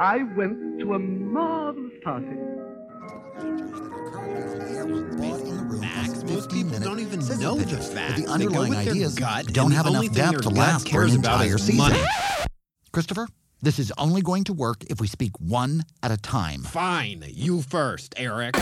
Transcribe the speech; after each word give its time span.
I 0.00 0.22
went 0.34 0.80
to 0.80 0.94
a 0.94 0.98
marvelous 0.98 1.92
party. 2.02 2.26
Facts. 5.82 6.24
Most 6.24 6.50
people 6.50 6.78
don't 6.78 7.00
even 7.00 7.20
know 7.38 7.56
the 7.56 7.76
facts. 7.76 8.22
The 8.22 8.26
underlying 8.26 8.74
ideas 8.74 9.14
gut, 9.14 9.48
don't 9.48 9.72
have 9.72 9.86
enough 9.86 10.10
depth 10.12 10.40
to 10.40 10.48
last 10.48 10.88
for 10.88 11.02
an 11.02 11.10
entire 11.10 11.58
season. 11.58 11.76
money. 11.76 12.00
Christopher, 12.92 13.28
this 13.60 13.78
is 13.78 13.92
only 13.98 14.22
going 14.22 14.44
to 14.44 14.54
work 14.54 14.84
if 14.84 15.02
we 15.02 15.06
speak 15.06 15.32
one 15.38 15.82
at 16.02 16.10
a 16.10 16.16
time. 16.16 16.62
Fine, 16.62 17.24
you 17.28 17.60
first, 17.60 18.14
Eric. 18.16 18.56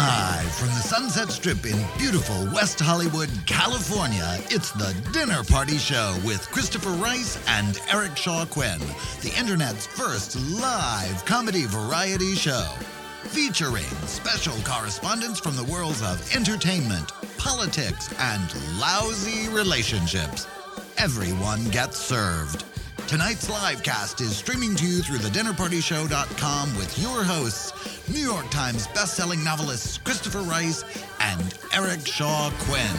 Live 0.00 0.54
from 0.54 0.68
the 0.68 0.80
Sunset 0.80 1.28
Strip 1.30 1.66
in 1.66 1.76
beautiful 1.98 2.46
West 2.54 2.80
Hollywood, 2.80 3.28
California, 3.44 4.38
it's 4.48 4.70
the 4.70 4.96
Dinner 5.12 5.44
Party 5.44 5.76
Show 5.76 6.16
with 6.24 6.50
Christopher 6.50 6.88
Rice 6.92 7.38
and 7.46 7.78
Eric 7.92 8.16
Shaw 8.16 8.46
Quinn, 8.46 8.78
the 9.20 9.30
internet's 9.38 9.86
first 9.86 10.40
live 10.52 11.22
comedy 11.26 11.66
variety 11.66 12.34
show. 12.34 12.72
Featuring 13.24 13.84
special 14.06 14.56
correspondents 14.64 15.38
from 15.38 15.54
the 15.54 15.64
worlds 15.64 16.00
of 16.00 16.34
entertainment, 16.34 17.12
politics, 17.36 18.08
and 18.18 18.80
lousy 18.80 19.52
relationships. 19.52 20.46
Everyone 20.96 21.62
gets 21.66 21.98
served. 21.98 22.64
Tonight's 23.06 23.50
live 23.50 23.82
cast 23.82 24.20
is 24.20 24.36
streaming 24.36 24.76
to 24.76 24.86
you 24.86 25.02
through 25.02 25.18
the 25.18 25.28
thedinnerpartyshow.com 25.28 26.76
with 26.76 26.96
your 26.98 27.24
hosts, 27.24 27.98
New 28.12 28.18
York 28.18 28.50
Times 28.50 28.88
bestselling 28.88 29.44
novelists 29.44 29.98
Christopher 29.98 30.40
Rice 30.40 30.84
and 31.20 31.54
Eric 31.72 32.04
Shaw 32.04 32.50
Quinn. 32.58 32.96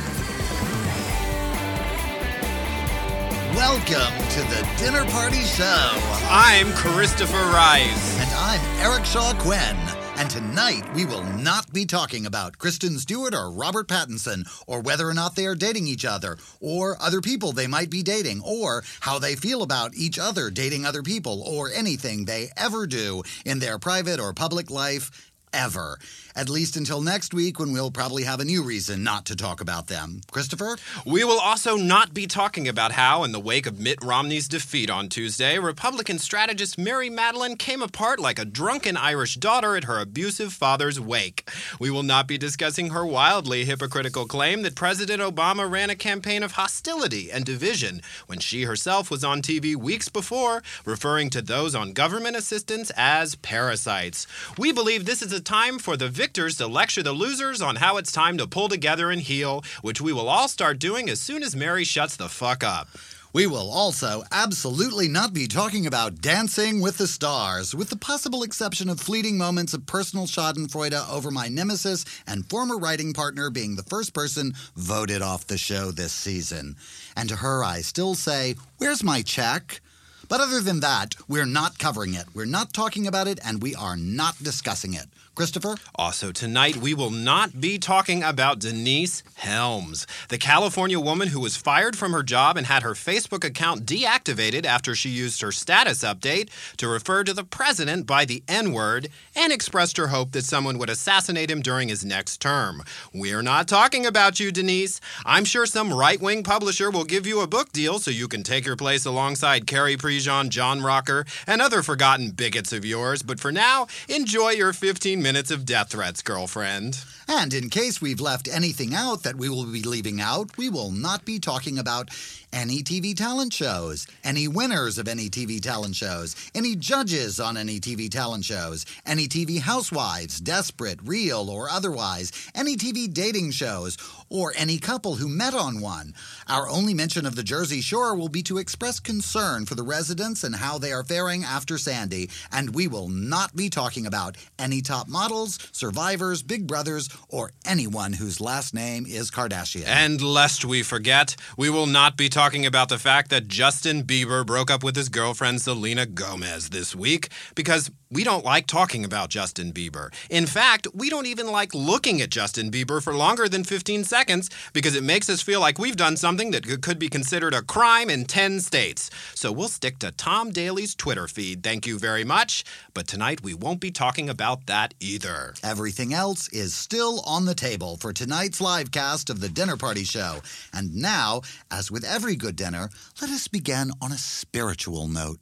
Welcome 3.56 4.17
to 4.30 4.39
the 4.50 4.66
Dinner 4.78 5.04
Party 5.12 5.42
Show. 5.42 5.89
I'm 6.30 6.72
Christopher 6.73 7.44
Rice. 7.52 8.20
And 8.22 8.30
I'm 8.36 8.62
Eric 8.80 9.04
Shaw 9.04 9.34
Quinn. 9.38 10.00
And 10.22 10.30
tonight 10.30 10.83
we 10.94 11.03
will 11.03 11.23
not 11.23 11.73
be 11.73 11.83
talking 11.83 12.27
about 12.27 12.59
Kristen 12.59 13.00
Stewart 13.00 13.33
or 13.33 13.50
Robert 13.50 13.88
Pattinson, 13.88 14.47
or 14.67 14.80
whether 14.80 15.09
or 15.09 15.16
not 15.16 15.36
they 15.36 15.47
are 15.47 15.55
dating 15.55 15.88
each 15.88 16.05
other, 16.05 16.38
or 16.59 16.95
other 17.02 17.22
people 17.22 17.53
they 17.53 17.66
might 17.66 17.89
be 17.89 18.03
dating, 18.03 18.44
or 18.45 18.83
how 18.99 19.17
they 19.17 19.36
feel 19.36 19.64
about 19.64 19.95
each 19.95 20.19
other 20.19 20.52
dating 20.52 20.86
other 20.86 21.02
people, 21.02 21.42
or 21.42 21.72
anything 21.72 22.25
they 22.25 22.52
ever 22.55 22.86
do 22.86 23.23
in 23.45 23.58
their 23.58 23.80
private 23.80 24.19
or 24.19 24.31
public 24.31 24.69
life. 24.69 25.09
Ever. 25.53 25.97
At 26.35 26.49
least 26.49 26.77
until 26.77 27.01
next 27.01 27.33
week 27.33 27.59
when 27.59 27.73
we'll 27.73 27.91
probably 27.91 28.23
have 28.23 28.39
a 28.39 28.45
new 28.45 28.63
reason 28.63 29.03
not 29.03 29.25
to 29.25 29.35
talk 29.35 29.59
about 29.59 29.87
them. 29.87 30.21
Christopher? 30.31 30.77
We 31.05 31.23
will 31.23 31.39
also 31.39 31.75
not 31.75 32.13
be 32.13 32.25
talking 32.25 32.67
about 32.67 32.93
how, 32.93 33.23
in 33.23 33.33
the 33.33 33.39
wake 33.39 33.65
of 33.65 33.79
Mitt 33.79 34.03
Romney's 34.03 34.47
defeat 34.47 34.89
on 34.89 35.09
Tuesday, 35.09 35.59
Republican 35.59 36.19
strategist 36.19 36.77
Mary 36.77 37.09
Matalin 37.09 37.59
came 37.59 37.81
apart 37.81 38.19
like 38.19 38.39
a 38.39 38.45
drunken 38.45 38.95
Irish 38.95 39.35
daughter 39.35 39.75
at 39.75 39.83
her 39.83 39.99
abusive 39.99 40.53
father's 40.53 40.99
wake. 40.99 41.49
We 41.79 41.91
will 41.91 42.03
not 42.03 42.27
be 42.27 42.37
discussing 42.37 42.91
her 42.91 43.05
wildly 43.05 43.65
hypocritical 43.65 44.25
claim 44.25 44.61
that 44.61 44.75
President 44.75 45.21
Obama 45.21 45.69
ran 45.69 45.89
a 45.89 45.95
campaign 45.95 46.43
of 46.43 46.53
hostility 46.53 47.31
and 47.31 47.43
division 47.43 48.02
when 48.27 48.39
she 48.39 48.63
herself 48.63 49.11
was 49.11 49.23
on 49.23 49.41
TV 49.41 49.75
weeks 49.75 50.07
before, 50.07 50.63
referring 50.85 51.29
to 51.31 51.41
those 51.41 51.75
on 51.75 51.93
government 51.93 52.37
assistance 52.37 52.91
as 52.95 53.35
parasites. 53.35 54.27
We 54.57 54.71
believe 54.71 55.05
this 55.05 55.21
is 55.21 55.33
a 55.33 55.41
time 55.41 55.77
for 55.77 55.97
the 55.97 56.08
victors 56.21 56.55
to 56.55 56.67
lecture 56.67 57.02
the 57.02 57.11
losers 57.11 57.64
on 57.64 57.77
how 57.77 57.98
it's 57.98 58.11
time 58.11 58.37
to 58.37 58.45
pull 58.45 58.70
together 58.70 59.09
and 59.09 59.23
heal, 59.23 59.64
which 59.82 59.99
we 59.99 60.14
will 60.14 60.30
all 60.30 60.48
start 60.48 60.77
doing 60.77 61.09
as 61.09 61.20
soon 61.20 61.42
as 61.42 61.55
Mary 61.55 61.83
shuts 61.83 62.15
the 62.15 62.30
fuck 62.30 62.64
up. 62.64 62.87
We 63.33 63.48
will 63.48 63.71
also 63.71 64.21
absolutely 64.32 65.08
not 65.08 65.33
be 65.33 65.48
talking 65.48 65.87
about 65.87 66.21
Dancing 66.21 66.80
with 66.80 66.99
the 66.99 67.08
Stars, 67.08 67.73
with 67.73 67.89
the 67.89 67.95
possible 67.95 68.43
exception 68.43 68.87
of 68.87 69.02
fleeting 69.02 69.36
moments 69.36 69.73
of 69.73 69.87
personal 69.87 70.27
schadenfreude 70.27 71.09
over 71.09 71.32
my 71.32 71.48
nemesis 71.48 72.05
and 72.27 72.48
former 72.48 72.77
writing 72.77 73.14
partner 73.14 73.49
being 73.49 73.76
the 73.76 73.89
first 73.89 74.14
person 74.14 74.53
voted 74.76 75.23
off 75.23 75.48
the 75.48 75.58
show 75.58 75.89
this 75.89 76.14
season. 76.14 76.76
And 77.17 77.30
to 77.30 77.38
her, 77.38 77.64
I 77.64 77.82
still 77.82 78.14
say, 78.14 78.53
Where's 78.77 79.03
my 79.03 79.23
check? 79.23 79.82
But 80.30 80.39
other 80.39 80.61
than 80.61 80.82
that, 80.82 81.15
we're 81.27 81.45
not 81.45 81.80
covering 81.80 82.14
it. 82.14 82.26
We're 82.33 82.45
not 82.45 82.73
talking 82.73 83.08
about 83.08 83.27
it, 83.27 83.39
and 83.43 83.61
we 83.61 83.73
are 83.73 83.98
not 83.98 84.42
discussing 84.42 84.93
it. 84.93 85.08
Christopher? 85.33 85.75
Also, 85.95 86.33
tonight 86.33 86.75
we 86.75 86.93
will 86.93 87.09
not 87.09 87.61
be 87.61 87.77
talking 87.77 88.21
about 88.21 88.59
Denise 88.59 89.23
Helms, 89.36 90.05
the 90.27 90.37
California 90.37 90.99
woman 90.99 91.30
who 91.30 91.39
was 91.39 91.55
fired 91.55 91.97
from 91.97 92.11
her 92.11 92.21
job 92.21 92.58
and 92.58 92.67
had 92.67 92.83
her 92.83 92.92
Facebook 92.92 93.45
account 93.45 93.86
deactivated 93.86 94.65
after 94.65 94.93
she 94.93 95.09
used 95.09 95.41
her 95.41 95.53
status 95.53 96.03
update 96.03 96.49
to 96.75 96.87
refer 96.87 97.23
to 97.23 97.33
the 97.33 97.45
president 97.45 98.05
by 98.05 98.25
the 98.25 98.43
N 98.49 98.73
word 98.73 99.08
and 99.33 99.53
expressed 99.53 99.95
her 99.95 100.08
hope 100.08 100.33
that 100.33 100.43
someone 100.43 100.77
would 100.77 100.89
assassinate 100.89 101.49
him 101.49 101.61
during 101.61 101.87
his 101.87 102.03
next 102.03 102.41
term. 102.41 102.83
We're 103.14 103.41
not 103.41 103.70
talking 103.70 104.05
about 104.05 104.39
you, 104.39 104.52
Denise. 104.52 104.99
I'm 105.25 105.45
sure 105.45 105.65
some 105.65 105.93
right 105.93 106.20
wing 106.20 106.43
publisher 106.43 106.91
will 106.91 107.05
give 107.05 107.25
you 107.25 107.39
a 107.39 107.47
book 107.47 107.71
deal 107.71 107.99
so 107.99 108.11
you 108.11 108.27
can 108.27 108.43
take 108.43 108.65
your 108.65 108.75
place 108.75 109.05
alongside 109.05 109.65
Carrie 109.65 109.95
Prejean, 109.95 110.49
John 110.49 110.81
Rocker, 110.81 111.25
and 111.47 111.61
other 111.61 111.81
forgotten 111.81 112.31
bigots 112.31 112.73
of 112.73 112.83
yours. 112.83 113.23
But 113.23 113.39
for 113.39 113.53
now, 113.53 113.87
enjoy 114.09 114.49
your 114.49 114.73
15 114.73 115.20
minutes 115.21 115.52
of 115.52 115.65
death 115.65 115.89
threats, 115.92 116.21
girlfriend. 116.21 117.04
And 117.33 117.53
in 117.53 117.69
case 117.69 118.02
we've 118.02 118.19
left 118.19 118.49
anything 118.49 118.93
out 118.93 119.23
that 119.23 119.37
we 119.37 119.47
will 119.47 119.65
be 119.65 119.83
leaving 119.83 120.19
out, 120.19 120.58
we 120.58 120.67
will 120.67 120.92
not 120.92 121.23
be 121.23 121.39
talking 121.39 121.80
about 121.80 122.09
any 122.52 122.83
TV 122.83 123.15
talent 123.15 123.53
shows, 123.53 124.05
any 124.21 124.49
winners 124.49 124.97
of 124.97 125.08
any 125.08 125.30
TV 125.30 125.61
talent 125.61 125.95
shows, 125.95 126.36
any 126.53 126.75
judges 126.75 127.39
on 127.39 127.55
any 127.55 127.80
TV 127.80 128.09
talent 128.12 128.44
shows, 128.44 128.86
any 129.06 129.30
TV 129.30 129.62
housewives, 129.62 130.41
desperate, 130.41 131.00
real, 131.06 131.50
or 131.50 131.69
otherwise, 131.69 132.33
any 132.53 132.75
TV 132.75 133.12
dating 133.12 133.51
shows, 133.51 133.97
or 134.30 134.51
any 134.57 134.77
couple 134.77 135.15
who 135.15 135.30
met 135.30 135.53
on 135.53 135.80
one. 135.80 136.13
Our 136.50 136.68
only 136.68 136.94
mention 136.94 137.25
of 137.25 137.38
the 137.38 137.44
Jersey 137.44 137.80
Shore 137.80 138.13
will 138.13 138.27
be 138.27 138.44
to 138.44 138.57
express 138.57 139.00
concern 139.00 139.65
for 139.65 139.75
the 139.75 139.83
residents 139.83 140.44
and 140.44 140.56
how 140.56 140.77
they 140.77 140.91
are 140.91 141.06
faring 141.06 141.45
after 141.45 141.77
Sandy, 141.77 142.30
and 142.51 142.75
we 142.75 142.89
will 142.89 143.07
not 143.07 143.56
be 143.56 143.69
talking 143.69 144.06
about 144.06 144.36
any 144.59 144.81
top 144.81 145.07
models, 145.07 145.57
survivors, 145.71 146.44
big 146.44 146.68
brothers, 146.68 147.07
or 147.30 147.51
anyone 147.65 148.13
whose 148.13 148.42
last 148.42 148.74
name 148.74 149.06
is 149.06 149.31
Kardashian. 149.31 149.86
And 149.86 150.21
lest 150.21 150.65
we 150.65 150.83
forget, 150.83 151.36
we 151.57 151.69
will 151.69 151.88
not 151.88 152.18
be 152.18 152.30
talking 152.30 152.65
about 152.65 152.89
the 152.89 152.98
fact 152.98 153.30
that 153.30 153.48
Justin 153.48 154.04
Bieber 154.04 154.45
broke 154.45 154.69
up 154.69 154.83
with 154.83 154.95
his 154.95 155.09
girlfriend 155.09 155.62
Selena 155.62 156.06
Gomez 156.06 156.69
this 156.69 156.95
week 156.95 157.30
because 157.56 157.92
we 158.12 158.24
don't 158.24 158.45
like 158.45 158.68
talking 158.68 159.06
about 159.06 159.30
Justin 159.30 159.72
Bieber. 159.72 160.13
In 160.30 160.45
fact, 160.45 160.88
we 160.94 161.10
don't 161.10 161.25
even 161.25 161.48
like 161.48 161.74
looking 161.74 162.22
at 162.22 162.30
Justin 162.30 162.69
Bieber 162.69 163.01
for 163.01 163.16
longer 163.16 163.48
than 163.48 163.63
15 163.63 164.04
seconds 164.04 164.50
because 164.74 164.95
it 164.95 165.04
makes 165.04 165.30
us 165.30 165.42
feel 165.42 165.62
like 165.62 165.80
we've 165.80 165.95
done 165.95 166.18
something 166.18 166.51
that 166.51 166.81
could- 166.81 167.00
be 167.00 167.10
considered 167.10 167.54
a 167.54 167.62
crime 167.62 168.10
in 168.10 168.25
10 168.25 168.60
states. 168.60 169.10
So 169.33 169.51
we'll 169.51 169.69
stick 169.69 169.98
to 170.00 170.12
Tom 170.12 170.51
Daley's 170.51 170.94
Twitter 170.94 171.27
feed. 171.27 171.63
Thank 171.63 171.88
you 171.88 171.98
very 171.98 172.24
much. 172.24 172.63
But 172.94 173.07
tonight 173.07 173.42
we 173.42 173.54
won't 173.54 173.80
be 173.80 173.92
talking 173.92 174.30
about 174.30 174.68
that 174.68 174.94
either. 175.00 175.56
Everything 175.63 176.13
else 176.13 176.50
is 176.50 176.75
still 176.75 177.21
on 177.21 177.45
the 177.45 177.56
table 177.56 177.98
for 177.98 178.12
tonight's 178.13 178.62
live 178.62 178.92
cast 178.92 179.30
of 179.30 179.39
the 179.39 179.50
Dinner 179.50 179.77
Party 179.77 180.04
Show. 180.04 180.42
And 180.74 180.95
now, 180.95 181.42
as 181.71 181.89
with 181.89 182.04
every 182.04 182.36
good 182.36 182.56
dinner, 182.56 182.89
let 183.21 183.31
us 183.31 183.47
begin 183.47 183.91
on 184.01 184.12
a 184.12 184.18
spiritual 184.18 185.07
note. 185.07 185.39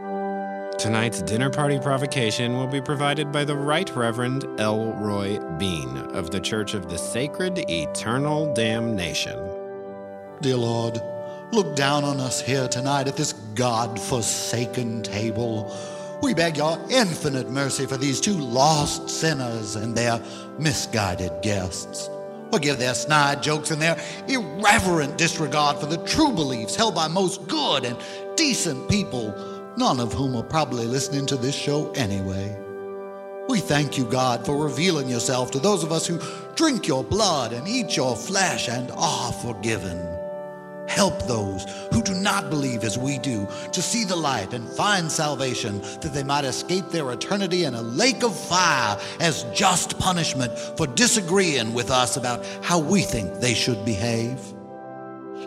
Tonight's 0.00 1.20
dinner 1.20 1.50
party 1.50 1.78
provocation 1.78 2.54
will 2.54 2.66
be 2.66 2.80
provided 2.80 3.30
by 3.30 3.44
the 3.44 3.54
Right 3.54 3.94
Reverend 3.94 4.44
Elroy 4.58 5.38
Bean 5.58 5.98
of 6.14 6.30
the 6.30 6.40
Church 6.40 6.72
of 6.72 6.88
the 6.88 6.96
Sacred 6.96 7.58
Eternal 7.70 8.54
Damnation. 8.54 9.38
Dear 10.40 10.56
Lord, 10.56 11.02
look 11.52 11.76
down 11.76 12.04
on 12.04 12.18
us 12.18 12.40
here 12.40 12.66
tonight 12.66 13.08
at 13.08 13.16
this 13.18 13.34
God 13.54 14.00
forsaken 14.00 15.02
table. 15.02 15.70
We 16.22 16.32
beg 16.32 16.56
your 16.56 16.78
infinite 16.88 17.50
mercy 17.50 17.84
for 17.84 17.98
these 17.98 18.22
two 18.22 18.38
lost 18.38 19.10
sinners 19.10 19.76
and 19.76 19.94
their 19.94 20.18
misguided 20.58 21.42
guests. 21.42 22.08
Forgive 22.50 22.78
their 22.78 22.94
snide 22.94 23.42
jokes 23.42 23.70
and 23.70 23.82
their 23.82 24.00
irreverent 24.28 25.18
disregard 25.18 25.76
for 25.76 25.86
the 25.86 25.98
true 26.04 26.32
beliefs 26.32 26.74
held 26.74 26.94
by 26.94 27.06
most 27.06 27.46
good 27.48 27.84
and 27.84 27.98
decent 28.34 28.88
people, 28.88 29.34
none 29.76 30.00
of 30.00 30.12
whom 30.12 30.36
are 30.36 30.42
probably 30.42 30.86
listening 30.86 31.26
to 31.26 31.36
this 31.36 31.54
show 31.54 31.90
anyway. 31.92 32.56
We 33.48 33.58
thank 33.58 33.98
you, 33.98 34.04
God, 34.04 34.46
for 34.46 34.56
revealing 34.56 35.08
yourself 35.08 35.50
to 35.50 35.58
those 35.58 35.82
of 35.82 35.90
us 35.90 36.06
who 36.06 36.20
drink 36.54 36.86
your 36.86 37.02
blood 37.02 37.52
and 37.52 37.66
eat 37.66 37.96
your 37.96 38.14
flesh 38.14 38.68
and 38.68 38.90
are 38.92 39.32
forgiven. 39.32 39.98
Help 40.88 41.22
those 41.26 41.64
who 41.92 42.02
do 42.02 42.14
not 42.14 42.50
believe 42.50 42.84
as 42.84 42.98
we 42.98 43.18
do 43.18 43.48
to 43.72 43.80
see 43.80 44.04
the 44.04 44.16
light 44.16 44.52
and 44.52 44.68
find 44.68 45.10
salvation, 45.10 45.80
that 46.00 46.12
they 46.12 46.24
might 46.24 46.44
escape 46.44 46.88
their 46.90 47.10
eternity 47.12 47.64
in 47.64 47.74
a 47.74 47.82
lake 47.82 48.22
of 48.22 48.38
fire 48.38 48.98
as 49.20 49.44
just 49.54 49.98
punishment 49.98 50.56
for 50.76 50.86
disagreeing 50.88 51.74
with 51.74 51.90
us 51.90 52.16
about 52.16 52.44
how 52.62 52.78
we 52.78 53.02
think 53.02 53.40
they 53.40 53.54
should 53.54 53.84
behave. 53.84 54.40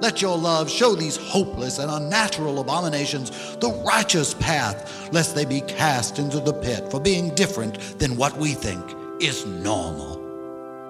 Let 0.01 0.21
your 0.21 0.37
love 0.37 0.69
show 0.69 0.95
these 0.95 1.15
hopeless 1.17 1.79
and 1.79 1.89
unnatural 1.89 2.59
abominations 2.59 3.29
the 3.57 3.69
righteous 3.85 4.33
path, 4.33 5.09
lest 5.13 5.35
they 5.35 5.45
be 5.45 5.61
cast 5.61 6.19
into 6.19 6.39
the 6.39 6.53
pit 6.53 6.89
for 6.91 6.99
being 6.99 7.33
different 7.35 7.79
than 7.99 8.17
what 8.17 8.35
we 8.37 8.53
think 8.53 8.83
is 9.21 9.45
normal. 9.45 10.19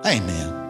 Amen. 0.05 0.61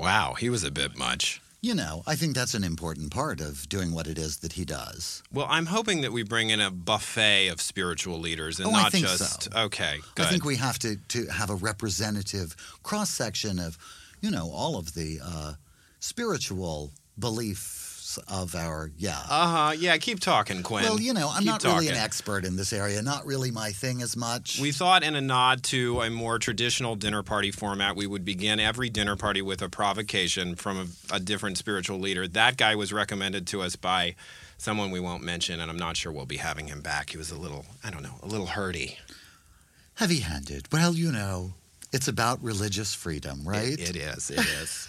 Wow, 0.00 0.34
he 0.38 0.50
was 0.50 0.62
a 0.64 0.70
bit 0.70 0.96
much. 0.96 1.40
You 1.62 1.74
know, 1.74 2.02
I 2.06 2.14
think 2.14 2.34
that's 2.34 2.54
an 2.54 2.62
important 2.62 3.10
part 3.10 3.40
of 3.40 3.68
doing 3.68 3.92
what 3.92 4.06
it 4.06 4.18
is 4.18 4.38
that 4.38 4.52
he 4.52 4.64
does. 4.64 5.22
Well, 5.32 5.46
I'm 5.48 5.66
hoping 5.66 6.02
that 6.02 6.12
we 6.12 6.22
bring 6.22 6.50
in 6.50 6.60
a 6.60 6.70
buffet 6.70 7.48
of 7.48 7.60
spiritual 7.60 8.20
leaders 8.20 8.60
and 8.60 8.68
Oh, 8.68 8.72
I 8.72 8.82
not 8.84 8.92
think 8.92 9.06
just 9.06 9.44
so. 9.44 9.60
okay, 9.62 9.98
good. 10.14 10.26
I 10.26 10.28
think 10.28 10.44
we 10.44 10.56
have 10.56 10.78
to, 10.80 10.96
to 10.96 11.26
have 11.26 11.50
a 11.50 11.54
representative 11.56 12.54
cross 12.84 13.10
section 13.10 13.58
of, 13.58 13.78
you 14.20 14.30
know, 14.30 14.50
all 14.50 14.76
of 14.76 14.94
the 14.94 15.20
uh, 15.22 15.54
spiritual 16.00 16.92
beliefs 17.18 18.18
of 18.28 18.54
our, 18.54 18.90
yeah. 18.96 19.18
uh-huh. 19.28 19.74
Yeah, 19.78 19.96
keep 19.98 20.20
talking, 20.20 20.62
Quinn. 20.62 20.84
well, 20.84 21.00
you 21.00 21.12
know, 21.12 21.28
I'm 21.28 21.42
Keep 21.42 21.46
not 21.46 21.64
really 21.64 21.88
an 21.88 21.96
expert 21.96 22.44
in 22.44 22.56
this 22.56 22.72
area, 22.72 23.02
not 23.02 23.26
really 23.26 23.50
my 23.50 23.70
thing 23.72 24.00
as 24.00 24.16
much. 24.16 24.58
We 24.60 24.72
thought, 24.72 25.02
in 25.02 25.14
a 25.16 25.20
nod 25.20 25.62
to 25.64 26.00
a 26.00 26.10
more 26.10 26.38
traditional 26.38 26.96
dinner 26.96 27.22
party 27.22 27.50
format, 27.50 27.96
we 27.96 28.06
would 28.06 28.24
begin 28.24 28.60
every 28.60 28.88
dinner 28.88 29.16
party 29.16 29.42
with 29.42 29.60
a 29.60 29.68
provocation 29.68 30.54
from 30.54 30.78
a, 31.10 31.16
a 31.16 31.20
different 31.20 31.58
spiritual 31.58 31.98
leader. 31.98 32.26
That 32.26 32.56
guy 32.56 32.74
was 32.74 32.92
recommended 32.92 33.46
to 33.48 33.62
us 33.62 33.76
by 33.76 34.14
someone 34.58 34.90
we 34.90 35.00
won't 35.00 35.22
mention, 35.22 35.60
and 35.60 35.70
I'm 35.70 35.76
not 35.76 35.96
sure 35.96 36.12
we'll 36.12 36.26
be 36.26 36.38
having 36.38 36.68
him 36.68 36.80
back. 36.80 37.10
He 37.10 37.18
was 37.18 37.30
a 37.30 37.38
little, 37.38 37.66
I 37.84 37.90
don't 37.90 38.02
know, 38.02 38.14
a 38.22 38.26
little 38.26 38.46
hurty. 38.46 38.96
Heavy 39.94 40.20
handed. 40.20 40.68
Well, 40.72 40.94
you 40.94 41.10
know, 41.10 41.54
it's 41.92 42.08
about 42.08 42.42
religious 42.42 42.94
freedom, 42.94 43.40
right? 43.44 43.72
It, 43.78 43.90
it 43.90 43.96
is. 43.96 44.30
It 44.30 44.38
is. 44.62 44.88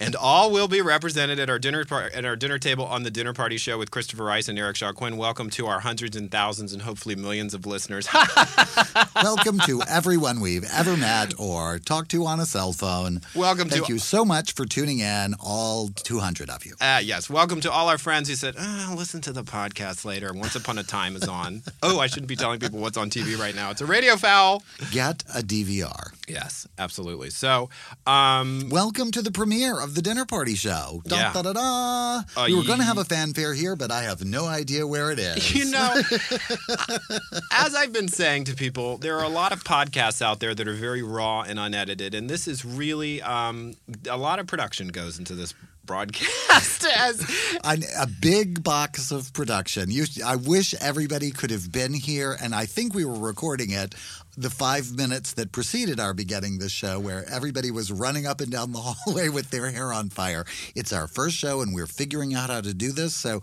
and 0.00 0.14
all 0.16 0.50
will 0.50 0.68
be 0.68 0.80
represented 0.80 1.38
at 1.38 1.50
our 1.50 1.58
dinner 1.58 1.84
par- 1.84 2.10
at 2.14 2.24
our 2.24 2.36
dinner 2.36 2.58
table 2.58 2.84
on 2.84 3.02
the 3.02 3.10
dinner 3.10 3.32
party 3.32 3.56
show 3.58 3.78
with 3.78 3.90
Christopher 3.90 4.24
Rice 4.24 4.48
and 4.48 4.58
Eric 4.58 4.76
Shaw 4.76 4.92
Quinn. 4.92 5.16
Welcome 5.16 5.50
to 5.50 5.66
our 5.66 5.80
hundreds 5.80 6.16
and 6.16 6.30
thousands 6.30 6.72
and 6.72 6.82
hopefully 6.82 7.14
millions 7.16 7.54
of 7.54 7.66
listeners. 7.66 8.08
Welcome 9.22 9.58
to 9.60 9.82
everyone 9.88 10.40
we've 10.40 10.64
ever 10.72 10.96
met 10.96 11.34
or 11.38 11.78
talked 11.78 12.10
to 12.12 12.24
on 12.26 12.40
a 12.40 12.46
cell 12.46 12.72
phone. 12.72 13.20
Welcome 13.34 13.68
Thank 13.68 13.86
to 13.86 13.92
you 13.92 13.98
so 13.98 14.24
much 14.24 14.52
for 14.52 14.64
tuning 14.66 15.00
in, 15.00 15.34
all 15.40 15.88
200 15.88 16.50
of 16.50 16.64
you. 16.64 16.74
Uh, 16.80 17.00
yes, 17.02 17.28
welcome 17.28 17.60
to 17.60 17.70
all 17.70 17.88
our 17.88 17.98
friends 17.98 18.28
who 18.28 18.34
said, 18.34 18.54
oh, 18.58 18.94
listen 18.96 19.20
to 19.22 19.32
the 19.32 19.42
podcast 19.42 20.04
later." 20.04 20.32
Once 20.32 20.54
Upon 20.54 20.78
a 20.78 20.82
Time 20.82 21.16
is 21.16 21.28
on. 21.28 21.62
oh, 21.82 21.98
I 21.98 22.06
shouldn't 22.06 22.28
be 22.28 22.36
telling 22.36 22.60
people 22.60 22.78
what's 22.78 22.96
on 22.96 23.10
TV 23.10 23.38
right 23.38 23.54
now. 23.54 23.70
It's 23.70 23.80
a 23.80 23.86
radio 23.86 24.16
foul. 24.16 24.62
Get 24.90 25.22
a 25.34 25.40
DVR. 25.40 26.12
Yes, 26.28 26.66
absolutely. 26.76 27.30
So, 27.30 27.70
um, 28.06 28.68
Welcome 28.68 29.12
to 29.12 29.22
the 29.22 29.30
premiere 29.30 29.78
of 29.80 29.94
the 29.94 30.02
dinner 30.02 30.24
party 30.26 30.56
show. 30.56 31.02
Da, 31.06 31.16
Yeah. 31.16 31.32
da, 31.32 31.42
da, 31.42 31.52
da. 31.52 32.22
Uh, 32.36 32.46
we 32.48 32.54
were 32.56 32.64
going 32.64 32.80
to 32.80 32.84
have 32.84 32.98
a 32.98 33.04
fanfare 33.04 33.54
here, 33.54 33.76
but 33.76 33.92
I 33.92 34.02
have 34.02 34.24
no 34.24 34.46
idea 34.46 34.86
where 34.86 35.12
it 35.12 35.18
is. 35.20 35.54
you 35.54 35.66
know, 35.70 35.94
as 37.52 37.74
I've 37.74 37.92
been 37.92 38.08
saying 38.08 38.44
to 38.44 38.54
people, 38.54 38.98
there 38.98 39.16
are 39.18 39.24
a 39.24 39.28
lot 39.28 39.52
of 39.52 39.62
podcasts 39.64 40.20
out 40.20 40.40
there 40.40 40.54
that 40.54 40.66
are 40.66 40.72
very 40.74 41.02
raw 41.02 41.42
and 41.42 41.58
unedited, 41.58 42.14
and 42.14 42.28
this 42.28 42.48
is 42.48 42.64
really 42.64 43.22
um, 43.22 43.74
a 44.08 44.16
lot 44.16 44.38
of 44.38 44.46
production 44.46 44.88
goes 44.88 45.18
into 45.18 45.34
this 45.34 45.54
broadcast. 45.84 46.84
As 46.96 47.20
An, 47.64 47.84
a 47.98 48.06
big 48.08 48.62
box 48.64 49.12
of 49.12 49.32
production. 49.32 49.90
You, 49.90 50.04
I 50.24 50.34
wish 50.36 50.74
everybody 50.80 51.30
could 51.30 51.50
have 51.52 51.70
been 51.70 51.94
here, 51.94 52.36
and 52.42 52.54
I 52.54 52.66
think 52.66 52.94
we 52.94 53.04
were 53.04 53.18
recording 53.18 53.70
it 53.70 53.94
the 54.36 54.50
five 54.50 54.94
minutes 54.94 55.32
that 55.34 55.52
preceded 55.52 55.98
our 55.98 56.14
beginning 56.14 56.58
this 56.58 56.72
show, 56.72 57.00
where 57.00 57.24
everybody 57.30 57.70
was 57.70 57.90
running 57.90 58.26
up 58.26 58.40
and 58.40 58.50
down 58.50 58.72
the 58.72 58.78
hallway 58.82 59.28
with 59.28 59.50
their 59.50 59.70
hair 59.70 59.92
on 59.92 60.10
fire. 60.10 60.44
It's 60.74 60.92
our 60.92 61.06
first 61.06 61.36
show, 61.36 61.62
and 61.62 61.74
we're 61.74 61.86
figuring 61.86 62.34
out 62.34 62.50
how 62.50 62.60
to 62.60 62.74
do 62.74 62.92
this. 62.92 63.14
So, 63.14 63.40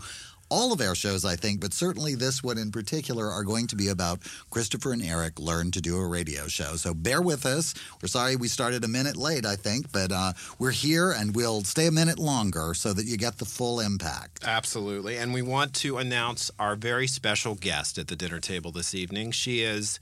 all 0.53 0.71
of 0.71 0.81
our 0.81 0.93
shows, 0.93 1.25
I 1.25 1.35
think, 1.35 1.61
but 1.61 1.73
certainly 1.73 2.13
this 2.13 2.43
one 2.43 2.59
in 2.59 2.71
particular, 2.71 3.27
are 3.27 3.43
going 3.43 3.65
to 3.67 3.75
be 3.75 3.87
about 3.87 4.19
Christopher 4.51 4.93
and 4.93 5.01
Eric 5.01 5.39
learn 5.39 5.71
to 5.71 5.81
do 5.81 5.97
a 5.97 6.07
radio 6.07 6.47
show. 6.47 6.75
So 6.75 6.93
bear 6.93 7.23
with 7.23 7.47
us. 7.47 7.73
We're 8.01 8.07
sorry 8.07 8.35
we 8.35 8.47
started 8.47 8.83
a 8.83 8.87
minute 8.87 9.17
late, 9.17 9.47
I 9.47 9.55
think, 9.55 9.91
but 9.91 10.11
uh, 10.11 10.33
we're 10.59 10.69
here 10.69 11.11
and 11.11 11.35
we'll 11.35 11.63
stay 11.63 11.87
a 11.87 11.91
minute 11.91 12.19
longer 12.19 12.75
so 12.75 12.93
that 12.93 13.05
you 13.05 13.17
get 13.17 13.39
the 13.39 13.45
full 13.45 13.79
impact. 13.79 14.43
Absolutely. 14.45 15.17
And 15.17 15.33
we 15.33 15.41
want 15.41 15.73
to 15.75 15.97
announce 15.97 16.51
our 16.59 16.75
very 16.75 17.07
special 17.07 17.55
guest 17.55 17.97
at 17.97 18.07
the 18.07 18.15
dinner 18.15 18.39
table 18.39 18.71
this 18.71 18.93
evening. 18.93 19.31
She 19.31 19.61
is 19.61 19.99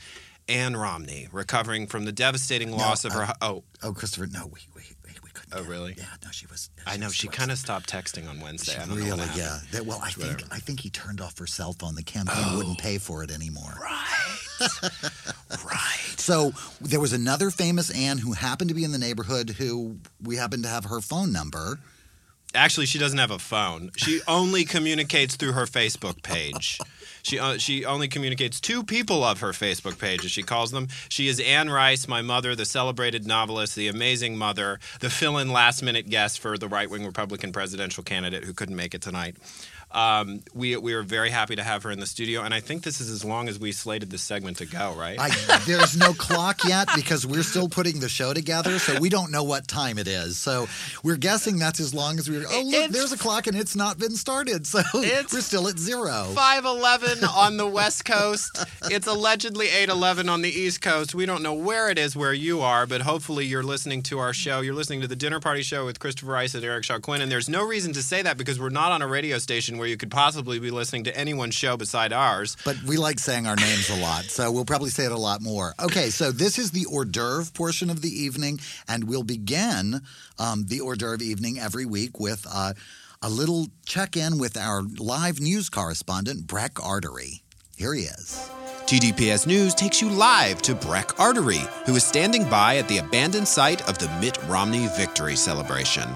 Ann 0.50 0.76
Romney, 0.76 1.28
recovering 1.32 1.88
from 1.88 2.06
the 2.06 2.12
devastating 2.12 2.72
loss 2.72 3.06
of 3.06 3.14
uh, 3.14 3.26
her. 3.26 3.34
oh, 3.42 3.64
Oh, 3.84 3.94
Christopher, 3.94 4.28
no, 4.28 4.48
we, 4.48 4.60
we, 4.76 4.84
we, 5.06 5.30
couldn't. 5.34 5.54
Oh, 5.54 5.64
really? 5.64 5.96
Yeah, 5.98 6.06
no, 6.24 6.32
she 6.32 6.46
was. 6.48 6.70
I 6.86 6.98
know 6.98 7.10
she 7.10 7.28
kind 7.28 7.52
of 7.52 7.58
stopped 7.58 7.90
texting 7.92 8.30
on 8.30 8.40
Wednesday. 8.40 8.76
I 8.76 8.80
don't 8.80 8.90
know 8.90 8.96
Really, 8.96 9.20
what 9.20 9.36
yeah. 9.36 9.60
That, 9.72 9.86
well, 9.86 10.00
I 10.04 10.12
think 10.12 10.44
I 10.52 10.60
think 10.60 10.82
he 10.82 10.90
turned 10.90 11.22
off 11.22 11.38
her 11.40 11.48
cell 11.48 11.74
phone. 11.74 11.96
The 11.96 12.04
campaign 12.04 12.44
oh. 12.48 12.58
wouldn't 12.58 12.78
pay 12.80 12.98
for 12.98 13.24
it 13.24 13.32
anymore. 13.32 13.74
Right. 13.82 14.68
right. 15.66 16.20
So 16.20 16.52
there 16.82 17.00
was 17.00 17.14
another 17.14 17.50
famous 17.50 17.90
Ann 17.90 18.18
who 18.18 18.34
happened 18.34 18.70
to 18.70 18.76
be 18.76 18.84
in 18.84 18.92
the 18.92 18.98
neighborhood 18.98 19.52
who 19.52 19.98
we 20.22 20.36
happened 20.36 20.64
to 20.64 20.70
have 20.70 20.86
her 20.86 21.02
phone 21.02 21.32
number. 21.32 21.80
Actually, 22.54 22.86
she 22.86 23.00
doesn't 23.00 23.18
have 23.18 23.32
a 23.32 23.40
phone. 23.40 23.92
She 23.96 24.20
only 24.28 24.66
communicates 24.66 25.38
through 25.38 25.54
her 25.54 25.66
Facebook 25.66 26.22
page. 26.22 26.80
She 27.24 27.40
uh, 27.40 27.58
she 27.58 27.86
only 27.86 28.08
communicates 28.08 28.60
two 28.60 28.84
people 28.84 29.24
of 29.24 29.40
her 29.40 29.52
Facebook 29.52 30.00
page, 30.00 30.26
as 30.26 30.32
she 30.32 30.44
calls 30.44 30.72
them. 30.72 30.88
She 31.10 31.28
is 31.28 31.40
Anne 31.40 31.70
Rice, 31.70 32.08
my 32.08 32.22
mother, 32.22 32.56
the 32.56 32.66
celebrated 32.66 33.26
novelist, 33.26 33.76
the 33.76 33.88
amazing 33.88 34.38
mother, 34.38 34.80
the 35.00 35.10
fill-in 35.10 35.52
last-minute 35.52 36.10
guest 36.10 36.40
for 36.40 36.58
the 36.58 36.68
right-wing 36.68 37.06
Republican 37.06 37.52
presidential 37.52 38.04
candidate 38.04 38.44
who 38.46 38.54
couldn't 38.54 38.76
make 38.76 38.94
it 38.94 39.02
tonight. 39.02 39.36
Um, 39.94 40.42
we 40.54 40.78
we 40.78 40.94
are 40.94 41.04
very 41.04 41.30
happy 41.30 41.56
to 41.56 41.64
have 41.64 41.84
her 41.84 41.92
in 41.92 42.00
the 42.00 42.06
studio, 42.06 42.42
and 42.42 42.54
I 42.54 42.60
think 42.60 42.84
this 42.84 43.02
is 43.02 43.10
as 43.10 43.26
long 43.26 43.50
as 43.50 43.60
we 43.60 43.72
slated 43.72 44.10
this 44.10 44.22
segment 44.22 44.58
to 44.58 44.66
go. 44.66 44.94
Right? 44.98 45.18
I, 45.20 45.30
there's 45.66 45.98
no 45.98 46.14
clock 46.14 46.64
yet 46.66 46.88
because 46.96 47.26
we're 47.26 47.44
still 47.44 47.68
putting 47.70 48.00
the 48.00 48.10
show 48.10 48.34
together, 48.34 48.80
so 48.80 49.00
we 49.00 49.10
don't 49.10 49.32
know 49.32 49.44
what 49.44 49.68
time 49.68 49.98
it 49.98 50.08
is. 50.08 50.38
So 50.38 50.68
we're 51.04 51.18
guessing 51.18 51.60
that's 51.60 51.80
as 51.80 51.94
long 51.94 52.20
as 52.20 52.30
we're. 52.30 52.46
Oh, 52.50 52.62
look, 52.64 52.74
It's- 52.74 52.92
there's 52.92 53.12
a 53.12 53.18
clock 53.18 53.48
and 53.48 53.58
it's 53.58 53.76
not 53.76 53.98
been 54.00 54.16
started, 54.16 54.66
so 54.68 54.82
It's 54.96 55.34
we're 55.34 55.42
still 55.42 55.68
at 55.68 55.78
zero. 55.78 56.26
511 56.36 57.24
on 57.26 57.58
the 57.58 57.68
West 57.68 58.06
Coast. 58.06 58.58
It's 58.90 59.08
allegedly 59.08 59.68
811 59.68 60.30
on 60.30 60.42
the 60.42 60.50
East 60.50 60.82
Coast. 60.82 61.14
We 61.16 61.26
don't 61.26 61.44
know 61.44 61.54
where 61.54 61.90
it 61.90 61.98
is 61.98 62.16
where 62.16 62.34
you 62.34 62.62
are, 62.62 62.86
but 62.86 63.02
hopefully 63.02 63.46
you're 63.46 63.64
listening 63.64 64.02
to 64.04 64.20
our 64.20 64.34
show. 64.34 64.62
You're 64.62 64.74
listening 64.76 65.02
to 65.02 65.08
the 65.08 65.16
Dinner 65.16 65.40
Party 65.40 65.62
Show 65.64 65.86
with 65.86 66.00
Christopher 66.00 66.32
Rice 66.32 66.54
and 66.56 66.64
Eric 66.64 66.84
Shaw 66.84 67.00
Quinn. 67.00 67.22
And 67.22 67.32
there's 67.32 67.50
no 67.50 67.64
reason 67.66 67.94
to 67.94 68.04
say 68.04 68.22
that 68.22 68.38
because 68.38 68.60
we're 68.60 68.70
not 68.70 68.92
on 68.92 69.02
a 69.02 69.08
radio 69.08 69.38
station 69.38 69.78
where 69.82 69.90
you 69.90 69.98
could 69.98 70.12
possibly 70.12 70.60
be 70.60 70.70
listening 70.70 71.06
to 71.06 71.18
anyone's 71.18 71.56
show 71.56 71.76
beside 71.76 72.14
ours. 72.14 72.56
But 72.64 72.78
we 72.84 72.98
like 72.98 73.18
saying 73.18 73.48
our 73.48 73.56
names 73.56 73.90
a 73.90 73.96
lot, 73.96 74.26
so 74.26 74.52
we'll 74.52 74.64
probably 74.64 74.92
say 74.92 75.06
it 75.06 75.12
a 75.12 75.18
lot 75.18 75.42
more. 75.42 75.74
Okay, 75.82 76.12
so 76.12 76.32
this 76.32 76.60
is 76.60 76.70
the 76.70 76.86
hors 76.86 77.06
d'oeuvre 77.06 77.52
portion 77.54 77.90
of 77.90 78.04
the 78.04 78.10
evening, 78.10 78.60
and 78.88 79.06
we'll 79.06 79.24
begin 79.24 80.02
um, 80.38 80.66
the 80.68 80.82
hors 80.82 80.98
d'oeuvre 80.98 81.24
evening 81.24 81.60
every 81.60 81.86
week 81.86 82.20
with 82.20 82.46
uh, 82.54 82.74
a 83.24 83.30
little 83.30 83.70
check 83.88 84.16
in 84.16 84.38
with 84.38 84.56
our 84.56 84.84
live 85.00 85.42
news 85.42 85.68
correspondent, 85.68 86.46
Breck 86.46 86.80
Artery. 86.84 87.42
Here 87.76 87.96
he 87.96 88.04
is. 88.04 88.52
TDPS 88.86 89.48
News 89.48 89.74
takes 89.74 90.00
you 90.00 90.10
live 90.12 90.62
to 90.62 90.76
Breck 90.76 91.20
Artery, 91.20 91.62
who 91.88 91.96
is 91.96 92.04
standing 92.04 92.48
by 92.48 92.78
at 92.78 92.88
the 92.88 93.00
abandoned 93.00 93.48
site 93.48 93.82
of 93.90 93.98
the 93.98 94.10
Mitt 94.20 94.38
Romney 94.48 94.88
victory 94.96 95.36
celebration. 95.36 96.08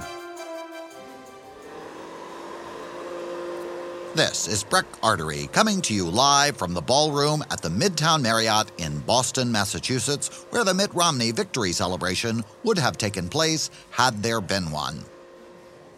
This 4.16 4.48
is 4.48 4.64
Breck 4.64 4.86
Artery 5.04 5.50
coming 5.52 5.82
to 5.82 5.94
you 5.94 6.10
live 6.10 6.56
from 6.56 6.74
the 6.74 6.80
ballroom 6.80 7.44
at 7.52 7.62
the 7.62 7.68
Midtown 7.68 8.22
Marriott 8.22 8.72
in 8.78 9.00
Boston, 9.00 9.52
Massachusetts, 9.52 10.46
where 10.52 10.64
the 10.64 10.74
Mitt 10.74 10.94
Romney 10.94 11.32
victory 11.32 11.74
celebration 11.74 12.42
would 12.64 12.78
have 12.78 12.98
taken 12.98 13.28
place 13.28 13.70
had 13.90 14.24
there 14.24 14.40
been 14.40 14.72
one. 14.72 15.04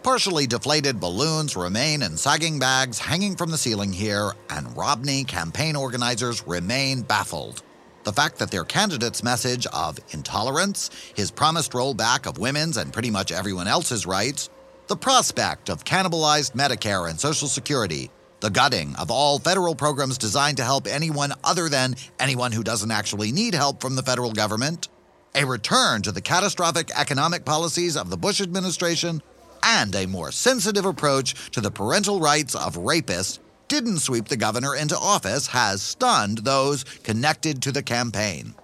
Partially 0.01 0.47
deflated 0.47 0.99
balloons 0.99 1.55
remain 1.55 2.01
in 2.01 2.17
sagging 2.17 2.57
bags 2.57 2.97
hanging 2.97 3.35
from 3.35 3.51
the 3.51 3.57
ceiling 3.57 3.93
here, 3.93 4.31
and 4.49 4.75
Romney 4.75 5.23
campaign 5.23 5.75
organizers 5.75 6.47
remain 6.47 7.03
baffled. 7.03 7.61
The 8.03 8.13
fact 8.13 8.39
that 8.39 8.49
their 8.49 8.63
candidate's 8.63 9.23
message 9.23 9.67
of 9.67 9.99
intolerance, 10.09 10.89
his 11.13 11.29
promised 11.29 11.73
rollback 11.73 12.25
of 12.25 12.39
women's 12.39 12.77
and 12.77 12.91
pretty 12.91 13.11
much 13.11 13.31
everyone 13.31 13.67
else's 13.67 14.07
rights, 14.07 14.49
the 14.87 14.95
prospect 14.95 15.69
of 15.69 15.83
cannibalized 15.83 16.53
Medicare 16.53 17.09
and 17.09 17.19
Social 17.19 17.49
Security, 17.49 18.09
the 18.39 18.49
gutting 18.49 18.95
of 18.95 19.11
all 19.11 19.37
federal 19.37 19.75
programs 19.75 20.17
designed 20.17 20.57
to 20.57 20.63
help 20.63 20.87
anyone 20.87 21.33
other 21.43 21.67
than 21.67 21.95
anyone 22.19 22.53
who 22.53 22.63
doesn't 22.63 22.91
actually 22.91 23.33
need 23.33 23.53
help 23.53 23.81
from 23.81 23.95
the 23.95 24.03
federal 24.03 24.31
government, 24.31 24.87
a 25.35 25.45
return 25.45 26.01
to 26.03 26.11
the 26.13 26.21
catastrophic 26.21 26.89
economic 26.97 27.43
policies 27.43 27.97
of 27.97 28.09
the 28.09 28.17
Bush 28.17 28.39
administration, 28.39 29.21
and 29.61 29.93
a 29.93 30.07
more 30.07 30.31
sensitive 30.31 30.85
approach 30.85 31.51
to 31.51 31.59
the 31.59 31.71
parental 31.71 32.21
rights 32.21 32.55
of 32.55 32.77
rapists 32.77 33.39
didn't 33.67 33.99
sweep 33.99 34.29
the 34.29 34.37
governor 34.37 34.73
into 34.73 34.97
office 34.97 35.47
has 35.47 35.81
stunned 35.81 36.39
those 36.39 36.85
connected 37.03 37.61
to 37.61 37.73
the 37.73 37.83
campaign. 37.83 38.55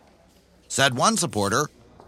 Said 0.70 0.96
one 0.96 1.18
supporter, 1.18 1.68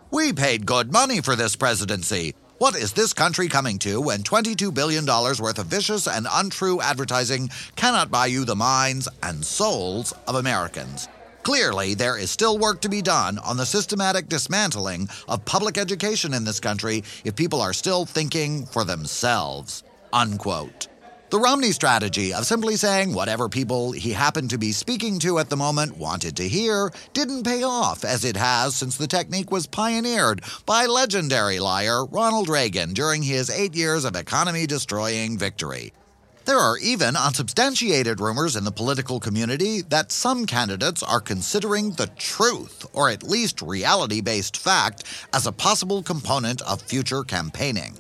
We 0.10 0.32
paid 0.32 0.66
good 0.66 0.94
money 0.94 1.20
for 1.20 1.36
this 1.36 1.58
presidency. 1.58 2.34
What 2.58 2.78
is 2.78 2.94
this 2.94 3.12
country 3.12 3.50
coming 3.50 3.78
to 3.80 4.00
when 4.00 4.24
$22 4.24 4.74
billion 4.74 5.06
worth 5.06 5.60
of 5.60 5.66
vicious 5.66 6.08
and 6.08 6.26
untrue 6.32 6.80
advertising 6.80 7.50
cannot 7.76 8.10
buy 8.10 8.28
you 8.28 8.46
the 8.46 8.56
minds 8.56 9.10
and 9.24 9.46
souls 9.46 10.14
of 10.26 10.36
Americans? 10.36 11.10
Clearly, 11.44 11.96
there 11.96 12.18
is 12.18 12.32
still 12.32 12.58
work 12.58 12.80
to 12.82 12.90
be 12.90 13.02
done 13.02 13.40
on 13.40 13.58
the 13.58 13.66
systematic 13.66 14.30
dismantling 14.30 15.10
of 15.28 15.44
public 15.44 15.78
education 15.78 16.34
in 16.34 16.46
this 16.46 16.62
country 16.62 17.04
if 17.26 17.36
people 17.36 17.60
are 17.60 17.74
still 17.74 18.06
thinking 18.06 18.66
for 18.66 18.86
themselves. 18.86 19.84
Unquote. 20.14 20.88
The 21.32 21.40
Romney 21.40 21.72
strategy 21.72 22.36
of 22.36 22.46
simply 22.46 22.76
saying 22.76 23.12
whatever 23.12 23.50
people 23.50 23.92
he 23.94 24.12
happened 24.12 24.52
to 24.52 24.60
be 24.60 24.72
speaking 24.72 25.18
to 25.20 25.40
at 25.40 25.50
the 25.50 25.58
moment 25.58 25.98
wanted 25.98 26.38
to 26.38 26.48
hear 26.48 26.92
didn't 27.14 27.44
pay 27.44 27.64
off, 27.64 28.06
as 28.06 28.24
it 28.24 28.38
has 28.38 28.76
since 28.76 28.96
the 28.96 29.08
technique 29.08 29.50
was 29.50 29.66
pioneered 29.66 30.44
by 30.68 30.86
legendary 30.86 31.60
liar 31.60 32.06
Ronald 32.06 32.48
Reagan 32.48 32.94
during 32.94 33.24
his 33.24 33.50
eight 33.50 33.74
years 33.74 34.06
of 34.06 34.16
economy 34.16 34.68
destroying 34.68 35.36
victory. 35.36 35.94
There 36.46 36.60
are 36.60 36.78
even 36.78 37.16
unsubstantiated 37.16 38.20
rumors 38.20 38.56
in 38.56 38.64
the 38.64 38.72
political 38.72 39.20
community 39.20 39.82
that 39.90 40.12
some 40.12 40.46
candidates 40.46 41.02
are 41.02 41.20
considering 41.20 41.90
the 41.90 42.08
truth, 42.20 42.86
or 42.94 43.10
at 43.10 43.24
least 43.24 43.64
reality 43.64 44.22
based 44.22 44.58
fact, 44.58 45.06
as 45.34 45.48
a 45.48 45.52
possible 45.52 46.04
component 46.04 46.62
of 46.62 46.84
future 46.84 47.24
campaigning. 47.24 47.98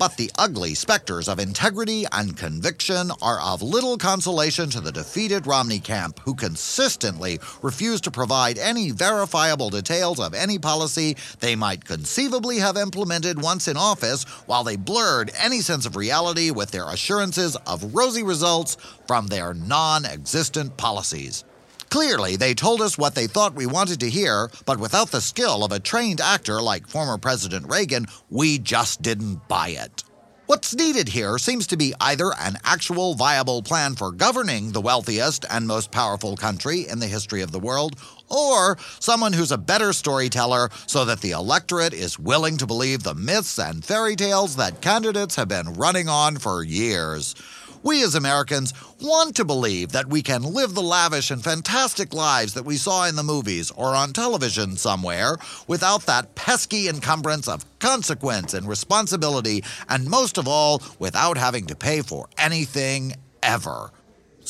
But 0.00 0.16
the 0.16 0.32
ugly 0.38 0.74
specters 0.74 1.28
of 1.28 1.38
integrity 1.38 2.06
and 2.10 2.34
conviction 2.34 3.12
are 3.20 3.38
of 3.38 3.60
little 3.60 3.98
consolation 3.98 4.70
to 4.70 4.80
the 4.80 4.90
defeated 4.90 5.46
Romney 5.46 5.78
camp, 5.78 6.20
who 6.24 6.34
consistently 6.34 7.38
refuse 7.60 8.00
to 8.00 8.10
provide 8.10 8.56
any 8.56 8.92
verifiable 8.92 9.68
details 9.68 10.18
of 10.18 10.32
any 10.32 10.58
policy 10.58 11.18
they 11.40 11.54
might 11.54 11.84
conceivably 11.84 12.60
have 12.60 12.78
implemented 12.78 13.42
once 13.42 13.68
in 13.68 13.76
office, 13.76 14.24
while 14.46 14.64
they 14.64 14.76
blurred 14.76 15.32
any 15.36 15.60
sense 15.60 15.84
of 15.84 15.96
reality 15.96 16.50
with 16.50 16.70
their 16.70 16.88
assurances 16.88 17.54
of 17.66 17.94
rosy 17.94 18.22
results 18.22 18.78
from 19.06 19.26
their 19.26 19.52
non 19.52 20.06
existent 20.06 20.78
policies. 20.78 21.44
Clearly, 21.90 22.36
they 22.36 22.54
told 22.54 22.80
us 22.80 22.96
what 22.96 23.16
they 23.16 23.26
thought 23.26 23.54
we 23.54 23.66
wanted 23.66 23.98
to 24.00 24.08
hear, 24.08 24.48
but 24.64 24.78
without 24.78 25.10
the 25.10 25.20
skill 25.20 25.64
of 25.64 25.72
a 25.72 25.80
trained 25.80 26.20
actor 26.20 26.62
like 26.62 26.86
former 26.86 27.18
President 27.18 27.68
Reagan, 27.68 28.06
we 28.30 28.58
just 28.58 29.02
didn't 29.02 29.48
buy 29.48 29.70
it. 29.70 30.04
What's 30.46 30.74
needed 30.74 31.08
here 31.08 31.36
seems 31.38 31.66
to 31.68 31.76
be 31.76 31.92
either 32.00 32.32
an 32.38 32.58
actual 32.64 33.14
viable 33.14 33.62
plan 33.62 33.96
for 33.96 34.12
governing 34.12 34.70
the 34.70 34.80
wealthiest 34.80 35.44
and 35.50 35.66
most 35.66 35.90
powerful 35.90 36.36
country 36.36 36.88
in 36.88 37.00
the 37.00 37.06
history 37.06 37.42
of 37.42 37.50
the 37.50 37.60
world, 37.60 37.96
or 38.28 38.76
someone 39.00 39.32
who's 39.32 39.52
a 39.52 39.58
better 39.58 39.92
storyteller 39.92 40.70
so 40.86 41.04
that 41.04 41.20
the 41.20 41.30
electorate 41.32 41.92
is 41.92 42.20
willing 42.20 42.56
to 42.56 42.66
believe 42.66 43.02
the 43.02 43.14
myths 43.14 43.58
and 43.58 43.84
fairy 43.84 44.14
tales 44.14 44.56
that 44.56 44.80
candidates 44.80 45.34
have 45.34 45.48
been 45.48 45.72
running 45.74 46.08
on 46.08 46.36
for 46.36 46.62
years. 46.62 47.34
We 47.82 48.02
as 48.04 48.14
Americans 48.14 48.74
want 49.00 49.36
to 49.36 49.44
believe 49.44 49.92
that 49.92 50.08
we 50.08 50.22
can 50.22 50.42
live 50.42 50.74
the 50.74 50.82
lavish 50.82 51.30
and 51.30 51.42
fantastic 51.42 52.12
lives 52.12 52.52
that 52.52 52.66
we 52.66 52.76
saw 52.76 53.06
in 53.06 53.16
the 53.16 53.22
movies 53.22 53.70
or 53.70 53.94
on 53.94 54.12
television 54.12 54.76
somewhere 54.76 55.38
without 55.66 56.02
that 56.02 56.34
pesky 56.34 56.88
encumbrance 56.88 57.48
of 57.48 57.64
consequence 57.78 58.52
and 58.52 58.68
responsibility, 58.68 59.64
and 59.88 60.10
most 60.10 60.36
of 60.36 60.46
all, 60.46 60.82
without 60.98 61.38
having 61.38 61.66
to 61.66 61.74
pay 61.74 62.02
for 62.02 62.28
anything 62.36 63.14
ever. 63.42 63.90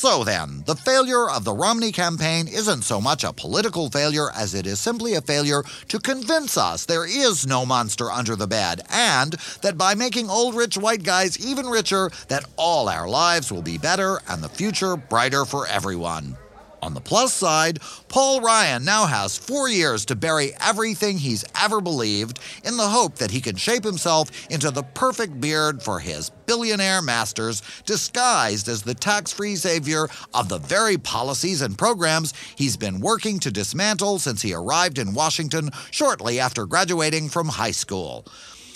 So 0.01 0.23
then, 0.23 0.63
the 0.65 0.73
failure 0.73 1.29
of 1.29 1.43
the 1.43 1.53
Romney 1.53 1.91
campaign 1.91 2.47
isn't 2.47 2.81
so 2.81 2.99
much 2.99 3.23
a 3.23 3.31
political 3.31 3.87
failure 3.91 4.31
as 4.35 4.55
it 4.55 4.65
is 4.65 4.79
simply 4.79 5.13
a 5.13 5.21
failure 5.21 5.61
to 5.89 5.99
convince 5.99 6.57
us 6.57 6.85
there 6.85 7.05
is 7.05 7.45
no 7.45 7.67
monster 7.67 8.09
under 8.09 8.35
the 8.35 8.47
bed, 8.47 8.81
and 8.89 9.33
that 9.61 9.77
by 9.77 9.93
making 9.93 10.27
old 10.27 10.55
rich 10.55 10.75
white 10.75 11.03
guys 11.03 11.37
even 11.37 11.67
richer, 11.67 12.09
that 12.29 12.45
all 12.57 12.89
our 12.89 13.07
lives 13.07 13.51
will 13.51 13.61
be 13.61 13.77
better 13.77 14.19
and 14.27 14.43
the 14.43 14.49
future 14.49 14.97
brighter 14.97 15.45
for 15.45 15.67
everyone. 15.67 16.35
On 16.81 16.95
the 16.95 17.01
plus 17.01 17.31
side, 17.31 17.79
Paul 18.07 18.41
Ryan 18.41 18.83
now 18.83 19.05
has 19.05 19.37
four 19.37 19.69
years 19.69 20.03
to 20.05 20.15
bury 20.15 20.53
everything 20.59 21.19
he's 21.19 21.45
ever 21.61 21.79
believed 21.79 22.39
in 22.63 22.75
the 22.75 22.87
hope 22.87 23.15
that 23.17 23.29
he 23.29 23.39
can 23.39 23.55
shape 23.55 23.83
himself 23.83 24.31
into 24.49 24.71
the 24.71 24.81
perfect 24.83 25.39
beard 25.39 25.83
for 25.83 25.99
his 25.99 26.31
billionaire 26.47 27.03
masters, 27.03 27.61
disguised 27.85 28.67
as 28.67 28.81
the 28.81 28.95
tax 28.95 29.31
free 29.31 29.55
savior 29.55 30.07
of 30.33 30.49
the 30.49 30.57
very 30.57 30.97
policies 30.97 31.61
and 31.61 31.77
programs 31.77 32.33
he's 32.55 32.77
been 32.77 32.99
working 32.99 33.39
to 33.39 33.51
dismantle 33.51 34.17
since 34.17 34.41
he 34.41 34.53
arrived 34.53 34.97
in 34.97 35.13
Washington 35.13 35.69
shortly 35.91 36.39
after 36.39 36.65
graduating 36.65 37.29
from 37.29 37.47
high 37.47 37.71
school. 37.71 38.25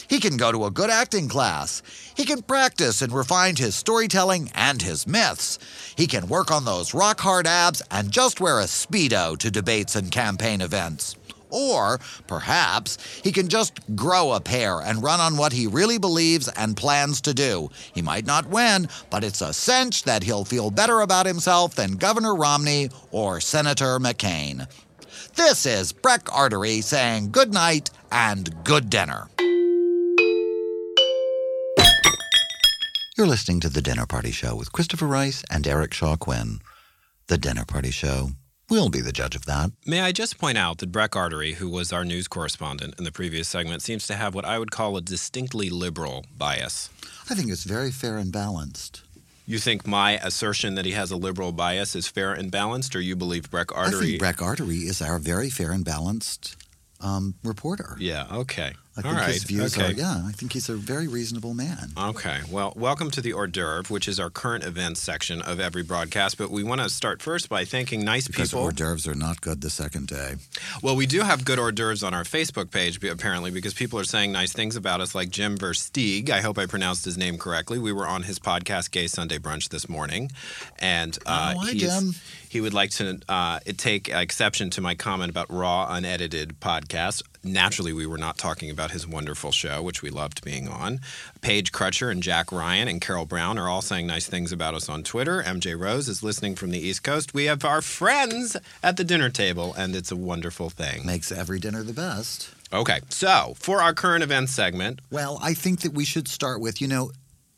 He 0.07 0.19
can 0.19 0.38
go 0.38 0.51
to 0.51 0.65
a 0.65 0.71
good 0.71 0.89
acting 0.89 1.27
class. 1.27 1.81
He 2.15 2.25
can 2.25 2.41
practice 2.41 3.01
and 3.01 3.12
refine 3.12 3.55
his 3.55 3.75
storytelling 3.75 4.51
and 4.53 4.81
his 4.81 5.07
myths. 5.07 5.59
He 5.95 6.07
can 6.07 6.27
work 6.27 6.51
on 6.51 6.65
those 6.65 6.93
rock 6.93 7.19
hard 7.19 7.47
abs 7.47 7.81
and 7.91 8.12
just 8.12 8.39
wear 8.39 8.59
a 8.59 8.63
Speedo 8.63 9.38
to 9.38 9.51
debates 9.51 9.95
and 9.95 10.12
campaign 10.12 10.62
events. 10.62 11.15
Or, 11.50 12.00
perhaps, 12.27 12.97
he 13.24 13.31
can 13.31 13.47
just 13.47 13.79
grow 13.95 14.33
a 14.33 14.41
pair 14.41 14.81
and 14.81 15.01
run 15.01 15.21
on 15.21 15.38
what 15.38 15.53
he 15.53 15.67
really 15.67 15.97
believes 15.97 16.50
and 16.50 16.75
plans 16.75 17.21
to 17.21 17.33
do. 17.33 17.69
He 17.93 18.01
might 18.01 18.25
not 18.25 18.50
win, 18.50 18.89
but 19.09 19.24
it's 19.24 19.41
a 19.41 19.53
cinch 19.53 20.03
that 20.03 20.24
he'll 20.24 20.43
feel 20.43 20.69
better 20.69 21.01
about 21.01 21.25
himself 21.25 21.75
than 21.75 21.93
Governor 21.93 22.35
Romney 22.35 22.89
or 23.12 23.39
Senator 23.39 24.00
McCain. 24.00 24.67
This 25.35 25.65
is 25.65 25.93
Breck 25.93 26.27
Artery 26.33 26.81
saying 26.81 27.31
good 27.31 27.53
night 27.53 27.89
and 28.12 28.53
good 28.63 28.89
dinner. 28.89 29.27
You're 33.17 33.27
listening 33.27 33.60
to 33.62 33.69
The 33.69 33.81
Dinner 33.81 34.05
Party 34.05 34.31
Show 34.31 34.55
with 34.55 34.72
Christopher 34.74 35.07
Rice 35.07 35.43
and 35.50 35.65
Eric 35.65 35.93
Shaw 35.93 36.15
Quinn. 36.17 36.60
The 37.27 37.38
Dinner 37.38 37.63
Party 37.65 37.91
Show. 37.91 38.31
We'll 38.69 38.89
be 38.89 39.00
the 39.00 39.12
judge 39.13 39.36
of 39.36 39.45
that. 39.45 39.72
May 39.86 40.01
I 40.01 40.12
just 40.12 40.38
point 40.38 40.57
out 40.57 40.79
that 40.79 40.91
Breck 40.91 41.15
Artery, 41.15 41.53
who 41.53 41.69
was 41.69 41.93
our 41.93 42.03
news 42.03 42.27
correspondent 42.27 42.95
in 42.98 43.03
the 43.03 43.12
previous 43.12 43.48
segment, 43.48 43.81
seems 43.84 44.05
to 44.07 44.15
have 44.15 44.34
what 44.36 44.43
I 44.43 44.60
would 44.60 44.72
call 44.72 44.98
a 44.98 45.01
distinctly 45.01 45.69
liberal 45.69 46.25
bias. 46.36 46.89
I 47.29 47.36
think 47.36 47.51
it's 47.51 47.63
very 47.63 47.91
fair 47.91 48.17
and 48.17 48.31
balanced. 48.31 49.03
You 49.45 49.60
think 49.60 49.86
my 49.88 50.13
assertion 50.17 50.74
that 50.75 50.86
he 50.86 50.91
has 50.91 51.12
a 51.12 51.15
liberal 51.15 51.51
bias 51.51 51.95
is 51.95 52.07
fair 52.07 52.34
and 52.34 52.51
balanced, 52.51 52.95
or 52.95 53.01
you 53.01 53.15
believe 53.15 53.50
Breck 53.51 53.72
I 53.75 53.86
Artery? 53.86 54.07
think 54.07 54.19
Breck 54.19 54.41
Artery 54.41 54.79
is 54.79 55.01
our 55.01 55.19
very 55.19 55.50
fair 55.51 55.72
and 55.72 55.86
balanced 55.86 56.57
um, 57.00 57.36
reporter. 57.43 57.95
yeah, 58.00 58.25
okay. 58.31 58.74
I 58.98 59.02
All 59.02 59.12
think 59.12 59.22
right. 59.24 59.34
his 59.34 59.44
views 59.44 59.78
okay. 59.78 59.90
are, 59.90 59.92
yeah, 59.92 60.24
I 60.25 60.32
think 60.32 60.54
he's 60.54 60.70
a 60.70 60.74
very 60.75 61.10
reasonable 61.10 61.54
man. 61.54 61.90
Okay. 61.98 62.40
Well, 62.50 62.72
welcome 62.78 63.12
to 63.12 63.20
the 63.20 63.34
hors 63.34 63.48
d'oeuvre, 63.48 63.84
which 63.94 64.08
is 64.08 64.22
our 64.22 64.30
current 64.30 64.64
events 64.64 65.02
section 65.02 65.42
of 65.42 65.60
every 65.60 65.84
broadcast. 65.84 66.38
But 66.38 66.50
we 66.50 66.64
want 66.64 66.80
to 66.80 66.88
start 66.88 67.22
first 67.22 67.50
by 67.50 67.66
thanking 67.66 68.06
nice 68.06 68.25
Because 68.28 68.52
people. 68.52 68.64
hors 68.64 68.72
d'oeuvres 68.74 69.06
are 69.06 69.14
not 69.14 69.42
good 69.42 69.60
the 69.60 69.70
second 69.70 70.08
day. 70.08 70.36
Well, 70.82 70.96
we 70.96 71.08
do 71.08 71.22
have 71.24 71.44
good 71.44 71.60
hors 71.60 71.74
d'oeuvres 71.74 72.04
on 72.04 72.14
our 72.14 72.24
Facebook 72.24 72.72
page, 72.72 73.04
apparently, 73.04 73.52
because 73.52 73.74
people 73.74 74.00
are 74.00 74.06
saying 74.06 74.32
nice 74.32 74.54
things 74.54 74.78
about 74.78 75.02
us, 75.02 75.14
like 75.14 75.30
Jim 75.30 75.58
Versteeg. 75.58 76.30
I 76.30 76.40
hope 76.40 76.58
I 76.58 76.66
pronounced 76.66 77.04
his 77.04 77.18
name 77.18 77.38
correctly. 77.38 77.78
We 77.80 77.92
were 77.92 78.08
on 78.08 78.24
his 78.24 78.40
podcast, 78.40 78.92
Gay 78.92 79.08
Sunday 79.08 79.40
Brunch, 79.40 79.68
this 79.68 79.90
morning, 79.90 80.32
and 80.80 81.18
uh, 81.25 81.54
Oh, 81.58 81.60
hi, 81.66 81.74
Jim. 81.74 82.14
he 82.48 82.62
would 82.62 82.74
like 82.74 82.92
to 82.92 83.20
uh, 83.28 83.60
take 83.75 84.08
exception 84.08 84.70
to 84.70 84.80
my 84.82 84.96
comment 84.96 85.32
about 85.32 85.52
raw, 85.52 85.86
unedited 85.94 86.62
podcast. 86.62 87.24
Naturally, 87.46 87.94
we 87.94 88.08
were 88.08 88.18
not 88.18 88.38
talking 88.38 88.72
about 88.72 88.90
his 88.92 89.08
wonderful 89.08 89.52
show, 89.52 89.82
which 89.82 90.02
we 90.02 90.10
loved 90.10 90.44
being 90.44 90.68
on. 90.68 91.00
Paige 91.42 91.72
Crutcher 91.72 92.12
and 92.12 92.24
Jack 92.24 92.52
Ryan 92.52 92.88
and 92.88 93.00
Carol 93.00 93.25
Brown 93.25 93.60
are 93.60 93.70
all 93.70 93.84
saying 93.84 94.08
nice 94.08 94.25
things 94.25 94.52
about 94.52 94.74
us 94.74 94.90
on 94.90 95.04
Twitter. 95.04 95.44
MJ 95.44 95.80
Rose 95.80 96.10
is 96.10 96.24
listening 96.24 96.56
from 96.56 96.72
the 96.72 96.80
East 96.80 97.04
Coast. 97.04 97.34
We 97.36 97.46
have 97.46 97.64
our 97.64 97.82
friends 97.82 98.58
at 98.82 98.98
the 98.98 99.04
dinner 99.04 99.30
table, 99.30 99.75
and 99.78 99.96
it's 99.96 100.12
a 100.12 100.16
wonderful 100.16 100.72
thing. 100.72 101.06
Makes 101.06 101.32
every 101.32 101.60
dinner 101.60 101.84
the 101.84 101.94
best. 101.94 102.50
Okay, 102.74 103.02
so 103.10 103.54
for 103.60 103.82
our 103.82 103.94
current 103.94 104.24
events 104.24 104.52
segment, 104.52 105.00
Well, 105.12 105.38
I 105.42 105.54
think 105.54 105.82
that 105.82 105.94
we 105.94 106.04
should 106.04 106.28
start 106.28 106.60
with, 106.62 106.82
you 106.82 106.88
know, 106.88 107.12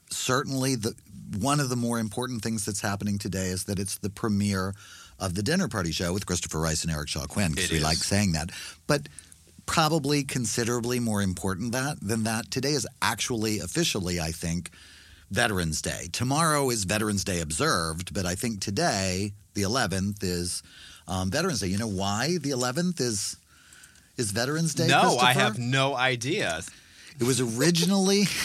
certainly 0.09 0.75
the 0.75 0.93
one 1.39 1.59
of 1.59 1.69
the 1.69 1.75
more 1.75 1.99
important 1.99 2.41
things 2.41 2.65
that's 2.65 2.81
happening 2.81 3.17
today 3.17 3.47
is 3.47 3.65
that 3.65 3.79
it's 3.79 3.97
the 3.97 4.09
premiere 4.09 4.73
of 5.19 5.35
the 5.35 5.43
dinner 5.43 5.67
party 5.67 5.91
show 5.91 6.13
with 6.13 6.25
Christopher 6.25 6.59
Rice 6.59 6.83
and 6.83 6.91
Eric 6.91 7.09
Shaw 7.09 7.25
Quinn 7.25 7.51
because 7.51 7.71
we 7.71 7.77
is. 7.77 7.83
like 7.83 7.97
saying 7.97 8.33
that. 8.33 8.51
But 8.85 9.09
probably 9.67 10.23
considerably 10.23 10.99
more 10.99 11.21
important 11.21 11.71
that 11.73 11.97
than 12.01 12.23
that 12.23 12.49
today 12.49 12.71
is 12.71 12.87
actually 13.01 13.59
officially, 13.59 14.19
I 14.19 14.31
think, 14.31 14.71
Veterans 15.29 15.81
Day. 15.81 16.07
Tomorrow 16.11 16.69
is 16.71 16.85
Veterans 16.85 17.23
Day 17.23 17.41
observed, 17.41 18.13
but 18.13 18.25
I 18.25 18.33
think 18.33 18.61
today, 18.61 19.33
the 19.53 19.61
11th, 19.63 20.23
is 20.23 20.63
um, 21.07 21.29
Veterans 21.29 21.59
Day. 21.59 21.67
You 21.67 21.77
know 21.77 21.87
why 21.87 22.37
the 22.41 22.49
11th 22.51 22.99
is 22.99 23.37
is 24.17 24.31
Veterans 24.31 24.73
Day? 24.73 24.87
no, 24.87 25.17
I 25.17 25.33
have 25.33 25.59
no 25.59 25.95
idea. 25.95 26.61
It 27.19 27.23
was 27.25 27.39
originally 27.41 28.25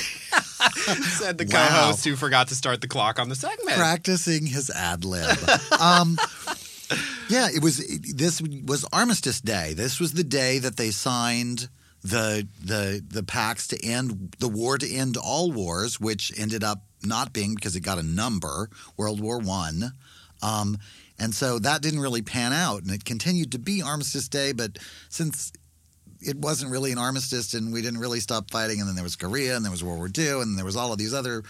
Said 1.19 1.39
the 1.39 1.45
Wow. 1.51 1.69
co-host 1.69 2.05
who 2.05 2.17
forgot 2.17 2.49
to 2.49 2.55
start 2.55 2.81
the 2.81 2.89
clock 2.89 3.19
on 3.19 3.29
the 3.29 3.35
segment. 3.35 3.77
practicing 3.77 4.47
his 4.47 4.71
ad 4.71 5.05
lib. 5.05 5.37
um, 5.81 6.19
yeah, 7.29 7.49
it 7.53 7.63
was. 7.63 7.79
This 8.15 8.41
was 8.41 8.85
Armistice 8.93 9.41
Day. 9.41 9.75
This 9.75 10.01
was 10.01 10.13
the 10.13 10.25
day 10.25 10.59
that 10.59 10.77
they 10.77 10.91
signed 10.91 11.69
the 12.03 12.47
the 12.63 13.03
the 13.07 13.23
pacts 13.23 13.69
to 13.69 13.85
end 13.85 14.37
the 14.39 14.49
war 14.49 14.79
to 14.79 14.91
end 14.91 15.17
all 15.17 15.53
wars, 15.53 16.01
which 16.01 16.33
ended 16.39 16.65
up 16.65 16.85
not 17.05 17.33
being 17.33 17.55
because 17.55 17.77
it 17.77 17.81
got 17.81 17.99
a 17.99 18.03
number, 18.03 18.69
World 18.97 19.21
War 19.21 19.39
One. 19.39 19.93
Um, 20.43 20.79
and 21.19 21.35
so 21.35 21.59
that 21.61 21.83
didn't 21.83 22.01
really 22.01 22.23
pan 22.23 22.53
out, 22.53 22.83
and 22.83 22.91
it 22.91 23.05
continued 23.05 23.53
to 23.53 23.59
be 23.59 23.83
Armistice 23.83 24.29
Day. 24.29 24.53
But 24.53 24.79
since 25.09 25.53
it 26.21 26.37
wasn't 26.37 26.71
really 26.71 26.93
an 26.93 26.99
armistice, 26.99 27.55
and 27.55 27.73
we 27.73 27.83
didn't 27.83 28.01
really 28.01 28.21
stop 28.21 28.51
fighting, 28.51 28.81
and 28.81 28.89
then 28.89 28.95
there 28.95 29.05
was 29.05 29.17
Korea, 29.17 29.57
and 29.57 29.65
there 29.65 29.73
was 29.73 29.85
World 29.85 29.99
War 29.99 30.11
II, 30.17 30.43
and 30.43 30.59
there 30.59 30.65
was 30.65 30.77
all 30.77 30.93
of 30.93 30.99
these 30.99 31.15
other 31.15 31.43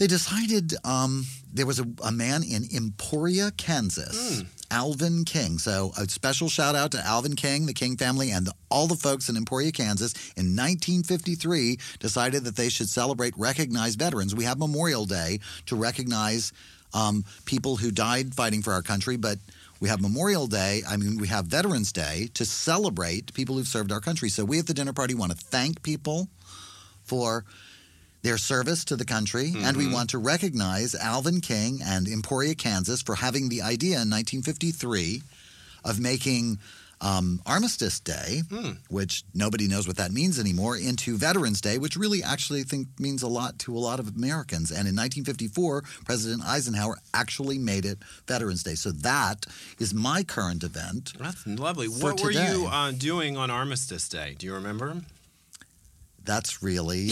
they 0.00 0.06
decided 0.06 0.72
um, 0.82 1.26
there 1.52 1.66
was 1.66 1.78
a, 1.78 1.86
a 2.02 2.10
man 2.10 2.42
in 2.42 2.64
Emporia, 2.74 3.50
Kansas, 3.58 4.42
Alvin 4.70 5.26
King. 5.26 5.58
So 5.58 5.92
a 5.98 6.08
special 6.08 6.48
shout 6.48 6.74
out 6.74 6.92
to 6.92 7.06
Alvin 7.06 7.36
King, 7.36 7.66
the 7.66 7.74
King 7.74 7.98
family, 7.98 8.30
and 8.30 8.46
the, 8.46 8.54
all 8.70 8.86
the 8.86 8.96
folks 8.96 9.28
in 9.28 9.36
Emporia, 9.36 9.70
Kansas. 9.70 10.14
In 10.38 10.56
1953, 10.56 11.78
decided 11.98 12.44
that 12.44 12.56
they 12.56 12.70
should 12.70 12.88
celebrate, 12.88 13.34
recognize 13.36 13.94
veterans. 13.96 14.34
We 14.34 14.44
have 14.44 14.58
Memorial 14.58 15.04
Day 15.04 15.40
to 15.66 15.76
recognize 15.76 16.54
um, 16.94 17.22
people 17.44 17.76
who 17.76 17.90
died 17.90 18.34
fighting 18.34 18.62
for 18.62 18.72
our 18.72 18.82
country, 18.82 19.18
but 19.18 19.36
we 19.80 19.90
have 19.90 20.00
Memorial 20.00 20.46
Day. 20.46 20.80
I 20.88 20.96
mean, 20.96 21.18
we 21.18 21.28
have 21.28 21.44
Veterans 21.44 21.92
Day 21.92 22.30
to 22.32 22.46
celebrate 22.46 23.34
people 23.34 23.56
who've 23.56 23.68
served 23.68 23.92
our 23.92 24.00
country. 24.00 24.30
So 24.30 24.46
we 24.46 24.58
at 24.60 24.66
the 24.66 24.72
dinner 24.72 24.94
party 24.94 25.12
want 25.12 25.32
to 25.32 25.36
thank 25.36 25.82
people 25.82 26.30
for 27.04 27.44
their 28.22 28.38
service 28.38 28.84
to 28.86 28.96
the 28.96 29.04
country, 29.04 29.52
and 29.56 29.76
we 29.76 29.90
want 29.90 30.10
to 30.10 30.18
recognize 30.18 30.94
Alvin 30.94 31.40
King 31.40 31.80
and 31.82 32.06
Emporia, 32.06 32.54
Kansas, 32.54 33.02
for 33.02 33.14
having 33.14 33.48
the 33.48 33.62
idea 33.62 34.00
in 34.02 34.10
1953 34.10 35.22
of 35.84 35.98
making 35.98 36.58
um, 37.00 37.40
Armistice 37.46 37.98
Day, 38.00 38.42
which 38.90 39.24
nobody 39.34 39.66
knows 39.66 39.86
what 39.86 39.96
that 39.96 40.12
means 40.12 40.38
anymore, 40.38 40.76
into 40.76 41.16
Veterans 41.16 41.60
Day, 41.60 41.78
which 41.78 41.96
really 41.96 42.22
actually 42.22 42.60
I 42.60 42.64
think 42.64 42.88
means 42.98 43.22
a 43.22 43.28
lot 43.28 43.58
to 43.60 43.74
a 43.74 43.78
lot 43.78 44.00
of 44.00 44.08
Americans. 44.08 44.70
And 44.70 44.86
in 44.86 44.94
1954, 44.94 45.82
President 46.04 46.44
Eisenhower 46.44 46.98
actually 47.14 47.58
made 47.58 47.84
it 47.86 47.98
Veterans 48.26 48.62
Day. 48.62 48.74
So 48.74 48.90
that 48.92 49.46
is 49.78 49.94
my 49.94 50.22
current 50.22 50.62
event. 50.62 51.14
That's 51.18 51.46
lovely. 51.46 51.86
What 51.86 52.22
were 52.22 52.30
you 52.30 52.68
uh, 52.70 52.92
doing 52.92 53.36
on 53.36 53.50
Armistice 53.50 54.08
Day? 54.08 54.36
Do 54.38 54.46
you 54.46 54.54
remember? 54.54 54.96
That's 56.30 56.62
really 56.62 57.10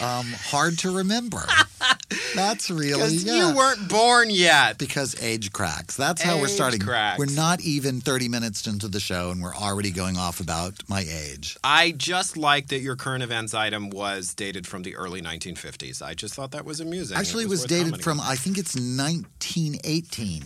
um, 0.00 0.26
hard 0.26 0.80
to 0.80 0.96
remember. 0.96 1.46
That's 2.34 2.68
really 2.68 3.14
yeah. 3.14 3.50
you 3.50 3.56
weren't 3.56 3.88
born 3.88 4.28
yet. 4.28 4.76
because 4.76 5.22
age 5.22 5.52
cracks. 5.52 5.96
That's 5.96 6.20
how 6.20 6.40
we're 6.40 6.48
starting. 6.48 6.80
cracks. 6.80 7.16
We're 7.16 7.26
not 7.26 7.60
even 7.60 8.00
30 8.00 8.28
minutes 8.28 8.66
into 8.66 8.88
the 8.88 8.98
show 8.98 9.30
and 9.30 9.40
we're 9.40 9.54
already 9.54 9.92
going 9.92 10.16
off 10.16 10.40
about 10.40 10.74
my 10.88 11.02
age. 11.08 11.56
I 11.62 11.92
just 11.92 12.36
like 12.36 12.66
that 12.68 12.80
your 12.80 12.96
current 12.96 13.22
events 13.22 13.54
item 13.54 13.88
was 13.88 14.34
dated 14.34 14.66
from 14.66 14.82
the 14.82 14.96
early 14.96 15.22
1950s. 15.22 16.02
I 16.02 16.14
just 16.14 16.34
thought 16.34 16.50
that 16.50 16.64
was 16.64 16.80
amusing. 16.80 17.16
Actually, 17.16 17.44
it 17.44 17.50
was 17.50 17.60
worth 17.60 17.68
dated 17.68 18.02
from. 18.02 18.20
I 18.20 18.34
think 18.34 18.58
it's 18.58 18.74
1918. 18.74 20.42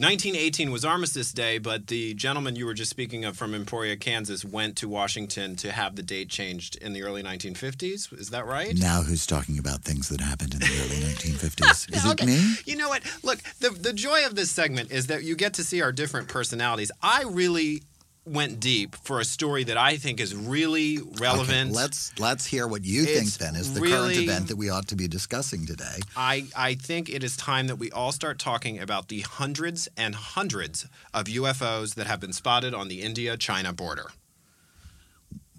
1918 0.00 0.70
was 0.70 0.82
Armistice 0.82 1.30
Day, 1.30 1.58
but 1.58 1.88
the 1.88 2.14
gentleman 2.14 2.56
you 2.56 2.64
were 2.64 2.72
just 2.72 2.88
speaking 2.88 3.26
of 3.26 3.36
from 3.36 3.54
Emporia, 3.54 3.98
Kansas, 3.98 4.46
went 4.46 4.74
to 4.76 4.88
Washington 4.88 5.56
to 5.56 5.72
have 5.72 5.94
the 5.94 6.02
date 6.02 6.30
changed 6.30 6.74
in 6.76 6.94
the 6.94 7.02
early 7.02 7.22
1950s. 7.22 8.10
Is 8.18 8.30
that 8.30 8.46
right? 8.46 8.74
Now 8.74 9.02
who's 9.02 9.26
talking 9.26 9.58
about 9.58 9.82
things 9.82 10.08
that 10.08 10.22
happened 10.22 10.54
in 10.54 10.60
the 10.60 10.66
early 10.66 10.96
1950s? 11.04 11.94
Is 11.94 12.06
it 12.06 12.24
me? 12.24 12.54
You 12.64 12.76
know 12.76 12.88
what? 12.88 13.02
Look, 13.22 13.40
the 13.58 13.70
the 13.70 13.92
joy 13.92 14.24
of 14.24 14.36
this 14.36 14.50
segment 14.50 14.90
is 14.90 15.08
that 15.08 15.22
you 15.22 15.36
get 15.36 15.52
to 15.54 15.64
see 15.64 15.82
our 15.82 15.92
different 15.92 16.28
personalities. 16.28 16.90
I 17.02 17.24
really 17.24 17.82
went 18.24 18.60
deep 18.60 18.96
for 18.96 19.20
a 19.20 19.24
story 19.24 19.64
that 19.64 19.76
I 19.76 19.96
think 19.96 20.20
is 20.20 20.34
really 20.34 20.98
relevant. 21.18 21.70
Okay, 21.70 21.80
let's 21.80 22.18
let's 22.18 22.46
hear 22.46 22.66
what 22.66 22.84
you 22.84 23.02
It's 23.02 23.12
think 23.12 23.52
then 23.52 23.56
is 23.56 23.74
the 23.74 23.80
current 23.80 24.16
event 24.16 24.48
that 24.48 24.56
we 24.56 24.70
ought 24.70 24.88
to 24.88 24.96
be 24.96 25.08
discussing 25.08 25.66
today. 25.66 26.00
I, 26.16 26.46
I 26.56 26.74
think 26.74 27.08
it 27.08 27.24
is 27.24 27.36
time 27.36 27.66
that 27.68 27.76
we 27.76 27.90
all 27.90 28.12
start 28.12 28.38
talking 28.38 28.78
about 28.78 29.08
the 29.08 29.20
hundreds 29.20 29.88
and 29.96 30.14
hundreds 30.14 30.86
of 31.14 31.24
UFOs 31.26 31.94
that 31.94 32.06
have 32.06 32.20
been 32.20 32.32
spotted 32.32 32.74
on 32.74 32.88
the 32.88 33.02
India 33.02 33.36
China 33.36 33.72
border. 33.72 34.10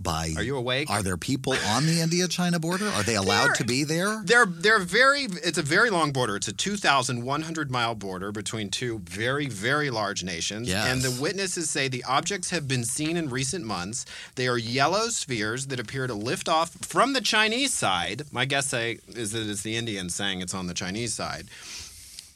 By 0.02 0.34
Are 0.38 0.44
you 0.44 0.58
awake? 0.58 0.90
Are 0.90 1.04
there 1.04 1.18
people 1.18 1.54
on 1.68 1.86
the 1.86 2.02
India-China 2.02 2.60
border? 2.60 2.88
Are 2.90 3.04
they 3.04 3.16
allowed 3.16 3.48
There- 3.50 3.56
to 3.56 3.64
be 3.66 3.84
there? 3.84 4.22
They're 4.26 4.46
they're 4.46 4.80
very 4.80 5.24
it's 5.44 5.58
a 5.58 5.62
very 5.62 5.90
long 5.90 6.12
border. 6.12 6.36
It's 6.36 6.48
a 6.48 6.54
2100 6.54 7.70
mile 7.70 7.96
border 7.96 8.32
between 8.32 8.70
two 8.70 9.00
very 9.06 9.48
very 9.48 9.90
large 9.90 10.24
nations 10.24 10.68
Yes. 10.68 10.88
and 10.88 11.02
the 11.02 11.12
witnesses 11.12 11.70
say 11.70 11.88
the 11.88 12.04
objects 12.06 12.50
have 12.50 12.68
been 12.68 12.84
seen 12.84 13.16
in 13.18 13.30
recent 13.30 13.66
months. 13.66 14.06
They 14.36 14.48
are 14.48 14.58
yellow 14.58 15.10
spheres 15.10 15.68
that 15.68 15.80
appear 15.80 16.08
to 16.08 16.14
lift 16.14 16.48
off 16.50 16.72
from 16.82 17.14
the 17.14 17.22
Chinese 17.22 17.74
side. 17.74 18.24
My 18.32 18.46
guess 18.46 18.74
is 18.74 19.32
that 19.32 19.48
it's 19.50 19.62
the 19.62 19.76
Indians 19.78 20.16
saying 20.16 20.42
it's 20.42 20.54
on 20.54 20.68
the 20.68 20.74
Chinese 20.74 21.14
side. 21.14 21.48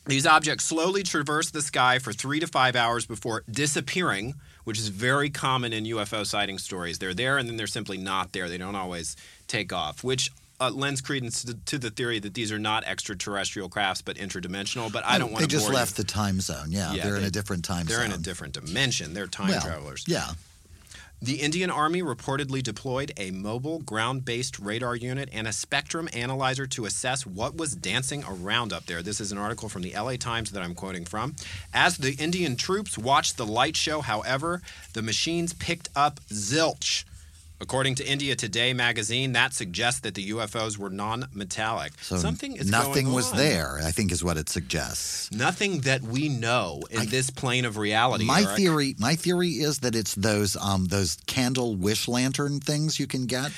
These 0.07 0.27
objects 0.27 0.65
slowly 0.65 1.01
traverse 1.01 1.49
the 1.49 1.63
sky 1.63 1.97
for 1.97 2.13
3 2.13 2.39
to 2.39 2.45
5 2.47 2.75
hours 2.75 3.07
before 3.07 3.43
disappearing, 3.49 4.35
which 4.65 4.77
is 4.77 4.89
very 4.89 5.29
common 5.29 5.71
in 5.71 5.85
UFO 5.85 6.25
sighting 6.25 6.57
stories. 6.57 6.99
They're 6.99 7.13
there 7.13 7.37
and 7.37 7.47
then 7.47 7.55
they're 7.55 7.67
simply 7.67 7.97
not 7.97 8.33
there. 8.33 8.49
They 8.49 8.57
don't 8.57 8.75
always 8.75 9.15
take 9.47 9.71
off, 9.71 10.03
which 10.03 10.29
uh, 10.59 10.71
lends 10.71 11.01
credence 11.01 11.43
to, 11.43 11.53
to 11.53 11.77
the 11.77 11.89
theory 11.89 12.19
that 12.19 12.33
these 12.33 12.51
are 12.51 12.59
not 12.59 12.83
extraterrestrial 12.85 13.69
crafts 13.69 14.01
but 14.01 14.17
interdimensional. 14.17 14.91
But 14.91 15.05
I 15.05 15.17
don't 15.17 15.31
want 15.31 15.41
to. 15.43 15.47
They 15.47 15.51
just 15.51 15.71
left 15.71 15.97
you. 15.97 16.03
the 16.03 16.11
time 16.11 16.41
zone. 16.41 16.67
Yeah, 16.69 16.93
Yeah, 16.93 17.05
they're 17.05 17.17
in 17.17 17.23
a 17.23 17.31
different 17.31 17.63
time 17.63 17.85
zone. 17.85 17.87
They're 17.87 18.05
zone. 18.05 18.13
in 18.13 18.19
a 18.19 18.23
different 18.23 18.53
dimension. 18.53 19.13
They're 19.13 19.27
time 19.27 19.49
well, 19.49 19.61
travelers. 19.61 20.05
Yeah. 20.07 20.31
The 21.25 21.41
Indian 21.41 21.71
Army 21.71 22.03
reportedly 22.03 22.61
deployed 22.61 23.11
a 23.17 23.31
mobile 23.31 23.79
ground 23.79 24.25
based 24.25 24.59
radar 24.59 24.95
unit 24.95 25.27
and 25.33 25.47
a 25.47 25.51
spectrum 25.51 26.07
analyzer 26.13 26.67
to 26.67 26.85
assess 26.85 27.25
what 27.25 27.57
was 27.57 27.73
dancing 27.73 28.23
around 28.29 28.71
up 28.71 28.85
there. 28.85 29.01
This 29.01 29.19
is 29.19 29.31
an 29.31 29.39
article 29.39 29.67
from 29.67 29.81
the 29.81 29.95
LA 29.95 30.17
Times 30.17 30.51
that 30.51 30.61
I'm 30.61 30.75
quoting 30.75 31.03
from. 31.03 31.35
As 31.73 31.97
the 31.97 32.13
Indian 32.19 32.55
troops 32.55 32.95
watched 32.95 33.37
the 33.37 33.45
light 33.47 33.75
show, 33.75 34.01
however, 34.01 34.61
the 34.93 35.01
machines 35.01 35.53
picked 35.53 35.89
up 35.95 36.19
zilch. 36.29 37.05
According 37.61 37.95
to 37.95 38.05
India 38.05 38.35
Today 38.35 38.73
magazine, 38.73 39.31
that 39.31 39.53
suggests 39.53 40.01
that 40.01 40.13
the 40.13 40.29
UFOs 40.31 40.77
were 40.77 40.89
non 40.89 41.27
metallic. 41.33 41.93
So 42.01 42.17
Something 42.17 42.57
is 42.57 42.69
nothing 42.69 43.13
was 43.13 43.31
on. 43.31 43.37
there. 43.37 43.79
I 43.81 43.91
think 43.91 44.11
is 44.11 44.23
what 44.23 44.35
it 44.37 44.49
suggests. 44.49 45.31
Nothing 45.31 45.79
that 45.81 46.01
we 46.01 46.27
know 46.27 46.81
in 46.91 46.99
I- 47.01 47.05
this 47.05 47.29
plane 47.29 47.63
of 47.63 47.77
reality. 47.77 48.25
My 48.25 48.41
Eric. 48.43 48.57
theory, 48.57 48.95
my 48.99 49.15
theory 49.15 49.51
is 49.51 49.79
that 49.79 49.95
it's 49.95 50.15
those 50.15 50.57
um 50.57 50.85
those 50.87 51.17
candle 51.27 51.75
wish 51.75 52.07
lantern 52.09 52.59
things 52.59 52.99
you 52.99 53.07
can 53.07 53.25
get. 53.25 53.51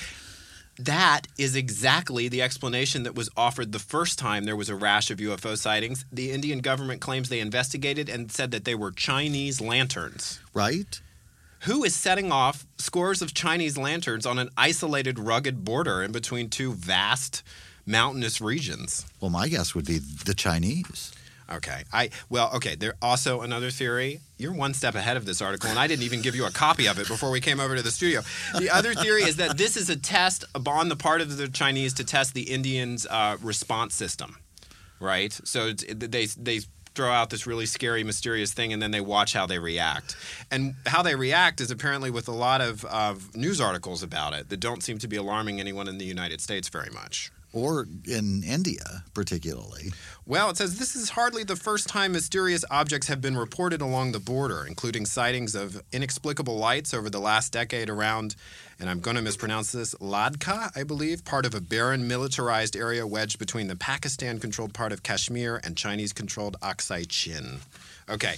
That 0.78 1.26
is 1.36 1.56
exactly 1.56 2.28
the 2.28 2.40
explanation 2.40 3.02
that 3.02 3.16
was 3.16 3.28
offered 3.36 3.72
the 3.72 3.80
first 3.80 4.16
time 4.16 4.44
there 4.44 4.54
was 4.54 4.68
a 4.68 4.76
rash 4.76 5.10
of 5.10 5.18
UFO 5.18 5.58
sightings. 5.58 6.04
The 6.12 6.30
Indian 6.30 6.60
government 6.60 7.00
claims 7.00 7.28
they 7.30 7.40
investigated 7.40 8.08
and 8.08 8.30
said 8.30 8.52
that 8.52 8.64
they 8.64 8.76
were 8.76 8.92
Chinese 8.92 9.60
lanterns. 9.60 10.38
Right? 10.54 11.00
Who 11.62 11.84
is 11.84 11.94
setting 11.94 12.30
off 12.30 12.66
scores 12.78 13.20
of 13.22 13.34
Chinese 13.34 13.76
lanterns 13.76 14.26
on 14.26 14.38
an 14.38 14.50
isolated, 14.56 15.18
rugged 15.18 15.64
border 15.64 16.02
in 16.02 16.12
between 16.12 16.50
two 16.50 16.72
vast 16.72 17.42
mountainous 17.84 18.40
regions? 18.40 19.06
Well, 19.20 19.30
my 19.30 19.48
guess 19.48 19.74
would 19.74 19.86
be 19.86 19.98
the 19.98 20.34
Chinese. 20.34 21.12
Okay. 21.50 21.82
I 21.92 22.10
well, 22.28 22.50
okay, 22.56 22.74
there 22.74 22.94
also 23.00 23.40
another 23.40 23.70
theory. 23.70 24.20
You're 24.36 24.52
one 24.52 24.74
step 24.74 24.94
ahead 24.94 25.16
of 25.16 25.24
this 25.24 25.40
article 25.40 25.70
and 25.70 25.78
I 25.78 25.86
didn't 25.86 26.04
even 26.04 26.20
give 26.20 26.36
you 26.36 26.44
a 26.44 26.50
copy 26.50 26.86
of 26.86 26.98
it 26.98 27.08
before 27.08 27.30
we 27.30 27.40
came 27.40 27.58
over 27.58 27.74
to 27.74 27.82
the 27.82 27.90
studio. 27.90 28.20
The 28.58 28.68
other 28.70 28.94
theory 28.94 29.22
is 29.22 29.36
that 29.36 29.56
this 29.56 29.76
is 29.76 29.88
a 29.88 29.96
test 29.96 30.44
on 30.66 30.90
the 30.90 30.96
part 30.96 31.22
of 31.22 31.38
the 31.38 31.48
Chinese 31.48 31.94
to 31.94 32.04
test 32.04 32.34
the 32.34 32.42
Indians' 32.42 33.06
uh, 33.06 33.38
response 33.42 33.94
system. 33.94 34.36
Right? 35.00 35.32
So 35.44 35.68
it's- 35.68 35.94
they 35.96 36.26
they 36.26 36.60
throw 36.98 37.12
out 37.12 37.30
this 37.30 37.46
really 37.46 37.64
scary 37.64 38.02
mysterious 38.02 38.52
thing 38.52 38.72
and 38.72 38.82
then 38.82 38.90
they 38.90 39.00
watch 39.00 39.32
how 39.32 39.46
they 39.46 39.60
react. 39.60 40.16
And 40.50 40.74
how 40.84 41.00
they 41.00 41.14
react 41.14 41.60
is 41.60 41.70
apparently 41.70 42.10
with 42.10 42.26
a 42.26 42.32
lot 42.32 42.60
of, 42.60 42.84
of 42.86 43.36
news 43.36 43.60
articles 43.60 44.02
about 44.02 44.34
it 44.34 44.48
that 44.48 44.58
don't 44.58 44.82
seem 44.82 44.98
to 44.98 45.06
be 45.06 45.14
alarming 45.14 45.60
anyone 45.60 45.86
in 45.86 45.98
the 45.98 46.04
United 46.04 46.40
States 46.40 46.68
very 46.68 46.90
much. 46.90 47.30
Or 47.52 47.86
in 48.04 48.42
India, 48.42 49.04
particularly. 49.14 49.92
Well, 50.26 50.50
it 50.50 50.56
says 50.56 50.80
this 50.80 50.96
is 50.96 51.10
hardly 51.10 51.44
the 51.44 51.54
first 51.54 51.88
time 51.88 52.12
mysterious 52.12 52.64
objects 52.68 53.06
have 53.06 53.20
been 53.20 53.36
reported 53.36 53.80
along 53.80 54.10
the 54.10 54.18
border, 54.18 54.66
including 54.66 55.06
sightings 55.06 55.54
of 55.54 55.80
inexplicable 55.92 56.58
lights 56.58 56.92
over 56.92 57.08
the 57.08 57.20
last 57.20 57.52
decade 57.52 57.88
around, 57.88 58.34
and 58.80 58.88
I'm 58.88 59.00
going 59.00 59.16
to 59.16 59.22
mispronounce 59.22 59.72
this, 59.72 59.94
Ladka, 59.96 60.70
I 60.76 60.84
believe, 60.84 61.24
part 61.24 61.44
of 61.44 61.54
a 61.54 61.60
barren 61.60 62.06
militarized 62.06 62.76
area 62.76 63.06
wedged 63.06 63.38
between 63.38 63.68
the 63.68 63.76
Pakistan 63.76 64.38
controlled 64.38 64.72
part 64.72 64.92
of 64.92 65.02
Kashmir 65.02 65.60
and 65.64 65.76
Chinese 65.76 66.12
controlled 66.12 66.56
Aksai 66.60 67.06
Chin. 67.08 67.58
Okay. 68.08 68.36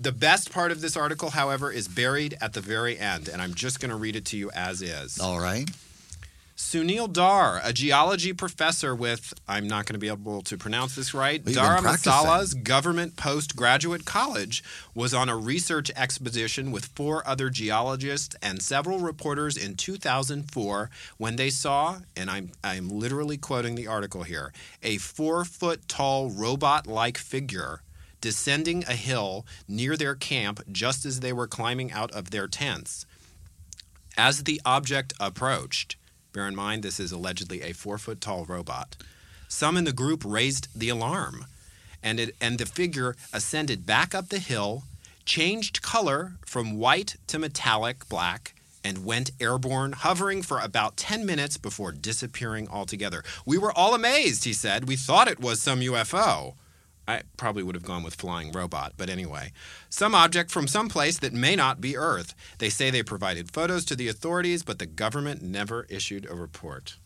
The 0.00 0.12
best 0.12 0.52
part 0.52 0.72
of 0.72 0.80
this 0.80 0.96
article, 0.96 1.30
however, 1.30 1.70
is 1.70 1.86
buried 1.88 2.36
at 2.40 2.54
the 2.54 2.60
very 2.60 2.98
end, 2.98 3.28
and 3.28 3.42
I'm 3.42 3.54
just 3.54 3.80
going 3.80 3.90
to 3.90 3.96
read 3.96 4.16
it 4.16 4.24
to 4.26 4.36
you 4.36 4.50
as 4.52 4.82
is. 4.82 5.20
All 5.20 5.40
right. 5.40 5.68
Sunil 6.62 7.12
Dhar, 7.12 7.60
a 7.64 7.72
geology 7.72 8.32
professor 8.32 8.94
with, 8.94 9.34
I'm 9.48 9.66
not 9.66 9.84
going 9.84 9.94
to 9.94 9.98
be 9.98 10.06
able 10.06 10.42
to 10.42 10.56
pronounce 10.56 10.94
this 10.94 11.12
right, 11.12 11.44
Well, 11.44 11.54
Dharamsala's 11.56 12.54
Government 12.54 13.16
Postgraduate 13.16 14.04
College, 14.04 14.62
was 14.94 15.12
on 15.12 15.28
a 15.28 15.36
research 15.36 15.90
expedition 15.96 16.70
with 16.70 16.86
four 16.94 17.26
other 17.26 17.50
geologists 17.50 18.36
and 18.40 18.62
several 18.62 19.00
reporters 19.00 19.56
in 19.56 19.74
2004 19.74 20.88
when 21.18 21.34
they 21.34 21.50
saw, 21.50 21.98
and 22.16 22.30
I'm, 22.30 22.52
I'm 22.62 22.88
literally 22.88 23.36
quoting 23.36 23.74
the 23.74 23.88
article 23.88 24.22
here, 24.22 24.52
a 24.84 24.98
four 24.98 25.44
foot 25.44 25.88
tall 25.88 26.30
robot 26.30 26.86
like 26.86 27.18
figure 27.18 27.82
descending 28.20 28.84
a 28.84 28.94
hill 28.94 29.44
near 29.66 29.96
their 29.96 30.14
camp 30.14 30.60
just 30.70 31.04
as 31.04 31.20
they 31.20 31.32
were 31.32 31.48
climbing 31.48 31.90
out 31.90 32.12
of 32.12 32.30
their 32.30 32.46
tents. 32.46 33.04
As 34.16 34.44
the 34.44 34.60
object 34.64 35.12
approached, 35.18 35.96
bear 36.32 36.48
in 36.48 36.54
mind 36.54 36.82
this 36.82 36.98
is 36.98 37.12
allegedly 37.12 37.62
a 37.62 37.72
four 37.72 37.98
foot 37.98 38.20
tall 38.20 38.44
robot, 38.44 38.96
some 39.48 39.76
in 39.76 39.84
the 39.84 39.92
group 39.92 40.22
raised 40.24 40.68
the 40.74 40.88
alarm, 40.88 41.44
and, 42.02 42.18
it, 42.18 42.34
and 42.40 42.58
the 42.58 42.66
figure 42.66 43.14
ascended 43.32 43.86
back 43.86 44.14
up 44.14 44.28
the 44.28 44.38
hill, 44.38 44.84
changed 45.24 45.82
color 45.82 46.32
from 46.46 46.78
white 46.78 47.16
to 47.26 47.38
metallic 47.38 48.08
black, 48.08 48.54
and 48.84 49.04
went 49.04 49.30
airborne, 49.40 49.92
hovering 49.92 50.42
for 50.42 50.58
about 50.58 50.96
10 50.96 51.24
minutes 51.24 51.56
before 51.56 51.92
disappearing 51.92 52.68
altogether. 52.68 53.22
We 53.46 53.58
were 53.58 53.72
all 53.72 53.94
amazed, 53.94 54.44
he 54.44 54.52
said. 54.52 54.88
We 54.88 54.96
thought 54.96 55.28
it 55.28 55.40
was 55.40 55.60
some 55.60 55.80
UFO. 55.80 56.54
I 57.06 57.22
probably 57.36 57.62
would 57.62 57.74
have 57.74 57.84
gone 57.84 58.02
with 58.02 58.14
flying 58.14 58.52
robot, 58.52 58.92
but 58.96 59.10
anyway. 59.10 59.52
Some 59.88 60.14
object 60.14 60.50
from 60.50 60.68
some 60.68 60.88
place 60.88 61.18
that 61.18 61.32
may 61.32 61.56
not 61.56 61.80
be 61.80 61.96
Earth. 61.96 62.34
They 62.58 62.68
say 62.70 62.90
they 62.90 63.02
provided 63.02 63.52
photos 63.52 63.84
to 63.86 63.96
the 63.96 64.08
authorities, 64.08 64.62
but 64.62 64.78
the 64.78 64.86
government 64.86 65.42
never 65.42 65.86
issued 65.88 66.30
a 66.30 66.34
report. 66.34 66.96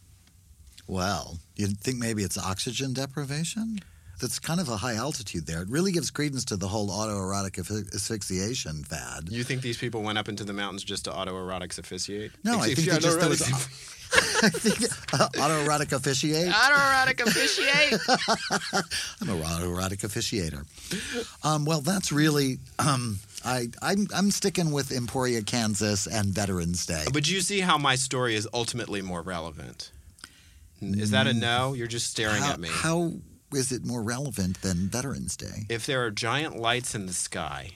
Well, 0.87 1.39
you'd 1.57 1.79
think 1.79 1.99
maybe 1.99 2.23
it's 2.23 2.39
oxygen 2.39 2.93
deprivation? 2.93 3.81
That's 4.21 4.39
kind 4.39 4.61
of 4.61 4.69
a 4.69 4.79
high 4.79 4.95
altitude 4.95 5.47
there. 5.47 5.61
It 5.63 5.69
really 5.69 5.93
gives 5.93 6.11
credence 6.11 6.45
to 6.47 6.57
the 6.57 6.69
whole 6.69 6.89
autoerotic 6.89 7.59
asphyxiation 7.95 8.83
fad. 8.85 9.29
You 9.31 9.45
think 9.45 9.61
these 9.61 9.77
people 9.77 10.03
went 10.03 10.17
up 10.17 10.29
into 10.29 10.43
the 10.45 10.55
mountains 10.55 10.85
just 10.85 11.05
to 11.05 11.11
autoerotic 11.11 11.79
asphyxiate? 11.79 12.33
No, 12.43 12.59
I 12.59 12.75
think 12.75 12.89
they 12.89 12.99
just 12.99 13.21
there 13.21 13.29
was 13.29 13.43
I 14.43 14.49
think 14.51 14.83
uh, 15.13 15.29
autoerotic 15.35 15.93
officiate. 15.93 16.49
autoerotic 16.49 17.21
officiate. 17.27 17.93
I'm 19.21 19.31
a 19.31 19.43
autoerotic 19.43 20.01
officiator. 20.01 20.65
Um, 21.45 21.65
well, 21.65 21.81
that's 21.81 22.13
really. 22.13 22.59
Um, 22.79 23.19
I, 23.45 23.69
I'm, 23.81 24.07
I'm 24.15 24.31
sticking 24.31 24.73
with 24.73 24.91
Emporia, 24.93 25.43
Kansas, 25.43 26.07
and 26.07 26.27
Veterans 26.35 26.85
Day. 26.85 27.05
but 27.13 27.29
you 27.29 27.41
see 27.41 27.61
how 27.61 27.79
my 27.79 27.95
story 27.95 28.35
is 28.35 28.49
ultimately 28.53 29.03
more 29.03 29.23
relevant. 29.23 29.93
Is 30.81 31.11
that 31.13 31.27
a 31.27 31.33
no? 31.33 31.73
You're 31.73 31.87
just 31.87 32.11
staring 32.11 32.43
how, 32.43 32.53
at 32.53 32.61
me. 32.61 32.69
how 32.71 33.13
is 33.55 33.73
it 33.73 33.85
more 33.85 34.03
relevant 34.03 34.61
than 34.63 34.89
Veterans 34.89 35.37
Day? 35.37 35.65
if 35.69 35.87
there 35.87 36.05
are 36.05 36.11
giant 36.11 36.57
lights 36.57 36.95
in 36.95 37.07
the 37.07 37.13
sky, 37.13 37.71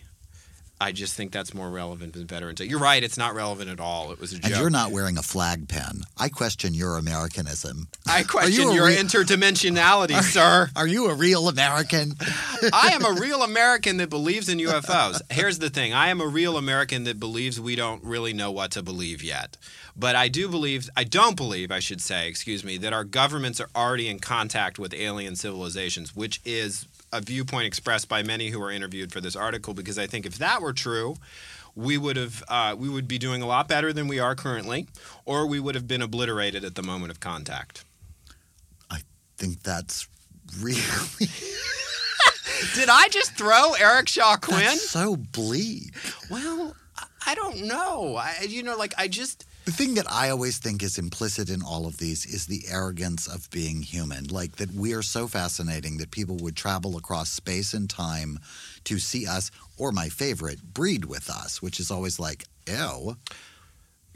I 0.81 0.93
just 0.93 1.14
think 1.14 1.31
that's 1.31 1.53
more 1.53 1.69
relevant 1.69 2.14
than 2.14 2.27
Veterans 2.27 2.59
Day. 2.59 2.64
You're 2.64 2.81
right; 2.81 3.03
it's 3.03 3.19
not 3.19 3.35
relevant 3.35 3.69
at 3.69 3.81
all. 3.81 4.12
It 4.12 4.21
was 4.21 4.33
a 4.33 4.37
joke. 4.37 4.45
And 4.47 4.61
you're 4.61 4.71
not 4.71 4.93
wearing 4.93 5.19
a 5.19 5.23
flag 5.23 5.69
pen. 5.69 6.03
I 6.16 6.31
question 6.31 6.73
your 6.73 6.97
Americanism. 6.97 7.88
I 8.07 8.23
question 8.23 8.69
a 8.69 8.75
your 8.75 8.87
re- 8.87 8.97
interdimensionality, 8.97 10.21
sir. 10.23 10.71
Are 10.75 10.87
you 10.87 11.09
a 11.09 11.14
real 11.14 11.49
American? 11.49 12.14
I 12.73 12.90
am 12.93 13.05
a 13.05 13.21
real 13.21 13.43
American 13.43 13.99
that 13.99 14.09
believes 14.09 14.49
in 14.49 14.59
UFOs. 14.59 15.21
Here's 15.31 15.59
the 15.59 15.69
thing 15.71 15.93
I 15.93 16.09
am 16.09 16.21
a 16.21 16.27
real 16.27 16.57
American 16.57 17.05
that 17.05 17.21
believes 17.21 17.61
we 17.61 17.77
don't 17.77 18.03
really 18.03 18.33
know 18.33 18.51
what 18.51 18.71
to 18.73 18.83
believe 18.83 19.23
yet. 19.23 19.59
But 19.97 20.16
I 20.16 20.29
do 20.29 20.49
believe, 20.49 20.88
I 20.97 21.05
don't 21.05 21.37
believe, 21.37 21.71
I 21.71 21.81
should 21.81 22.01
say, 22.01 22.27
excuse 22.27 22.64
me, 22.64 22.79
that 22.79 22.95
our 22.95 23.05
governments 23.05 23.61
are 23.61 23.69
already 23.77 24.09
in 24.09 24.19
contact 24.19 24.79
with 24.79 24.95
alien 24.95 25.37
civilizations, 25.37 26.16
which 26.16 26.40
is 26.45 26.87
a 27.12 27.20
viewpoint 27.20 27.66
expressed 27.66 28.09
by 28.09 28.23
many 28.23 28.49
who 28.51 28.61
were 28.61 28.70
interviewed 28.70 29.12
for 29.12 29.20
this 29.20 29.35
article. 29.37 29.75
Because 29.75 29.99
I 29.99 30.07
think 30.07 30.27
if 30.27 30.38
that 30.38 30.62
were 30.62 30.73
true, 30.73 31.16
we 31.75 31.96
would 31.99 32.16
have 32.16 32.42
uh, 32.49 32.75
we 32.79 32.88
would 32.88 33.07
be 33.09 33.18
doing 33.18 33.42
a 33.42 33.46
lot 33.46 33.68
better 33.68 33.92
than 33.92 34.09
we 34.09 34.18
are 34.18 34.35
currently, 34.35 34.87
or 35.25 35.46
we 35.46 35.61
would 35.61 35.75
have 35.75 35.87
been 35.88 36.03
obliterated 36.03 36.64
at 36.64 36.75
the 36.75 36.83
moment 36.83 37.11
of 37.11 37.20
contact. 37.20 37.85
I 38.90 39.01
think 39.37 39.62
that's 39.62 40.09
really 40.61 40.81
Did 42.75 42.88
I 42.90 43.09
just 43.09 43.33
throw 43.37 43.73
Eric 43.73 44.09
Shaw 44.09 44.37
Quinn? 44.37 44.61
that's 44.61 44.90
so 44.90 45.16
bleak. 45.16 45.94
Well, 46.31 46.75
I- 46.96 47.07
I 47.27 47.35
don't 47.35 47.62
know. 47.66 48.16
I, 48.16 48.44
you 48.49 48.62
know, 48.62 48.77
like 48.77 48.94
I 48.99 49.07
just. 49.09 49.44
The 49.66 49.73
thing 49.73 49.94
that 49.94 50.11
I 50.11 50.31
always 50.31 50.59
think 50.59 50.83
is 50.83 50.99
implicit 50.99 51.51
in 51.51 51.62
all 51.62 51.87
of 51.87 51.99
these 51.99 52.25
is 52.25 52.46
the 52.46 52.64
arrogance 52.68 53.27
of 53.27 53.51
being 53.51 53.83
human. 53.83 54.25
Like 54.25 54.57
that 54.57 54.73
we 54.73 54.94
are 54.94 55.03
so 55.03 55.29
fascinating 55.29 55.99
that 55.99 56.11
people 56.11 56.37
would 56.38 56.57
travel 56.57 56.96
across 56.96 57.31
space 57.31 57.75
and 57.75 57.88
time 57.88 58.40
to 58.85 58.99
see 58.99 59.27
us, 59.27 59.51
or 59.77 59.92
my 59.92 60.09
favorite, 60.09 60.62
breed 60.75 61.05
with 61.05 61.29
us, 61.29 61.61
which 61.61 61.79
is 61.79 61.90
always 61.90 62.18
like, 62.18 62.44
ew. 62.66 63.16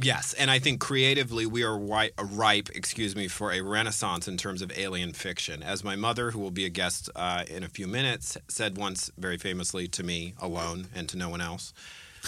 Yes, 0.01 0.33
and 0.35 0.51
I 0.51 0.59
think 0.59 0.81
creatively 0.81 1.47
we 1.47 1.63
are 1.63 1.79
ripe, 1.79 2.71
excuse 2.75 3.15
me, 3.15 3.29
for 3.29 3.53
a 3.53 3.61
renaissance 3.61 4.27
in 4.27 4.37
terms 4.37 4.61
of 4.61 4.77
alien 4.77 5.13
fiction. 5.13 5.63
As 5.63 5.85
my 5.85 5.95
mother, 5.95 6.33
who 6.33 6.41
will 6.41 6.51
be 6.51 6.65
a 6.65 6.69
guest 6.71 7.11
uh, 7.15 7.45
in 7.49 7.63
a 7.63 7.69
few 7.69 7.87
minutes, 7.87 8.37
said 8.49 8.77
once 8.77 9.11
very 9.17 9.37
famously 9.37 9.87
to 9.89 10.03
me 10.03 10.35
alone 10.41 10.89
and 10.95 11.09
to 11.11 11.17
no 11.17 11.29
one 11.29 11.41
else. 11.41 11.73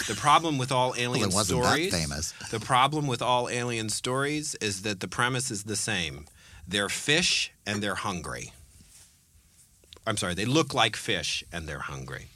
The 0.05 0.15
problem 0.15 0.57
with 0.57 0.71
all 0.71 0.93
alien 0.97 1.31
that 1.31 1.45
stories, 1.45 1.91
the 2.51 2.59
problem 2.59 3.07
with 3.07 3.21
all 3.21 3.49
alien 3.49 3.89
stories 3.89 4.55
is 4.61 4.83
that 4.83 4.99
the 4.99 5.07
premise 5.07 5.49
is 5.49 5.63
the 5.63 5.75
same. 5.75 6.25
They're 6.67 6.89
fish 6.89 7.51
and 7.65 7.81
they're 7.81 7.95
hungry. 7.95 8.53
I'm 10.05 10.17
sorry, 10.17 10.35
they 10.35 10.45
look 10.45 10.73
like 10.73 10.95
fish 10.95 11.43
and 11.51 11.67
they're 11.67 11.79
hungry. 11.79 12.27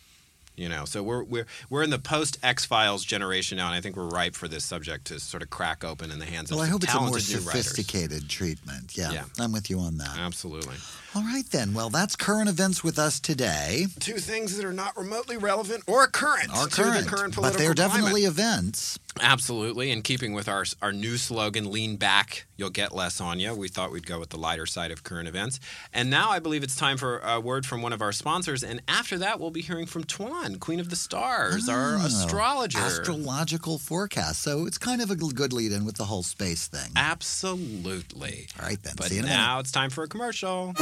You 0.57 0.67
know, 0.69 0.85
so 0.85 1.01
we're 1.01 1.23
we're 1.23 1.45
we're 1.69 1.81
in 1.81 1.89
the 1.89 1.97
post 1.97 2.37
X 2.43 2.65
Files 2.65 3.05
generation 3.05 3.57
now, 3.57 3.67
and 3.67 3.75
I 3.75 3.81
think 3.81 3.95
we're 3.95 4.09
ripe 4.09 4.35
for 4.35 4.47
this 4.47 4.65
subject 4.65 5.05
to 5.05 5.19
sort 5.19 5.41
of 5.41 5.49
crack 5.49 5.83
open 5.83 6.11
in 6.11 6.19
the 6.19 6.25
hands 6.25 6.51
Well, 6.51 6.59
of 6.59 6.67
I 6.67 6.69
hope 6.69 6.83
it's 6.83 6.93
a 6.93 6.99
more 6.99 7.19
sophisticated 7.19 8.29
treatment. 8.29 8.97
Yeah, 8.97 9.11
Yeah. 9.11 9.23
I'm 9.39 9.53
with 9.53 9.69
you 9.69 9.79
on 9.79 9.97
that. 9.97 10.17
Absolutely. 10.19 10.75
All 11.13 11.23
right, 11.23 11.43
then. 11.51 11.73
Well, 11.73 11.89
that's 11.89 12.15
current 12.15 12.47
events 12.47 12.85
with 12.85 12.97
us 12.97 13.19
today. 13.19 13.87
Two 13.99 14.17
things 14.17 14.55
that 14.55 14.65
are 14.65 14.71
not 14.71 14.95
remotely 14.97 15.35
relevant 15.35 15.83
or 15.85 16.07
current 16.07 16.49
Are 16.55 16.67
to 16.67 16.73
current, 16.73 17.03
the 17.03 17.09
current 17.09 17.35
but 17.35 17.53
they're 17.55 17.73
climate. 17.73 17.77
definitely 17.77 18.23
events. 18.23 18.97
Absolutely, 19.19 19.91
in 19.91 20.03
keeping 20.03 20.31
with 20.31 20.47
our 20.47 20.63
our 20.81 20.93
new 20.93 21.17
slogan, 21.17 21.69
"Lean 21.69 21.97
back, 21.97 22.45
you'll 22.55 22.69
get 22.69 22.95
less 22.95 23.19
on 23.19 23.41
you." 23.41 23.53
We 23.53 23.67
thought 23.67 23.91
we'd 23.91 24.07
go 24.07 24.21
with 24.21 24.29
the 24.29 24.37
lighter 24.37 24.65
side 24.65 24.89
of 24.89 25.03
current 25.03 25.27
events, 25.27 25.59
and 25.91 26.09
now 26.09 26.29
I 26.31 26.39
believe 26.39 26.63
it's 26.63 26.77
time 26.77 26.95
for 26.97 27.19
a 27.19 27.37
word 27.37 27.65
from 27.65 27.81
one 27.81 27.91
of 27.91 28.01
our 28.01 28.13
sponsors. 28.13 28.63
And 28.63 28.81
after 28.87 29.17
that, 29.17 29.37
we'll 29.37 29.51
be 29.51 29.61
hearing 29.61 29.85
from 29.85 30.05
Twan, 30.05 30.61
Queen 30.61 30.79
of 30.79 30.89
the 30.89 30.95
Stars, 30.95 31.67
our 31.67 31.97
Oh, 31.97 32.05
astrologer. 32.05 32.79
Astrological 32.79 33.77
forecast. 33.79 34.41
So 34.41 34.65
it's 34.65 34.77
kind 34.77 35.01
of 35.01 35.11
a 35.11 35.15
good 35.17 35.51
lead 35.51 35.73
in 35.73 35.83
with 35.83 35.97
the 35.97 36.05
whole 36.05 36.23
space 36.23 36.67
thing. 36.67 36.91
Absolutely. 36.95 38.47
All 38.61 38.65
right, 38.65 38.81
then. 38.81 38.93
But 38.95 39.07
See 39.09 39.15
you 39.15 39.23
in 39.23 39.25
a 39.25 39.29
now 39.29 39.59
it's 39.59 39.73
time 39.73 39.89
for 39.89 40.05
a 40.05 40.07
commercial. 40.07 40.73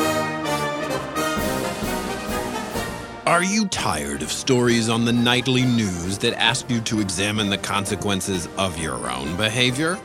Are 3.25 3.43
you 3.43 3.67
tired 3.67 4.21
of 4.21 4.31
stories 4.31 4.89
on 4.89 5.05
the 5.05 5.13
nightly 5.13 5.63
news 5.63 6.17
that 6.17 6.33
ask 6.33 6.69
you 6.69 6.81
to 6.81 6.99
examine 6.99 7.49
the 7.49 7.57
consequences 7.57 8.49
of 8.57 8.77
your 8.79 9.09
own 9.09 9.37
behavior? 9.37 9.99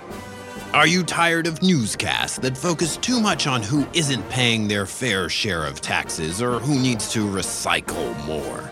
Are 0.74 0.87
you 0.87 1.03
tired 1.05 1.46
of 1.46 1.62
newscasts 1.62 2.37
that 2.38 2.57
focus 2.57 2.96
too 2.96 3.20
much 3.20 3.46
on 3.46 3.62
who 3.62 3.87
isn't 3.94 4.29
paying 4.29 4.68
their 4.68 4.87
fair 4.87 5.29
share 5.29 5.64
of 5.64 5.81
taxes 5.81 6.42
or 6.42 6.59
who 6.59 6.79
needs 6.79 7.12
to 7.12 7.20
recycle 7.20 8.14
more? 8.27 8.70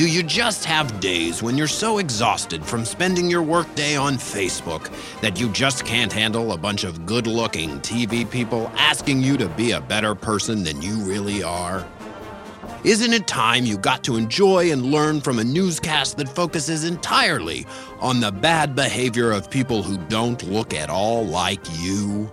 Do 0.00 0.10
you 0.10 0.22
just 0.22 0.64
have 0.64 0.98
days 0.98 1.42
when 1.42 1.58
you're 1.58 1.66
so 1.66 1.98
exhausted 1.98 2.64
from 2.64 2.86
spending 2.86 3.28
your 3.28 3.42
workday 3.42 3.96
on 3.96 4.14
Facebook 4.14 4.90
that 5.20 5.38
you 5.38 5.50
just 5.50 5.84
can't 5.84 6.10
handle 6.10 6.52
a 6.52 6.56
bunch 6.56 6.84
of 6.84 7.04
good 7.04 7.26
looking 7.26 7.78
TV 7.80 8.24
people 8.30 8.72
asking 8.76 9.20
you 9.20 9.36
to 9.36 9.46
be 9.46 9.72
a 9.72 9.80
better 9.82 10.14
person 10.14 10.62
than 10.64 10.80
you 10.80 10.94
really 11.00 11.42
are? 11.42 11.86
Isn't 12.82 13.12
it 13.12 13.26
time 13.26 13.66
you 13.66 13.76
got 13.76 14.02
to 14.04 14.16
enjoy 14.16 14.72
and 14.72 14.86
learn 14.86 15.20
from 15.20 15.38
a 15.38 15.44
newscast 15.44 16.16
that 16.16 16.30
focuses 16.30 16.84
entirely 16.84 17.66
on 17.98 18.20
the 18.20 18.32
bad 18.32 18.74
behavior 18.74 19.32
of 19.32 19.50
people 19.50 19.82
who 19.82 19.98
don't 20.08 20.42
look 20.44 20.72
at 20.72 20.88
all 20.88 21.26
like 21.26 21.60
you? 21.78 22.32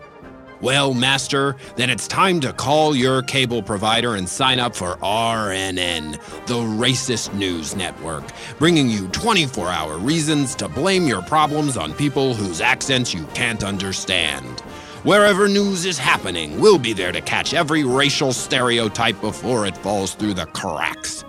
Well, 0.60 0.96
Master, 0.96 1.56
then 1.76 1.91
it's 1.91 2.08
time 2.08 2.39
to 2.39 2.52
call 2.52 2.96
your 2.96 3.22
cable 3.22 3.62
provider 3.62 4.15
and 4.15 4.28
sign 4.28 4.60
up 4.60 4.76
for 4.76 4.96
RNN, 5.04 6.13
the 6.48 6.56
racist 6.56 7.32
news 7.36 7.76
network, 7.76 8.24
bringing 8.58 8.89
you 8.89 9.08
24 9.10 9.70
hour 9.70 9.98
reasons 10.00 10.56
to 10.56 10.67
blame 10.67 11.06
your 11.06 11.22
problems 11.22 11.78
on 11.78 11.93
people 11.93 12.34
whose 12.34 12.60
accents 12.60 13.13
you 13.13 13.26
can't 13.36 13.63
understand. 13.63 14.62
Wherever 15.04 15.48
news 15.48 15.86
is 15.86 16.00
happening, 16.00 16.60
we'll 16.60 16.80
be 16.80 16.93
there 16.93 17.12
to 17.12 17.22
catch 17.22 17.54
every 17.54 17.84
racial 17.84 18.34
stereotype 18.34 19.22
before 19.22 19.67
it 19.67 19.78
falls 19.78 20.15
through 20.15 20.34
the 20.34 20.48
cracks. 20.48 21.24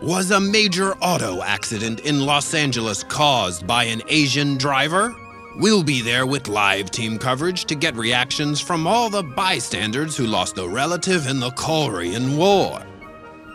Was 0.00 0.30
a 0.30 0.40
major 0.40 0.94
auto 0.94 1.42
accident 1.42 2.00
in 2.00 2.24
Los 2.24 2.54
Angeles 2.54 3.04
caused 3.04 3.66
by 3.66 3.84
an 3.84 4.00
Asian 4.08 4.56
driver? 4.56 5.14
We'll 5.54 5.82
be 5.82 6.00
there 6.00 6.24
with 6.24 6.48
live 6.48 6.90
team 6.90 7.18
coverage 7.18 7.66
to 7.66 7.74
get 7.74 7.94
reactions 7.94 8.58
from 8.58 8.86
all 8.86 9.10
the 9.10 9.22
bystanders 9.22 10.16
who 10.16 10.26
lost 10.26 10.56
a 10.56 10.66
relative 10.66 11.26
in 11.26 11.40
the 11.40 11.50
Korean 11.50 12.38
War. 12.38 12.82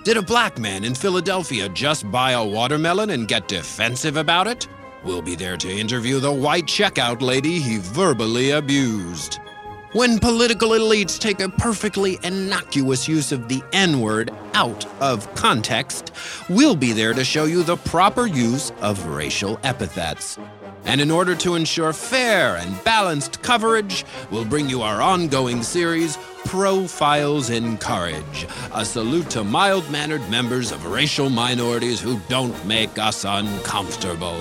Did 0.03 0.15
a 0.15 0.21
black 0.21 0.59
man 0.59 0.83
in 0.83 0.93
Philadelphia 0.93 1.67
just 1.69 2.09
buy 2.11 2.33
a 2.33 2.45
watermelon 2.45 3.09
and 3.09 3.27
get 3.27 3.47
defensive 3.47 4.15
about 4.15 4.45
it? 4.45 4.67
We'll 5.03 5.23
be 5.23 5.35
there 5.35 5.57
to 5.57 5.71
interview 5.71 6.19
the 6.19 6.31
white 6.31 6.65
checkout 6.65 7.21
lady 7.21 7.59
he 7.59 7.79
verbally 7.79 8.51
abused. 8.51 9.39
When 9.93 10.19
political 10.19 10.69
elites 10.69 11.17
take 11.17 11.39
a 11.39 11.49
perfectly 11.49 12.19
innocuous 12.21 13.07
use 13.07 13.31
of 13.31 13.47
the 13.47 13.63
N 13.73 14.01
word 14.01 14.31
out 14.53 14.85
of 15.01 15.33
context, 15.33 16.11
we'll 16.47 16.75
be 16.75 16.93
there 16.93 17.13
to 17.13 17.23
show 17.23 17.45
you 17.45 17.63
the 17.63 17.77
proper 17.77 18.27
use 18.27 18.71
of 18.81 19.03
racial 19.07 19.59
epithets. 19.63 20.37
And 20.87 21.01
in 21.01 21.11
order 21.11 21.35
to 21.35 21.55
ensure 21.55 21.91
fair 21.91 22.55
and 22.55 22.81
balanced 22.85 23.41
coverage, 23.41 24.05
we'll 24.31 24.45
bring 24.45 24.69
you 24.69 24.83
our 24.83 25.01
ongoing 25.01 25.61
series, 25.61 26.17
Profiles 26.45 27.49
in 27.49 27.77
Courage, 27.77 28.47
a 28.73 28.85
salute 28.85 29.29
to 29.31 29.43
mild 29.43 29.89
mannered 29.91 30.27
members 30.29 30.71
of 30.71 30.85
racial 30.85 31.29
minorities 31.29 31.99
who 31.99 32.21
don't 32.29 32.65
make 32.65 32.97
us 32.97 33.25
uncomfortable. 33.25 34.39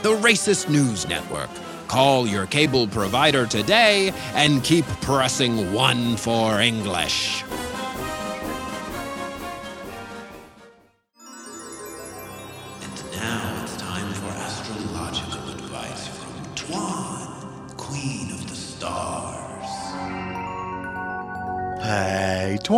The 0.00 0.16
Racist 0.16 0.70
News 0.70 1.06
Network. 1.06 1.50
Call 1.88 2.26
your 2.26 2.46
cable 2.46 2.88
provider 2.88 3.46
today 3.46 4.14
and 4.32 4.64
keep 4.64 4.86
pressing 5.02 5.74
one 5.74 6.16
for 6.16 6.58
English. 6.58 7.44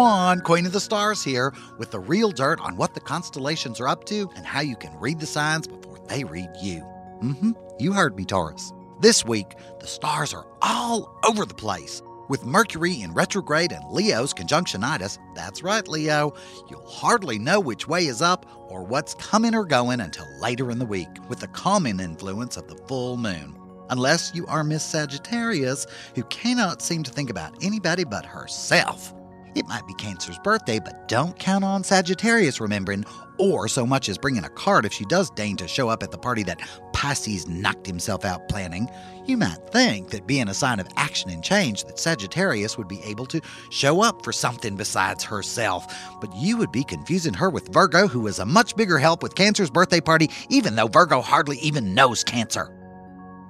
Twan, 0.04 0.42
Queen 0.42 0.66
of 0.66 0.72
the 0.72 0.80
Stars 0.80 1.24
here, 1.24 1.54
with 1.78 1.90
the 1.90 1.98
real 1.98 2.30
dirt 2.30 2.60
on 2.60 2.76
what 2.76 2.92
the 2.92 3.00
constellations 3.00 3.80
are 3.80 3.88
up 3.88 4.04
to 4.04 4.28
and 4.36 4.44
how 4.44 4.60
you 4.60 4.76
can 4.76 4.94
read 5.00 5.18
the 5.18 5.24
signs 5.24 5.66
before 5.66 5.98
they 6.08 6.24
read 6.24 6.50
you. 6.60 6.80
Mm 7.22 7.38
hmm, 7.38 7.50
you 7.78 7.94
heard 7.94 8.14
me, 8.14 8.26
Taurus. 8.26 8.70
This 9.00 9.24
week, 9.24 9.54
the 9.80 9.86
stars 9.86 10.34
are 10.34 10.46
all 10.60 11.18
over 11.26 11.46
the 11.46 11.54
place. 11.54 12.02
With 12.28 12.44
Mercury 12.44 13.00
in 13.00 13.14
retrograde 13.14 13.72
and 13.72 13.82
Leo's 13.90 14.34
conjunctionitis, 14.34 15.18
that's 15.34 15.62
right, 15.62 15.88
Leo, 15.88 16.34
you'll 16.68 16.86
hardly 16.86 17.38
know 17.38 17.58
which 17.58 17.88
way 17.88 18.04
is 18.04 18.20
up 18.20 18.44
or 18.68 18.84
what's 18.84 19.14
coming 19.14 19.54
or 19.54 19.64
going 19.64 20.02
until 20.02 20.26
later 20.38 20.70
in 20.70 20.78
the 20.78 20.84
week, 20.84 21.08
with 21.30 21.40
the 21.40 21.48
calming 21.48 21.98
influence 21.98 22.58
of 22.58 22.68
the 22.68 22.76
full 22.86 23.16
moon. 23.16 23.58
Unless 23.88 24.34
you 24.34 24.44
are 24.48 24.64
Miss 24.64 24.84
Sagittarius, 24.84 25.86
who 26.14 26.24
cannot 26.24 26.82
seem 26.82 27.04
to 27.04 27.10
think 27.10 27.30
about 27.30 27.54
anybody 27.62 28.04
but 28.04 28.26
herself. 28.26 29.14
It 29.54 29.68
might 29.68 29.86
be 29.86 29.94
Cancer's 29.94 30.38
birthday, 30.38 30.80
but 30.80 31.06
don't 31.06 31.38
count 31.38 31.64
on 31.64 31.84
Sagittarius 31.84 32.60
remembering, 32.60 33.04
or 33.38 33.68
so 33.68 33.86
much 33.86 34.08
as 34.08 34.18
bringing 34.18 34.44
a 34.44 34.48
card 34.48 34.84
if 34.84 34.92
she 34.92 35.04
does 35.04 35.30
deign 35.30 35.56
to 35.58 35.68
show 35.68 35.88
up 35.88 36.02
at 36.02 36.10
the 36.10 36.18
party 36.18 36.42
that 36.44 36.60
Pisces 36.92 37.46
knocked 37.46 37.86
himself 37.86 38.24
out 38.24 38.48
planning. 38.48 38.88
You 39.26 39.36
might 39.36 39.58
think 39.70 40.10
that 40.10 40.26
being 40.26 40.48
a 40.48 40.54
sign 40.54 40.80
of 40.80 40.88
action 40.96 41.30
and 41.30 41.42
change, 41.42 41.84
that 41.84 42.00
Sagittarius 42.00 42.76
would 42.76 42.88
be 42.88 43.02
able 43.04 43.26
to 43.26 43.40
show 43.70 44.02
up 44.02 44.24
for 44.24 44.32
something 44.32 44.74
besides 44.76 45.22
herself. 45.22 45.86
But 46.20 46.34
you 46.34 46.56
would 46.56 46.72
be 46.72 46.82
confusing 46.82 47.34
her 47.34 47.48
with 47.48 47.72
Virgo, 47.72 48.08
who 48.08 48.26
is 48.26 48.40
a 48.40 48.46
much 48.46 48.74
bigger 48.74 48.98
help 48.98 49.22
with 49.22 49.36
Cancer's 49.36 49.70
birthday 49.70 50.00
party, 50.00 50.30
even 50.48 50.74
though 50.74 50.88
Virgo 50.88 51.20
hardly 51.20 51.58
even 51.58 51.94
knows 51.94 52.24
Cancer. 52.24 52.70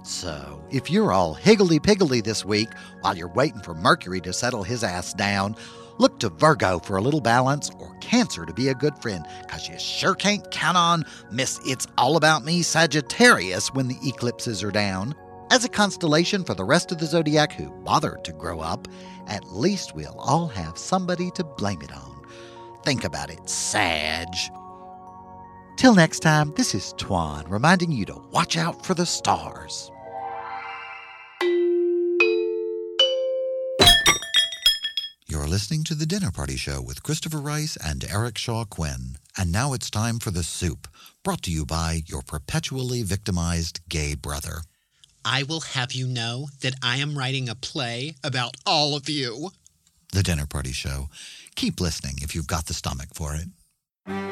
So, 0.03 0.63
if 0.71 0.91
you're 0.91 1.13
all 1.13 1.33
higgledy 1.33 1.81
piggledy 1.81 2.21
this 2.21 2.45
week 2.45 2.69
while 3.01 3.17
you're 3.17 3.29
waiting 3.29 3.63
for 3.63 3.73
Mercury 3.75 4.21
to 4.21 4.35
settle 4.35 4.63
his 4.63 4.85
ass 4.85 5.15
down, 5.15 5.57
look 5.99 6.19
to 6.21 6.29
Virgo 6.29 6.79
for 6.79 6.97
a 6.97 7.01
little 7.01 7.21
balance 7.21 7.71
or 7.79 7.97
Cancer 8.01 8.45
to 8.45 8.53
be 8.53 8.69
a 8.69 8.75
good 8.75 8.97
friend, 8.99 9.25
because 9.43 9.69
you 9.69 9.79
sure 9.79 10.15
can't 10.15 10.51
count 10.51 10.77
on 10.77 11.05
Miss 11.31 11.61
It's 11.65 11.87
All 11.97 12.17
About 12.17 12.45
Me 12.45 12.63
Sagittarius 12.63 13.73
when 13.73 13.89
the 13.89 13.99
eclipses 14.03 14.63
are 14.63 14.71
down. 14.71 15.15
As 15.51 15.65
a 15.65 15.69
constellation 15.69 16.45
for 16.45 16.55
the 16.55 16.65
rest 16.65 16.93
of 16.93 16.99
the 16.99 17.07
zodiac 17.07 17.53
who 17.53 17.71
bothered 17.85 18.25
to 18.25 18.33
grow 18.33 18.61
up, 18.61 18.89
at 19.27 19.53
least 19.53 19.95
we'll 19.95 20.17
all 20.19 20.49
have 20.49 20.77
somebody 20.77 21.31
to 21.33 21.45
blame 21.45 21.81
it 21.83 21.93
on. 21.93 22.23
Think 22.85 23.05
about 23.05 23.31
it, 23.31 23.49
Sag. 23.49 24.29
Till 25.77 25.95
next 25.95 26.21
time, 26.21 26.53
this 26.57 26.75
is 26.75 26.95
Twan 26.99 27.49
reminding 27.51 27.91
you 27.91 28.05
to 28.07 28.23
watch 28.31 28.57
out 28.57 28.85
for 28.85 28.95
the 28.95 29.07
stars. 29.07 29.91
You're 35.35 35.49
listening 35.49 35.83
to 35.85 35.95
The 35.97 36.07
Dinner 36.07 36.31
Party 36.31 36.55
Show 36.55 36.81
with 36.81 37.03
Christopher 37.03 37.41
Rice 37.41 37.77
and 37.85 38.05
Eric 38.09 38.39
Shaw 38.39 38.65
Quinn. 38.65 39.17
And 39.37 39.51
now 39.51 39.73
it's 39.73 39.91
time 39.91 40.21
for 40.21 40.31
The 40.31 40.45
Soup, 40.45 40.87
brought 41.25 41.43
to 41.43 41.51
you 41.51 41.67
by 41.67 42.03
your 42.07 42.23
perpetually 42.23 43.03
victimized 43.03 43.81
gay 43.89 44.15
brother. 44.15 44.61
I 45.25 45.43
will 45.43 45.63
have 45.63 45.93
you 45.93 46.07
know 46.07 46.51
that 46.61 46.77
I 46.85 46.99
am 46.99 47.19
writing 47.19 47.49
a 47.49 47.57
play 47.57 48.15
about 48.23 48.55
all 48.65 48.95
of 48.95 49.09
you. 49.09 49.51
The 50.13 50.23
Dinner 50.23 50.47
Party 50.47 50.71
Show. 50.71 51.09
Keep 51.57 51.81
listening 51.81 52.15
if 52.23 52.37
you've 52.37 52.47
got 52.47 52.67
the 52.67 52.73
stomach 52.73 53.09
for 53.13 53.35
it. 53.35 53.49
And 54.07 54.31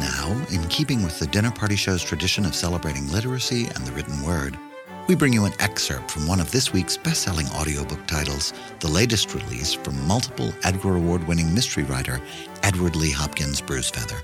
now, 0.00 0.44
in 0.50 0.66
keeping 0.66 1.04
with 1.04 1.20
the 1.20 1.28
Dinner 1.28 1.52
Party 1.52 1.76
Show's 1.76 2.02
tradition 2.02 2.44
of 2.44 2.56
celebrating 2.56 3.08
literacy 3.12 3.66
and 3.66 3.86
the 3.86 3.92
written 3.92 4.20
word, 4.24 4.58
we 5.08 5.14
bring 5.14 5.32
you 5.32 5.44
an 5.44 5.52
excerpt 5.60 6.10
from 6.10 6.26
one 6.26 6.40
of 6.40 6.50
this 6.50 6.72
week's 6.72 6.96
best-selling 6.96 7.46
audiobook 7.48 8.04
titles, 8.06 8.52
the 8.80 8.88
latest 8.88 9.34
release 9.34 9.72
from 9.72 10.06
multiple 10.06 10.52
Edgar 10.64 10.96
Award-winning 10.96 11.54
mystery 11.54 11.84
writer 11.84 12.20
Edward 12.62 12.96
Lee 12.96 13.12
Hopkins' 13.12 13.60
Bruisefeather. 13.60 14.20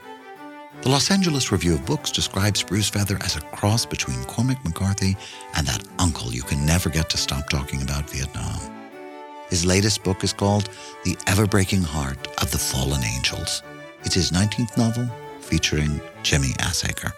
The 0.83 0.89
Los 0.89 1.11
Angeles 1.11 1.53
Review 1.53 1.75
of 1.75 1.87
Books 1.87 2.11
describes 2.11 2.65
Bruisefeather 2.65 3.23
as 3.25 3.37
a 3.37 3.41
cross 3.41 3.87
between 3.87 4.25
Cormac 4.25 4.65
McCarthy 4.65 5.17
and 5.55 5.67
that 5.67 5.85
uncle 6.01 6.33
you 6.33 6.43
can 6.43 6.67
never 6.67 6.89
get 6.89 7.09
to 7.11 7.17
stop 7.17 7.49
talking 7.49 7.83
about 7.83 8.11
Vietnam. 8.11 8.61
His 9.49 9.65
latest 9.65 10.03
book 10.03 10.25
is 10.25 10.33
called 10.33 10.71
The 11.05 11.17
Ever-Breaking 11.29 11.83
Heart 11.83 12.27
of 12.43 12.51
the 12.51 12.59
Fallen 12.59 13.05
Angels. 13.05 13.63
It's 14.03 14.15
his 14.15 14.33
19th 14.33 14.77
novel 14.77 15.09
featuring 15.41 16.01
Jimmy 16.23 16.55
Assaker. 16.59 17.13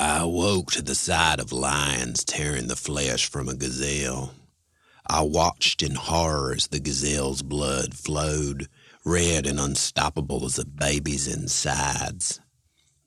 I 0.00 0.18
awoke 0.18 0.70
to 0.72 0.82
the 0.82 0.94
sight 0.94 1.40
of 1.40 1.50
lions 1.50 2.22
tearing 2.22 2.68
the 2.68 2.76
flesh 2.76 3.28
from 3.28 3.48
a 3.48 3.54
gazelle. 3.56 4.32
I 5.04 5.22
watched 5.22 5.82
in 5.82 5.96
horror 5.96 6.54
as 6.54 6.68
the 6.68 6.78
gazelle's 6.78 7.42
blood 7.42 7.94
flowed, 7.94 8.68
red 9.04 9.44
and 9.44 9.58
unstoppable 9.58 10.44
as 10.44 10.56
a 10.56 10.64
baby's 10.64 11.26
insides. 11.26 12.38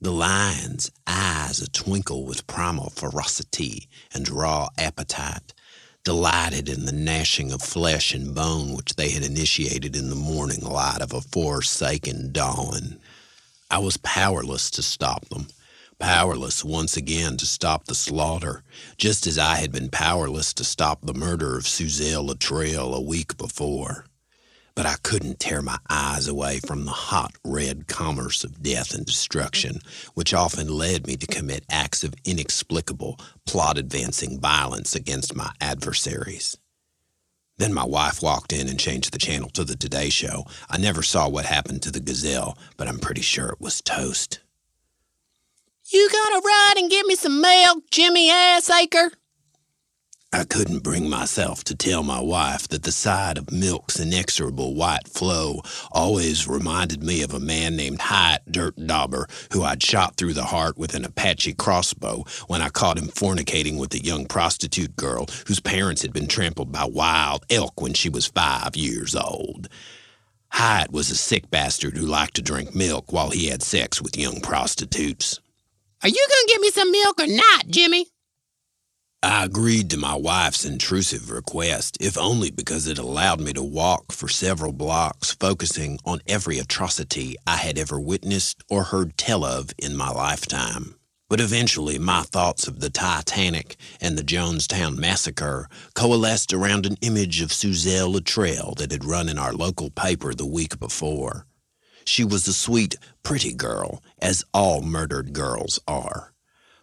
The 0.01 0.12
lion's 0.12 0.91
eyes 1.08 1.62
a 1.62 1.69
twinkle 1.69 2.25
with 2.25 2.45
primal 2.45 2.89
ferocity 2.89 3.88
and 4.13 4.27
raw 4.27 4.67
appetite, 4.77 5.54
delighted 6.04 6.67
in 6.67 6.84
the 6.86 6.91
gnashing 6.91 7.54
of 7.54 7.62
flesh 7.62 8.13
and 8.13 8.36
bone 8.36 8.75
which 8.75 8.95
they 8.95 9.12
had 9.12 9.23
initiated 9.23 9.95
in 9.95 10.10
the 10.10 10.15
morning 10.15 10.60
light 10.60 10.99
of 10.99 11.13
a 11.13 11.21
forsaken 11.21 12.34
dawn. 12.34 12.99
I 13.69 13.77
was 13.77 13.95
powerless 13.95 14.69
to 14.71 14.84
stop 14.84 15.30
them 15.30 15.47
powerless 16.01 16.65
once 16.65 16.97
again 16.97 17.37
to 17.37 17.45
stop 17.45 17.85
the 17.85 17.93
slaughter, 17.93 18.63
just 18.97 19.27
as 19.27 19.37
I 19.37 19.57
had 19.57 19.71
been 19.71 19.87
powerless 19.87 20.51
to 20.55 20.63
stop 20.63 21.01
the 21.01 21.13
murder 21.13 21.55
of 21.55 21.63
Suzelle 21.65 22.27
Latrell 22.27 22.95
a 22.95 23.01
week 23.01 23.37
before. 23.37 24.05
But 24.73 24.87
I 24.87 24.95
couldn't 25.03 25.39
tear 25.39 25.61
my 25.61 25.77
eyes 25.91 26.27
away 26.27 26.59
from 26.59 26.85
the 26.85 26.91
hot 26.91 27.35
red 27.45 27.87
commerce 27.87 28.43
of 28.43 28.63
death 28.63 28.95
and 28.95 29.05
destruction, 29.05 29.79
which 30.15 30.33
often 30.33 30.69
led 30.69 31.05
me 31.05 31.17
to 31.17 31.27
commit 31.27 31.65
acts 31.69 32.03
of 32.03 32.15
inexplicable, 32.25 33.19
plot 33.45 33.77
advancing 33.77 34.39
violence 34.39 34.95
against 34.95 35.35
my 35.35 35.51
adversaries. 35.61 36.57
Then 37.59 37.75
my 37.75 37.85
wife 37.85 38.23
walked 38.23 38.53
in 38.53 38.67
and 38.67 38.79
changed 38.79 39.13
the 39.13 39.19
channel 39.19 39.49
to 39.51 39.63
the 39.63 39.75
Today 39.75 40.09
Show. 40.09 40.45
I 40.67 40.79
never 40.79 41.03
saw 41.03 41.29
what 41.29 41.45
happened 41.45 41.83
to 41.83 41.91
the 41.91 41.99
gazelle, 41.99 42.57
but 42.75 42.87
I'm 42.87 42.97
pretty 42.97 43.21
sure 43.21 43.49
it 43.49 43.61
was 43.61 43.81
toast. 43.81 44.39
You 45.93 46.10
gonna 46.10 46.41
ride 46.41 46.75
and 46.77 46.89
get 46.89 47.06
me 47.06 47.15
some 47.15 47.41
milk, 47.41 47.84
Jimmy 47.91 48.30
Assacre? 48.30 49.12
I 50.32 50.45
couldn't 50.45 50.84
bring 50.84 51.10
myself 51.10 51.65
to 51.65 51.75
tell 51.75 52.01
my 52.01 52.21
wife 52.21 52.69
that 52.69 52.84
the 52.84 52.93
sight 52.93 53.38
of 53.38 53.51
milk's 53.51 53.99
inexorable 53.99 54.73
white 54.73 55.10
flow 55.10 55.60
always 55.91 56.47
reminded 56.47 57.04
me 57.04 57.21
of 57.23 57.34
a 57.34 57.41
man 57.41 57.75
named 57.75 57.99
Hyatt 57.99 58.49
Dirt 58.49 58.77
Dauber, 58.77 59.27
who 59.51 59.63
I'd 59.63 59.84
shot 59.84 60.15
through 60.15 60.32
the 60.32 60.45
heart 60.45 60.77
with 60.77 60.95
an 60.95 61.04
Apache 61.04 61.56
crossbow 61.56 62.23
when 62.47 62.62
I 62.62 62.69
caught 62.69 62.97
him 62.97 63.10
fornicating 63.10 63.77
with 63.77 63.93
a 63.93 64.01
young 64.01 64.27
prostitute 64.27 64.95
girl 64.95 65.27
whose 65.47 65.60
parents 65.60 66.04
had 66.04 66.13
been 66.13 66.27
trampled 66.27 66.71
by 66.71 66.86
wild 66.86 67.45
elk 67.49 67.82
when 67.82 67.93
she 67.93 68.08
was 68.08 68.27
five 68.27 68.77
years 68.77 69.13
old. 69.13 69.67
Hyatt 70.54 70.93
was 70.93 71.12
a 71.12 71.15
sick 71.15 71.51
bastard 71.51 71.97
who 71.97 72.06
liked 72.06 72.36
to 72.36 72.41
drink 72.41 72.73
milk 72.73 73.12
while 73.12 73.32
he 73.32 73.47
had 73.47 73.62
sex 73.62 74.01
with 74.01 74.17
young 74.17 74.39
prostitutes. 74.39 75.41
Are 76.03 76.09
you 76.09 76.27
gonna 76.29 76.47
get 76.47 76.61
me 76.61 76.71
some 76.71 76.91
milk 76.91 77.19
or 77.19 77.27
not, 77.27 77.67
Jimmy? 77.67 78.07
I 79.21 79.45
agreed 79.45 79.91
to 79.91 79.97
my 79.97 80.15
wife's 80.15 80.65
intrusive 80.65 81.29
request, 81.29 81.95
if 82.01 82.17
only 82.17 82.49
because 82.49 82.87
it 82.87 82.97
allowed 82.97 83.39
me 83.39 83.53
to 83.53 83.61
walk 83.61 84.11
for 84.11 84.27
several 84.27 84.73
blocks, 84.73 85.33
focusing 85.33 85.99
on 86.03 86.21
every 86.25 86.57
atrocity 86.57 87.35
I 87.45 87.57
had 87.57 87.77
ever 87.77 87.99
witnessed 87.99 88.63
or 88.67 88.85
heard 88.85 89.15
tell 89.15 89.45
of 89.45 89.69
in 89.77 89.95
my 89.95 90.09
lifetime. 90.09 90.95
But 91.29 91.39
eventually, 91.39 91.99
my 91.99 92.23
thoughts 92.23 92.67
of 92.67 92.79
the 92.79 92.89
Titanic 92.89 93.75
and 94.01 94.17
the 94.17 94.23
Jonestown 94.23 94.97
Massacre 94.97 95.69
coalesced 95.93 96.51
around 96.51 96.87
an 96.87 96.97
image 97.01 97.41
of 97.41 97.53
Suzelle 97.53 98.11
Latrell 98.11 98.75
that 98.77 98.91
had 98.91 99.05
run 99.05 99.29
in 99.29 99.37
our 99.37 99.53
local 99.53 99.91
paper 99.91 100.33
the 100.33 100.47
week 100.47 100.79
before. 100.79 101.45
She 102.05 102.23
was 102.23 102.47
a 102.47 102.53
sweet, 102.53 102.97
pretty 103.23 103.53
girl, 103.53 104.01
as 104.19 104.43
all 104.53 104.81
murdered 104.81 105.34
girls 105.34 105.79
are. 105.88 106.31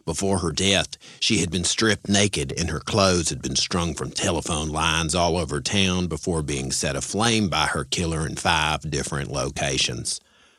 Before 0.05 0.38
her 0.38 0.53
death, 0.53 0.96
she 1.20 1.40
had 1.40 1.51
been 1.51 1.64
stripped 1.64 2.09
naked 2.09 2.55
and 2.59 2.70
her 2.70 2.81
clothes 2.81 3.29
had 3.29 3.42
been 3.42 3.57
strung 3.57 3.94
from 3.94 4.11
telephone 4.11 4.70
lines 4.70 5.14
all 5.14 5.37
over 5.37 5.61
town 5.61 6.07
before 6.07 6.42
being 6.42 6.72
set 6.72 6.96
aflame 6.96 7.51
by 7.51 7.66
her 7.66 7.85
killer 7.85 8.27
in 8.27 8.37
five 8.37 8.90
different 8.90 9.31
locations. 9.31 10.18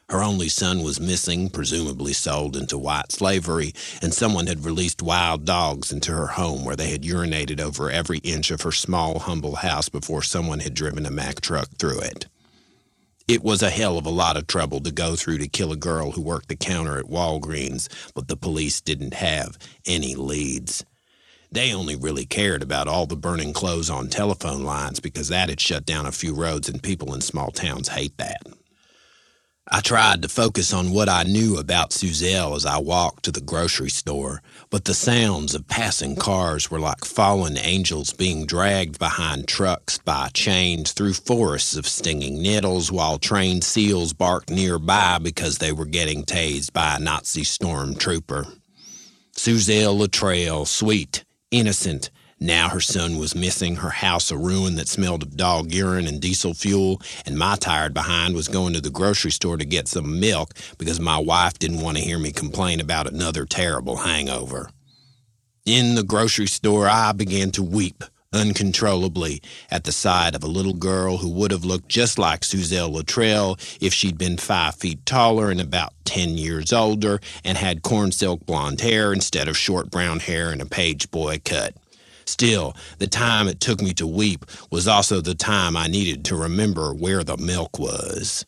Her 0.09 0.23
only 0.23 0.49
son 0.49 0.81
was 0.81 0.99
missing, 0.99 1.49
presumably 1.49 2.13
sold 2.13 2.55
into 2.55 2.77
white 2.79 3.11
slavery, 3.11 3.73
and 4.01 4.13
someone 4.13 4.47
had 4.47 4.65
released 4.65 5.01
wild 5.01 5.45
dogs 5.45 5.91
into 5.91 6.11
her 6.11 6.27
home 6.27 6.65
where 6.65 6.75
they 6.75 6.89
had 6.89 7.03
urinated 7.03 7.59
over 7.59 7.91
every 7.91 8.17
inch 8.19 8.49
of 8.49 8.61
her 8.61 8.71
small, 8.71 9.19
humble 9.19 9.57
house 9.57 9.87
before 9.89 10.23
someone 10.23 10.59
had 10.59 10.73
driven 10.73 11.05
a 11.05 11.11
Mack 11.11 11.41
truck 11.41 11.69
through 11.77 12.01
it. 12.01 12.25
It 13.29 13.43
was 13.43 13.61
a 13.63 13.69
hell 13.69 13.99
of 13.99 14.07
a 14.07 14.11
lot 14.11 14.37
of 14.37 14.47
trouble 14.47 14.81
to 14.81 14.91
go 14.91 15.15
through 15.15 15.37
to 15.39 15.47
kill 15.47 15.71
a 15.71 15.77
girl 15.77 16.13
who 16.13 16.21
worked 16.23 16.49
the 16.49 16.57
counter 16.57 16.97
at 16.97 17.05
Walgreens, 17.05 17.87
but 18.15 18.27
the 18.27 18.35
police 18.35 18.81
didn't 18.81 19.13
have 19.13 19.57
any 19.87 20.15
leads. 20.15 20.83
They 21.51 21.73
only 21.73 21.95
really 21.95 22.25
cared 22.25 22.63
about 22.63 22.87
all 22.87 23.07
the 23.07 23.15
burning 23.15 23.53
clothes 23.53 23.89
on 23.89 24.09
telephone 24.09 24.63
lines 24.63 24.99
because 24.99 25.29
that 25.29 25.49
had 25.49 25.61
shut 25.61 25.85
down 25.85 26.07
a 26.07 26.13
few 26.13 26.35
roads 26.35 26.69
and 26.69 26.83
people 26.83 27.13
in 27.13 27.21
small 27.21 27.51
towns 27.51 27.89
hate 27.89 28.17
that. 28.17 28.41
I 29.71 29.81
tried 29.81 30.23
to 30.23 30.29
focus 30.29 30.73
on 30.73 30.93
what 30.93 31.09
I 31.09 31.21
knew 31.21 31.57
about 31.57 31.91
Suzelle 31.91 32.55
as 32.55 32.65
I 32.65 32.79
walked 32.79 33.23
to 33.25 33.31
the 33.31 33.39
grocery 33.39 33.91
store, 33.91 34.41
but 34.71 34.85
the 34.85 34.95
sounds 34.95 35.53
of 35.53 35.67
passing 35.67 36.15
cars 36.15 36.71
were 36.71 36.79
like 36.79 37.05
fallen 37.05 37.55
angels 37.55 38.11
being 38.11 38.47
dragged 38.47 38.97
behind 38.97 39.47
trucks 39.47 39.99
by 39.99 40.29
chains 40.33 40.91
through 40.91 41.13
forests 41.13 41.75
of 41.75 41.87
stinging 41.87 42.41
nettles 42.41 42.91
while 42.91 43.19
trained 43.19 43.63
seals 43.63 44.11
barked 44.11 44.49
nearby 44.49 45.19
because 45.21 45.59
they 45.59 45.71
were 45.71 45.85
getting 45.85 46.23
tased 46.23 46.73
by 46.73 46.95
a 46.95 46.99
Nazi 46.99 47.43
stormtrooper. 47.43 48.51
Suzelle 49.37 49.99
Latrell, 49.99 50.65
sweet, 50.65 51.23
innocent, 51.51 52.09
now 52.39 52.69
her 52.69 52.79
son 52.79 53.17
was 53.17 53.35
missing, 53.35 53.75
her 53.77 53.89
house 53.89 54.31
a 54.31 54.37
ruin 54.37 54.75
that 54.75 54.87
smelled 54.87 55.23
of 55.23 55.35
dog 55.35 55.73
urine 55.73 56.07
and 56.07 56.21
diesel 56.21 56.53
fuel, 56.53 57.01
and 57.25 57.37
my 57.37 57.55
tired 57.55 57.93
behind 57.93 58.35
was 58.35 58.47
going 58.47 58.73
to 58.73 58.81
the 58.81 58.89
grocery 58.89 59.31
store 59.31 59.57
to 59.57 59.65
get 59.65 59.87
some 59.87 60.19
milk 60.19 60.53
because 60.77 60.99
my 60.99 61.17
wife 61.17 61.59
didn't 61.59 61.81
want 61.81 61.97
to 61.97 62.03
hear 62.03 62.19
me 62.19 62.31
complain 62.31 62.79
about 62.79 63.07
another 63.07 63.45
terrible 63.45 63.97
hangover. 63.97 64.69
In 65.65 65.95
the 65.95 66.03
grocery 66.03 66.47
store, 66.47 66.87
I 66.87 67.11
began 67.11 67.51
to 67.51 67.63
weep 67.63 68.03
uncontrollably 68.31 69.41
at 69.71 69.83
the 69.83 69.91
sight 69.91 70.35
of 70.35 70.43
a 70.43 70.47
little 70.47 70.73
girl 70.73 71.17
who 71.17 71.29
would 71.29 71.51
have 71.51 71.65
looked 71.65 71.89
just 71.89 72.19
like 72.19 72.41
Suzelle 72.41 72.93
Latrell 72.93 73.59
if 73.81 73.93
she'd 73.93 74.17
been 74.17 74.37
five 74.37 74.75
feet 74.75 75.05
taller 75.05 75.49
and 75.49 75.59
about 75.59 75.93
ten 76.05 76.37
years 76.37 76.71
older 76.71 77.19
and 77.43 77.57
had 77.57 77.81
corn 77.81 78.11
silk 78.11 78.45
blonde 78.45 78.81
hair 78.81 79.11
instead 79.11 79.47
of 79.47 79.57
short 79.57 79.89
brown 79.89 80.19
hair 80.19 80.51
and 80.51 80.61
a 80.61 80.65
page 80.65 81.09
boy 81.11 81.41
cut. 81.43 81.73
Still, 82.29 82.75
the 82.99 83.07
time 83.07 83.47
it 83.47 83.59
took 83.59 83.81
me 83.81 83.91
to 83.95 84.05
weep 84.05 84.45
was 84.69 84.87
also 84.87 85.19
the 85.19 85.33
time 85.33 85.75
I 85.75 85.87
needed 85.87 86.23
to 86.25 86.35
remember 86.35 86.93
where 86.93 87.23
the 87.23 87.37
milk 87.37 87.79
was. 87.79 88.45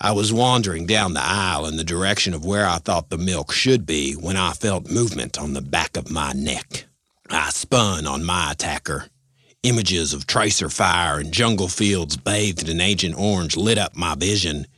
I 0.00 0.12
was 0.12 0.32
wandering 0.32 0.86
down 0.86 1.14
the 1.14 1.24
aisle 1.24 1.66
in 1.66 1.76
the 1.76 1.82
direction 1.84 2.34
of 2.34 2.44
where 2.44 2.66
I 2.66 2.76
thought 2.76 3.10
the 3.10 3.18
milk 3.18 3.50
should 3.50 3.84
be 3.84 4.12
when 4.12 4.36
I 4.36 4.52
felt 4.52 4.90
movement 4.90 5.38
on 5.38 5.54
the 5.54 5.60
back 5.60 5.96
of 5.96 6.10
my 6.10 6.32
neck. 6.34 6.86
I 7.28 7.50
spun 7.50 8.06
on 8.06 8.22
my 8.24 8.52
attacker. 8.52 9.08
Images 9.64 10.12
of 10.14 10.28
tracer 10.28 10.68
fire 10.68 11.18
and 11.18 11.32
jungle 11.32 11.68
fields 11.68 12.16
bathed 12.16 12.68
in 12.68 12.80
Agent 12.80 13.18
Orange 13.18 13.56
lit 13.56 13.76
up 13.76 13.96
my 13.96 14.14
vision. 14.14 14.68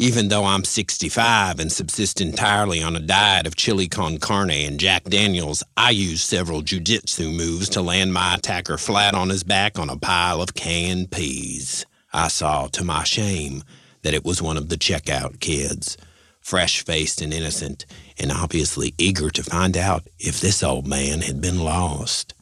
Even 0.00 0.28
though 0.28 0.44
I'm 0.44 0.62
65 0.62 1.58
and 1.58 1.72
subsist 1.72 2.20
entirely 2.20 2.80
on 2.80 2.94
a 2.94 3.00
diet 3.00 3.48
of 3.48 3.56
chili 3.56 3.88
con 3.88 4.18
carne 4.18 4.52
and 4.52 4.78
Jack 4.78 5.02
Daniels, 5.02 5.64
I 5.76 5.90
use 5.90 6.22
several 6.22 6.62
jujitsu 6.62 7.34
moves 7.34 7.68
to 7.70 7.82
land 7.82 8.12
my 8.12 8.36
attacker 8.36 8.78
flat 8.78 9.14
on 9.14 9.28
his 9.28 9.42
back 9.42 9.76
on 9.76 9.90
a 9.90 9.96
pile 9.96 10.40
of 10.40 10.54
canned 10.54 11.10
peas. 11.10 11.84
I 12.12 12.28
saw, 12.28 12.68
to 12.68 12.84
my 12.84 13.02
shame, 13.02 13.64
that 14.02 14.14
it 14.14 14.24
was 14.24 14.40
one 14.40 14.56
of 14.56 14.68
the 14.68 14.76
checkout 14.76 15.40
kids, 15.40 15.96
fresh 16.40 16.84
faced 16.84 17.20
and 17.20 17.34
innocent, 17.34 17.84
and 18.20 18.30
obviously 18.30 18.94
eager 18.98 19.30
to 19.30 19.42
find 19.42 19.76
out 19.76 20.06
if 20.20 20.40
this 20.40 20.62
old 20.62 20.86
man 20.86 21.22
had 21.22 21.40
been 21.40 21.58
lost. 21.58 22.34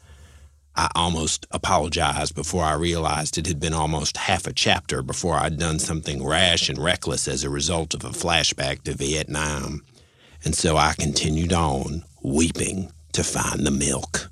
I 0.76 0.90
almost 0.94 1.46
apologized 1.50 2.34
before 2.34 2.62
I 2.62 2.74
realized 2.74 3.38
it 3.38 3.46
had 3.46 3.58
been 3.58 3.72
almost 3.72 4.18
half 4.18 4.46
a 4.46 4.52
chapter 4.52 5.00
before 5.00 5.36
I'd 5.36 5.58
done 5.58 5.78
something 5.78 6.22
rash 6.24 6.68
and 6.68 6.78
reckless 6.78 7.26
as 7.26 7.44
a 7.44 7.50
result 7.50 7.94
of 7.94 8.04
a 8.04 8.10
flashback 8.10 8.82
to 8.82 8.92
Vietnam. 8.92 9.82
And 10.44 10.54
so 10.54 10.76
I 10.76 10.92
continued 10.92 11.54
on, 11.54 12.04
weeping, 12.22 12.92
to 13.12 13.24
find 13.24 13.66
the 13.66 13.70
milk. 13.70 14.30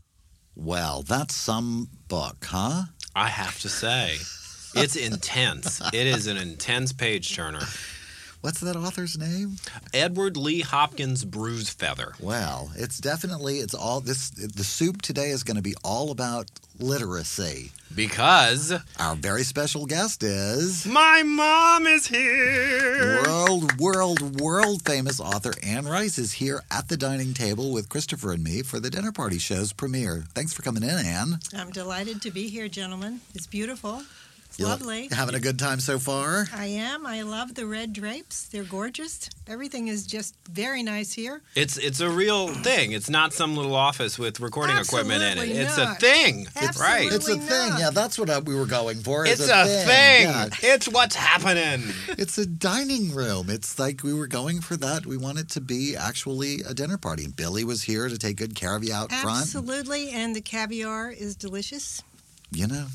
Well, 0.54 1.02
that's 1.02 1.34
some 1.34 1.88
book, 2.08 2.44
huh? 2.44 2.82
I 3.16 3.28
have 3.28 3.58
to 3.60 3.68
say, 3.70 4.16
it's 4.74 4.96
intense. 4.96 5.80
It 5.94 6.06
is 6.06 6.26
an 6.26 6.36
intense 6.36 6.92
page 6.92 7.34
turner. 7.34 7.66
What's 8.44 8.60
that 8.60 8.76
author's 8.76 9.16
name? 9.16 9.56
Edward 9.94 10.36
Lee 10.36 10.60
Hopkins 10.60 11.24
Bruise 11.24 11.70
Feather. 11.70 12.12
Well, 12.20 12.72
it's 12.76 12.98
definitely 12.98 13.54
it's 13.60 13.72
all 13.72 14.02
this 14.02 14.28
the 14.28 14.62
soup 14.62 15.00
today 15.00 15.30
is 15.30 15.44
going 15.44 15.56
to 15.56 15.62
be 15.62 15.74
all 15.82 16.10
about 16.10 16.50
literacy. 16.78 17.72
Because 17.94 18.74
Our 18.98 19.16
very 19.16 19.44
special 19.44 19.86
guest 19.86 20.22
is 20.22 20.84
my 20.84 21.22
mom 21.22 21.86
is 21.86 22.06
here. 22.06 23.22
world 23.24 23.80
world 23.80 24.38
world 24.38 24.82
famous 24.84 25.20
author 25.20 25.54
Anne 25.62 25.86
Rice 25.86 26.18
is 26.18 26.32
here 26.34 26.60
at 26.70 26.88
the 26.88 26.98
dining 26.98 27.32
table 27.32 27.72
with 27.72 27.88
Christopher 27.88 28.32
and 28.32 28.44
me 28.44 28.60
for 28.60 28.78
the 28.78 28.90
dinner 28.90 29.10
party 29.10 29.38
show's 29.38 29.72
premiere. 29.72 30.24
Thanks 30.34 30.52
for 30.52 30.60
coming 30.60 30.82
in, 30.82 30.90
Anne. 30.90 31.38
I'm 31.56 31.70
delighted 31.70 32.20
to 32.20 32.30
be 32.30 32.50
here, 32.50 32.68
gentlemen. 32.68 33.22
It's 33.34 33.46
beautiful. 33.46 34.02
It's 34.54 34.60
You 34.60 34.66
lovely. 34.68 35.08
Having 35.10 35.34
a 35.34 35.40
good 35.40 35.58
time 35.58 35.80
so 35.80 35.98
far? 35.98 36.46
I 36.54 36.66
am. 36.66 37.06
I 37.08 37.22
love 37.22 37.56
the 37.56 37.66
red 37.66 37.92
drapes. 37.92 38.44
They're 38.46 38.62
gorgeous. 38.62 39.28
Everything 39.48 39.88
is 39.88 40.06
just 40.06 40.36
very 40.48 40.84
nice 40.84 41.12
here. 41.12 41.42
It's 41.56 41.76
it's 41.76 41.98
a 41.98 42.08
real 42.08 42.46
thing. 42.54 42.92
It's 42.92 43.10
not 43.10 43.32
some 43.32 43.56
little 43.56 43.74
office 43.74 44.16
with 44.16 44.38
recording 44.38 44.76
equipment 44.76 45.22
in 45.24 45.38
it. 45.38 45.56
Absolutely 45.56 45.58
It's 45.60 45.76
a 45.76 45.84
not. 45.86 45.98
thing. 46.00 46.36
right. 46.78 47.06
It's 47.12 47.28
a 47.28 47.32
Absolutely 47.32 47.46
thing. 47.46 47.72
Yeah, 47.80 47.90
that's 47.92 48.16
what 48.16 48.30
uh, 48.30 48.42
we 48.46 48.54
were 48.54 48.66
going 48.66 48.98
for. 48.98 49.26
It's 49.26 49.40
is 49.40 49.48
a 49.50 49.64
thing. 49.64 50.28
Yeah. 50.28 50.46
It's 50.62 50.86
what's 50.88 51.16
happening. 51.16 51.92
It's 52.10 52.38
a 52.38 52.46
dining 52.46 53.12
room. 53.12 53.50
It's 53.50 53.76
like 53.80 54.04
we 54.04 54.14
were 54.14 54.28
going 54.28 54.60
for 54.60 54.76
that. 54.76 55.04
We 55.04 55.16
want 55.16 55.38
it 55.40 55.48
to 55.50 55.60
be 55.60 55.96
actually 55.96 56.60
a 56.60 56.74
dinner 56.74 56.96
party. 56.96 57.24
And 57.24 57.34
Billy 57.34 57.64
was 57.64 57.82
here 57.82 58.08
to 58.08 58.16
take 58.16 58.36
good 58.36 58.54
care 58.54 58.76
of 58.76 58.84
you 58.84 58.94
out 58.94 59.10
front. 59.10 59.40
Absolutely. 59.42 60.10
And 60.10 60.36
the 60.36 60.40
caviar 60.40 61.10
is 61.10 61.34
delicious. 61.34 62.04
You 62.52 62.68
know, 62.68 62.86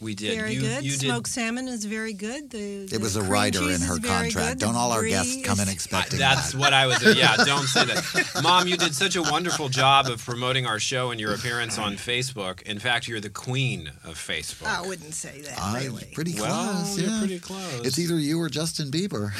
We 0.00 0.14
did. 0.14 0.36
Very 0.38 0.54
you, 0.54 0.60
good. 0.60 0.84
You 0.84 0.92
did. 0.92 1.00
Smoked 1.00 1.28
salmon 1.28 1.66
is 1.66 1.84
very 1.84 2.12
good. 2.12 2.50
The, 2.50 2.84
it 2.92 3.00
was 3.00 3.16
a 3.16 3.20
cream 3.20 3.32
writer 3.32 3.62
in 3.70 3.80
her 3.80 3.98
contract. 3.98 4.34
good. 4.34 4.58
Don't 4.60 4.76
all 4.76 4.92
our 4.92 5.04
guests 5.04 5.44
come 5.44 5.58
in 5.58 5.66
is- 5.66 5.74
expecting 5.74 6.20
That's 6.20 6.52
that. 6.52 6.58
what 6.58 6.72
I 6.72 6.86
was. 6.86 7.02
Yeah, 7.16 7.34
don't 7.38 7.66
say 7.66 7.84
that. 7.86 8.30
Mom, 8.42 8.68
you 8.68 8.76
did 8.76 8.94
such 8.94 9.16
a 9.16 9.22
wonderful 9.22 9.68
job 9.68 10.06
of 10.06 10.24
promoting 10.24 10.66
our 10.66 10.78
show 10.78 11.10
and 11.10 11.20
your 11.20 11.34
appearance 11.34 11.78
on 11.78 11.94
Facebook. 11.94 12.62
In 12.62 12.78
fact, 12.78 13.08
you're 13.08 13.18
the 13.20 13.28
queen 13.28 13.90
of 14.04 14.14
Facebook. 14.14 14.66
I 14.68 14.86
wouldn't 14.86 15.14
say 15.14 15.40
that, 15.40 15.58
I'm 15.60 15.82
really. 15.82 16.06
pretty 16.14 16.32
close. 16.34 16.48
well, 16.48 16.98
you're 16.98 17.18
pretty 17.18 17.40
close. 17.40 17.84
It's 17.84 17.98
either 17.98 18.14
you 18.18 18.40
or 18.40 18.48
Justin 18.48 18.92
Bieber. 18.92 19.32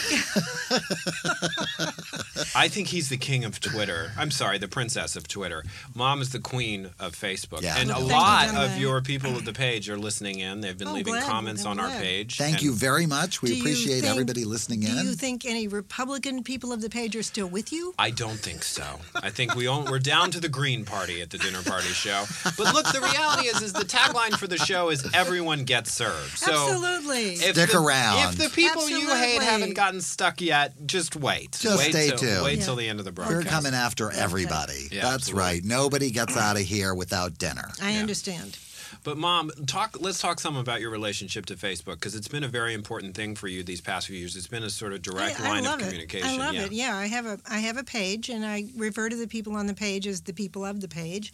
I 2.57 2.69
think 2.69 2.89
he's 2.89 3.09
the 3.09 3.17
king 3.17 3.45
of 3.45 3.61
Twitter. 3.61 4.13
I'm 4.17 4.31
sorry, 4.31 4.59
the 4.59 4.69
princess 4.69 5.15
of 5.17 5.29
Twitter. 5.29 5.63
Mom 5.95 6.21
is 6.21 6.31
the 6.31 6.41
queen 6.41 6.91
of 6.99 7.13
Facebook. 7.15 7.63
Yeah. 7.63 7.77
And 7.79 7.89
Well, 7.91 7.99
a 7.99 8.09
thank 8.09 8.11
you, 8.53 8.57
lot 8.59 8.65
of 8.71 8.79
your 8.79 9.01
people 9.03 9.37
at 9.37 9.45
the 9.45 9.53
page 9.53 9.89
are 9.89 9.99
listening 9.99 10.41
in 10.41 10.48
in. 10.49 10.61
They've 10.61 10.77
been 10.77 10.89
Oh, 10.89 10.93
leaving 10.95 11.15
glad. 11.15 11.25
comments 11.29 11.65
I'm 11.65 11.73
on 11.73 11.81
our 11.81 11.91
page. 12.01 12.37
Thank 12.37 12.63
you 12.63 12.73
very 12.75 13.07
much. 13.07 13.43
We 13.43 13.61
appreciate 13.61 14.01
think- 14.01 14.11
everybody 14.11 14.45
listening 14.45 14.83
in. 14.83 14.97
Do 14.97 15.03
you 15.05 15.15
think 15.15 15.45
any 15.45 15.69
Republican 15.69 16.43
people 16.43 16.73
of 16.73 16.81
the 16.81 16.89
page 16.91 17.15
are 17.17 17.23
still 17.23 17.47
with 17.47 17.73
you? 17.73 17.95
I 17.99 18.11
don't 18.11 18.39
think 18.41 18.65
so. 18.65 18.85
I 19.15 19.31
think 19.31 19.55
we 19.55 19.69
own, 19.69 19.85
we're 19.91 19.99
down 19.99 20.31
to 20.33 20.41
the 20.41 20.49
green 20.49 20.85
party 20.85 21.21
at 21.23 21.31
the 21.31 21.39
dinner 21.39 21.63
party 21.63 21.89
show. 21.89 22.25
But 22.57 22.75
look, 22.75 22.87
the 22.93 23.01
reality 23.01 23.49
is, 23.49 23.63
is 23.63 23.73
the 23.73 23.85
tagline 23.85 24.37
for 24.37 24.47
the 24.47 24.59
show 24.59 24.91
is 24.91 25.07
"Everyone 25.15 25.65
gets 25.65 25.93
served." 25.93 26.39
So 26.39 26.53
Absolutely. 26.53 27.35
if 27.35 27.55
Stick 27.55 27.71
the, 27.71 27.79
around. 27.79 28.29
If 28.31 28.39
the 28.39 28.49
people 28.51 28.89
you 28.89 29.09
hate 29.15 29.43
haven't 29.43 29.75
gotten 29.75 30.01
stuck 30.01 30.41
yet, 30.41 30.75
just 30.87 31.15
wait. 31.17 31.57
Just 31.61 31.79
wait 31.79 31.91
stay 31.93 32.09
till, 32.09 32.19
tuned. 32.19 32.43
Wait 32.45 32.59
Yeah. 32.59 32.65
till 32.65 32.77
the 32.77 32.89
end 32.89 32.99
of 32.99 33.05
the 33.05 33.13
broadcast. 33.13 33.45
We're 33.45 33.51
coming 33.51 33.75
after 33.75 34.11
everybody. 34.11 34.89
Yeah, 34.91 35.03
That's 35.03 35.15
absolutely. 35.15 35.43
right. 35.43 35.65
Nobody 35.65 36.11
gets 36.11 36.37
out 36.37 36.57
of 36.57 36.63
here 36.63 36.95
without 36.95 37.39
dinner. 37.39 37.71
I 37.83 37.93
Yeah. 37.93 38.01
understand. 38.01 38.57
But 39.05 39.17
mom, 39.17 39.51
talk. 39.67 39.97
Let's 40.01 40.21
talk 40.21 40.41
some 40.41 40.57
about 40.57 40.81
your 40.81 40.91
relationship 40.91 41.47
to 41.47 41.55
Facebook 41.55 41.95
because 41.95 42.15
it's 42.15 42.29
been 42.29 42.45
a 42.45 42.49
very 42.49 42.75
important 42.75 43.15
thing 43.15 43.35
for 43.35 43.49
you 43.49 43.63
these 43.63 43.81
past 43.81 44.07
few 44.07 44.17
years. 44.17 44.37
It's 44.37 44.47
been 44.47 44.63
a 44.63 44.71
sort 44.71 44.93
of 44.93 45.03
direct 45.03 45.41
I, 45.41 45.47
I 45.47 45.49
line 45.49 45.65
love 45.65 45.75
of 45.75 45.81
it. 45.81 45.85
communication. 45.91 46.29
I 46.29 46.37
love 46.37 46.55
yeah. 46.55 46.65
it. 46.65 46.73
Yeah, 46.73 46.97
I 46.97 47.07
have 47.07 47.27
a 47.27 47.39
I 47.49 47.59
have 47.59 47.77
a 47.77 47.85
page, 47.85 48.29
and 48.29 48.45
I 48.45 48.65
refer 48.77 49.09
to 49.09 49.17
the 49.17 49.27
people 49.27 49.57
on 49.57 49.67
the 49.67 49.75
page 49.75 50.07
as 50.07 50.23
the 50.23 50.33
people 50.33 50.65
of 50.65 50.81
the 50.81 50.89
page, 50.89 51.33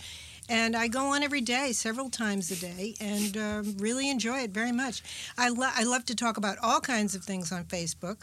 and 0.48 0.76
I 0.76 0.88
go 0.88 1.06
on 1.06 1.22
every 1.22 1.40
day, 1.40 1.72
several 1.72 2.10
times 2.10 2.50
a 2.50 2.56
day, 2.56 2.94
and 3.00 3.36
um, 3.36 3.76
really 3.78 4.10
enjoy 4.10 4.40
it 4.40 4.50
very 4.50 4.72
much. 4.72 5.02
I 5.38 5.48
lo- 5.48 5.70
I 5.74 5.84
love 5.84 6.04
to 6.06 6.14
talk 6.14 6.36
about 6.36 6.58
all 6.62 6.80
kinds 6.80 7.14
of 7.14 7.24
things 7.24 7.52
on 7.52 7.64
Facebook, 7.64 8.18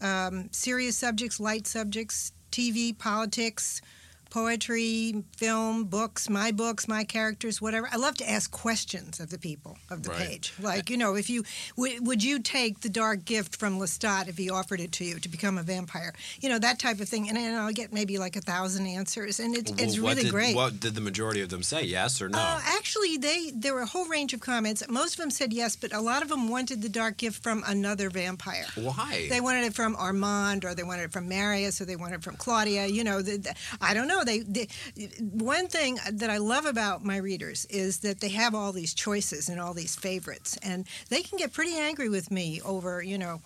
um, 0.00 0.48
serious 0.52 0.96
subjects, 0.96 1.38
light 1.38 1.66
subjects, 1.66 2.32
TV, 2.50 2.96
politics. 2.96 3.80
Poetry, 4.40 5.24
film, 5.38 5.84
books, 5.84 6.28
my 6.28 6.52
books, 6.52 6.86
my 6.86 7.04
characters, 7.04 7.62
whatever. 7.62 7.88
I 7.90 7.96
love 7.96 8.16
to 8.18 8.30
ask 8.30 8.50
questions 8.50 9.18
of 9.18 9.30
the 9.30 9.38
people 9.38 9.78
of 9.88 10.02
the 10.02 10.10
Right. 10.10 10.28
page. 10.28 10.52
Like, 10.60 10.90
you 10.90 10.98
know, 10.98 11.14
if 11.14 11.30
you 11.30 11.42
w- 11.74 12.02
would 12.02 12.22
you 12.22 12.38
take 12.40 12.80
the 12.80 12.90
dark 12.90 13.24
gift 13.24 13.56
from 13.56 13.78
Lestat 13.78 14.28
if 14.28 14.36
he 14.36 14.50
offered 14.50 14.78
it 14.78 14.92
to 14.92 15.06
you 15.06 15.18
to 15.20 15.28
become 15.30 15.56
a 15.56 15.62
vampire? 15.62 16.12
You 16.42 16.50
know, 16.50 16.58
that 16.58 16.78
type 16.78 17.00
of 17.00 17.08
thing. 17.08 17.30
And, 17.30 17.38
and 17.38 17.56
I'll 17.56 17.72
get 17.72 17.94
maybe 17.94 18.18
like 18.18 18.36
a 18.36 18.42
thousand 18.42 18.86
answers, 18.86 19.40
and 19.40 19.56
it's, 19.56 19.70
it's 19.78 19.94
Well, 19.94 20.02
what 20.04 20.10
really 20.10 20.24
did, 20.24 20.32
great. 20.32 20.54
What 20.54 20.80
did 20.80 20.94
the 20.94 21.00
majority 21.00 21.40
of 21.40 21.48
them 21.48 21.62
say? 21.62 21.84
Yes 21.84 22.20
or 22.20 22.28
no? 22.28 22.38
Uh, 22.38 22.60
actually, 22.62 23.16
they 23.16 23.52
there 23.54 23.72
were 23.72 23.80
a 23.80 23.86
whole 23.86 24.04
range 24.04 24.34
of 24.34 24.40
comments. 24.40 24.86
Most 24.86 25.14
of 25.14 25.20
them 25.20 25.30
said 25.30 25.54
yes, 25.54 25.76
but 25.76 25.94
a 25.94 26.00
lot 26.02 26.20
of 26.22 26.28
them 26.28 26.50
wanted 26.50 26.82
the 26.82 26.90
dark 26.90 27.16
gift 27.16 27.42
from 27.42 27.64
another 27.66 28.10
vampire. 28.10 28.66
Why? 28.74 29.28
They 29.30 29.40
wanted 29.40 29.64
it 29.64 29.72
from 29.74 29.96
Armand, 29.96 30.66
or 30.66 30.74
they 30.74 30.82
wanted 30.82 31.04
it 31.04 31.12
from 31.12 31.26
Marius, 31.26 31.80
or 31.80 31.86
they 31.86 31.96
wanted 31.96 32.16
it 32.16 32.22
from 32.22 32.36
Claudia. 32.36 32.84
You 32.86 33.02
know, 33.02 33.22
the, 33.22 33.38
the, 33.38 33.54
I 33.80 33.94
don't 33.94 34.08
know. 34.08 34.24
They, 34.26 34.40
they 34.40 34.68
one 35.20 35.68
thing 35.68 35.98
that 36.10 36.30
I 36.30 36.38
love 36.38 36.66
about 36.66 37.04
my 37.04 37.16
readers 37.16 37.64
is 37.66 37.98
that 38.00 38.20
they 38.20 38.28
have 38.30 38.54
all 38.54 38.72
these 38.72 38.92
choices 38.92 39.48
and 39.48 39.60
all 39.60 39.72
these 39.72 39.96
favorites, 39.96 40.58
and 40.62 40.86
they 41.08 41.22
can 41.22 41.38
get 41.38 41.52
pretty 41.52 41.76
angry 41.76 42.08
with 42.08 42.30
me 42.30 42.60
over 42.64 43.02
you 43.02 43.18
know 43.18 43.40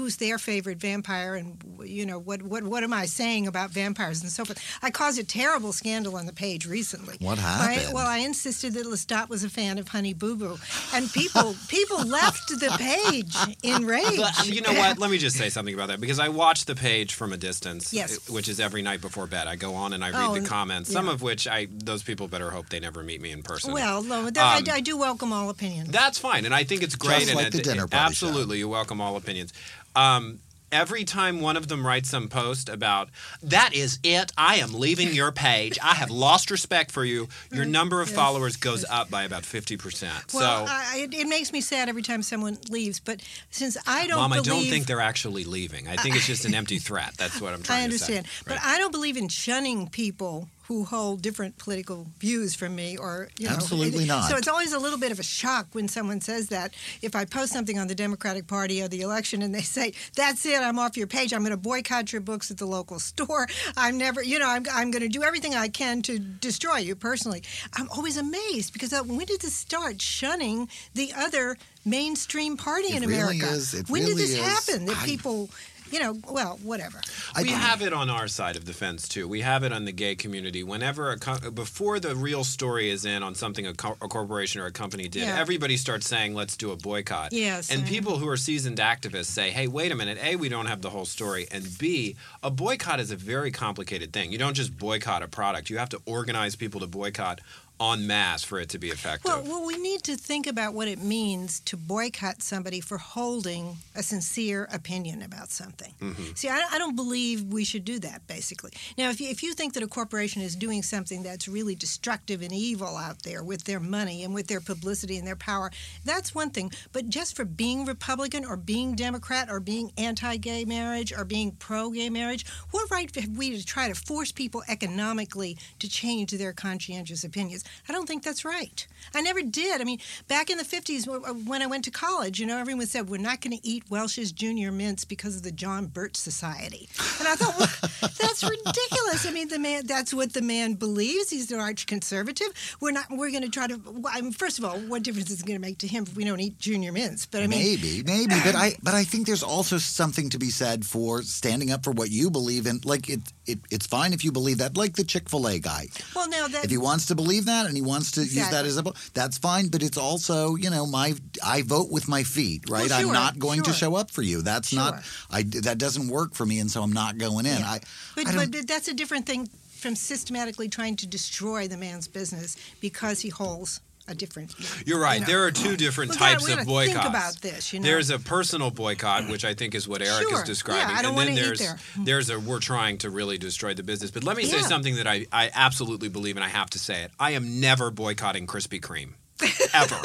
who's 0.00 0.16
their 0.16 0.38
favorite 0.38 0.78
vampire 0.78 1.34
and 1.34 1.58
you 1.84 2.06
know 2.06 2.18
what 2.18 2.40
what 2.42 2.62
what 2.64 2.82
am 2.82 2.92
I 2.94 3.04
saying 3.04 3.46
about 3.46 3.68
vampires 3.70 4.22
and 4.22 4.32
so 4.32 4.46
forth. 4.46 4.58
I 4.82 4.90
caused 4.90 5.18
a 5.18 5.24
terrible 5.24 5.74
scandal 5.74 6.16
on 6.16 6.24
the 6.24 6.32
page 6.32 6.64
recently. 6.64 7.16
What 7.20 7.36
I- 7.38 7.42
happened? 7.42 7.92
well, 7.92 8.06
I 8.06 8.18
insisted 8.18 8.72
that 8.74 8.86
Lestat 8.86 9.28
was 9.28 9.44
a 9.44 9.50
fan 9.50 9.76
of 9.76 9.88
Honey 9.88 10.14
Boo 10.14 10.36
Boo, 10.36 10.58
and 10.94 11.12
people 11.12 11.54
people 11.68 12.02
left 12.06 12.48
the 12.48 12.70
page 12.78 13.34
in 13.62 13.84
rage. 13.84 14.18
You 14.46 14.62
know 14.62 14.72
what? 14.72 14.98
Let 14.98 15.10
me 15.10 15.18
just 15.18 15.36
say 15.36 15.50
something 15.50 15.74
about 15.74 15.88
that 15.88 16.00
because 16.00 16.18
I 16.18 16.28
watch 16.30 16.64
the 16.64 16.74
page 16.74 17.12
from 17.12 17.34
a 17.34 17.36
distance, 17.36 17.92
Yes. 17.92 18.30
which 18.30 18.48
is 18.48 18.58
every 18.58 18.80
night 18.80 19.02
before 19.02 19.26
bed. 19.26 19.46
I 19.48 19.56
go 19.56 19.74
on 19.74 19.92
and 19.92 20.02
I 20.02 20.08
read 20.12 20.22
Oh, 20.24 20.32
the 20.32 20.38
and- 20.38 20.46
comments, 20.46 20.90
some 20.90 21.08
of 21.10 21.20
which 21.20 21.46
I 21.46 21.68
those 21.70 22.02
people 22.02 22.26
better 22.26 22.50
hope 22.50 22.70
they 22.70 22.80
never 22.80 23.02
meet 23.02 23.20
me 23.20 23.32
in 23.32 23.42
person. 23.42 23.74
Well, 23.74 24.02
no, 24.02 24.26
Um, 24.28 24.32
I, 24.38 24.62
I 24.72 24.80
do 24.80 24.96
welcome 24.96 25.30
all 25.30 25.50
opinions. 25.50 25.90
That's 25.90 26.18
fine, 26.18 26.46
and 26.46 26.54
I 26.54 26.64
think 26.64 26.82
it's 26.82 26.96
great. 26.96 27.18
Just 27.20 27.30
and 27.32 27.36
like 27.36 27.46
it- 27.48 27.52
the 27.52 27.62
dinner 27.62 27.84
it- 27.84 27.90
party 27.90 28.14
show. 28.14 28.26
Absolutely, 28.28 28.58
you 28.58 28.68
welcome 28.68 29.00
all 29.02 29.16
opinions. 29.16 29.52
Um, 29.96 30.40
every 30.72 31.04
time 31.04 31.40
one 31.40 31.56
of 31.56 31.68
them 31.68 31.86
writes 31.86 32.10
some 32.10 32.28
post 32.28 32.68
about 32.68 33.08
that 33.42 33.74
is 33.74 33.98
it, 34.02 34.32
I 34.36 34.56
am 34.56 34.72
leaving 34.72 35.12
your 35.12 35.32
page. 35.32 35.78
I 35.82 35.94
have 35.94 36.10
lost 36.10 36.50
respect 36.50 36.90
for 36.90 37.04
you. 37.04 37.28
Your 37.52 37.64
number 37.64 38.00
of 38.00 38.08
Yes, 38.08 38.16
followers 38.16 38.56
goes 38.56 38.84
up 38.84 39.10
by 39.10 39.24
about 39.24 39.44
fifty 39.44 39.76
percent. 39.76 40.32
Well, 40.32 40.66
so, 40.66 40.72
I, 40.72 41.08
it, 41.10 41.28
makes 41.28 41.52
me 41.52 41.60
sad 41.60 41.88
every 41.88 42.02
time 42.02 42.22
someone 42.22 42.58
leaves, 42.68 43.00
but 43.00 43.20
since 43.50 43.76
I 43.86 44.06
don't 44.06 44.18
Mom, 44.18 44.32
I 44.32 44.40
don't 44.40 44.64
think 44.64 44.86
they're 44.86 45.00
actually 45.00 45.44
leaving. 45.44 45.88
I 45.88 45.96
think 45.96 46.16
it's 46.16 46.26
just 46.26 46.44
an 46.44 46.54
empty 46.54 46.78
threat. 46.78 47.14
That's 47.16 47.40
what 47.40 47.52
I'm 47.52 47.62
trying 47.62 47.80
I 47.80 47.84
understand, 47.84 48.26
to 48.26 48.30
say. 48.30 48.42
but 48.46 48.58
I 48.62 48.78
don't 48.78 48.92
believe 48.92 49.16
in 49.16 49.28
shunning 49.28 49.88
people 49.88 50.48
who 50.70 50.84
hold 50.84 51.20
different 51.20 51.58
political 51.58 52.06
views 52.20 52.54
from 52.54 52.76
me, 52.76 52.96
or 52.96 53.28
you 53.40 53.48
know, 53.48 53.54
Absolutely 53.56 54.04
not. 54.04 54.30
So 54.30 54.36
it's 54.36 54.46
always 54.46 54.72
a 54.72 54.78
little 54.78 55.00
bit 55.00 55.10
of 55.10 55.18
a 55.18 55.22
shock 55.24 55.66
when 55.72 55.88
someone 55.88 56.20
says 56.20 56.46
that. 56.50 56.74
If 57.02 57.16
I 57.16 57.24
post 57.24 57.52
something 57.52 57.76
on 57.76 57.88
the 57.88 57.94
Democratic 57.96 58.46
Party 58.46 58.80
or 58.80 58.86
the 58.86 59.00
election, 59.00 59.42
and 59.42 59.52
they 59.52 59.62
say, 59.62 59.92
"That's 60.14 60.46
it, 60.46 60.60
I'm 60.60 60.78
off 60.78 60.96
your 60.96 61.08
page. 61.08 61.32
I'm 61.34 61.40
going 61.40 61.50
to 61.50 61.56
boycott 61.56 62.12
your 62.12 62.20
books 62.20 62.52
at 62.52 62.58
the 62.58 62.66
local 62.66 63.00
store. 63.10 63.48
I'm 63.76 63.98
never, 63.98 64.22
you 64.22 64.38
know, 64.38 64.48
I'm, 64.48 64.64
I'm 64.72 64.92
going 64.92 65.02
to 65.02 65.08
do 65.08 65.24
everything 65.24 65.56
I 65.56 65.66
can 65.66 66.02
to 66.02 66.20
destroy 66.20 66.76
you 66.76 66.94
personally." 66.94 67.42
I'm 67.74 67.88
always 67.90 68.16
amazed 68.16 68.72
because 68.72 68.92
uh, 68.92 69.02
when 69.02 69.26
did 69.26 69.40
this 69.40 69.54
start 69.56 70.00
shunning 70.00 70.68
the 70.94 71.12
other 71.16 71.56
mainstream 71.84 72.56
party 72.56 72.88
It 72.92 73.02
in 73.02 73.08
really 73.08 73.38
America? 73.40 73.54
is. 73.56 73.74
It 73.74 73.88
when 73.90 74.02
really 74.02 74.14
did 74.14 74.22
this 74.22 74.38
is. 74.38 74.38
happen? 74.68 74.86
That 74.86 74.98
I- 74.98 75.04
people. 75.04 75.50
You 75.90 75.98
know, 76.00 76.18
well, 76.30 76.58
whatever. 76.62 77.00
I 77.34 77.42
we 77.42 77.48
think- 77.48 77.60
have 77.60 77.82
it 77.82 77.92
on 77.92 78.08
our 78.10 78.28
side 78.28 78.56
of 78.56 78.64
the 78.64 78.72
fence 78.72 79.08
too. 79.08 79.26
We 79.26 79.40
have 79.40 79.64
it 79.64 79.72
on 79.72 79.84
the 79.84 79.92
gay 79.92 80.14
community. 80.14 80.62
Whenever 80.62 81.10
a 81.10 81.18
co- 81.18 81.50
before 81.50 81.98
the 82.00 82.14
real 82.14 82.44
story 82.44 82.90
is 82.90 83.04
in 83.04 83.22
on 83.22 83.34
something 83.34 83.66
a, 83.66 83.74
co- 83.74 83.96
a 84.00 84.08
corporation 84.08 84.60
or 84.60 84.66
a 84.66 84.72
company 84.72 85.08
did, 85.08 85.22
Yeah. 85.22 85.38
everybody 85.38 85.76
starts 85.76 86.06
saying, 86.06 86.34
"Let's 86.34 86.56
do 86.56 86.70
a 86.70 86.76
boycott." 86.76 87.32
Yes, 87.32 87.70
and 87.70 87.80
I 87.80 87.84
know. 87.84 87.88
people 87.88 88.18
who 88.18 88.28
are 88.28 88.36
seasoned 88.36 88.78
activists 88.78 89.26
say, 89.26 89.50
"Hey, 89.50 89.66
wait 89.66 89.90
a 89.92 89.96
minute. 89.96 90.18
A, 90.22 90.36
we 90.36 90.48
don't 90.48 90.66
have 90.66 90.82
the 90.82 90.90
whole 90.90 91.04
story, 91.06 91.46
and 91.50 91.76
B, 91.78 92.16
a 92.42 92.50
boycott 92.50 93.00
is 93.00 93.10
a 93.10 93.16
very 93.16 93.50
complicated 93.50 94.12
thing. 94.12 94.30
You 94.32 94.38
don't 94.38 94.54
just 94.54 94.76
boycott 94.78 95.22
a 95.22 95.28
product. 95.28 95.70
You 95.70 95.78
have 95.78 95.88
to 95.90 96.00
organize 96.06 96.56
people 96.56 96.80
to 96.80 96.86
boycott 96.86 97.40
en 97.80 98.06
masse 98.06 98.44
for 98.44 98.60
it 98.60 98.68
to 98.70 98.78
be 98.78 98.88
effective." 98.88 99.24
Well, 99.24 99.42
well, 99.42 99.66
we 99.66 99.76
need 99.76 100.02
to 100.04 100.16
think 100.16 100.46
about 100.46 100.74
what 100.74 100.88
it 100.88 100.98
means 100.98 101.60
to 101.60 101.76
boycott 101.76 102.42
somebody 102.42 102.80
for 102.80 102.98
holding 102.98 103.78
a 103.94 104.02
sincere 104.02 104.68
opinion 104.72 105.22
about 105.22 105.50
something. 105.50 105.92
Mm-hmm. 106.00 106.34
See, 106.34 106.48
I, 106.48 106.66
I 106.72 106.78
don't 106.78 106.96
believe 106.96 107.44
we 107.44 107.64
should 107.64 107.84
do 107.84 107.98
that, 108.00 108.26
basically. 108.26 108.72
Now, 108.96 109.10
if 109.10 109.20
you, 109.20 109.28
if 109.28 109.42
you 109.42 109.54
think 109.54 109.74
that 109.74 109.82
a 109.82 109.86
corporation 109.86 110.42
is 110.42 110.56
doing 110.56 110.82
something 110.82 111.22
that's 111.22 111.48
really 111.48 111.74
destructive 111.74 112.42
and 112.42 112.52
evil 112.52 112.96
out 112.96 113.22
there 113.22 113.42
with 113.42 113.64
their 113.64 113.80
money 113.80 114.24
and 114.24 114.34
with 114.34 114.46
their 114.46 114.60
publicity 114.60 115.16
and 115.18 115.26
their 115.26 115.36
power, 115.36 115.70
that's 116.04 116.34
one 116.34 116.50
thing. 116.50 116.72
But 116.92 117.08
just 117.08 117.36
for 117.36 117.44
being 117.44 117.84
Republican 117.84 118.44
or 118.44 118.56
being 118.56 118.94
Democrat 118.94 119.48
or 119.50 119.60
being 119.60 119.92
anti 119.96 120.36
gay 120.36 120.64
marriage 120.64 121.12
or 121.12 121.24
being 121.24 121.52
pro 121.52 121.90
gay 121.90 122.10
marriage, 122.10 122.46
what 122.70 122.90
right 122.90 123.14
have 123.14 123.36
we 123.36 123.56
to 123.56 123.64
try 123.64 123.88
to 123.88 123.94
force 123.94 124.32
people 124.32 124.62
economically 124.68 125.56
to 125.78 125.88
change 125.88 126.32
their 126.32 126.52
conscientious 126.52 127.24
opinions? 127.24 127.64
I 127.88 127.92
don't 127.92 128.06
think 128.06 128.22
that's 128.22 128.44
right. 128.44 128.86
I 129.14 129.20
never 129.20 129.42
did. 129.42 129.80
I 129.80 129.84
mean, 129.84 129.98
back 130.28 130.50
in 130.50 130.58
the 130.58 130.64
50s 130.64 131.06
when 131.46 131.62
I 131.62 131.66
went 131.66 131.84
to 131.84 131.90
college, 131.90 132.38
you 132.38 132.46
know, 132.46 132.58
everyone 132.58 132.86
said, 132.86 133.08
we're 133.08 133.20
not 133.20 133.40
going 133.40 133.56
to 133.56 133.66
eat 133.66 133.84
Welch's 133.88 134.32
Junior 134.32 134.70
Mints 134.72 135.04
because 135.04 135.36
of 135.36 135.42
the 135.42 135.52
John 135.52 135.86
Birch 135.86 136.16
Society. 136.16 136.88
And 137.18 137.28
I 137.28 137.34
thought, 137.34 137.58
well, 137.58 138.10
that's 138.18 138.42
ridiculous. 138.42 139.26
I 139.26 139.30
mean, 139.32 139.48
the 139.48 139.58
man, 139.58 139.86
that's 139.86 140.14
what 140.14 140.32
the 140.32 140.42
man 140.42 140.74
believes. 140.74 141.30
He's 141.30 141.50
an 141.50 141.60
arch 141.60 141.86
conservative. 141.86 142.48
We're 142.80 142.92
not, 142.92 143.06
we're 143.10 143.30
going 143.30 143.42
to 143.42 143.50
try 143.50 143.66
to, 143.66 143.80
well, 143.84 144.12
I 144.14 144.20
mean, 144.20 144.32
first 144.32 144.58
of 144.58 144.64
all, 144.64 144.78
what 144.78 145.02
difference 145.02 145.30
is 145.30 145.40
it 145.40 145.46
going 145.46 145.60
to 145.60 145.66
make 145.66 145.78
to 145.78 145.86
him 145.86 146.04
if 146.04 146.16
we 146.16 146.24
don't 146.24 146.40
eat 146.40 146.58
Junior 146.58 146.92
Mints? 146.92 147.26
But 147.26 147.42
I 147.42 147.46
mean, 147.46 147.60
maybe, 147.60 148.02
maybe, 148.04 148.34
but 148.44 148.54
I, 148.54 148.76
but 148.82 148.94
I 148.94 149.04
think 149.04 149.26
there's 149.26 149.42
also 149.42 149.78
something 149.78 150.30
to 150.30 150.38
be 150.38 150.50
said 150.50 150.84
for 150.84 151.22
standing 151.22 151.70
up 151.70 151.84
for 151.84 151.90
what 151.90 152.10
you 152.10 152.30
believe 152.30 152.66
in. 152.66 152.80
Like 152.84 153.08
it, 153.08 153.20
it 153.46 153.58
it's 153.70 153.86
fine 153.86 154.12
if 154.12 154.24
you 154.24 154.32
believe 154.32 154.58
that. 154.58 154.76
Like 154.76 154.94
the 154.96 155.04
Chick 155.04 155.28
Fil 155.28 155.46
A 155.46 155.58
guy, 155.58 155.86
well, 156.14 156.28
now 156.28 156.48
that, 156.48 156.64
if 156.64 156.70
he 156.70 156.78
wants 156.78 157.06
to 157.06 157.14
believe 157.14 157.46
that 157.46 157.59
and 157.66 157.76
he 157.76 157.82
wants 157.82 158.12
to 158.12 158.22
use 158.22 158.48
that 158.50 158.64
as 158.64 158.78
a, 158.78 158.84
that's 159.14 159.38
fine. 159.38 159.68
But 159.68 159.82
it's 159.82 159.98
also, 159.98 160.54
you 160.56 160.70
know, 160.70 160.86
my 160.86 161.14
I 161.44 161.62
vote 161.62 161.90
with 161.90 162.08
my 162.08 162.22
feet, 162.22 162.68
right? 162.68 162.88
Well, 162.88 163.08
I'm 163.08 163.12
not 163.12 163.38
going 163.38 163.62
to 163.62 163.72
show 163.72 163.94
up 163.94 164.10
for 164.10 164.22
you. 164.22 164.42
That's 164.42 164.72
not, 164.72 165.02
I 165.30 165.42
that 165.42 165.78
doesn't 165.78 166.08
work 166.08 166.34
for 166.34 166.46
me, 166.46 166.58
and 166.58 166.70
so 166.70 166.82
I'm 166.82 166.92
not 166.92 167.18
going 167.18 167.46
in. 167.46 167.62
I, 167.62 167.80
But, 168.16 168.28
I 168.28 168.46
but 168.46 168.66
that's 168.66 168.88
a 168.88 168.94
different 168.94 169.26
thing 169.26 169.48
from 169.80 169.96
systematically 169.96 170.68
trying 170.68 170.96
to 170.96 171.06
destroy 171.06 171.66
the 171.66 171.76
man's 171.76 172.06
business 172.06 172.56
because 172.80 173.20
he 173.20 173.30
holds 173.30 173.80
a 174.08 174.14
different. 174.14 174.52
You're 174.86 174.98
right. 175.00 175.14
you 175.14 175.20
know. 175.20 175.26
There 175.26 175.44
are 175.44 175.50
two 175.50 175.76
different 175.76 176.10
We 176.12 176.16
gotta- 176.18 176.38
types 176.44 176.48
of 176.60 176.66
boycotts. 176.66 176.92
think 176.94 177.04
about 177.08 177.40
this, 177.42 177.72
you 177.72 177.80
know. 177.80 177.84
There's 177.86 178.10
a 178.10 178.18
personal 178.18 178.70
boycott, 178.70 179.28
which 179.28 179.44
I 179.44 179.54
think 179.54 179.74
is 179.74 179.86
what 179.86 180.02
Eric 180.02 180.28
Sure. 180.28 180.38
is 180.40 180.44
describing, 180.44 180.88
Yeah, 180.90 180.98
I 180.98 181.02
don't 181.02 181.10
and 181.10 181.18
then 181.18 181.26
wanna 181.34 181.40
eat 181.40 181.44
there's 181.44 181.58
there. 181.60 181.78
Hmm. 181.94 182.04
there's 182.04 182.30
a 182.30 182.40
we're 182.40 182.58
trying 182.60 182.98
to 182.98 183.10
really 183.10 183.38
destroy 183.38 183.74
the 183.74 183.82
business. 183.82 184.10
But 184.10 184.24
let 184.24 184.36
me 184.36 184.44
say 184.46 184.62
something 184.62 184.96
that 184.96 185.06
I 185.06 185.26
I 185.32 185.50
absolutely 185.54 186.08
believe, 186.08 186.36
and 186.36 186.44
I 186.44 186.48
have 186.48 186.70
to 186.70 186.78
say 186.78 187.02
it. 187.02 187.12
I 187.20 187.32
am 187.32 187.60
never 187.60 187.90
boycotting 187.90 188.46
Krispy 188.46 188.80
Kreme, 188.80 189.12
ever. 189.74 189.96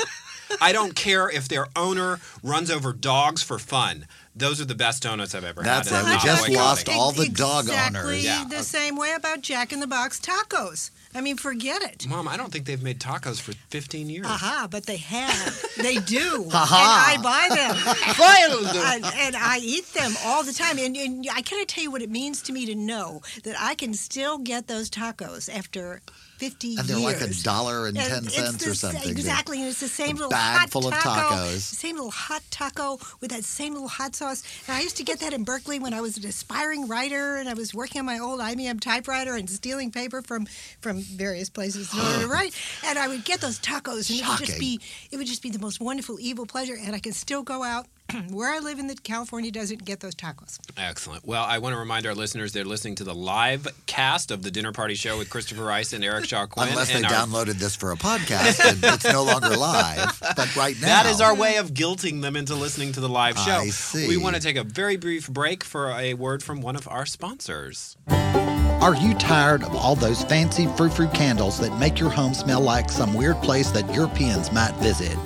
I 0.62 0.72
don't 0.72 0.96
care 0.96 1.28
if 1.30 1.48
their 1.48 1.68
owner 1.76 2.20
runs 2.44 2.70
over 2.70 2.94
dogs 2.94 3.42
for 3.42 3.58
fun. 3.58 4.06
Those 4.38 4.60
are 4.60 4.66
the 4.66 4.76
best 4.76 5.04
donuts 5.04 5.34
I've 5.34 5.46
ever 5.46 5.64
That's 5.64 5.90
had. 5.90 6.06
it. 6.06 6.10
We 6.10 6.18
just 6.18 6.50
lost 6.50 6.90
all 6.90 7.14
the 7.14 7.30
dog 7.30 7.66
exactly 7.66 8.00
owners. 8.00 8.26
Yeah. 8.26 8.44
the 8.50 8.64
same 8.64 8.98
way 8.98 9.14
about 9.14 9.42
Jack 9.42 9.72
in 9.72 9.80
the 9.80 9.88
Box 9.88 10.20
tacos. 10.20 10.92
I 11.14 11.22
mean, 11.22 11.38
forget 11.38 11.82
it. 11.82 12.06
Mom, 12.10 12.28
I 12.28 12.36
don't 12.36 12.52
think 12.52 12.66
they've 12.66 12.84
made 12.84 13.00
tacos 13.00 13.40
for 13.40 13.54
15 13.70 14.10
years. 14.10 14.26
Aha, 14.26 14.68
but 14.70 14.86
they 14.86 14.98
have. 14.98 15.66
They 15.78 15.96
do. 16.00 16.50
Ha-ha. 16.52 17.14
And 17.16 17.22
I 17.22 17.24
buy 17.24 17.56
them. 17.56 19.06
and, 19.06 19.06
and 19.06 19.36
I 19.38 19.60
eat 19.62 19.86
them 19.94 20.12
all 20.26 20.44
the 20.44 20.52
time. 20.52 20.78
And, 20.80 20.98
and 20.98 21.26
I 21.34 21.42
cannot 21.42 21.70
tell 21.70 21.84
you 21.86 21.92
what 21.92 22.02
it 22.02 22.10
means 22.10 22.42
to 22.44 22.52
me 22.52 22.66
to 22.66 22.76
know 22.76 23.22
that 23.44 23.56
I 23.58 23.76
can 23.76 23.94
still 23.94 24.38
get 24.38 24.68
those 24.68 24.90
tacos 24.90 25.54
after 25.54 26.02
50 26.38 26.76
And 26.78 26.88
they're 26.88 26.98
years. 26.98 27.22
like 27.22 27.30
a 27.30 27.34
dollar 27.44 27.88
and 27.88 27.98
And 27.98 28.08
ten 28.08 28.24
cents 28.30 28.68
or 28.68 28.74
something. 28.74 29.10
Exactly, 29.10 29.60
and 29.60 29.68
it's 29.70 29.80
the 29.80 29.88
same 29.88 30.16
little 30.16 30.30
bag 30.30 30.60
hot 30.60 30.70
full 30.70 30.88
of 30.88 30.94
taco, 30.94 31.36
tacos. 31.36 31.60
Same 31.60 31.96
little 31.96 32.12
hot 32.12 32.44
taco 32.52 33.00
with 33.22 33.32
that 33.32 33.44
same 33.44 33.74
little 33.74 33.88
hot 33.88 34.16
sauce. 34.16 34.44
And 34.68 34.78
I 34.78 34.82
used 34.82 34.98
to 34.98 35.04
get 35.04 35.20
that 35.20 35.34
in 35.34 35.44
Berkeley 35.44 35.80
when 35.80 35.94
I 35.94 36.02
was 36.02 36.18
an 36.18 36.26
aspiring 36.26 36.88
writer, 36.88 37.38
and 37.38 37.48
I 37.48 37.54
was 37.54 37.74
working 37.74 38.00
on 38.00 38.06
my 38.06 38.20
old 38.20 38.40
IBM 38.40 38.80
typewriter 38.82 39.36
and 39.36 39.50
stealing 39.50 39.92
paper 39.92 40.22
from 40.22 40.46
from 40.82 41.02
various 41.02 41.50
places 41.50 41.94
in 41.94 42.00
order 42.00 42.22
to 42.22 42.28
write. 42.32 42.54
And 42.86 43.00
I 43.00 43.08
would 43.08 43.24
get 43.26 43.42
those 43.42 43.60
tacos, 43.60 44.10
and 44.10 44.20
it 44.20 44.28
would 44.28 44.40
just 44.46 44.60
be 44.60 44.80
it 45.12 45.18
would 45.18 45.28
just 45.28 45.42
be 45.42 45.50
the 45.50 45.60
most 45.60 45.80
wonderful 45.80 46.20
evil 46.20 46.46
pleasure. 46.46 46.76
And 46.80 46.96
I 46.96 47.00
can 47.00 47.14
still 47.14 47.44
go 47.44 47.64
out 47.64 47.88
where 48.30 48.54
I 48.54 48.60
live 48.60 48.80
in 48.80 48.88
the 48.88 48.96
California 48.96 49.52
desert 49.52 49.80
and 49.80 49.86
get 49.86 50.00
those 50.00 50.16
tacos. 50.16 50.60
Excellent. 50.78 51.26
Well, 51.26 51.44
I 51.44 51.58
want 51.58 51.74
to 51.74 51.80
remind 51.80 52.06
our 52.06 52.14
listeners 52.16 52.54
they're 52.54 52.64
listening 52.66 52.96
to 52.96 53.04
the 53.04 53.16
live 53.16 53.68
cast 53.88 54.32
of 54.32 54.44
the 54.44 54.52
Dinner 54.52 54.72
Party 54.72 54.96
Show 54.96 55.18
with 55.18 55.30
Christopher 55.30 55.64
Rice 55.64 55.94
and 55.94 56.04
Eric 56.04 56.26
Shaw 56.26 56.46
Quinn. 56.46 56.70
Unless 56.70 56.90
they 56.90 56.96
and 56.96 57.06
our- 57.06 57.12
downloaded 57.12 57.54
this 57.56 57.76
for 57.76 57.92
a 57.92 57.96
podcast 57.96 58.60
and 58.70 58.84
it's 58.84 59.06
no 59.06 59.24
longer 59.24 59.56
live. 59.58 60.20
But 60.36 60.56
right 60.56 60.76
now. 60.80 60.88
That 60.88 61.06
is 61.08 61.22
our 61.22 61.36
way 61.36 61.58
of 61.58 61.72
guilting 61.74 62.22
them 62.22 62.36
into 62.36 62.56
listening 62.56 62.92
to 62.94 63.00
the 63.00 63.10
live 63.10 63.38
show. 63.38 63.58
I 63.58 63.68
see. 63.70 64.08
We 64.08 64.18
want 64.18 64.36
to 64.36 64.42
take 64.42 64.56
a 64.56 64.64
very 64.64 64.98
brief 64.98 65.28
break 65.28 65.64
for 65.64 65.90
a 65.92 66.14
word 66.14 66.44
from 66.44 66.62
one 66.62 66.76
of 66.76 66.88
our 66.88 67.06
sponsors. 67.06 67.98
Are 68.08 68.96
you 68.96 69.16
tired 69.16 69.64
of 69.64 69.74
all 69.76 69.96
those 69.96 70.24
fancy 70.26 70.68
frou-frou 70.78 71.08
candles 71.10 71.58
that 71.60 71.76
make 71.80 72.00
your 72.00 72.10
home 72.12 72.36
smell 72.36 72.62
like 72.62 72.92
some 72.92 73.16
weird 73.16 73.42
place 73.42 73.72
that 73.72 73.92
Europeans 73.96 74.52
might 74.52 74.76
visit? 74.76 75.18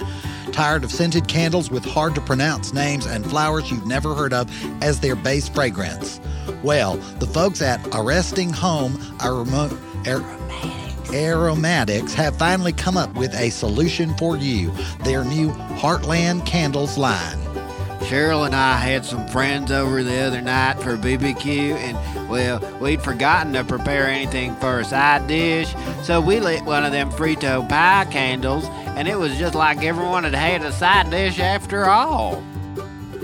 Tired 0.60 0.84
of 0.84 0.92
scented 0.92 1.30
candles 1.30 1.72
with 1.72 1.86
hard 1.86 2.16
to 2.16 2.20
pronounce 2.20 2.74
names 2.74 3.06
and 3.06 3.26
flowers 3.26 3.72
you've 3.72 3.88
never 3.88 4.14
heard 4.14 4.34
of 4.34 4.52
as 4.84 5.00
their 5.00 5.16
base 5.16 5.48
fragrance? 5.48 6.20
Well, 6.64 6.98
the 6.98 7.28
folks 7.28 7.62
at 7.62 7.80
Arresting 7.94 8.52
Home 8.52 9.00
Aroma- 9.24 9.72
Ar- 10.06 11.16
Aromatics 11.16 12.14
have 12.14 12.36
finally 12.36 12.74
come 12.74 12.98
up 12.98 13.14
with 13.14 13.34
a 13.36 13.52
solution 13.52 14.14
for 14.18 14.36
you 14.36 14.74
their 15.06 15.24
new 15.24 15.50
Heartland 15.78 16.46
Candles 16.46 16.98
line. 16.98 17.40
Cheryl 18.00 18.46
and 18.46 18.56
I 18.56 18.78
had 18.78 19.06
some 19.06 19.28
friends 19.28 19.72
over 19.72 20.04
the 20.04 20.20
other 20.22 20.42
night 20.42 20.82
for 20.82 20.98
BBQ, 20.98 21.76
and 21.76 22.30
well, 22.30 22.60
we'd 22.80 23.02
forgotten 23.02 23.54
to 23.54 23.64
prepare 23.64 24.08
anything 24.08 24.56
for 24.56 24.80
a 24.80 24.86
side 24.86 25.28
dish, 25.28 25.74
so 26.04 26.20
we 26.20 26.40
lit 26.40 26.64
one 26.64 26.86
of 26.86 26.92
them 26.92 27.12
Frito 27.12 27.68
pie 27.68 28.08
candles, 28.10 28.66
and 28.96 29.08
it 29.08 29.18
was 29.18 29.38
just 29.38 29.54
like 29.56 29.84
everyone 29.84 30.24
had 30.24 30.34
had 30.34 30.64
a 30.64 30.72
side 30.72 31.10
dish 31.10 31.40
after 31.40 31.86
all. 31.86 32.44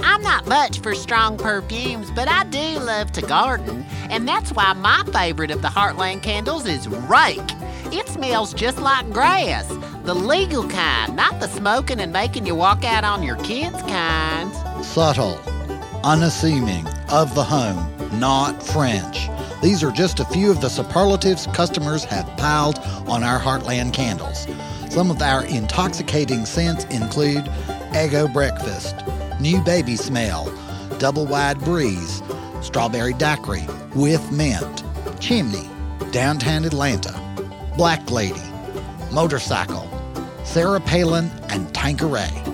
I'm 0.04 0.22
not 0.22 0.46
much 0.46 0.80
for 0.80 0.94
strong 0.94 1.38
perfumes, 1.38 2.12
but 2.12 2.28
I 2.28 2.44
do 2.46 2.80
love 2.80 3.12
to 3.14 3.22
garden, 3.22 3.86
and 4.10 4.28
that's 4.28 4.52
why 4.52 4.74
my 4.74 5.04
favorite 5.12 5.52
of 5.52 5.62
the 5.62 5.68
Heartland 5.70 6.22
candles 6.22 6.66
is 6.68 6.88
Rake. 6.88 7.40
It 7.92 8.08
smells 8.10 8.54
just 8.54 8.80
like 8.80 9.10
grass, 9.12 9.68
the 10.04 10.14
legal 10.14 10.68
kind, 10.68 11.16
not 11.16 11.40
the 11.40 11.48
smoking 11.48 12.00
and 12.00 12.12
making 12.12 12.46
you 12.46 12.56
walk 12.56 12.84
out 12.84 13.04
on 13.04 13.24
your 13.24 13.38
kids' 13.38 13.82
kinds. 13.84 14.65
Subtle, 14.84 15.40
unassuming, 16.04 16.88
of 17.10 17.34
the 17.36 17.44
home, 17.44 17.92
not 18.20 18.62
French. 18.62 19.30
These 19.62 19.84
are 19.84 19.92
just 19.92 20.20
a 20.20 20.26
few 20.26 20.52
of 20.52 20.62
the 20.62 20.70
superlatives 20.70 21.48
customers 21.48 22.04
have 22.06 22.26
piled 22.38 22.80
on 23.08 23.24
our 23.24 23.40
Heartland 23.40 23.94
candles. 23.94 24.48
Some 24.90 25.12
of 25.12 25.22
our 25.22 25.46
intoxicating 25.46 26.46
scents 26.46 26.86
include 26.86 27.46
Eggo 27.94 28.32
Breakfast, 28.32 28.96
New 29.40 29.62
Baby 29.62 29.96
Smell, 29.96 30.52
Double 31.00 31.26
Wide 31.26 31.60
Breeze, 31.60 32.22
Strawberry 32.62 33.14
Daiquiri 33.14 33.66
with 33.96 34.32
Mint, 34.32 34.84
Chimney, 35.20 35.70
Downtown 36.12 36.66
Atlanta, 36.66 37.14
Black 37.78 38.10
Lady, 38.10 38.42
Motorcycle, 39.12 39.90
Sarah 40.44 40.80
Palin, 40.80 41.30
and 41.50 41.74
Tanqueray. 41.74 42.45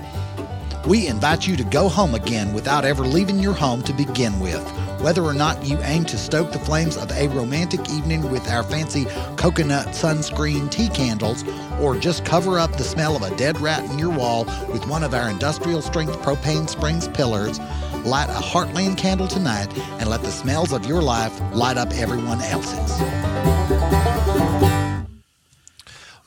We 0.88 1.06
invite 1.06 1.48
you 1.48 1.56
to 1.58 1.64
go 1.64 1.88
home 1.88 2.16
again 2.16 2.54
without 2.54 2.86
ever 2.86 3.04
leaving 3.04 3.38
your 3.38 3.54
home 3.54 3.84
to 3.84 3.94
begin 3.94 4.40
with. 4.40 4.68
Whether 5.00 5.22
or 5.22 5.34
not 5.34 5.64
you 5.64 5.78
aim 5.84 6.06
to 6.06 6.18
stoke 6.18 6.52
the 6.52 6.60
flames 6.60 6.98
of 6.98 7.12
a 7.12 7.28
romantic 7.28 7.88
evening 7.92 8.32
with 8.32 8.50
our 8.50 8.64
fancy 8.64 9.06
coconut 9.36 9.88
sunscreen 9.90 10.72
tea 10.72 10.90
candles, 10.90 11.44
or 11.80 11.96
just 11.96 12.26
cover 12.26 12.58
up 12.58 12.76
the 12.78 12.84
smell 12.84 13.16
of 13.16 13.22
a 13.22 13.36
dead 13.36 13.62
rat 13.62 13.84
in 13.92 14.00
your 14.00 14.10
wall 14.10 14.46
with 14.72 14.88
one 14.88 15.04
of 15.04 15.14
our 15.14 15.30
industrial 15.30 15.84
strength 15.84 16.14
propane 16.22 16.68
springs 16.68 17.08
pillars, 17.08 17.60
light 18.04 18.30
a 18.30 18.42
Heartland 18.42 18.98
candle 18.98 19.28
tonight 19.28 19.72
and 20.00 20.10
let 20.10 20.24
the 20.24 20.32
smells 20.32 20.72
of 20.72 20.88
your 20.88 21.02
life 21.02 21.40
light 21.54 21.78
up 21.78 21.92
everyone 21.92 22.42
else's. 22.42 22.92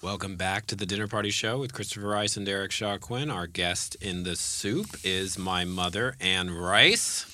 Welcome 0.05 0.36
back 0.36 0.66
to 0.66 0.76
the 0.76 0.84
Dinner 0.84 1.09
Party 1.09 1.30
Show 1.30 1.57
with 1.57 1.72
Christopher 1.72 2.09
Rice 2.09 2.36
and 2.36 2.46
Eric 2.46 2.72
Shaw 2.72 2.98
Quinn. 2.98 3.30
Our 3.30 3.46
guest 3.46 3.94
in 4.02 4.24
the 4.24 4.36
soup 4.36 4.98
is 5.02 5.38
my 5.38 5.64
mother, 5.64 6.14
Anne 6.20 6.50
Rice. 6.50 7.24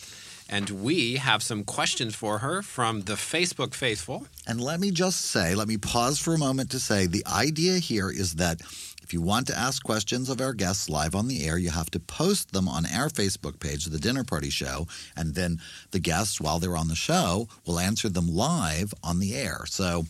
And 0.49 0.71
we 0.71 1.17
have 1.17 1.43
some 1.43 1.65
questions 1.65 2.15
for 2.15 2.39
her 2.39 2.63
from 2.63 3.01
the 3.03 3.15
Facebook 3.15 3.75
faithful. 3.75 4.29
And 4.47 4.61
let 4.61 4.79
me 4.79 4.93
just 4.93 5.21
say, 5.21 5.57
let 5.57 5.67
me 5.67 5.79
pause 5.79 6.21
for 6.21 6.33
a 6.33 6.39
moment 6.39 6.71
to 6.71 6.79
say 6.79 7.09
the 7.09 7.27
idea 7.27 7.79
here 7.79 8.09
is 8.09 8.37
that 8.37 8.61
if 9.03 9.13
you 9.13 9.21
want 9.21 9.49
to 9.49 9.59
ask 9.59 9.83
questions 9.83 10.31
of 10.31 10.41
our 10.41 10.53
guests 10.53 10.89
live 10.89 11.17
on 11.17 11.27
the 11.27 11.45
air, 11.45 11.59
you 11.59 11.71
have 11.71 11.91
to 11.91 11.99
post 11.99 12.53
them 12.53 12.69
on 12.69 12.87
our 12.87 13.09
Facebook 13.09 13.59
page, 13.59 13.87
The 13.87 13.99
Dinner 13.99 14.23
Party 14.23 14.49
Show, 14.49 14.87
and 15.17 15.35
then 15.35 15.59
the 15.91 15.99
guests, 15.99 16.41
while 16.41 16.61
they're 16.61 16.77
on 16.77 16.87
the 16.87 16.95
show, 16.95 17.49
will 17.67 17.81
answer 17.81 18.09
them 18.09 18.29
live 18.33 18.95
on 19.03 19.19
the 19.19 19.35
air. 19.35 19.65
So 19.67 20.05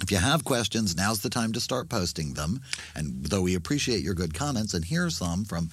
if 0.00 0.10
you 0.10 0.18
have 0.18 0.44
questions, 0.44 0.96
now's 0.96 1.20
the 1.20 1.30
time 1.30 1.52
to 1.52 1.60
start 1.60 1.88
posting 1.88 2.34
them. 2.34 2.60
And 2.94 3.24
though 3.24 3.42
we 3.42 3.54
appreciate 3.54 4.02
your 4.02 4.14
good 4.14 4.34
comments, 4.34 4.74
and 4.74 4.84
here 4.84 5.06
are 5.06 5.10
some 5.10 5.44
from 5.44 5.70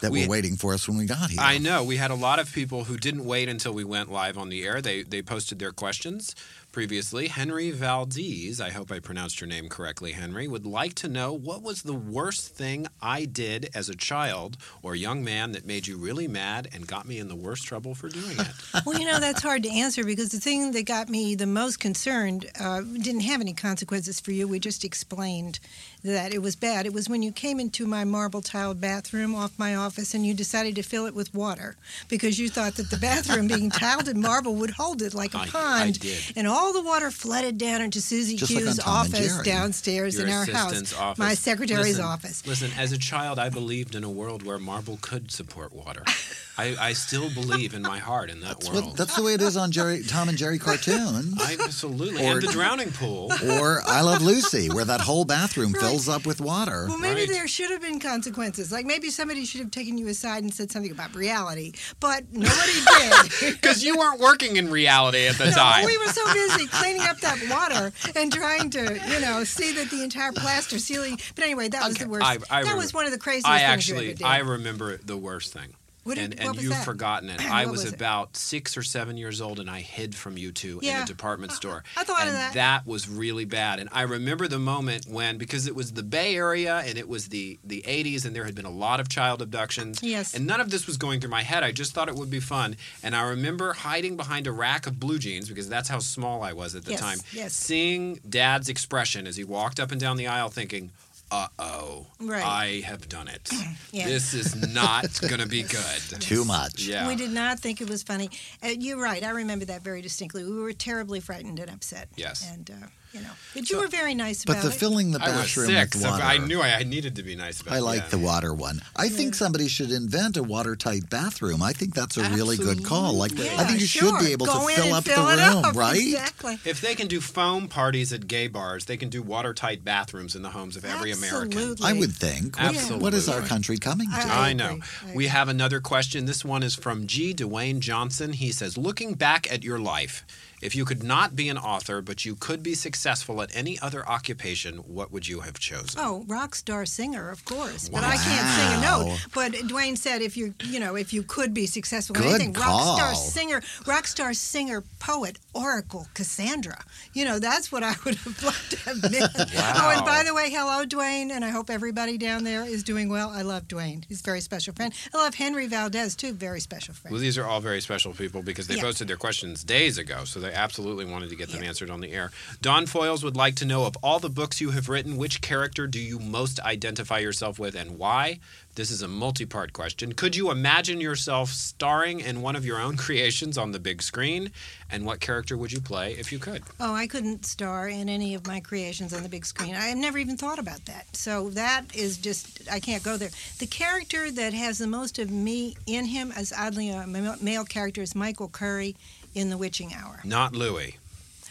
that 0.00 0.10
We- 0.12 0.22
were 0.22 0.28
waiting 0.28 0.56
for 0.56 0.74
us 0.74 0.86
when 0.86 0.98
we 0.98 1.06
got 1.06 1.30
here. 1.30 1.40
I 1.40 1.56
know 1.58 1.82
we 1.82 1.96
had 1.96 2.10
a 2.10 2.14
lot 2.14 2.38
of 2.38 2.52
people 2.52 2.84
who 2.84 2.98
didn't 2.98 3.24
wait 3.24 3.48
until 3.48 3.72
we 3.72 3.82
went 3.82 4.12
live 4.12 4.36
on 4.36 4.50
the 4.50 4.62
air. 4.62 4.82
They 4.82 5.02
they 5.02 5.22
posted 5.22 5.58
their 5.58 5.72
questions 5.72 6.34
previously. 6.76 7.28
Henry 7.28 7.70
Valdez, 7.70 8.60
I 8.60 8.68
hope 8.68 8.92
I 8.92 8.98
pronounced 8.98 9.40
your 9.40 9.48
name 9.48 9.70
correctly, 9.70 10.12
Henry, 10.12 10.46
would 10.46 10.66
like 10.66 10.92
to 10.96 11.08
know 11.08 11.32
what 11.32 11.62
was 11.62 11.80
the 11.80 11.94
worst 11.94 12.54
thing 12.54 12.86
I 13.00 13.24
did 13.24 13.70
as 13.74 13.88
a 13.88 13.96
child 13.96 14.58
or 14.82 14.94
young 14.94 15.24
man 15.24 15.52
that 15.52 15.64
made 15.64 15.86
you 15.86 15.96
really 15.96 16.28
mad 16.28 16.68
and 16.74 16.86
got 16.86 17.08
me 17.08 17.18
in 17.18 17.28
the 17.28 17.34
worst 17.34 17.64
trouble 17.64 17.94
for 17.94 18.10
doing 18.10 18.38
it. 18.38 18.46
Well, 18.84 18.98
you 19.00 19.06
know, 19.06 19.18
that's 19.18 19.42
hard 19.42 19.62
to 19.62 19.70
answer 19.70 20.04
because 20.04 20.28
the 20.28 20.38
thing 20.38 20.72
that 20.72 20.84
got 20.84 21.08
me 21.08 21.34
the 21.34 21.46
most 21.46 21.80
concerned 21.80 22.44
uh, 22.60 22.82
didn't 22.82 23.22
have 23.22 23.40
any 23.40 23.54
consequences 23.54 24.20
for 24.20 24.32
you. 24.32 24.46
We 24.46 24.58
just 24.58 24.84
explained 24.84 25.58
that 26.06 26.32
it 26.32 26.40
was 26.40 26.56
bad. 26.56 26.86
It 26.86 26.92
was 26.92 27.08
when 27.08 27.22
you 27.22 27.32
came 27.32 27.58
into 27.60 27.86
my 27.86 28.04
marble 28.04 28.40
tiled 28.40 28.80
bathroom 28.80 29.34
off 29.34 29.58
my 29.58 29.74
office 29.74 30.14
and 30.14 30.24
you 30.26 30.34
decided 30.34 30.74
to 30.76 30.82
fill 30.82 31.06
it 31.06 31.14
with 31.14 31.34
water 31.34 31.76
because 32.08 32.38
you 32.38 32.48
thought 32.48 32.76
that 32.76 32.90
the 32.90 32.96
bathroom 32.96 33.48
being 33.48 33.70
tiled 33.82 34.08
in 34.08 34.20
marble 34.20 34.54
would 34.54 34.70
hold 34.70 35.02
it 35.02 35.14
like 35.14 35.34
a 35.34 35.38
I- 35.38 35.42
I 35.42 35.46
pond. 35.48 36.00
did. 36.00 36.18
And 36.36 36.46
all 36.46 36.72
the 36.72 36.82
water 36.82 37.10
flooded 37.10 37.58
down 37.58 37.80
into 37.82 38.00
Susie 38.00 38.36
Just 38.36 38.52
Q's 38.52 38.66
and 38.78 38.80
office 38.86 39.36
downstairs 39.42 40.16
Your 40.16 40.26
in 40.26 40.32
our 40.32 40.44
house, 40.46 40.94
office. 40.94 41.18
my 41.18 41.34
secretary's 41.34 41.98
Listen, 41.98 42.04
office. 42.04 42.46
Listen, 42.46 42.70
as 42.78 42.92
a 42.92 42.98
child, 42.98 43.38
I 43.38 43.48
believed 43.48 43.94
in 43.94 44.04
a 44.04 44.10
world 44.10 44.44
where 44.44 44.58
marble 44.58 44.98
could 45.00 45.30
support 45.30 45.72
water. 45.72 46.04
I, 46.58 46.74
I 46.80 46.92
still 46.94 47.28
believe 47.30 47.74
in 47.74 47.82
my 47.82 47.98
heart 47.98 48.30
in 48.30 48.40
that 48.40 48.48
that's, 48.60 48.70
world. 48.70 48.86
what, 48.86 48.96
that's 48.96 49.14
the 49.14 49.22
way 49.22 49.34
it 49.34 49.42
is 49.42 49.56
on 49.58 49.70
Jerry, 49.72 50.02
Tom 50.02 50.28
and 50.30 50.38
Jerry 50.38 50.58
cartoons. 50.58 51.34
I 51.40 51.56
absolutely. 51.62 52.24
Or- 52.26 52.32
and 52.32 52.42
the 52.42 52.46
drowning 52.52 52.92
pool. 52.92 53.30
or 53.60 53.82
I 53.86 54.00
Love 54.00 54.22
Lucy, 54.22 54.68
where 54.70 54.84
that 54.86 55.00
whole 55.02 55.24
bathroom 55.26 55.74
fills 55.74 56.08
up 56.08 56.24
with 56.24 56.40
water. 56.40 56.86
Well, 56.88 56.98
maybe 56.98 57.20
Right. 57.20 57.28
there 57.28 57.46
should 57.48 57.70
have 57.70 57.82
been 57.82 58.00
consequences. 58.00 58.72
Like 58.72 58.86
maybe 58.86 59.10
somebody 59.10 59.44
should 59.44 59.60
have 59.60 59.70
taken 59.70 59.98
you 59.98 60.08
aside 60.08 60.42
and 60.44 60.52
said 60.54 60.70
something 60.70 60.90
about 60.92 61.14
reality, 61.14 61.72
but 62.00 62.24
nobody 62.32 62.72
did. 63.40 63.52
Because 63.60 63.82
you 63.84 63.98
weren't 63.98 64.20
working 64.20 64.56
in 64.56 64.70
reality 64.70 65.26
at 65.26 65.36
the 65.36 65.46
No, 65.46 65.52
time. 65.52 65.84
we 65.84 65.98
were 65.98 66.06
so 66.08 66.24
busy 66.32 66.66
cleaning 66.68 67.02
up 67.02 67.18
that 67.20 67.38
water 67.50 67.92
and 68.18 68.32
trying 68.32 68.70
to, 68.70 68.98
you 69.08 69.20
know, 69.20 69.44
see 69.44 69.72
that 69.74 69.90
the 69.90 70.02
entire 70.02 70.32
plaster 70.32 70.78
ceiling. 70.78 71.18
But 71.34 71.44
anyway, 71.44 71.68
that 71.68 71.86
was 71.86 71.96
the 71.98 72.08
worst. 72.08 72.24
I- 72.24 72.32
I 72.32 72.36
that 72.38 72.50
remember- 72.60 72.76
was 72.78 72.94
one 72.94 73.04
of 73.06 73.12
the 73.12 73.18
craziest 73.18 73.46
I 73.46 73.58
things 73.58 73.88
you 73.88 73.94
actually, 73.94 74.06
ever 74.10 74.18
did. 74.18 74.24
I 74.26 74.38
remember 74.38 74.96
the 74.98 75.16
worst 75.16 75.52
thing. 75.52 75.74
What 76.06 76.14
did- 76.16 76.32
and, 76.32 76.40
and 76.40 76.54
was 76.54 76.62
you've 76.62 76.72
that? 76.72 76.84
forgotten 76.84 77.28
it. 77.30 77.40
I 77.50 77.66
was, 77.66 77.82
was 77.84 77.92
it? 77.92 77.96
about 77.96 78.36
six 78.36 78.76
or 78.76 78.82
seven 78.82 79.16
years 79.16 79.40
old, 79.40 79.58
and 79.60 79.68
I 79.68 79.80
hid 79.80 80.14
from 80.14 80.38
you 80.38 80.52
two 80.52 80.78
in 80.82 81.02
a 81.02 81.04
department 81.04 81.52
store. 81.52 81.82
I 81.96 82.04
thought 82.04 82.26
of 82.26 82.32
that. 82.32 82.54
that 82.54 82.86
was 82.86 83.08
really 83.08 83.44
bad. 83.44 83.78
And 83.80 83.88
I 83.92 84.02
remember 84.02 84.48
the 84.48 84.58
moment 84.58 85.06
when, 85.08 85.36
because 85.38 85.66
it 85.66 85.74
was 85.74 85.92
the 85.92 86.02
Bay 86.02 86.36
Area 86.36 86.82
and 86.86 86.96
it 86.96 87.08
was 87.08 87.28
the 87.28 87.58
the 87.64 87.82
80s, 87.86 88.24
and 88.24 88.34
there 88.36 88.44
had 88.44 88.54
been 88.54 88.64
a 88.66 88.70
lot 88.70 89.00
of 89.00 89.08
child 89.08 89.42
abductions. 89.42 90.02
Yes. 90.02 90.34
And 90.34 90.46
none 90.46 90.60
of 90.60 90.70
this 90.70 90.86
was 90.86 90.96
going 90.96 91.20
through 91.20 91.30
my 91.30 91.42
head. 91.42 91.62
I 91.64 91.72
just 91.72 91.92
thought 91.92 92.08
it 92.08 92.14
would 92.14 92.30
be 92.30 92.40
fun. 92.40 92.76
And 93.02 93.14
I 93.16 93.22
remember 93.28 93.72
hiding 93.72 94.16
behind 94.16 94.46
a 94.46 94.52
rack 94.52 94.86
of 94.86 95.00
blue 95.00 95.18
jeans 95.18 95.48
because 95.48 95.68
that's 95.68 95.88
how 95.88 95.98
small 95.98 96.42
I 96.42 96.52
was 96.52 96.74
at 96.74 96.84
the 96.84 96.92
Yes, 96.92 97.00
time. 97.00 97.18
yes. 97.32 97.52
Seeing 97.54 98.20
Dad's 98.28 98.68
expression 98.68 99.26
as 99.26 99.36
he 99.36 99.44
walked 99.44 99.80
up 99.80 99.90
and 99.90 100.00
down 100.00 100.16
the 100.16 100.26
aisle, 100.28 100.48
thinking. 100.50 100.92
Uh 101.30 101.48
oh, 101.58 102.06
Right. 102.20 102.44
I 102.44 102.66
have 102.86 103.08
done 103.08 103.28
it. 103.28 103.50
Yeah. 103.92 104.06
This 104.08 104.34
is 104.34 104.54
not 104.74 105.18
going 105.22 105.38
to 105.40 105.46
be 105.48 105.62
good. 105.62 106.00
Too 106.20 106.44
much. 106.44 106.82
Yeah. 106.82 107.08
We 107.08 107.16
did 107.16 107.30
not 107.30 107.60
think 107.60 107.80
it 107.80 107.88
was 107.88 108.02
funny. 108.02 108.28
Uh, 108.62 108.68
you're 108.78 109.00
right. 109.00 109.22
I 109.24 109.30
remember 109.30 109.64
that 109.66 109.82
very 109.82 110.02
distinctly. 110.02 110.44
We 110.44 110.54
were 110.60 110.74
terribly 110.74 111.20
frightened 111.20 111.58
and 111.58 111.70
upset. 111.70 112.08
Yes. 112.16 112.46
And 112.52 112.70
uh, 112.70 112.86
you 113.16 113.22
know, 113.22 113.32
but 113.54 113.70
you 113.70 113.78
were 113.78 113.88
very 113.88 114.14
nice 114.14 114.44
about 114.44 114.54
it. 114.54 114.56
But 114.62 114.68
the 114.68 114.74
it. 114.74 114.78
filling 114.78 115.10
the 115.10 115.20
I 115.20 115.28
was 115.28 115.36
bathroom 115.38 115.66
sick, 115.66 115.94
with 115.94 116.02
so 116.02 116.10
water. 116.10 116.22
I 116.22 116.38
knew 116.38 116.60
I, 116.60 116.74
I 116.74 116.82
needed 116.82 117.16
to 117.16 117.22
be 117.22 117.34
nice 117.36 117.60
about 117.60 117.70
that. 117.70 117.76
I 117.76 117.78
it. 117.78 117.82
like 117.82 118.02
yeah. 118.02 118.08
the 118.08 118.18
water 118.18 118.54
one. 118.54 118.80
I 118.94 119.08
think 119.08 119.34
somebody 119.34 119.68
should 119.68 119.90
invent 119.90 120.36
a 120.36 120.42
watertight 120.42 121.08
bathroom. 121.10 121.62
I 121.62 121.72
think 121.72 121.94
that's 121.94 122.16
a 122.16 122.28
really 122.30 122.56
good 122.56 122.84
call. 122.84 123.14
Like 123.14 123.32
I 123.32 123.64
think 123.64 123.80
you 123.80 123.86
sure. 123.86 124.10
should 124.10 124.24
be 124.24 124.32
able 124.32 124.46
Go 124.46 124.66
to 124.66 124.74
fill 124.74 124.94
up 124.94 125.04
fill 125.04 125.26
the 125.26 125.36
room, 125.36 125.64
up. 125.64 125.74
right? 125.74 125.96
Exactly. 125.96 126.58
If 126.64 126.80
they 126.80 126.94
can 126.94 127.08
do 127.08 127.20
foam 127.20 127.68
parties 127.68 128.12
at 128.12 128.28
gay 128.28 128.48
bars, 128.48 128.84
they 128.84 128.96
can 128.96 129.08
do 129.08 129.22
watertight 129.22 129.84
bathrooms 129.84 130.36
in 130.36 130.42
the 130.42 130.50
homes 130.50 130.76
of 130.76 130.84
every 130.84 131.12
American. 131.12 131.52
Absolutely. 131.52 131.86
I 131.86 131.92
would 131.92 132.12
think. 132.12 132.56
Absolutely. 132.58 133.02
What 133.02 133.14
is 133.14 133.28
our 133.28 133.40
country 133.42 133.78
coming 133.78 134.08
to? 134.10 134.16
I- 134.16 134.46
I 134.46 134.52
know. 134.52 134.78
I 135.04 135.14
We 135.14 135.26
have 135.26 135.48
another 135.48 135.80
question. 135.80 136.26
This 136.26 136.44
one 136.44 136.62
is 136.62 136.74
from 136.74 137.06
G. 137.06 137.34
Dwayne 137.34 137.80
Johnson. 137.80 138.32
He 138.32 138.52
says, 138.52 138.76
Looking 138.78 139.14
back 139.14 139.50
at 139.52 139.64
your 139.64 139.78
life, 139.78 140.24
if 140.66 140.74
you 140.74 140.84
could 140.84 141.02
not 141.04 141.36
be 141.36 141.48
an 141.48 141.56
author, 141.56 142.02
but 142.02 142.24
you 142.24 142.34
could 142.34 142.60
be 142.62 142.74
successful 142.74 143.40
at 143.40 143.54
any 143.54 143.78
other 143.80 144.06
occupation, 144.08 144.78
what 144.78 145.12
would 145.12 145.28
you 145.28 145.40
have 145.40 145.58
chosen? 145.60 146.00
Oh, 146.02 146.24
rock 146.26 146.56
star 146.56 146.84
singer, 146.84 147.30
of 147.30 147.44
course. 147.44 147.88
But 147.88 148.02
I 148.02 148.16
can't 148.16 148.48
sing 148.58 148.78
a 148.78 148.80
note. 148.82 149.26
But 149.32 149.52
Dwayne 149.70 149.96
said 149.96 150.22
if 150.22 150.36
you, 150.36 150.54
you 150.64 150.80
know, 150.80 150.96
if 150.96 151.12
you 151.12 151.22
could 151.22 151.54
be 151.54 151.66
successful 151.66 152.16
in 152.16 152.22
Good 152.22 152.40
anything, 152.40 152.52
rock 152.54 152.96
star 152.98 153.14
singer, 153.14 153.62
rock 153.86 154.06
star 154.08 154.34
singer, 154.34 154.82
poet, 154.98 155.38
oracle, 155.54 156.08
Cassandra. 156.14 156.82
You 157.14 157.24
know, 157.24 157.38
that's 157.38 157.70
what 157.70 157.82
I 157.84 157.94
would 158.04 158.16
have 158.16 158.42
loved 158.42 158.70
to 158.72 158.78
have 158.80 159.02
been. 159.02 159.22
Oh, 159.22 159.92
and 159.96 160.04
by 160.04 160.24
the 160.24 160.34
way, 160.34 160.50
hello, 160.50 160.84
Dwayne, 160.84 161.30
and 161.30 161.44
I 161.44 161.50
hope 161.50 161.70
everybody 161.70 162.18
down 162.18 162.42
there 162.42 162.64
is 162.64 162.82
doing 162.82 163.08
well. 163.08 163.30
I 163.30 163.42
love 163.42 163.68
Dwayne. 163.68 164.04
He's 164.08 164.20
a 164.20 164.24
very 164.24 164.40
special 164.40 164.74
friend. 164.74 164.92
I 165.14 165.18
love 165.18 165.34
Henry 165.36 165.68
Valdez 165.68 166.16
too, 166.16 166.32
very 166.32 166.60
special 166.60 166.92
friend. 166.94 167.12
Well, 167.12 167.20
these 167.20 167.38
are 167.38 167.44
all 167.46 167.60
very 167.60 167.80
special 167.80 168.12
people 168.12 168.42
because 168.42 168.66
they 168.66 168.74
Yeah. 168.76 168.82
posted 168.82 169.06
their 169.08 169.16
questions 169.16 169.62
days 169.64 169.96
ago, 169.98 170.24
so 170.24 170.40
they 170.40 170.52
absolutely 170.56 171.04
wanted 171.04 171.28
to 171.30 171.36
get 171.36 171.50
them 171.50 171.62
Yeah. 171.62 171.68
answered 171.68 171.90
on 171.90 172.00
the 172.00 172.10
air. 172.12 172.32
Don 172.60 172.86
Foyles 172.86 173.22
would 173.22 173.36
like 173.36 173.54
to 173.56 173.64
know 173.64 173.84
of 173.84 173.96
all 174.02 174.18
the 174.18 174.30
books 174.30 174.60
you 174.60 174.70
have 174.70 174.88
written, 174.88 175.16
which 175.16 175.40
character 175.40 175.86
do 175.86 176.00
you 176.00 176.18
most 176.18 176.58
identify 176.60 177.18
yourself 177.18 177.58
with 177.58 177.74
and 177.74 177.98
why? 177.98 178.40
This 178.74 178.90
is 178.90 179.00
a 179.00 179.08
multi 179.08 179.46
part 179.46 179.72
question. 179.72 180.12
Could 180.12 180.36
you 180.36 180.50
imagine 180.50 181.00
yourself 181.00 181.50
starring 181.50 182.20
in 182.20 182.42
one 182.42 182.56
of 182.56 182.66
your 182.66 182.78
own 182.78 182.96
creations 183.06 183.56
on 183.56 183.72
the 183.72 183.78
big 183.78 184.02
screen? 184.02 184.50
And 184.90 185.04
what 185.06 185.18
character 185.20 185.56
would 185.56 185.72
you 185.72 185.80
play 185.80 186.12
if 186.12 186.30
you 186.30 186.38
could? 186.38 186.62
Oh, 186.78 186.94
I 186.94 187.06
couldn't 187.06 187.44
star 187.46 187.88
in 187.88 188.08
any 188.08 188.34
of 188.34 188.46
my 188.46 188.60
creations 188.60 189.12
on 189.14 189.22
the 189.22 189.28
big 189.28 189.44
screen. 189.46 189.74
I 189.74 189.86
have 189.86 189.96
never 189.98 190.18
even 190.18 190.36
thought 190.36 190.58
about 190.58 190.84
that. 190.84 191.16
So 191.16 191.50
that 191.50 191.84
is 191.94 192.18
just, 192.18 192.70
I 192.70 192.78
can't 192.78 193.02
go 193.02 193.16
there. 193.16 193.30
The 193.58 193.66
character 193.66 194.30
that 194.30 194.52
has 194.52 194.78
the 194.78 194.86
most 194.86 195.18
of 195.18 195.30
me 195.30 195.76
in 195.86 196.04
him, 196.04 196.30
as 196.36 196.52
oddly 196.56 196.90
a 196.90 197.06
male 197.06 197.64
character, 197.64 198.02
is 198.02 198.14
Michael 198.14 198.48
Curry 198.48 198.94
in 199.36 199.50
The 199.50 199.58
Witching 199.58 199.92
Hour. 199.94 200.20
Not 200.24 200.54
Louis. 200.56 200.96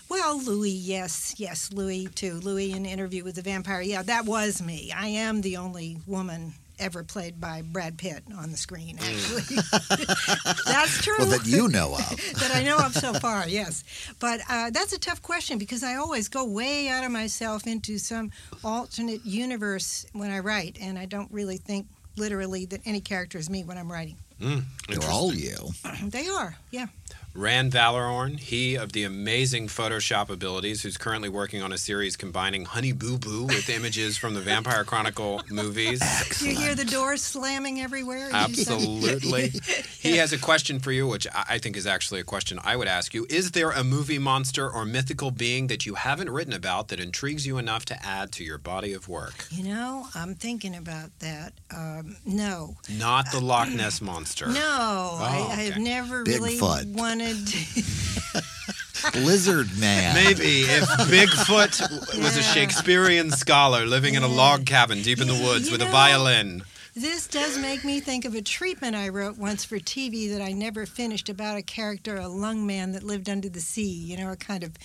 Well, 0.10 0.42
Louis, 0.44 0.72
yes, 0.72 1.36
yes, 1.38 1.72
Louis 1.72 2.08
too. 2.08 2.34
Louis 2.40 2.72
in 2.72 2.86
Interview 2.86 3.24
with 3.24 3.36
the 3.36 3.42
Vampire. 3.42 3.82
Yeah, 3.82 4.02
that 4.04 4.26
was 4.26 4.62
me. 4.62 4.92
I 4.92 5.08
am 5.08 5.42
the 5.42 5.58
only 5.58 5.98
woman 6.08 6.54
ever 6.80 7.04
played 7.04 7.40
by 7.40 7.62
Brad 7.62 7.98
Pitt 7.98 8.24
on 8.38 8.52
the 8.52 8.58
screen, 8.58 8.98
actually. 9.00 9.56
That's 10.66 11.02
true 11.02 11.16
Well, 11.20 11.28
that 11.28 11.46
you 11.46 11.70
know 11.70 11.94
of. 11.94 12.34
that 12.40 12.52
I 12.54 12.64
know 12.64 12.78
of 12.78 12.94
so 12.94 13.14
far, 13.14 13.48
yes. 13.48 13.84
But 14.20 14.42
uh, 14.50 14.72
that's 14.72 14.92
a 14.92 15.00
tough 15.00 15.22
question 15.22 15.58
because 15.58 15.84
I 15.84 15.96
always 15.96 16.28
go 16.28 16.44
way 16.44 16.90
out 16.90 17.06
of 17.06 17.12
myself 17.12 17.66
into 17.66 17.98
some 17.98 18.32
alternate 18.64 19.26
universe 19.26 20.06
when 20.12 20.32
I 20.32 20.40
write, 20.40 20.78
and 20.82 21.00
I 21.00 21.06
don't 21.06 21.32
really 21.32 21.58
think 21.58 21.88
literally 22.18 22.66
that 22.66 22.82
any 22.86 23.00
character 23.00 23.38
is 23.38 23.50
me 23.50 23.64
when 23.64 23.78
I'm 23.78 23.92
writing. 23.92 24.18
They're 24.40 25.10
all 25.10 25.34
you. 25.34 25.56
They 26.04 26.28
are, 26.28 26.58
yeah. 26.72 26.88
Rand 27.36 27.74
Valororn, 27.74 28.40
he 28.40 28.76
of 28.76 28.94
the 28.94 29.04
amazing 29.04 29.68
Photoshop 29.68 30.30
abilities, 30.30 30.84
who's 30.84 30.96
currently 30.98 31.28
working 31.28 31.62
on 31.62 31.74
a 31.74 31.78
series 31.78 32.16
combining 32.16 32.64
Honey 32.64 32.94
Boo 32.94 33.18
Boo 33.18 33.44
with 33.44 33.70
images 33.70 34.18
from 34.18 34.36
the 34.36 34.40
Vampire 34.40 34.86
Chronicle 34.86 35.42
movies. 35.52 36.02
You 36.42 36.56
hear 36.56 36.76
the 36.76 36.86
doors 36.86 37.22
slamming 37.22 37.82
everywhere. 37.82 38.30
as 38.32 38.50
you 38.50 38.56
say? 38.56 38.74
Absolutely. 38.74 39.50
he 40.00 40.16
has 40.16 40.32
a 40.32 40.38
question 40.38 40.80
for 40.80 40.94
you, 40.94 41.08
which 41.08 41.28
I 41.28 41.56
I 41.56 41.58
think 41.58 41.78
is 41.78 41.88
actually 41.88 42.20
a 42.20 42.24
question 42.24 42.60
I 42.64 42.76
would 42.76 42.88
ask 42.88 43.14
you. 43.14 43.26
Is 43.30 43.52
there 43.52 43.72
a 43.72 43.84
movie 43.84 44.20
monster 44.20 44.70
or 44.70 44.84
mythical 44.86 45.32
being 45.32 45.68
that 45.68 45.86
you 45.86 45.96
haven't 45.96 46.30
written 46.30 46.54
about 46.54 46.90
that 46.90 47.00
intrigues 47.00 47.46
you 47.48 47.58
enough 47.58 47.86
to 47.86 48.06
add 48.06 48.32
to 48.34 48.44
your 48.44 48.58
body 48.58 48.92
of 48.94 49.08
work? 49.08 49.46
You 49.52 49.64
know, 49.64 50.08
I'm 50.14 50.36
thinking 50.36 50.76
about 50.76 51.18
that. 51.20 51.54
Um, 51.76 52.18
no, 52.26 52.76
Not 52.90 53.32
the 53.32 53.40
Loch 53.40 53.70
Ness 53.70 54.02
Monster. 54.02 54.48
no, 54.48 55.18
I, 55.22 55.48
I 55.50 55.56
have 55.64 55.72
okay. 55.74 55.82
never 55.84 56.24
really 56.24 56.58
Bigfoot. 56.58 56.94
wanted. 56.94 57.25
Lizard 59.16 59.78
man. 59.80 60.16
Maybe 60.16 60.62
if 60.62 60.84
Bigfoot 61.10 61.82
was 62.22 62.36
a 62.38 62.42
Yeah. 62.42 62.46
Shakespearean 62.54 63.32
scholar 63.32 63.86
living 63.86 64.14
in 64.16 64.24
a 64.24 64.28
log 64.28 64.66
cabin 64.66 65.02
deep 65.02 65.20
in 65.22 65.28
the 65.28 65.34
woods 65.34 65.66
You 65.68 65.74
with 65.74 65.82
a 65.82 65.86
know- 65.86 65.92
violin. 65.92 66.64
This 66.98 67.28
does 67.28 67.58
make 67.58 67.84
me 67.84 68.00
think 68.00 68.24
of 68.24 68.36
a 68.36 68.42
treatment 68.42 68.96
I 68.96 69.10
wrote 69.10 69.38
once 69.38 69.66
for 69.66 69.80
TV 69.80 70.32
that 70.32 70.42
I 70.42 70.54
never 70.54 70.86
finished 70.86 71.28
about 71.28 71.58
a 71.58 71.62
character, 71.62 72.16
a 72.16 72.30
lung 72.30 72.66
man 72.66 72.94
that 72.94 73.04
lived 73.04 73.30
under 73.30 73.50
the 73.50 73.60
sea. 73.60 73.84
You 73.84 74.16
know, 74.16 74.32
a 74.32 74.38
kind 74.38 74.64
of, 74.64 74.78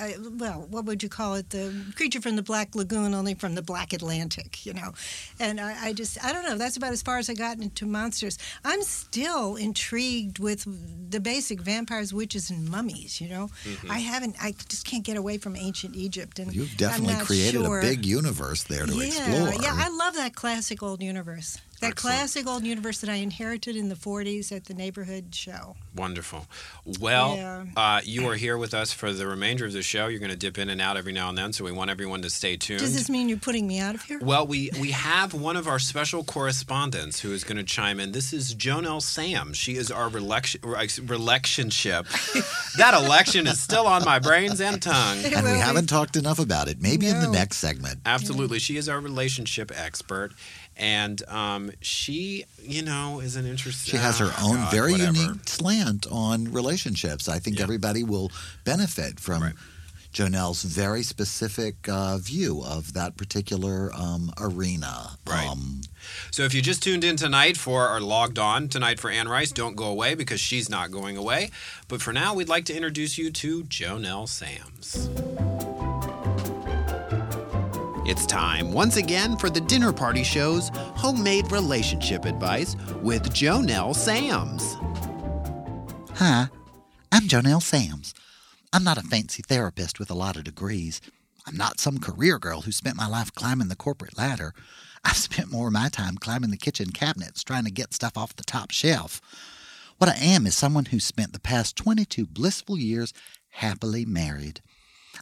uh, 0.00 0.10
well, 0.36 0.68
what 0.70 0.84
would 0.84 1.02
you 1.02 1.08
call 1.08 1.34
it? 1.34 1.50
The 1.50 1.74
creature 1.96 2.20
from 2.20 2.36
the 2.36 2.44
Black 2.44 2.76
Lagoon, 2.76 3.12
only 3.12 3.34
from 3.34 3.56
the 3.56 3.62
Black 3.62 3.92
Atlantic, 3.92 4.64
you 4.64 4.72
know. 4.72 4.92
And 5.40 5.58
I, 5.60 5.86
I 5.86 5.92
just, 5.94 6.24
I 6.24 6.32
don't 6.32 6.44
know, 6.44 6.56
that's 6.56 6.76
about 6.76 6.92
as 6.92 7.02
far 7.02 7.18
as 7.18 7.28
I 7.28 7.34
got 7.34 7.58
into 7.58 7.86
monsters. 7.86 8.38
I'm 8.64 8.82
still 8.82 9.56
intrigued 9.56 10.38
with 10.38 10.64
the 11.10 11.18
basic 11.18 11.60
vampires, 11.60 12.14
witches, 12.14 12.50
and 12.50 12.70
mummies, 12.70 13.20
you 13.20 13.28
know. 13.28 13.50
Mm-hmm. 13.64 13.90
I 13.90 13.98
haven't, 13.98 14.36
I 14.40 14.54
just 14.68 14.86
can't 14.86 15.02
get 15.02 15.16
away 15.16 15.38
from 15.38 15.56
ancient 15.56 15.96
Egypt. 15.96 16.38
And 16.38 16.54
You've 16.54 16.76
definitely 16.76 17.16
created 17.24 17.64
sure. 17.64 17.80
a 17.80 17.82
big 17.82 18.06
universe 18.06 18.62
there 18.62 18.86
to 18.86 18.94
yeah, 18.94 19.06
explore. 19.06 19.54
Yeah, 19.60 19.74
I 19.74 19.88
love 19.88 20.14
that 20.14 20.36
classic 20.36 20.84
old 20.84 21.02
universe. 21.02 21.47
That 21.80 21.92
Excellent. 21.92 22.16
classic 22.16 22.46
old 22.48 22.64
universe 22.64 22.98
that 23.02 23.08
I 23.08 23.16
inherited 23.16 23.76
in 23.76 23.88
the 23.88 23.94
40s 23.94 24.50
at 24.50 24.64
the 24.64 24.74
neighborhood 24.74 25.32
show. 25.32 25.76
Wonderful. 25.94 26.48
Well, 26.98 27.36
Yeah. 27.36 27.64
uh, 27.76 28.00
you 28.04 28.26
are 28.28 28.34
here 28.34 28.58
with 28.58 28.74
us 28.74 28.92
for 28.92 29.12
the 29.12 29.28
remainder 29.28 29.64
of 29.64 29.72
the 29.72 29.82
show. 29.84 30.08
You're 30.08 30.18
going 30.18 30.32
to 30.32 30.36
dip 30.36 30.58
in 30.58 30.70
and 30.70 30.80
out 30.80 30.96
every 30.96 31.12
now 31.12 31.28
and 31.28 31.38
then, 31.38 31.52
so 31.52 31.62
we 31.64 31.70
want 31.70 31.88
everyone 31.88 32.20
to 32.22 32.30
stay 32.30 32.56
tuned. 32.56 32.80
Does 32.80 32.94
this 32.94 33.08
mean 33.08 33.28
you're 33.28 33.38
putting 33.38 33.68
me 33.68 33.78
out 33.78 33.94
of 33.94 34.02
here? 34.02 34.18
Well, 34.20 34.44
we, 34.44 34.70
we 34.80 34.90
have 34.90 35.34
one 35.34 35.56
of 35.56 35.68
our 35.68 35.78
special 35.78 36.24
correspondents 36.24 37.20
who 37.20 37.32
is 37.32 37.44
going 37.44 37.58
to 37.58 37.62
chime 37.62 38.00
in. 38.00 38.10
This 38.10 38.32
is 38.32 38.56
JoNell 38.56 39.00
Sam. 39.00 39.52
She 39.52 39.76
is 39.76 39.88
our 39.92 40.10
relec- 40.10 40.58
relationship. 41.08 42.06
that 42.76 42.94
election 42.94 43.46
is 43.46 43.60
still 43.60 43.86
on 43.86 44.04
my 44.04 44.18
brains 44.18 44.60
and 44.60 44.82
tongue. 44.82 45.18
and 45.24 45.32
we 45.44 45.52
Well, 45.52 45.60
haven't 45.60 45.86
talked 45.88 46.16
enough 46.16 46.40
about 46.40 46.66
it. 46.66 46.82
Maybe 46.82 47.06
in 47.06 47.20
the 47.20 47.30
next 47.30 47.58
segment. 47.58 48.00
Absolutely. 48.04 48.58
She 48.58 48.76
is 48.76 48.88
our 48.88 48.98
relationship 48.98 49.70
expert. 49.74 50.32
And 50.78 51.22
um, 51.28 51.72
she, 51.80 52.44
you 52.62 52.82
know, 52.82 53.18
is 53.20 53.34
an 53.36 53.46
interesting. 53.46 53.90
She 53.90 53.96
has 53.96 54.18
her 54.20 54.30
Oh, 54.38 54.50
own 54.50 54.56
God, 54.56 54.70
very 54.72 54.92
whatever. 54.92 55.18
unique 55.18 55.48
slant 55.48 56.06
on 56.10 56.52
relationships. 56.52 57.28
I 57.28 57.40
think 57.40 57.56
Yeah. 57.58 57.64
everybody 57.64 58.04
will 58.04 58.30
benefit 58.64 59.18
from 59.18 59.42
Right. 59.42 59.54
JoNell's 60.14 60.62
very 60.62 61.02
specific 61.02 61.86
uh, 61.88 62.16
view 62.16 62.62
of 62.64 62.94
that 62.94 63.16
particular 63.16 63.92
um, 63.94 64.32
arena. 64.38 65.18
Right. 65.26 65.46
Um, 65.48 65.82
So 66.30 66.44
if 66.44 66.54
you 66.54 66.62
just 66.62 66.82
tuned 66.82 67.04
in 67.04 67.16
tonight 67.16 67.56
for 67.58 67.88
or 67.88 68.00
logged 68.00 68.38
on 68.38 68.68
tonight 68.68 68.98
for 69.00 69.10
Anne 69.10 69.28
Rice, 69.28 69.52
don't 69.52 69.74
go 69.76 69.84
away 69.84 70.14
because 70.14 70.40
she's 70.40 70.70
not 70.70 70.90
going 70.90 71.16
away. 71.16 71.50
But 71.88 72.00
for 72.00 72.12
now, 72.12 72.32
we'd 72.34 72.48
like 72.48 72.64
to 72.66 72.74
introduce 72.74 73.18
you 73.18 73.30
to 73.32 73.64
JoNell 73.64 74.26
Samms. 74.28 75.57
It's 78.08 78.24
time 78.24 78.72
once 78.72 78.96
again 78.96 79.36
for 79.36 79.50
the 79.50 79.60
Dinner 79.60 79.92
Party 79.92 80.22
Show's 80.24 80.70
homemade 80.96 81.52
relationship 81.52 82.24
advice 82.24 82.74
with 83.02 83.34
JoNell 83.34 83.94
Samms. 83.94 84.76
Hi, 86.16 86.48
I'm 87.12 87.24
JoNell 87.24 87.60
Samms. 87.60 88.14
I'm 88.72 88.82
not 88.82 88.96
a 88.96 89.02
fancy 89.02 89.42
therapist 89.42 89.98
with 89.98 90.10
a 90.10 90.14
lot 90.14 90.38
of 90.38 90.44
degrees. 90.44 91.02
I'm 91.46 91.58
not 91.58 91.80
some 91.80 91.98
career 91.98 92.38
girl 92.38 92.62
who 92.62 92.72
spent 92.72 92.96
my 92.96 93.06
life 93.06 93.30
climbing 93.34 93.68
the 93.68 93.76
corporate 93.76 94.16
ladder. 94.16 94.54
I've 95.04 95.16
spent 95.18 95.52
more 95.52 95.66
of 95.66 95.74
my 95.74 95.90
time 95.90 96.16
climbing 96.16 96.50
the 96.50 96.56
kitchen 96.56 96.92
cabinets 96.92 97.44
trying 97.44 97.64
to 97.64 97.70
get 97.70 97.92
stuff 97.92 98.16
off 98.16 98.34
the 98.34 98.42
top 98.42 98.70
shelf. 98.70 99.20
What 99.98 100.08
I 100.08 100.16
am 100.16 100.46
is 100.46 100.56
someone 100.56 100.86
who 100.86 100.98
spent 100.98 101.34
the 101.34 101.40
past 101.40 101.76
22 101.76 102.24
blissful 102.24 102.78
years 102.78 103.12
happily 103.50 104.06
married. 104.06 104.62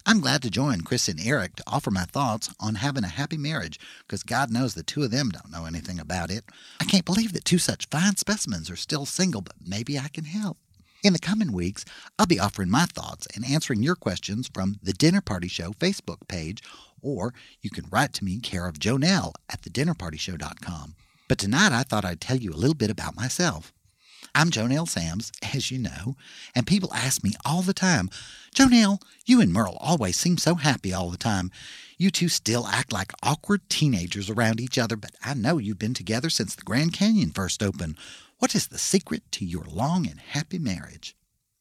I'm 0.09 0.21
glad 0.21 0.41
to 0.43 0.51
join 0.51 0.83
Chris 0.83 1.09
and 1.09 1.19
Eric 1.21 1.57
to 1.57 1.65
offer 1.67 1.91
my 1.91 2.05
thoughts 2.05 2.55
on 2.61 2.77
having 2.77 3.03
a 3.03 3.09
happy 3.09 3.37
marriage, 3.37 3.81
because 4.07 4.23
God 4.23 4.53
knows 4.53 4.75
the 4.75 4.85
two 4.85 5.03
of 5.03 5.11
them 5.11 5.31
don't 5.31 5.51
know 5.51 5.65
anything 5.65 5.99
about 5.99 6.31
it. 6.31 6.45
I 6.81 6.85
can't 6.85 7.05
believe 7.05 7.33
that 7.33 7.45
two 7.45 7.59
such 7.59 7.89
fine 7.89 8.15
specimens 8.15 8.71
are 8.71 8.77
still 8.77 9.05
single, 9.05 9.41
but 9.41 9.57
maybe 9.67 9.99
I 9.99 10.07
can 10.07 10.25
help. 10.25 10.59
In 11.03 11.13
the 11.13 11.19
coming 11.19 11.51
weeks, 11.51 11.85
I'll 12.21 12.27
be 12.27 12.39
offering 12.39 12.71
my 12.71 12.85
thoughts 12.85 13.27
and 13.35 13.45
answering 13.45 13.83
your 13.83 13.97
questions 13.97 14.49
from 14.55 14.77
the 14.81 14.93
Dinner 14.93 15.21
Party 15.21 15.49
Show 15.49 15.73
Facebook 15.73 16.29
page, 16.29 16.63
or 17.03 17.35
you 17.61 17.71
can 17.71 17.87
write 17.91 18.13
to 18.15 18.25
me 18.25 18.39
care 18.39 18.69
of 18.69 18.79
JoNell 18.79 19.33
at 19.51 19.63
thedinnerpartyshow.com. 19.63 20.95
But 21.29 21.39
tonight 21.39 21.73
I 21.73 21.83
thought 21.83 22.05
I'd 22.05 22.21
tell 22.21 22.37
you 22.37 22.53
a 22.53 22.55
little 22.55 22.77
bit 22.77 22.91
about 22.91 23.17
myself. 23.17 23.73
I'm 24.37 24.51
JoNell 24.51 24.87
Samms, 24.87 25.33
as 25.55 25.71
you 25.71 25.79
know, 25.79 26.15
and 26.55 26.67
people 26.67 26.93
ask 26.93 27.25
me 27.25 27.33
all 27.47 27.63
the 27.63 27.73
time, 27.73 28.11
JoNell, 28.57 29.03
you 29.27 29.43
and 29.43 29.53
Merle 29.53 29.77
always 29.83 30.17
seem 30.17 30.39
so 30.39 30.55
happy 30.55 30.91
all 30.91 31.11
the 31.11 31.19
time. 31.19 31.51
You 31.99 32.11
two 32.11 32.31
still 32.31 32.67
act 32.67 32.91
like 32.91 33.13
awkward 33.23 33.69
teenagers 33.69 34.31
around 34.31 34.63
each 34.63 34.79
other, 34.79 34.97
but 34.97 35.11
I 35.23 35.35
know 35.35 35.59
you've 35.59 35.79
been 35.79 35.93
together 35.93 36.31
since 36.31 36.55
the 36.55 36.63
Grand 36.63 36.95
Canyon 36.95 37.33
first 37.33 37.63
opened. 37.63 37.99
What 38.39 38.55
is 38.55 38.69
the 38.69 38.79
secret 38.79 39.31
to 39.33 39.45
your 39.45 39.65
long 39.65 40.07
and 40.07 40.19
happy 40.19 40.59
marriage? 40.59 41.15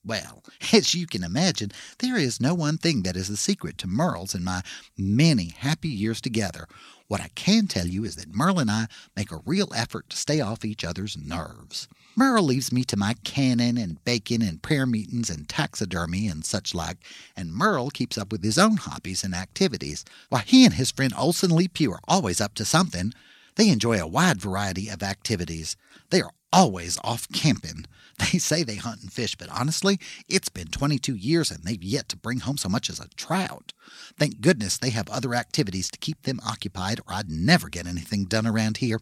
Well, 0.06 0.42
as 0.74 0.96
you 0.96 1.06
can 1.06 1.26
imagine, 1.26 1.74
there 2.00 2.16
is 2.16 2.40
no 2.40 2.54
one 2.54 2.78
thing 2.78 3.04
that 3.04 3.18
is 3.18 3.28
the 3.28 3.36
secret 3.36 3.78
to 3.80 3.88
Merle's 3.88 4.34
and 4.34 4.46
my 4.46 4.62
many 4.98 5.48
happy 5.50 5.90
years 5.90 6.22
together. 6.22 6.66
What 7.10 7.20
I 7.20 7.28
can 7.36 7.68
tell 7.68 7.88
you 7.88 8.06
is 8.06 8.16
that 8.16 8.34
Merle 8.34 8.60
and 8.60 8.72
I 8.72 8.88
make 9.18 9.34
a 9.34 9.42
real 9.46 9.74
effort 9.76 10.12
to 10.12 10.18
stay 10.18 10.40
off 10.40 10.64
each 10.64 10.86
other's 10.86 11.18
nerves. 11.18 11.90
Merle 12.18 12.44
leaves 12.44 12.72
me 12.72 12.86
to 12.86 12.96
my 12.96 13.16
cannon 13.26 13.78
and 13.78 14.02
bacon 14.06 14.42
and 14.42 14.62
prayer 14.62 14.86
meetings 14.86 15.30
and 15.30 15.50
taxidermy 15.50 16.28
and 16.30 16.46
such 16.46 16.74
like, 16.74 16.98
and 17.36 17.54
Merle 17.54 17.90
keeps 17.90 18.18
up 18.18 18.32
with 18.32 18.42
his 18.42 18.58
own 18.58 18.78
hobbies 18.78 19.24
and 19.26 19.36
activities. 19.36 20.06
While 20.30 20.44
he 20.44 20.64
and 20.64 20.76
his 20.76 20.92
friend 20.92 21.14
Olson 21.18 21.54
Lee 21.54 21.68
Pugh 21.68 21.92
are 21.92 22.00
always 22.08 22.40
up 22.40 22.54
to 22.56 22.64
something, 22.64 23.12
they 23.56 23.68
enjoy 23.68 24.00
a 24.00 24.08
wide 24.08 24.40
variety 24.40 24.88
of 24.88 25.04
activities. 25.04 25.76
They 26.10 26.22
are 26.22 26.32
always 26.54 26.98
off 27.04 27.28
camping. 27.34 27.86
They 28.18 28.40
say 28.40 28.64
they 28.64 28.76
hunt 28.76 29.02
and 29.02 29.12
fish, 29.12 29.36
but 29.36 29.50
honestly, 29.50 30.00
it's 30.30 30.48
been 30.48 30.68
22 30.68 31.16
years 31.16 31.52
and 31.52 31.66
they've 31.66 31.84
yet 31.84 32.08
to 32.08 32.18
bring 32.18 32.40
home 32.40 32.58
so 32.58 32.70
much 32.70 32.90
as 32.90 32.98
a 32.98 33.10
trout. 33.18 33.74
Thank 34.18 34.40
goodness 34.40 34.78
they 34.78 34.92
have 34.92 35.10
other 35.10 35.36
activities 35.36 35.90
to 35.92 36.00
keep 36.00 36.22
them 36.22 36.40
occupied, 36.48 37.02
or 37.02 37.14
I'd 37.14 37.30
never 37.30 37.68
get 37.68 37.86
anything 37.86 38.24
done 38.24 38.48
around 38.48 38.78
here. 38.78 39.02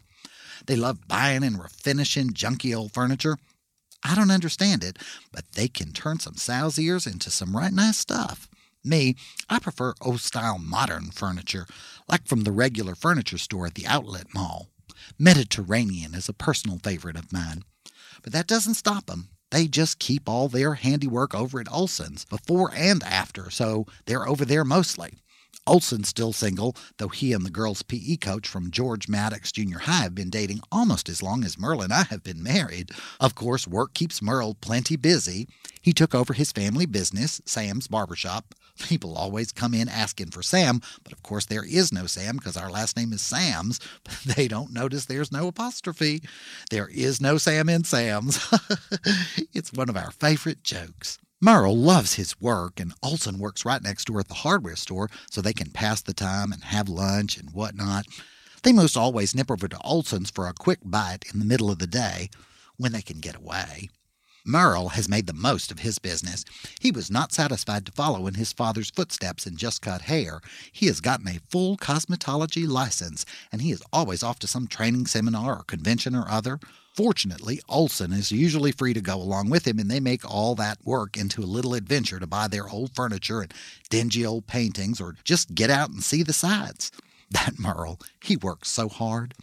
They 0.66 0.76
love 0.76 1.08
buying 1.08 1.44
and 1.44 1.60
refinishing 1.60 2.32
junky 2.32 2.76
old 2.76 2.94
furniture. 2.94 3.38
I 4.04 4.16
don't 4.16 4.32
understand 4.32 4.84
it, 4.84 4.98
but 5.32 5.52
they 5.54 5.68
can 5.68 5.94
turn 5.94 6.20
some 6.20 6.36
sow's 6.36 6.78
ears 6.78 7.08
into 7.08 7.30
some 7.30 7.56
right 7.56 7.72
nice 7.72 7.98
stuff. 7.98 8.50
Me, 8.84 9.16
I 9.50 9.60
prefer 9.60 9.94
old 10.02 10.20
style 10.20 10.60
modern 10.60 11.12
furniture, 11.12 11.66
like 12.10 12.28
from 12.28 12.42
the 12.42 12.52
regular 12.52 12.96
furniture 12.96 13.38
store 13.38 13.68
at 13.68 13.76
the 13.76 13.88
outlet 13.88 14.34
mall. 14.34 14.68
Mediterranean 15.18 16.14
is 16.14 16.28
a 16.28 16.34
personal 16.34 16.80
favorite 16.80 17.16
of 17.16 17.32
mine. 17.32 17.64
But 18.22 18.34
that 18.34 18.48
doesn't 18.48 18.76
stop 18.76 19.06
them. 19.06 19.30
They 19.52 19.68
just 19.68 20.00
keep 20.00 20.28
all 20.28 20.50
their 20.50 20.74
handiwork 20.74 21.36
over 21.36 21.60
at 21.60 21.72
Olson's 21.72 22.26
before 22.26 22.72
and 22.76 23.04
after, 23.04 23.50
so 23.50 23.86
they're 24.06 24.28
over 24.28 24.46
there 24.46 24.66
mostly. 24.66 25.14
Olson's 25.66 26.10
still 26.10 26.34
single, 26.34 26.76
though 26.98 27.08
he 27.08 27.32
and 27.32 27.46
the 27.46 27.50
girls' 27.50 27.84
PE 27.84 28.18
coach 28.18 28.48
from 28.48 28.72
George 28.72 29.08
Maddox 29.08 29.52
Junior 29.52 29.80
High 29.80 30.04
have 30.04 30.16
been 30.16 30.30
dating 30.30 30.60
almost 30.72 31.08
as 31.08 31.24
long 31.24 31.44
as 31.44 31.58
Merle 31.58 31.82
and 31.82 31.94
I 31.94 32.04
have 32.04 32.24
been 32.24 32.44
married. 32.44 32.92
Of 33.20 33.34
course, 33.36 33.68
work 33.68 33.94
keeps 33.94 34.22
Merle 34.22 34.56
plenty 34.56 34.98
busy. 34.98 35.48
He 35.82 35.94
took 35.94 36.14
over 36.14 36.34
his 36.34 36.52
family 36.52 36.86
business, 36.86 37.42
Sam's 37.46 37.88
Barbershop. 37.88 38.56
People 38.80 39.16
always 39.16 39.52
come 39.52 39.74
in 39.74 39.88
asking 39.88 40.32
for 40.32 40.44
Sam, 40.44 40.82
but 41.04 41.14
of 41.14 41.24
course 41.24 41.46
there 41.46 41.64
is 41.64 41.94
no 41.94 42.08
Sam 42.08 42.38
because 42.38 42.58
our 42.58 42.72
last 42.72 42.98
name 42.98 43.14
is 43.14 43.22
Sam's. 43.22 43.80
They 44.36 44.48
don't 44.48 44.74
notice 44.74 45.06
there's 45.06 45.32
no 45.32 45.48
apostrophe. 45.48 46.24
There 46.72 46.88
is 46.88 47.22
no 47.22 47.38
Sam 47.38 47.70
in 47.70 47.84
Sam's. 47.84 48.40
it's 49.54 49.72
one 49.72 49.90
of 49.90 49.98
our 49.98 50.12
favorite 50.12 50.64
jokes. 50.64 51.20
Merle 51.44 51.76
loves 51.76 52.14
his 52.14 52.40
work, 52.40 52.80
and 52.80 52.94
Olson 53.04 53.38
works 53.38 53.66
right 53.66 53.84
next 53.84 54.06
door 54.06 54.22
at 54.22 54.30
the 54.30 54.34
hardware 54.34 54.78
store 54.78 55.10
so 55.30 55.42
they 55.42 55.52
can 55.52 55.72
pass 55.72 56.00
the 56.00 56.14
time 56.14 56.54
and 56.54 56.64
have 56.64 56.88
lunch 56.88 57.38
and 57.38 57.50
whatnot. 57.50 58.06
They 58.62 58.72
most 58.72 58.96
always 58.96 59.36
nip 59.36 59.52
over 59.52 59.68
to 59.68 59.82
Olson's 59.82 60.30
for 60.30 60.48
a 60.48 60.54
quick 60.54 60.80
bite 60.86 61.26
in 61.34 61.40
the 61.40 61.46
middle 61.46 61.70
of 61.70 61.80
the 61.80 61.86
day 61.86 62.30
when 62.78 62.94
they 62.94 63.02
can 63.02 63.20
get 63.20 63.36
away. 63.36 63.90
Merle 64.46 64.90
has 64.90 65.10
made 65.10 65.28
the 65.28 65.34
most 65.34 65.70
of 65.70 65.80
his 65.80 66.00
business. 66.00 66.46
He 66.80 66.92
was 66.92 67.12
not 67.12 67.34
satisfied 67.34 67.86
to 67.88 67.92
follow 67.92 68.26
in 68.26 68.36
his 68.36 68.54
father's 68.54 68.92
footsteps 68.92 69.46
and 69.46 69.58
just 69.58 69.82
cut 69.82 70.04
hair. 70.04 70.40
He 70.72 70.86
has 70.86 71.02
gotten 71.02 71.28
a 71.28 71.42
full 71.50 71.76
cosmetology 71.76 72.66
license, 72.66 73.26
and 73.52 73.62
he 73.62 73.74
is 73.74 73.84
always 73.92 74.24
off 74.24 74.40
to 74.40 74.48
some 74.48 74.68
training 74.68 75.08
seminar 75.08 75.58
or 75.58 75.64
convention 75.64 76.16
or 76.16 76.30
other. 76.30 76.62
Fortunately, 76.94 77.60
Olson 77.68 78.14
is 78.14 78.32
usually 78.32 78.72
free 78.72 78.94
to 78.94 79.02
go 79.02 79.16
along 79.16 79.50
with 79.50 79.68
him, 79.68 79.80
and 79.80 79.90
they 79.90 80.00
make 80.00 80.24
all 80.30 80.54
that 80.56 80.78
work 80.86 81.18
into 81.18 81.42
a 81.42 81.46
little 81.46 81.74
adventure 81.74 82.20
to 82.20 82.28
buy 82.28 82.48
their 82.48 82.70
old 82.70 82.94
furniture 82.96 83.42
and 83.42 83.52
dingy 83.90 84.24
old 84.24 84.46
paintings 84.46 85.02
or 85.02 85.16
just 85.24 85.56
get 85.56 85.72
out 85.72 85.90
and 85.90 86.04
see 86.04 86.24
the 86.24 86.34
sights. 86.34 86.92
That 87.32 87.58
Merle, 87.58 88.00
he 88.24 88.38
works 88.38 88.70
so 88.70 88.88
hard. 88.88 89.34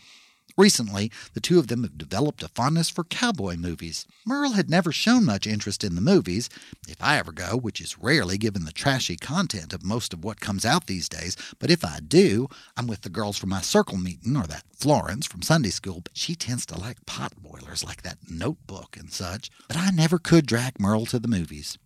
Recently, 0.61 1.11
the 1.33 1.41
two 1.41 1.59
of 1.59 1.69
them 1.69 1.85
have 1.85 1.97
developed 1.97 2.43
a 2.43 2.49
fondness 2.49 2.91
for 2.91 3.03
cowboy 3.03 3.57
movies. 3.57 4.07
Merle 4.27 4.53
had 4.53 4.69
never 4.69 4.93
shown 4.93 5.25
much 5.25 5.47
interest 5.47 5.83
in 5.83 5.95
the 5.95 6.03
movies, 6.03 6.51
if 6.87 7.03
I 7.03 7.17
ever 7.17 7.33
go, 7.33 7.57
which 7.57 7.81
is 7.81 7.99
rarely 7.99 8.37
given 8.37 8.67
the 8.67 8.71
trashy 8.71 9.17
content 9.17 9.73
of 9.73 9.83
most 9.83 10.13
of 10.13 10.23
what 10.23 10.43
comes 10.43 10.67
out 10.67 10.87
these 10.87 11.09
days, 11.09 11.35
but 11.59 11.71
if 11.71 11.83
I 11.83 12.01
do, 12.07 12.47
I'm 12.77 12.87
with 12.87 13.01
the 13.01 13.09
girls 13.09 13.39
from 13.39 13.49
my 13.49 13.63
circle 13.63 13.97
meeting, 13.97 14.37
or 14.37 14.47
that 14.49 14.65
Florence 14.77 15.27
from 15.27 15.41
Sunday 15.41 15.71
school, 15.71 16.03
but 16.03 16.19
she 16.19 16.35
tends 16.35 16.67
to 16.67 16.79
like 16.79 17.07
pot 17.07 17.33
boilers 17.39 17.83
like 17.83 18.03
that 18.03 18.19
notebook 18.29 18.99
and 18.99 19.11
such. 19.11 19.51
But 19.67 19.79
I 19.79 19.89
never 19.89 20.19
could 20.19 20.45
drag 20.45 20.79
Merle 20.79 21.07
to 21.07 21.19
the 21.19 21.27
movies. 21.27 21.79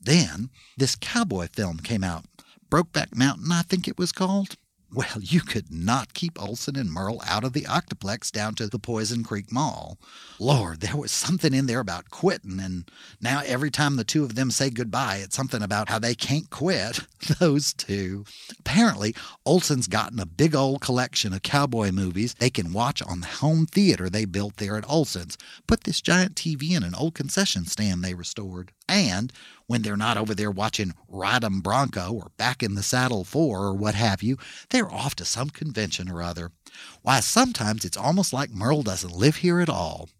Then, 0.00 0.48
this 0.78 0.96
cowboy 0.96 1.48
film 1.52 1.80
came 1.80 2.04
out. 2.04 2.24
Brokeback 2.70 3.14
Mountain, 3.14 3.52
I 3.52 3.60
think 3.60 3.86
it 3.86 3.98
was 3.98 4.12
called. 4.12 4.56
Well, 4.94 5.22
you 5.22 5.40
could 5.40 5.72
not 5.72 6.12
keep 6.12 6.40
Olson 6.40 6.76
and 6.76 6.92
Merle 6.92 7.22
out 7.26 7.44
of 7.44 7.54
the 7.54 7.66
Octoplex 7.66 8.30
down 8.30 8.54
to 8.56 8.66
the 8.66 8.78
Poison 8.78 9.24
Creek 9.24 9.50
Mall. 9.50 9.96
Lord, 10.38 10.80
there 10.80 10.98
was 10.98 11.10
something 11.10 11.54
in 11.54 11.64
there 11.64 11.80
about 11.80 12.10
quitting, 12.10 12.60
and 12.60 12.90
now 13.18 13.40
every 13.46 13.70
time 13.70 13.96
the 13.96 14.04
two 14.04 14.22
of 14.22 14.34
them 14.34 14.50
say 14.50 14.68
goodbye, 14.68 15.16
it's 15.22 15.34
something 15.34 15.62
about 15.62 15.88
how 15.88 15.98
they 15.98 16.14
can't 16.14 16.50
quit. 16.50 17.00
Those 17.38 17.72
two. 17.72 18.26
Apparently, 18.58 19.14
Olson's 19.46 19.86
gotten 19.86 20.20
a 20.20 20.26
big 20.26 20.54
old 20.54 20.82
collection 20.82 21.32
of 21.32 21.42
cowboy 21.42 21.90
movies 21.90 22.34
they 22.34 22.50
can 22.50 22.74
watch 22.74 23.00
on 23.00 23.20
the 23.20 23.26
home 23.26 23.64
theater 23.64 24.10
they 24.10 24.26
built 24.26 24.58
there 24.58 24.76
at 24.76 24.88
Olson's. 24.90 25.38
Put 25.66 25.84
this 25.84 26.02
giant 26.02 26.34
TV 26.34 26.72
in 26.76 26.82
an 26.82 26.94
old 26.94 27.14
concession 27.14 27.64
stand 27.64 28.04
they 28.04 28.12
restored. 28.12 28.72
And 28.88 29.32
when 29.72 29.80
they're 29.80 29.96
not 29.96 30.18
over 30.18 30.34
there 30.34 30.50
watching 30.50 30.92
Ride 31.08 31.42
'em 31.42 31.62
Bronco 31.62 32.12
or 32.12 32.30
Back 32.36 32.62
in 32.62 32.74
the 32.74 32.82
Saddle 32.82 33.24
4 33.24 33.64
or 33.64 33.72
what 33.72 33.94
have 33.94 34.22
you, 34.22 34.36
they're 34.68 34.92
off 34.92 35.14
to 35.14 35.24
some 35.24 35.48
convention 35.48 36.10
or 36.10 36.22
other. 36.22 36.52
Why, 37.00 37.20
sometimes 37.20 37.86
it's 37.86 37.96
almost 37.96 38.34
like 38.34 38.50
Merle 38.50 38.82
doesn't 38.82 39.16
live 39.16 39.36
here 39.36 39.60
at 39.60 39.70
all. 39.70 40.10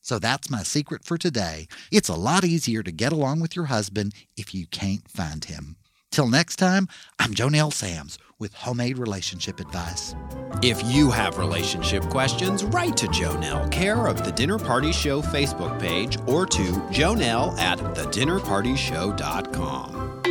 So 0.00 0.18
that's 0.18 0.48
my 0.48 0.62
secret 0.62 1.04
for 1.04 1.18
today. 1.18 1.68
It's 1.92 2.08
a 2.08 2.14
lot 2.14 2.42
easier 2.42 2.82
to 2.82 2.90
get 2.90 3.12
along 3.12 3.40
with 3.40 3.54
your 3.54 3.66
husband 3.66 4.14
if 4.34 4.54
you 4.54 4.66
can't 4.66 5.10
find 5.10 5.44
him. 5.44 5.76
Till 6.10 6.28
next 6.28 6.56
time, 6.56 6.88
I'm 7.18 7.34
JoNell 7.34 7.72
Samms 7.72 8.18
with 8.38 8.52
Homemade 8.54 8.98
Relationship 8.98 9.58
Advice. 9.60 10.14
If 10.62 10.82
you 10.84 11.10
have 11.10 11.38
relationship 11.38 12.04
questions, 12.04 12.64
write 12.64 12.96
to 12.98 13.06
JoNell, 13.08 13.70
care 13.70 14.06
of 14.06 14.24
the 14.24 14.32
Dinner 14.32 14.58
Party 14.58 14.92
Show 14.92 15.20
Facebook 15.22 15.80
page, 15.80 16.16
or 16.26 16.44
to 16.46 16.62
jonelle 16.92 17.58
at 17.58 17.78
thedinnerpartyshow.com. 17.78 20.22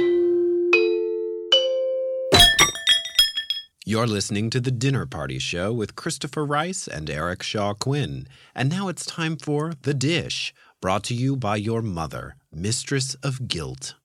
You're 3.85 4.07
listening 4.07 4.49
to 4.49 4.59
The 4.59 4.71
Dinner 4.71 5.05
Party 5.05 5.39
Show 5.39 5.71
with 5.71 5.95
Christopher 5.95 6.43
Rice 6.43 6.89
and 6.89 7.09
Eric 7.09 7.41
Shaw 7.41 7.73
Quinn. 7.73 8.27
And 8.53 8.69
now 8.69 8.89
it's 8.89 9.05
time 9.05 9.37
for 9.37 9.71
The 9.83 9.93
Dish, 9.93 10.53
brought 10.81 11.05
to 11.05 11.13
you 11.13 11.37
by 11.37 11.55
your 11.55 11.81
mother, 11.81 12.35
Mistress 12.51 13.13
of 13.23 13.47
Guilt. 13.47 13.95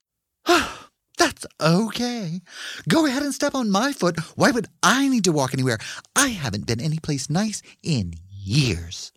That's 1.22 1.46
okay. 1.60 2.40
Go 2.88 3.06
ahead 3.06 3.22
and 3.22 3.32
step 3.32 3.54
on 3.54 3.70
my 3.70 3.92
foot. 3.92 4.18
Why 4.34 4.50
would 4.50 4.66
I 4.82 5.06
need 5.06 5.22
to 5.22 5.30
walk 5.30 5.54
anywhere? 5.54 5.78
I 6.16 6.30
haven't 6.30 6.66
been 6.66 6.80
anyplace 6.80 7.30
nice 7.30 7.62
in 7.80 8.14
years. 8.28 9.12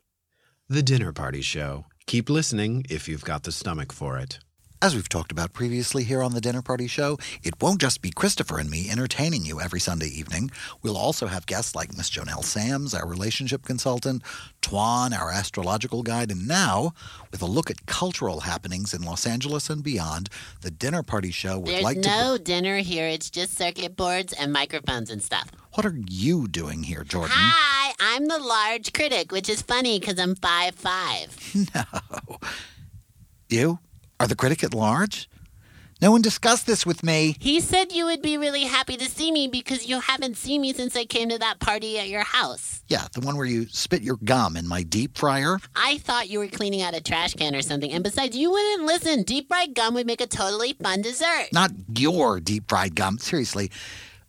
The 0.70 0.84
Dinner 0.84 1.14
Party 1.14 1.42
Show. 1.42 1.86
Keep 2.06 2.30
listening 2.30 2.86
if 2.92 3.08
you've 3.10 3.26
got 3.26 3.42
the 3.42 3.52
stomach 3.52 3.92
for 3.92 4.20
it. 4.20 4.38
As 4.86 4.94
we've 4.94 5.10
talked 5.10 5.32
about 5.32 5.52
previously 5.52 6.04
here 6.04 6.22
on 6.22 6.34
the 6.34 6.40
Dinner 6.40 6.62
Party 6.62 6.86
Show, 6.86 7.18
it 7.42 7.60
won't 7.60 7.82
just 7.82 8.04
be 8.04 8.12
Christopher 8.12 8.60
and 8.60 8.70
me 8.70 8.88
entertaining 8.88 9.44
you 9.44 9.60
every 9.60 9.80
Sunday 9.80 10.10
evening. 10.10 10.52
We'll 10.84 10.96
also 10.96 11.26
have 11.26 11.48
guests 11.48 11.74
like 11.74 11.98
Miss 11.98 12.08
JoNell 12.12 12.44
Samms, 12.44 12.94
our 12.94 13.08
relationship 13.08 13.66
consultant, 13.66 14.22
Twan, 14.62 15.20
our 15.20 15.32
astrological 15.32 16.04
guide, 16.04 16.30
and 16.30 16.48
now, 16.48 16.94
with 17.32 17.42
a 17.42 17.48
look 17.48 17.72
at 17.72 17.88
cultural 17.88 18.42
happenings 18.42 18.94
in 18.94 19.02
Los 19.02 19.26
Angeles 19.26 19.72
and 19.72 19.84
beyond, 19.84 20.30
the 20.62 20.70
Dinner 20.70 21.02
Party 21.02 21.32
Show 21.32 21.58
would 21.58 21.68
There's 21.68 21.84
like 21.84 22.04
to. 22.04 22.08
no 22.08 22.38
dinner 22.38 22.78
here. 22.78 23.08
It's 23.08 23.32
just 23.32 23.58
circuit 23.58 23.96
boards 23.96 24.34
and 24.34 24.54
microphones 24.54 25.10
and 25.10 25.24
stuff. 25.24 25.50
What 25.74 25.88
are 25.88 25.98
you 26.08 26.48
doing 26.48 26.84
here, 26.84 27.04
Jordan? 27.04 27.32
Hi, 27.34 27.96
I'm 28.00 28.28
the 28.28 28.38
large 28.38 28.94
critic, 28.94 29.32
which 29.32 29.50
is 29.50 29.64
funny 29.64 30.00
because 30.00 30.20
I'm 30.20 30.36
five 30.36 30.76
five. 30.76 31.36
No. 31.74 32.38
You 33.50 33.80
are 34.20 34.28
the 34.28 34.36
critic 34.36 34.64
at 34.64 34.74
large? 34.74 35.30
No 36.02 36.12
one 36.12 36.22
discussed 36.22 36.68
this 36.68 36.86
with 36.86 37.04
me. 37.04 37.38
He 37.40 37.62
said 37.62 37.94
you 37.94 38.06
would 38.06 38.22
be 38.22 38.38
really 38.38 38.66
happy 38.66 38.98
to 38.98 39.06
see 39.10 39.32
me 39.32 39.48
because 39.48 39.88
you 39.88 40.02
haven't 40.02 40.36
seen 40.36 40.60
me 40.60 40.74
since 40.74 40.94
I 40.96 41.06
came 41.06 41.30
to 41.30 41.40
that 41.40 41.60
party 41.60 41.98
at 41.98 42.10
your 42.10 42.24
house. 42.24 42.84
Yeah, 42.90 43.08
the 43.14 43.22
one 43.22 43.38
where 43.38 43.46
you 43.46 43.68
spit 43.70 44.02
your 44.02 44.18
gum 44.18 44.58
in 44.58 44.68
my 44.68 44.84
deep 44.84 45.18
fryer. 45.18 45.58
I 45.74 46.00
thought 46.00 46.30
you 46.30 46.40
were 46.40 46.48
cleaning 46.48 46.82
out 46.82 46.94
a 46.96 47.02
trash 47.02 47.34
can 47.34 47.56
or 47.56 47.62
something, 47.62 47.92
and 47.92 48.04
besides, 48.04 48.36
you 48.36 48.52
wouldn't 48.52 48.86
listen. 48.86 49.24
Deep 49.24 49.48
fried 49.48 49.74
gum 49.74 49.94
would 49.94 50.06
make 50.06 50.20
a 50.20 50.28
totally 50.28 50.74
fun 50.74 51.02
dessert. 51.02 51.48
Not 51.54 51.72
your 51.98 52.42
deep 52.42 52.68
fried 52.68 52.96
gum. 52.96 53.18
Seriously, 53.18 53.72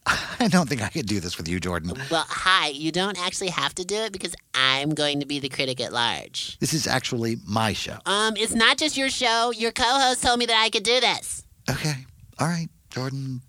I 0.41 0.49
don't 0.49 0.69
think 0.69 0.83
I 0.83 0.89
could 0.89 1.07
do 1.07 1.21
this 1.21 1.37
with 1.37 1.49
you, 1.49 1.59
Jordan. 1.59 1.93
Well, 2.11 2.25
hi, 2.29 2.69
you 2.69 2.93
don't 2.93 3.19
actually 3.19 3.49
have 3.49 3.75
to 3.77 3.85
do 3.85 3.97
it 3.97 4.13
because 4.13 4.35
I'm 4.55 4.91
going 4.91 5.21
to 5.21 5.27
be 5.27 5.41
the 5.41 5.49
critic 5.49 5.81
at 5.81 5.93
large. 5.93 6.59
This 6.61 6.73
is 6.73 6.87
actually 6.87 7.39
my 7.47 7.73
show. 7.73 7.99
Um, 8.07 8.37
it's 8.37 8.55
not 8.55 8.79
just 8.79 8.97
your 8.97 9.09
show. 9.11 9.51
Your 9.51 9.73
co-host 9.73 10.23
told 10.23 10.39
me 10.39 10.47
that 10.47 10.63
I 10.63 10.71
could 10.71 10.85
do 10.85 11.01
this. 11.01 11.45
Okay. 11.69 12.07
All 12.39 12.47
right, 12.47 12.69
Jordan. 12.91 13.41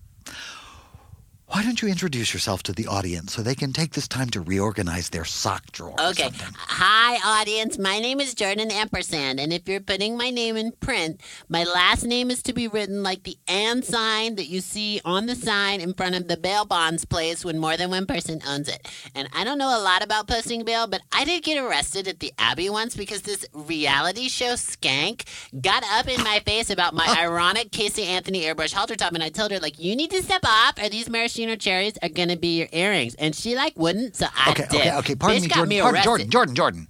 Why 1.50 1.64
don't 1.64 1.82
you 1.82 1.88
introduce 1.88 2.34
yourself 2.34 2.62
to 2.64 2.74
the 2.74 2.88
audience 2.88 3.32
so 3.32 3.41
they 3.41 3.56
can 3.56 3.72
take 3.72 3.93
this 3.93 4.06
time 4.06 4.30
to 4.32 4.41
reorganize 4.41 5.10
their 5.10 5.24
sock 5.24 5.72
drawer? 5.72 5.95
Okay. 5.98 6.30
Hi, 6.58 7.39
audience. 7.39 7.80
My 7.80 8.00
name 8.00 8.20
is 8.20 8.34
Jordan 8.34 8.70
Ampersand, 8.70 9.39
and 9.39 9.54
if 9.54 9.66
you're 9.66 9.80
putting 9.80 10.18
my 10.18 10.30
name 10.30 10.58
in 10.58 10.74
print, 10.74 11.22
my 11.48 11.64
last 11.64 12.04
name 12.04 12.30
is 12.32 12.43
to 12.43 12.54
be 12.54 12.68
written 12.68 13.02
like 13.02 13.24
the 13.24 13.38
and 13.48 13.86
sign 13.86 14.36
that 14.36 14.48
you 14.48 14.60
see 14.60 15.00
on 15.06 15.26
the 15.26 15.36
sign 15.36 15.80
in 15.80 15.93
front 15.93 16.16
of 16.16 16.28
the 16.28 16.36
bail 16.36 16.66
bonds 16.66 17.06
place 17.06 17.45
when 17.45 17.60
more 17.60 17.78
than 17.78 17.91
one 17.91 18.08
person 18.08 18.41
owns 18.45 18.68
it. 18.68 18.86
And 19.16 19.30
I 19.34 19.45
don't 19.45 19.58
know 19.58 19.70
a 19.70 19.80
lot 19.82 20.04
about 20.04 20.28
posting 20.28 20.66
bail, 20.66 20.86
but 20.86 21.00
I 21.14 21.24
did 21.24 21.43
get 21.43 21.64
arrested 21.64 22.10
at 22.10 22.20
the 22.20 22.34
Abbey 22.38 22.70
once 22.70 22.93
because 22.93 23.22
this 23.22 23.45
reality 23.54 24.28
show 24.28 24.56
skank 24.56 25.26
got 25.62 25.86
up 25.93 26.10
in 26.10 26.22
my 26.26 26.41
face 26.45 26.70
about 26.70 26.93
my 26.93 27.08
ironic 27.18 27.72
Casey 27.72 28.04
Anthony 28.04 28.41
airbrush 28.41 28.74
halter 28.74 28.98
top, 28.98 29.14
and 29.14 29.24
I 29.24 29.30
told 29.30 29.52
her 29.52 29.60
like, 29.60 29.80
"You 29.80 29.95
need 29.95 30.12
to 30.12 30.22
step 30.22 30.41
up, 30.43 30.78
or 30.78 30.89
these 30.89 31.10
maraschino 31.45 31.55
cherries 31.55 31.97
are 32.01 32.09
gonna 32.09 32.38
be 32.38 32.57
your 32.59 32.67
earrings." 32.71 33.15
And 33.15 33.35
she 33.35 33.55
like 33.55 33.77
wouldn't, 33.77 34.15
so 34.15 34.27
I 34.35 34.51
Okay, 34.51 34.65
did. 34.69 34.79
okay, 34.81 34.95
okay. 34.97 35.15
Pardon 35.15 35.39
Bitch 35.39 35.41
me, 35.43 35.47
got 35.47 35.55
Jordan. 35.55 35.69
me 35.69 35.81
Pardon, 35.81 35.95
arrested. 35.95 36.07
Jordan, 36.07 36.29
Jordan, 36.31 36.55
Jordan. 36.55 36.88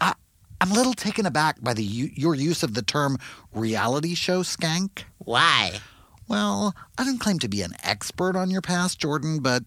I, 0.00 0.14
I'm 0.60 0.70
a 0.70 0.74
little 0.74 0.94
taken 0.94 1.26
aback 1.26 1.62
by 1.62 1.74
the 1.74 1.84
your 1.84 2.34
use 2.34 2.62
of 2.62 2.74
the 2.74 2.82
term 2.82 3.18
reality 3.52 4.14
show 4.14 4.42
skank. 4.42 5.04
Why? 5.18 5.80
Well, 6.26 6.74
I 6.96 7.04
didn't 7.04 7.20
claim 7.20 7.38
to 7.40 7.48
be 7.48 7.60
an 7.62 7.74
expert 7.82 8.34
on 8.34 8.50
your 8.50 8.62
past, 8.62 8.98
Jordan, 8.98 9.40
but 9.40 9.62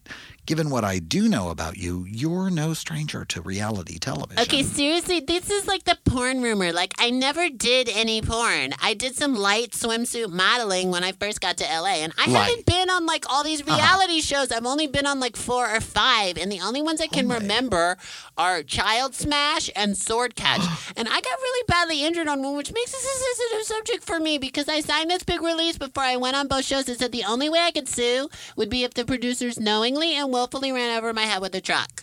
given 0.48 0.70
what 0.70 0.82
I 0.82 0.98
do 0.98 1.28
know 1.28 1.50
about 1.50 1.76
you, 1.76 2.06
you're 2.08 2.48
no 2.48 2.72
stranger 2.72 3.22
to 3.26 3.42
reality 3.42 3.98
television. 3.98 4.42
Okay, 4.42 4.62
seriously, 4.62 5.20
this 5.20 5.50
is 5.50 5.66
like 5.66 5.84
the 5.84 5.98
porn 6.06 6.40
rumor. 6.40 6.72
Like, 6.72 6.94
I 6.98 7.10
never 7.10 7.50
did 7.50 7.90
any 7.90 8.22
porn. 8.22 8.72
I 8.80 8.94
did 8.94 9.14
some 9.14 9.34
light 9.34 9.72
swimsuit 9.72 10.32
modeling 10.32 10.90
when 10.90 11.04
I 11.04 11.12
first 11.12 11.42
got 11.42 11.58
to 11.58 11.64
LA, 11.64 12.00
and 12.00 12.14
I 12.16 12.30
Light. 12.30 12.48
haven't 12.48 12.64
been 12.64 12.88
on 12.88 13.04
like 13.04 13.30
all 13.30 13.44
these 13.44 13.60
uh-huh. 13.60 13.76
reality 13.76 14.22
shows. 14.22 14.50
I've 14.50 14.64
only 14.64 14.86
been 14.86 15.04
on 15.04 15.20
like 15.20 15.36
four 15.36 15.68
or 15.68 15.82
five, 15.82 16.38
and 16.38 16.50
the 16.50 16.60
only 16.60 16.80
ones 16.80 17.02
I 17.02 17.08
can 17.08 17.30
oh 17.30 17.34
remember 17.34 17.98
are 18.38 18.62
Child 18.62 19.14
Smash 19.14 19.68
and 19.76 19.98
Sword 19.98 20.34
Catch. 20.34 20.62
and 20.96 21.08
I 21.08 21.20
got 21.20 21.24
really 21.24 21.64
badly 21.68 22.06
injured 22.06 22.26
on 22.26 22.42
one, 22.42 22.56
which 22.56 22.72
makes 22.72 22.92
this 22.92 23.04
a 23.04 23.36
sensitive 23.36 23.66
subject 23.66 24.02
for 24.02 24.18
me 24.18 24.38
because 24.38 24.66
I 24.66 24.80
signed 24.80 25.10
this 25.10 25.24
big 25.24 25.42
release 25.42 25.76
before 25.76 26.04
I 26.04 26.16
went 26.16 26.36
on 26.36 26.48
both 26.48 26.64
shows 26.64 26.86
that 26.86 27.00
said 27.00 27.12
the 27.12 27.24
only 27.24 27.50
way 27.50 27.58
I 27.58 27.70
could 27.70 27.86
sue 27.86 28.30
would 28.56 28.70
be 28.70 28.84
if 28.84 28.94
the 28.94 29.04
producers 29.04 29.60
knowingly 29.60 30.16
and 30.16 30.37
willfully 30.38 30.70
ran 30.70 30.96
over 30.96 31.12
my 31.12 31.22
head 31.22 31.40
with 31.40 31.52
a 31.56 31.60
truck. 31.60 32.02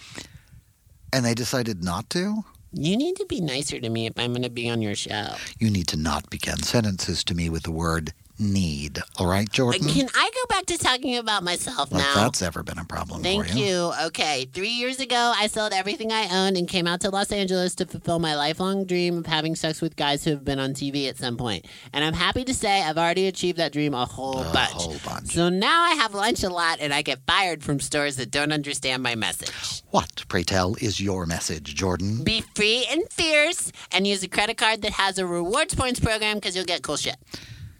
And 1.13 1.23
they 1.23 1.33
decided 1.33 1.83
not 1.83 2.09
to? 2.09 2.43
You 2.73 2.97
need 2.97 3.15
to 3.15 3.25
be 3.25 3.39
nicer 3.39 3.79
to 3.79 3.89
me 3.89 4.07
if 4.07 4.19
I'm 4.19 4.33
going 4.33 4.43
to 4.43 4.49
be 4.49 4.69
on 4.69 4.81
your 4.81 4.95
show. 4.95 5.35
You 5.57 5.69
need 5.69 5.87
to 5.87 5.97
not 5.97 6.29
begin 6.29 6.57
sentences 6.57 7.23
to 7.23 7.33
me 7.33 7.49
with 7.49 7.63
the 7.63 7.71
word 7.71 8.11
need. 8.39 8.99
All 9.17 9.27
right, 9.27 9.49
Jordan? 9.49 9.87
Uh, 9.87 9.93
can 9.93 10.07
I 10.15 10.29
go 10.33 10.45
back 10.55 10.65
to 10.67 10.77
talking 10.77 11.17
about 11.17 11.43
myself 11.43 11.91
now? 11.91 12.13
that's 12.15 12.41
ever 12.41 12.63
been 12.63 12.77
a 12.77 12.85
problem 12.85 13.21
Thank 13.23 13.47
for 13.47 13.57
you. 13.57 13.65
you. 13.65 13.93
Okay, 14.07 14.45
three 14.53 14.69
years 14.69 14.99
ago, 14.99 15.33
I 15.35 15.47
sold 15.47 15.73
everything 15.73 16.11
I 16.11 16.27
owned 16.45 16.57
and 16.57 16.67
came 16.67 16.87
out 16.87 17.01
to 17.01 17.09
Los 17.09 17.31
Angeles 17.31 17.75
to 17.75 17.85
fulfill 17.85 18.19
my 18.19 18.35
lifelong 18.35 18.85
dream 18.85 19.17
of 19.17 19.25
having 19.25 19.55
sex 19.55 19.81
with 19.81 19.95
guys 19.95 20.23
who 20.23 20.31
have 20.31 20.43
been 20.43 20.59
on 20.59 20.73
TV 20.73 21.07
at 21.09 21.17
some 21.17 21.37
point. 21.37 21.65
And 21.93 22.03
I'm 22.03 22.13
happy 22.13 22.43
to 22.45 22.53
say 22.53 22.81
I've 22.81 22.97
already 22.97 23.27
achieved 23.27 23.57
that 23.57 23.71
dream 23.71 23.93
a 23.93 24.05
whole 24.05 24.41
A 24.41 24.53
bunch. 24.53 24.71
whole 24.71 24.95
bunch. 25.05 25.33
So 25.33 25.49
now 25.49 25.83
I 25.83 25.91
have 25.95 26.13
lunch 26.13 26.43
a 26.43 26.49
lot 26.49 26.79
and 26.81 26.93
I 26.93 27.01
get 27.01 27.19
fired 27.27 27.63
from 27.63 27.79
stores 27.79 28.17
that 28.17 28.31
don't 28.31 28.51
understand 28.51 29.01
my 29.03 29.15
message. 29.15 29.83
What, 29.91 30.25
pray 30.27 30.43
tell, 30.43 30.75
is 30.81 30.99
your 30.99 31.25
message, 31.25 31.73
Jordan? 31.75 32.23
Be 32.23 32.41
free 32.53 32.85
and 32.89 33.03
fierce 33.09 33.71
and 33.91 34.05
use 34.05 34.23
a 34.23 34.27
credit 34.27 34.57
card 34.57 34.81
that 34.81 34.91
has 34.91 35.17
a 35.17 35.25
rewards 35.25 35.73
points 35.73 35.99
program 35.99 36.35
because 36.37 36.55
you'll 36.55 36.65
get 36.65 36.81
cool 36.83 36.97
shit. 36.97 37.15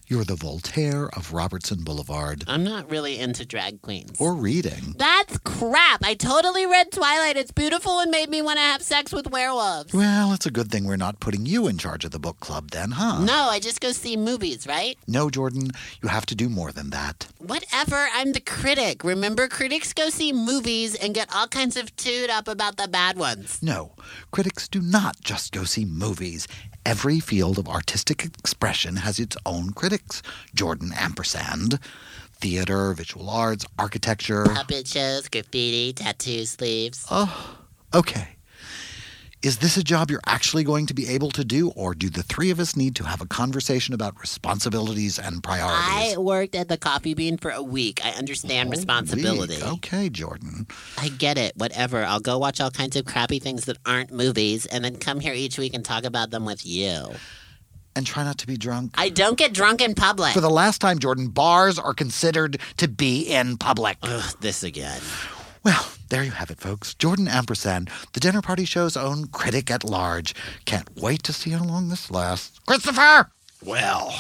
You're 0.07 0.23
the 0.23 0.35
Voltaire 0.35 1.09
of 1.17 1.33
Robertson 1.33 1.83
Boulevard. 1.83 2.43
I'm 2.47 2.63
not 2.63 2.91
really 2.91 3.17
into 3.17 3.43
drag 3.43 3.81
queens. 3.81 4.21
Or 4.21 4.35
reading. 4.35 4.93
That's 4.99 5.39
crap. 5.39 6.03
I 6.03 6.13
totally 6.13 6.67
read 6.67 6.91
Twilight. 6.91 7.37
It's 7.37 7.51
beautiful 7.51 7.97
and 7.97 8.11
made 8.11 8.29
me 8.29 8.43
want 8.43 8.57
to 8.57 8.61
have 8.61 8.83
sex 8.83 9.11
with 9.11 9.31
werewolves. 9.31 9.95
Well, 9.95 10.31
it's 10.31 10.45
a 10.45 10.51
good 10.51 10.69
thing 10.69 10.85
we're 10.85 10.95
not 10.95 11.19
putting 11.19 11.47
you 11.47 11.65
in 11.65 11.79
charge 11.79 12.05
of 12.05 12.11
the 12.11 12.19
book 12.19 12.39
club 12.39 12.69
then, 12.69 12.91
huh? 12.91 13.23
No, 13.23 13.47
I 13.49 13.59
just 13.59 13.81
go 13.81 13.91
see 13.93 14.15
movies, 14.15 14.67
right? 14.67 14.95
No, 15.07 15.31
Jordan, 15.31 15.71
you 16.03 16.09
have 16.09 16.27
to 16.27 16.35
do 16.35 16.49
more 16.49 16.71
than 16.71 16.91
that. 16.91 17.25
Whatever. 17.39 18.07
I'm 18.13 18.33
the 18.33 18.41
critic. 18.41 19.03
Remember, 19.03 19.47
critics 19.47 19.91
go 19.91 20.09
see 20.09 20.31
movies 20.31 20.93
and 20.93 21.15
get 21.15 21.33
all 21.33 21.47
kinds 21.47 21.77
of 21.77 21.95
toot 21.95 22.29
up 22.29 22.47
about 22.47 22.77
the 22.77 22.87
bad 22.87 23.17
ones. 23.17 23.57
No, 23.63 23.93
critics 24.29 24.67
do 24.67 24.81
not 24.81 25.19
just 25.21 25.51
go 25.51 25.63
see 25.63 25.83
movies. 25.83 26.47
Every 26.85 27.19
field 27.19 27.57
of 27.57 27.67
artistic 27.67 28.23
expression 28.23 28.97
has 28.97 29.19
its 29.19 29.35
own 29.43 29.71
critics. 29.71 30.21
Jordan 30.53 30.93
Ampersand. 30.95 31.79
Theater, 32.33 32.93
visual 32.93 33.27
arts, 33.27 33.65
architecture. 33.79 34.45
Puppet 34.45 34.87
shows, 34.87 35.27
graffiti, 35.27 35.93
tattoo 35.93 36.45
sleeves. 36.45 37.07
Oh, 37.09 37.57
okay. 37.91 38.34
Is 39.45 39.59
this 39.59 39.77
a 39.77 39.83
job 39.83 40.09
you're 40.09 40.19
actually 40.25 40.63
going 40.63 40.87
to 40.87 40.95
be 40.95 41.07
able 41.07 41.29
to 41.29 41.45
do, 41.45 41.69
or 41.75 41.93
do 41.93 42.09
the 42.09 42.23
three 42.23 42.49
of 42.49 42.59
us 42.59 42.75
need 42.75 42.95
to 42.95 43.03
have 43.03 43.21
a 43.21 43.27
conversation 43.27 43.93
about 43.93 44.19
responsibilities 44.19 45.19
and 45.19 45.43
priorities? 45.43 46.15
I 46.15 46.17
worked 46.17 46.55
at 46.55 46.67
the 46.67 46.77
Coffee 46.77 47.13
Bean 47.13 47.37
for 47.37 47.51
a 47.51 47.61
week. 47.61 48.03
I 48.03 48.09
understand 48.13 48.69
oh, 48.69 48.71
responsibility. 48.71 49.57
Weak. 49.57 49.73
Okay, 49.73 50.09
Jordan. 50.09 50.65
I 50.97 51.09
get 51.09 51.37
it. 51.37 51.55
Whatever. 51.57 52.03
I'll 52.03 52.19
go 52.19 52.39
watch 52.39 52.59
all 52.59 52.71
kinds 52.71 52.95
of 52.95 53.05
crappy 53.05 53.37
things 53.37 53.65
that 53.65 53.77
aren't 53.85 54.11
movies 54.11 54.65
and 54.65 54.83
then 54.83 54.95
come 54.95 55.19
here 55.19 55.35
each 55.35 55.59
week 55.59 55.75
and 55.75 55.85
talk 55.85 56.05
about 56.05 56.31
them 56.31 56.43
with 56.43 56.65
you. 56.65 57.09
And 57.95 58.03
try 58.03 58.23
not 58.23 58.39
to 58.39 58.47
be 58.47 58.57
drunk. 58.57 58.93
I 58.95 59.09
don't 59.09 59.37
get 59.37 59.53
drunk 59.53 59.79
in 59.79 59.93
public. 59.93 60.33
For 60.33 60.41
the 60.41 60.49
last 60.49 60.81
time, 60.81 60.97
Jordan, 60.97 61.27
bars 61.27 61.77
are 61.77 61.93
considered 61.93 62.59
to 62.77 62.87
be 62.87 63.21
in 63.21 63.57
public. 63.57 63.97
Ugh, 64.01 64.35
this 64.41 64.63
again. 64.63 65.01
Well, 65.65 65.87
there 66.09 66.23
you 66.23 66.29
have 66.31 66.51
it, 66.51 66.59
folks. 66.59 66.93
Jordan 66.93 67.27
Ampersand, 67.27 67.89
the 68.13 68.19
dinner 68.19 68.41
party 68.43 68.65
show's 68.65 68.95
own 68.95 69.25
critic 69.29 69.71
at 69.71 69.83
large. 69.83 70.35
Can't 70.65 70.87
wait 70.95 71.23
to 71.23 71.33
see 71.33 71.49
how 71.49 71.63
long 71.63 71.89
this 71.89 72.11
lasts. 72.11 72.59
Christopher! 72.67 73.31
Well, 73.63 74.11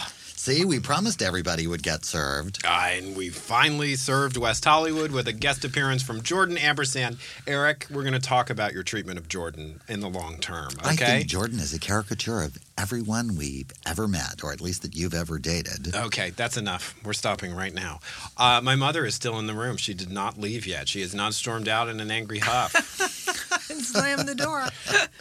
See, 0.45 0.63
we 0.63 0.79
promised 0.79 1.23
everybody 1.23 1.65
would 1.65 1.81
get 1.81 2.05
served. 2.05 2.63
uh, 2.65 2.89
and 2.91 3.15
we 3.15 3.29
finally 3.29 3.95
served 3.95 4.37
West 4.37 4.63
Hollywood 4.63 5.11
with 5.11 5.27
a 5.27 5.33
guest 5.33 5.65
appearance 5.65 6.03
from 6.03 6.21
Jordan 6.21 6.55
Ampersand. 6.57 7.17
Eric, 7.47 7.87
we're 7.89 8.03
going 8.03 8.13
to 8.13 8.19
talk 8.19 8.51
about 8.51 8.71
your 8.71 8.83
treatment 8.83 9.17
of 9.17 9.27
Jordan 9.27 9.81
in 9.87 10.01
the 10.01 10.09
long 10.09 10.37
term, 10.37 10.69
okay? 10.79 10.89
I 10.89 10.95
think 10.95 11.27
Jordan 11.27 11.59
is 11.59 11.73
a 11.73 11.79
caricature 11.79 12.43
of 12.43 12.59
everyone 12.77 13.35
we've 13.37 13.71
ever 13.85 14.07
met, 14.07 14.43
or 14.43 14.51
at 14.51 14.59
least 14.61 14.81
that 14.81 14.95
you've 14.95 15.13
ever 15.13 15.39
dated. 15.39 15.95
Okay, 15.95 16.31
that's 16.31 16.57
enough. 16.57 16.93
We're 17.05 17.13
stopping 17.13 17.53
right 17.55 17.73
now. 17.73 17.99
Uh, 18.37 18.59
my 18.61 18.75
mother 18.75 19.05
is 19.05 19.15
still 19.15 19.39
in 19.39 19.47
the 19.47 19.53
room. 19.53 19.77
She 19.77 19.93
did 19.93 20.11
not 20.11 20.37
leave 20.39 20.67
yet. 20.67 20.89
She 20.89 21.01
has 21.01 21.15
not 21.15 21.33
stormed 21.33 21.67
out 21.69 21.87
in 21.89 21.99
an 21.99 22.11
angry 22.11 22.39
huff. 22.39 22.73
and 23.71 23.81
slam 23.81 24.25
the 24.25 24.35
door. 24.35 24.65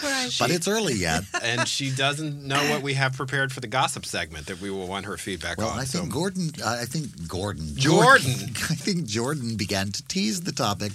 Right. 0.03 0.31
But 0.39 0.51
it's 0.51 0.67
early 0.69 0.95
yet. 0.95 1.23
and 1.43 1.67
she 1.69 1.91
doesn't 1.95 2.45
know 2.47 2.63
what 2.71 2.83
we 2.83 2.95
have 2.95 3.15
prepared 3.17 3.53
for 3.53 3.61
the 3.61 3.67
gossip 3.69 4.05
segment 4.05 4.47
that 4.47 4.61
we 4.61 4.71
will 4.71 4.87
want 4.89 5.07
her 5.07 5.17
feedback 5.17 5.59
Well, 5.59 5.69
on. 5.69 5.79
I 5.79 5.85
think 5.85 6.07
so- 6.07 6.11
Gordon. 6.11 6.51
Uh, 6.63 6.79
I 6.81 6.85
think 6.85 7.29
Gordon. 7.29 7.69
Jordan. 7.77 8.33
I 8.71 8.75
think 8.75 9.07
Jordan 9.07 9.57
began 9.57 9.93
to 9.93 10.03
tease 10.09 10.43
the 10.43 10.53
topic 10.53 10.93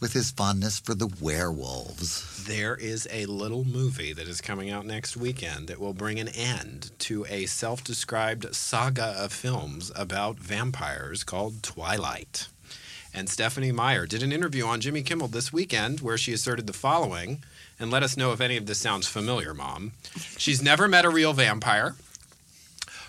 with 0.00 0.12
his 0.12 0.30
fondness 0.30 0.78
for 0.78 0.94
the 0.94 1.10
werewolves. 1.20 2.44
There 2.46 2.76
is 2.76 3.08
a 3.10 3.26
little 3.26 3.64
movie 3.64 4.12
that 4.12 4.28
is 4.28 4.40
coming 4.40 4.70
out 4.70 4.86
next 4.86 5.16
weekend 5.16 5.68
that 5.68 5.80
will 5.80 5.94
bring 5.94 6.18
an 6.18 6.28
end 6.28 6.90
to 7.00 7.26
a 7.28 7.46
self 7.46 7.82
described 7.82 8.54
saga 8.54 9.14
of 9.18 9.32
films 9.32 9.90
about 9.96 10.38
vampires 10.38 11.24
called 11.24 11.62
Twilight. 11.62 12.48
And 13.12 13.28
Stephenie 13.28 13.72
Meyer 13.72 14.06
did 14.06 14.22
an 14.22 14.32
interview 14.32 14.64
on 14.66 14.80
Jimmy 14.80 15.02
Kimmel 15.02 15.28
this 15.28 15.52
weekend 15.52 16.00
where 16.00 16.18
she 16.18 16.32
asserted 16.32 16.66
the 16.66 16.72
following, 16.72 17.42
and 17.80 17.90
let 17.90 18.02
us 18.02 18.16
know 18.16 18.32
if 18.32 18.40
any 18.40 18.56
of 18.56 18.66
this 18.66 18.78
sounds 18.78 19.06
familiar, 19.08 19.54
Mom. 19.54 19.92
She's 20.36 20.62
never 20.62 20.88
met 20.88 21.04
a 21.04 21.10
real 21.10 21.32
vampire. 21.32 21.94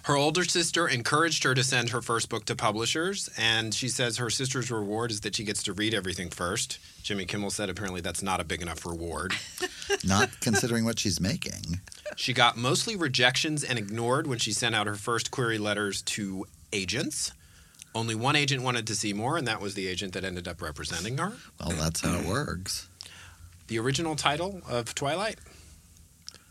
Her 0.10 0.18
older 0.18 0.44
sister 0.44 0.88
encouraged 0.88 1.44
her 1.44 1.54
to 1.54 1.64
send 1.64 1.92
her 1.92 2.02
first 2.02 2.30
book 2.30 2.46
to 2.46 2.56
publishers, 2.56 3.30
and 3.38 3.72
she 3.72 3.88
says 3.88 4.18
her 4.18 4.32
sister's 4.32 4.72
reward 4.72 5.12
is 5.12 5.22
that 5.22 5.36
she 5.36 5.44
gets 5.44 5.62
to 5.62 5.74
read 5.74 5.94
everything 5.94 6.32
first. 6.32 6.80
Jimmy 7.04 7.26
Kimmel 7.26 7.52
said 7.52 7.70
apparently 7.70 8.02
that's 8.02 8.24
not 8.24 8.40
a 8.40 8.44
big 8.44 8.64
enough 8.64 8.88
reward. 8.88 9.36
Not 10.04 10.32
considering 10.40 10.84
what 10.84 10.98
she's 10.98 11.22
making. 11.22 11.82
She 12.16 12.34
got 12.34 12.58
mostly 12.58 12.96
rejections 12.96 13.64
and 13.64 13.78
ignored 13.78 14.26
when 14.26 14.40
she 14.40 14.52
sent 14.52 14.74
out 14.74 14.88
her 14.88 14.96
first 14.96 15.30
query 15.30 15.60
letters 15.60 16.02
to 16.04 16.48
agents. 16.74 17.32
Only 17.94 18.16
one 18.16 18.36
agent 18.36 18.64
wanted 18.64 18.88
to 18.88 18.96
see 18.96 19.14
more, 19.14 19.38
and 19.38 19.48
that 19.48 19.62
was 19.62 19.76
the 19.76 19.88
agent 19.88 20.14
that 20.14 20.24
ended 20.24 20.48
up 20.48 20.60
representing 20.60 21.20
her. 21.20 21.34
Well, 21.60 21.78
that's 21.78 22.02
how 22.02 22.18
it 22.18 22.26
works. 22.26 22.90
The 23.68 23.78
original 23.78 24.16
title 24.16 24.62
of 24.68 24.96
Twilight? 24.96 25.38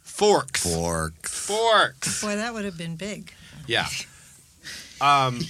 Forks. 0.05 0.63
Forks. 0.63 1.47
Forks. 1.47 2.23
Boy, 2.23 2.37
that 2.37 2.55
would 2.55 2.65
have 2.65 2.79
been 2.79 2.95
big. 2.95 3.33
Yeah. 3.69 3.87
Um, 5.01 5.41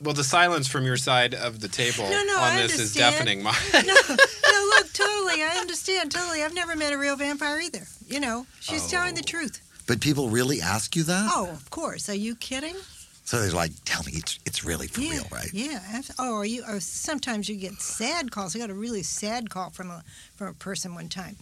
well, 0.00 0.14
the 0.14 0.24
silence 0.24 0.66
from 0.66 0.86
your 0.86 0.96
side 0.96 1.34
of 1.34 1.60
the 1.60 1.68
table 1.68 2.04
No, 2.04 2.24
no, 2.24 2.36
on 2.36 2.52
I 2.52 2.62
this 2.62 2.78
is 2.78 2.94
deafening. 2.94 3.42
My- 3.42 3.58
no, 3.74 3.80
no, 3.82 4.70
look, 4.76 4.92
totally. 4.94 5.42
I 5.42 5.58
understand. 5.60 6.12
Totally. 6.12 6.42
I've 6.42 6.54
never 6.54 6.74
met 6.76 6.94
a 6.94 6.98
real 6.98 7.16
vampire 7.16 7.60
either. 7.60 7.82
You 8.06 8.20
know, 8.20 8.46
she's 8.60 8.88
telling 8.88 9.14
the 9.14 9.22
truth. 9.22 9.60
But 9.86 10.00
people 10.00 10.30
really 10.30 10.62
ask 10.62 10.96
you 10.96 11.02
that? 11.02 11.30
Oh, 11.34 11.50
of 11.50 11.68
course. 11.68 12.08
Are 12.08 12.14
you 12.14 12.34
kidding? 12.36 12.76
So 13.24 13.40
they're 13.40 13.50
like, 13.50 13.72
tell 13.84 14.02
me 14.04 14.12
it's, 14.14 14.38
it's 14.46 14.64
really 14.64 14.86
for 14.86 15.00
yeah, 15.00 15.12
real, 15.12 15.26
right? 15.30 15.50
Yeah. 15.52 15.80
Oh, 16.18 16.36
are 16.36 16.44
you? 16.44 16.62
Or 16.66 16.80
sometimes 16.80 17.48
you 17.48 17.56
get 17.56 17.80
sad 17.80 18.30
calls. 18.30 18.54
I 18.54 18.58
got 18.58 18.70
a 18.70 18.74
really 18.74 19.02
sad 19.02 19.50
call 19.50 19.70
from 19.70 19.90
a 19.90 20.02
from 20.36 20.48
a 20.48 20.52
person 20.52 20.94
one 20.94 21.08
time, 21.08 21.36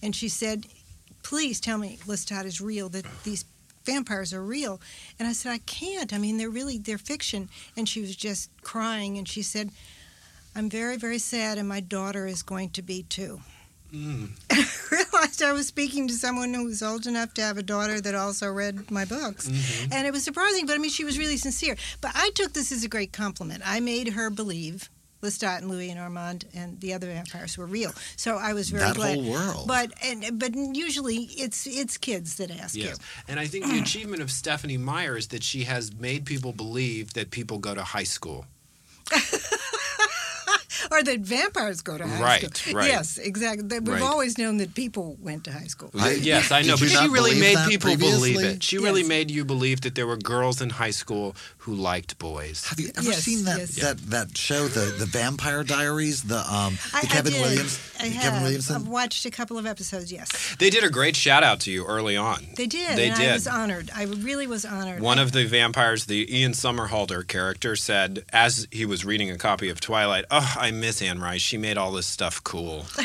and 0.00 0.14
she 0.14 0.28
said, 0.28 0.66
"Please 1.24 1.58
tell 1.60 1.76
me 1.76 1.98
Lestat 2.06 2.44
is 2.44 2.60
real. 2.60 2.88
That 2.88 3.04
these 3.24 3.44
vampires 3.84 4.32
are 4.32 4.42
real." 4.42 4.80
And 5.18 5.28
I 5.28 5.32
said, 5.32 5.52
"I 5.52 5.58
can't. 5.58 6.12
I 6.12 6.18
mean, 6.18 6.36
they're 6.36 6.50
really 6.50 6.78
they're 6.78 6.98
fiction." 6.98 7.48
And 7.76 7.88
she 7.88 8.00
was 8.00 8.16
just 8.16 8.50
crying, 8.62 9.18
and 9.18 9.28
she 9.28 9.42
said, 9.42 9.70
"I'm 10.54 10.68
very 10.70 10.96
very 10.96 11.18
sad, 11.18 11.58
and 11.58 11.68
my 11.68 11.80
daughter 11.80 12.26
is 12.26 12.42
going 12.42 12.70
to 12.70 12.82
be 12.82 13.02
too." 13.04 13.40
Mm. 13.94 14.30
I 14.50 14.66
realized 14.90 15.42
I 15.42 15.52
was 15.52 15.68
speaking 15.68 16.08
to 16.08 16.14
someone 16.14 16.52
who 16.52 16.64
was 16.64 16.82
old 16.82 17.06
enough 17.06 17.32
to 17.34 17.42
have 17.42 17.58
a 17.58 17.62
daughter 17.62 18.00
that 18.00 18.14
also 18.14 18.50
read 18.50 18.90
my 18.90 19.04
books. 19.04 19.48
Mm-hmm. 19.48 19.92
And 19.92 20.06
it 20.06 20.12
was 20.12 20.24
surprising, 20.24 20.66
but 20.66 20.74
I 20.74 20.78
mean, 20.78 20.90
she 20.90 21.04
was 21.04 21.18
really 21.18 21.36
sincere. 21.36 21.76
But 22.00 22.12
I 22.14 22.30
took 22.34 22.52
this 22.52 22.72
as 22.72 22.82
a 22.82 22.88
great 22.88 23.12
compliment. 23.12 23.62
I 23.64 23.80
made 23.80 24.14
her 24.14 24.30
believe 24.30 24.90
Lestat 25.24 25.58
and 25.58 25.68
Louis 25.70 25.90
and 25.90 25.98
Armand 25.98 26.44
and 26.54 26.78
the 26.80 26.92
other 26.94 27.06
vampires 27.08 27.56
were 27.58 27.66
real. 27.66 27.92
So 28.16 28.36
I 28.36 28.52
was 28.52 28.68
very 28.70 28.84
That 28.84 28.96
glad. 28.96 29.14
whole 29.16 29.30
world. 29.30 29.66
But 29.66 29.92
and 30.04 30.38
but 30.38 30.52
usually 30.54 31.18
it's 31.44 31.66
it's 31.66 31.96
kids 31.98 32.36
that 32.36 32.50
ask 32.50 32.74
Yes. 32.76 32.86
you. 32.90 32.94
And 33.28 33.40
I 33.40 33.46
think 33.46 33.66
the 33.66 33.78
achievement 33.78 34.22
of 34.22 34.30
Stephenie 34.30 34.78
Meyer 34.78 35.16
is 35.16 35.28
that 35.28 35.42
she 35.42 35.64
has 35.64 35.92
made 35.92 36.24
people 36.26 36.52
believe 36.52 37.14
that 37.14 37.30
people 37.30 37.58
go 37.58 37.74
to 37.74 37.82
high 37.82 38.04
school. 38.16 38.46
Or 40.94 41.02
that 41.02 41.20
vampires 41.20 41.80
go 41.82 41.98
to 41.98 42.06
high 42.06 42.22
Right, 42.22 42.56
school. 42.56 42.74
right. 42.74 42.86
Yes, 42.88 43.18
exactly. 43.18 43.66
We've 43.80 43.88
Right. 43.88 44.02
always 44.02 44.38
known 44.38 44.58
that 44.58 44.74
people 44.74 45.16
went 45.20 45.42
to 45.44 45.52
high 45.52 45.66
school. 45.66 45.90
I- 45.98 46.12
yes, 46.12 46.52
I 46.52 46.62
know, 46.62 46.76
but 46.76 46.88
she 46.88 47.08
really 47.08 47.34
made 47.40 47.56
that 47.56 47.68
people 47.68 47.96
believe 47.96 48.38
it. 48.40 48.62
She 48.62 48.78
really 48.78 49.02
made 49.02 49.30
you 49.30 49.44
believe 49.44 49.80
that 49.80 49.94
there 49.96 50.06
were 50.06 50.16
girls 50.16 50.60
in 50.60 50.70
high 50.70 50.92
school 50.92 51.34
who 51.58 51.74
liked 51.74 52.18
boys. 52.18 52.66
Have 52.68 52.78
you 52.78 52.90
ever 52.96 53.10
Yes, 53.10 53.24
seen 53.24 53.44
that, 53.44 53.58
yes. 53.58 53.70
that 53.76 53.98
that 54.10 54.38
show, 54.38 54.68
the 54.68 54.84
the 54.98 55.06
Vampire 55.06 55.64
Diaries, 55.64 56.22
the 56.22 56.38
um 56.52 56.78
the 56.92 56.98
I, 56.98 57.00
Kevin 57.02 57.32
I 57.34 57.36
did. 57.38 57.42
Williams, 57.42 57.78
I 57.98 58.02
the 58.04 58.08
have. 58.10 58.32
Kevin 58.42 58.76
I've 58.76 58.86
watched 58.86 59.24
a 59.26 59.30
couple 59.30 59.58
of 59.58 59.66
episodes. 59.66 60.12
Yes, 60.12 60.28
They 60.58 60.70
did 60.70 60.84
a 60.84 60.90
great 60.90 61.16
shout 61.16 61.42
out 61.42 61.58
to 61.60 61.70
you 61.72 61.84
early 61.86 62.16
on. 62.16 62.46
they 62.56 62.66
did. 62.66 62.96
They 62.96 63.08
and 63.08 63.16
did. 63.18 63.30
I 63.30 63.32
was 63.32 63.46
honored. 63.48 63.90
I 63.94 64.04
really 64.04 64.46
was 64.46 64.64
honored. 64.64 65.00
One 65.00 65.18
of 65.18 65.32
the 65.32 65.44
vampires, 65.46 66.04
the 66.04 66.22
Ian 66.38 66.52
Somerhalder 66.52 67.26
character, 67.26 67.74
said 67.74 68.24
as 68.32 68.68
he 68.70 68.84
was 68.84 69.04
reading 69.04 69.30
a 69.30 69.36
copy 69.38 69.68
of 69.70 69.80
Twilight, 69.80 70.24
"Oh, 70.30 70.54
I 70.58 70.70
miss 70.84 71.00
Anne 71.02 71.20
Rice. 71.20 71.40
She 71.40 71.56
made 71.56 71.78
all 71.78 71.92
this 71.92 72.06
stuff 72.06 72.42
cool." 72.44 72.84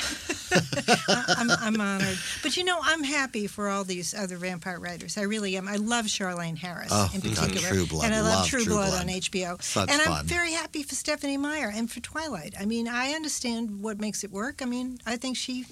I'm, 1.07 1.49
I'm 1.51 1.79
honored. 1.81 2.17
But 2.43 2.57
you 2.57 2.63
know, 2.63 2.79
I'm 2.81 3.03
happy 3.03 3.47
for 3.47 3.69
all 3.69 3.83
these 3.83 4.13
other 4.13 4.37
vampire 4.37 4.79
writers. 4.79 5.17
I 5.17 5.21
really 5.23 5.55
am. 5.57 5.67
I 5.67 5.75
love 5.75 6.05
Charlaine 6.05 6.57
Harris 6.57 6.89
Oh, 6.91 7.09
in 7.13 7.21
particular. 7.21 7.67
True 7.67 7.85
Blood. 7.85 8.05
And 8.05 8.15
I 8.15 8.21
love, 8.21 8.39
Love 8.39 8.47
True 8.47 8.63
True 8.63 8.73
Blood, 8.73 8.89
Blood. 8.89 9.01
on 9.01 9.07
HBO. 9.07 9.61
Such 9.61 9.89
and 9.91 10.01
I'm 10.01 10.07
fun. 10.07 10.25
very 10.25 10.51
happy 10.51 10.83
for 10.83 10.95
Stephenie 10.95 11.37
Meyer 11.37 11.71
and 11.73 11.89
for 11.89 11.99
Twilight. 11.99 12.53
I 12.59 12.65
mean, 12.65 12.87
I 12.87 13.11
understand 13.11 13.81
what 13.81 13.99
makes 13.99 14.23
it 14.23 14.31
work. 14.31 14.61
I 14.61 14.65
mean, 14.65 14.99
I 15.05 15.15
think 15.17 15.37
she 15.37 15.65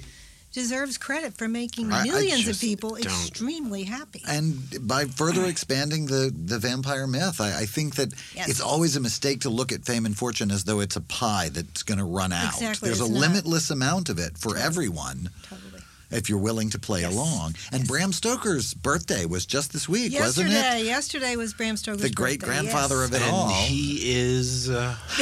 deserves 0.57 0.97
credit 0.97 1.37
for 1.37 1.47
making 1.47 1.87
millions 1.87 2.47
of 2.47 2.59
people 2.59 2.89
don't. 2.91 3.01
extremely 3.05 3.83
happy. 3.83 4.23
and 4.27 4.57
by 4.87 5.05
further 5.05 5.45
expanding 5.45 6.07
the, 6.07 6.33
the 6.35 6.57
vampire 6.57 7.05
myth, 7.05 7.39
I, 7.39 7.59
I 7.61 7.65
think 7.65 7.93
that 7.95 8.09
Yes. 8.35 8.49
it's 8.49 8.61
always 8.61 8.95
a 8.95 8.99
mistake 8.99 9.41
to 9.41 9.49
look 9.51 9.71
at 9.71 9.85
fame 9.85 10.05
and 10.07 10.17
fortune 10.17 10.49
as 10.49 10.63
though 10.63 10.79
it's 10.79 10.95
a 10.95 11.01
pie 11.01 11.49
that's 11.49 11.83
going 11.83 11.99
to 11.99 12.03
run 12.05 12.31
out. 12.33 12.55
Exactly, 12.55 12.89
There's 12.89 13.01
a 13.01 13.07
not. 13.11 13.19
limitless 13.19 13.69
amount 13.69 14.09
of 14.09 14.17
it 14.17 14.37
for 14.37 14.57
everyone 14.57 15.29
totally. 15.43 15.76
If 16.09 16.29
you're 16.29 16.37
willing 16.39 16.69
to 16.71 16.79
play 16.79 17.01
Yes, 17.01 17.13
along. 17.13 17.55
And 17.71 17.81
yes. 17.81 17.87
Bram 17.87 18.13
Stoker's 18.13 18.73
birthday 18.73 19.25
was 19.25 19.45
just 19.45 19.73
this 19.73 19.89
week, 19.89 20.13
wasn't 20.19 20.49
Yesterday, 20.49 20.81
it? 20.81 20.85
yesterday 20.85 21.35
was 21.35 21.53
Bram 21.53 21.77
Stoker's 21.77 22.01
The 22.01 22.09
great 22.09 22.39
birthday, 22.39 22.61
grandfather 22.61 22.95
yes. 23.01 23.05
of 23.09 23.13
it 23.15 23.21
and 23.23 23.31
all. 23.35 23.49
he 23.49 23.99
is. 24.19 24.69
Uh, 24.69 24.95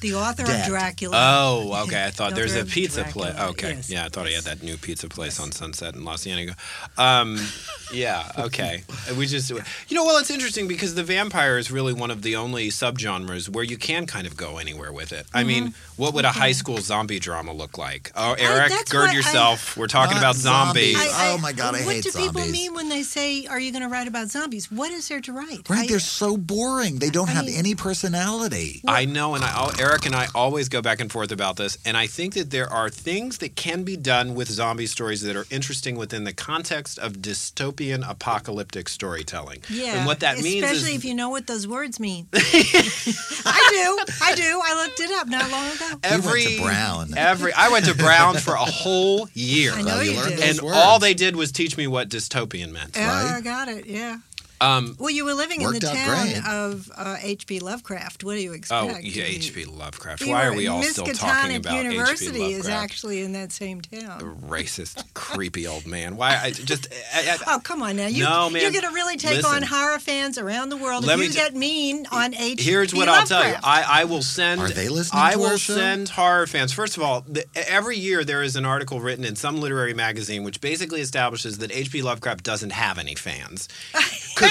the 0.00 0.14
author 0.16 0.44
Dead. 0.44 0.62
of 0.62 0.66
Dracula. 0.68 1.16
oh, 1.16 1.84
okay. 1.86 2.04
I 2.04 2.10
thought 2.10 2.34
there's 2.36 2.54
a 2.56 2.64
pizza 2.64 3.04
place. 3.04 3.34
Okay, 3.38 3.74
yes, 3.74 3.90
yeah, 3.90 4.04
I 4.04 4.08
thought 4.08 4.26
he 4.26 4.34
had 4.34 4.44
that 4.44 4.62
new 4.62 4.76
pizza 4.76 5.08
place 5.08 5.38
on 5.40 5.52
Sunset 5.52 5.94
in 5.94 6.04
Los 6.04 6.26
Angeles. 6.26 6.56
Um, 6.98 7.38
yeah, 7.92 8.30
okay. 8.38 8.82
We 9.16 9.26
just, 9.26 9.50
you 9.50 9.60
know, 9.92 10.04
well, 10.04 10.18
it's 10.18 10.30
interesting 10.30 10.66
because 10.68 10.94
the 10.94 11.04
vampire 11.04 11.58
is 11.58 11.70
really 11.70 11.92
one 11.92 12.10
of 12.10 12.22
the 12.22 12.36
only 12.36 12.68
subgenres 12.68 13.48
where 13.48 13.64
you 13.64 13.76
can 13.76 14.06
kind 14.06 14.26
of 14.26 14.36
go 14.36 14.58
anywhere 14.58 14.92
with 14.92 15.12
it. 15.12 15.26
I 15.32 15.44
mean, 15.44 15.74
what 15.96 16.14
would 16.14 16.24
a 16.24 16.32
high 16.32 16.52
school 16.52 16.78
zombie 16.78 17.18
drama 17.18 17.52
look 17.52 17.78
like? 17.78 18.10
Oh, 18.16 18.34
Eric, 18.38 18.70
that's 18.70 18.90
gird 18.90 19.02
what 19.02 19.10
I- 19.10 19.14
yourself. 19.14 19.76
We're 19.84 19.88
talking 19.88 20.14
Not 20.14 20.22
about 20.22 20.36
zombies. 20.36 20.96
zombies. 20.96 21.12
Oh 21.14 21.36
my 21.42 21.52
God, 21.52 21.74
I 21.74 21.82
hate 21.82 22.04
zombies. 22.04 22.14
what 22.14 22.22
do 22.34 22.40
people 22.40 22.50
mean 22.50 22.72
when 22.72 22.88
they 22.88 23.02
say, 23.02 23.44
"Are 23.44 23.60
you 23.60 23.70
going 23.70 23.82
to 23.82 23.88
write 23.90 24.08
about 24.08 24.28
zombies?" 24.28 24.70
What 24.72 24.90
is 24.92 25.08
there 25.08 25.20
to 25.20 25.32
write? 25.34 25.68
Right, 25.68 25.80
I- 25.80 25.86
they're 25.86 25.98
so 25.98 26.38
boring. 26.38 27.00
They 27.00 27.10
don't 27.10 27.28
I 27.28 27.32
have 27.32 27.44
mean- 27.44 27.54
any 27.56 27.74
personality. 27.74 28.80
I 28.88 29.04
know, 29.04 29.34
and 29.34 29.44
I, 29.44 29.74
Eric 29.78 30.06
and 30.06 30.14
I 30.14 30.28
always 30.34 30.70
go 30.70 30.80
back 30.80 31.00
and 31.00 31.12
forth 31.12 31.32
about 31.32 31.56
this. 31.56 31.76
And 31.84 31.98
I 31.98 32.06
think 32.06 32.32
that 32.32 32.50
there 32.50 32.72
are 32.72 32.88
things 32.88 33.36
that 33.38 33.56
can 33.56 33.82
be 33.82 33.98
done 33.98 34.34
with 34.34 34.48
zombie 34.48 34.86
stories 34.86 35.20
that 35.20 35.36
are 35.36 35.44
interesting 35.50 35.96
within 35.96 36.24
the 36.24 36.32
context 36.32 36.98
of 36.98 37.18
dystopian 37.18 38.08
apocalyptic 38.08 38.88
storytelling. 38.88 39.60
yeah, 39.68 39.96
and 39.98 40.06
what 40.06 40.20
that 40.20 40.38
means 40.40 40.64
especially 40.64 40.94
if 40.94 41.04
you 41.04 41.14
know 41.14 41.28
what 41.28 41.46
those 41.46 41.68
words 41.68 42.00
mean. 42.00 42.26
I 42.32 43.68
do, 43.70 44.14
I 44.24 44.34
do. 44.34 44.60
I 44.64 44.82
looked 44.82 45.00
it 45.00 45.10
up 45.20 45.28
not 45.28 45.50
long 45.50 45.66
ago. 45.66 45.84
You 45.84 45.90
went 45.92 46.06
every 46.06 46.44
to 46.56 46.62
Brown. 46.62 47.14
Every 47.18 47.52
I 47.52 47.68
went 47.68 47.84
to 47.84 47.94
Brown 47.94 48.36
for 48.38 48.54
a 48.54 48.64
whole 48.64 49.28
year, 49.34 49.73
I 49.78 49.82
know 49.82 49.86
Well, 49.96 50.04
you 50.04 50.10
you 50.12 50.16
learned 50.18 50.28
did. 50.30 50.38
those 50.40 50.58
and 50.58 50.66
words. 50.66 50.76
all 50.78 50.98
they 50.98 51.14
did 51.14 51.36
was 51.36 51.52
teach 51.52 51.76
me 51.76 51.86
what 51.86 52.08
dystopian 52.08 52.70
meant. 52.72 52.96
Yeah, 52.96 53.06
right? 53.08 53.36
I 53.36 53.40
got 53.40 53.68
it. 53.68 53.86
Yeah. 53.86 54.18
Um, 54.64 54.96
Well, 54.98 55.10
you 55.10 55.24
were 55.24 55.34
living 55.34 55.60
in 55.60 55.72
the 55.72 55.80
town 55.80 56.26
great. 56.26 56.46
of 56.46 56.90
uh, 56.96 57.16
H.P. 57.20 57.60
Lovecraft. 57.60 58.24
What 58.24 58.34
do 58.34 58.40
you 58.40 58.52
expect? 58.52 58.82
oh, 58.82 58.86
expect? 58.88 59.04
yeah, 59.16 59.24
H.P. 59.24 59.64
Lovecraft. 59.66 60.22
you 60.22 60.30
Why 60.32 60.46
are 60.46 60.52
we 60.54 60.66
all 60.68 60.82
still 60.82 61.06
talking 61.06 61.56
about 61.56 61.84
it? 61.86 61.92
University 61.92 62.42
H.P. 62.42 62.52
is 62.52 62.68
actually 62.68 63.22
in 63.22 63.32
that 63.32 63.52
same 63.52 63.80
town. 63.80 64.18
The 64.18 64.46
racist, 64.48 65.04
creepy 65.14 65.66
old 65.66 65.86
man. 65.86 66.16
Why? 66.16 66.36
I 66.42 66.50
just. 66.50 66.88
I, 67.14 67.30
I, 67.46 67.54
Oh, 67.54 67.60
come 67.62 67.82
on 67.82 67.96
now. 67.96 68.06
You, 68.06 68.24
No, 68.24 68.48
man. 68.50 68.62
You're 68.62 68.70
going 68.72 68.84
to 68.88 68.94
really 68.94 69.16
take 69.16 69.36
Listen. 69.36 69.54
on 69.56 69.62
horror 69.62 69.98
fans 69.98 70.38
around 70.38 70.70
the 70.70 70.76
world 70.76 71.04
Let 71.04 71.14
if 71.14 71.20
me 71.20 71.26
you 71.26 71.32
t- 71.32 71.38
get 71.38 71.54
mean 71.54 72.06
on 72.10 72.34
H.P. 72.34 72.62
Here's 72.62 72.94
what 72.94 73.08
I'll 73.08 73.26
tell 73.26 73.46
you. 73.46 73.54
I, 73.62 73.84
I 74.00 74.04
will 74.04 74.22
send. 74.22 74.60
Are 74.60 74.68
they 74.68 74.88
listening 74.88 75.22
I 75.22 75.32
to 75.32 75.38
will 75.38 75.46
our 75.46 75.58
show? 75.58 75.74
send 75.74 76.08
horror 76.08 76.46
fans. 76.46 76.72
First 76.72 76.96
of 76.96 77.02
all, 77.02 77.20
the, 77.28 77.44
every 77.54 77.98
year 77.98 78.24
there 78.24 78.42
is 78.42 78.56
an 78.56 78.64
article 78.64 79.00
written 79.00 79.24
in 79.24 79.36
some 79.36 79.56
literary 79.60 79.94
magazine 79.94 80.42
which 80.44 80.60
basically 80.60 81.00
establishes 81.00 81.58
that 81.58 81.70
H.P. 81.72 82.02
Lovecraft 82.02 82.42
doesn't 82.42 82.70
have 82.70 82.98
any 82.98 83.14
fans. 83.14 83.68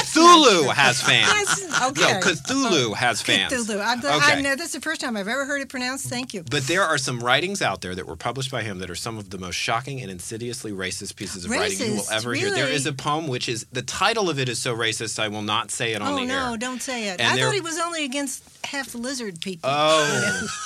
Cthulhu 0.03 0.73
has 0.73 1.01
fans. 1.01 1.27
Yes, 1.33 1.81
okay. 1.89 2.01
No, 2.13 2.19
Cthulhu 2.19 2.95
has 2.95 3.21
fans. 3.21 3.51
Cthulhu. 3.53 3.83
I'm, 3.85 3.99
Okay. 3.99 4.33
I 4.37 4.41
know 4.41 4.55
that's 4.55 4.73
the 4.73 4.81
first 4.81 5.01
time 5.01 5.15
I've 5.17 5.27
ever 5.27 5.45
heard 5.45 5.61
it 5.61 5.69
pronounced. 5.69 6.07
Thank 6.07 6.33
you. 6.33 6.43
But 6.49 6.63
there 6.67 6.83
are 6.83 6.97
some 6.97 7.23
writings 7.23 7.61
out 7.61 7.81
there 7.81 7.95
that 7.95 8.05
were 8.07 8.15
published 8.15 8.51
by 8.51 8.63
him 8.63 8.79
that 8.79 8.89
are 8.89 8.95
some 8.95 9.17
of 9.17 9.29
the 9.29 9.37
most 9.37 9.55
shocking 9.55 10.01
and 10.01 10.11
insidiously 10.11 10.71
racist 10.71 11.15
pieces 11.15 11.45
of 11.45 11.51
writing 11.51 11.79
you 11.79 11.93
will 11.93 12.01
Racist? 12.01 12.11
ever 12.11 12.33
hear. 12.33 12.51
There 12.51 12.67
is 12.69 12.85
a 12.85 12.93
poem 12.93 13.27
which 13.27 13.47
is 13.49 13.65
the 13.71 13.81
title 13.81 14.29
of 14.29 14.39
it 14.39 14.49
is 14.49 14.59
so 14.59 14.75
racist 14.75 15.19
I 15.19 15.27
will 15.29 15.41
not 15.41 15.71
say 15.71 15.93
it 15.93 16.01
on 16.01 16.13
Oh 16.13 16.15
the 16.17 16.25
no! 16.25 16.51
air. 16.51 16.57
Don't 16.57 16.81
say 16.81 17.07
it. 17.09 17.19
And 17.19 17.39
I 17.39 17.43
thought 17.43 17.53
he 17.53 17.61
was 17.61 17.79
only 17.79 18.03
against 18.03 18.43
half 18.63 18.95
lizard 18.95 19.41
people. 19.41 19.69
Oh, 19.71 20.47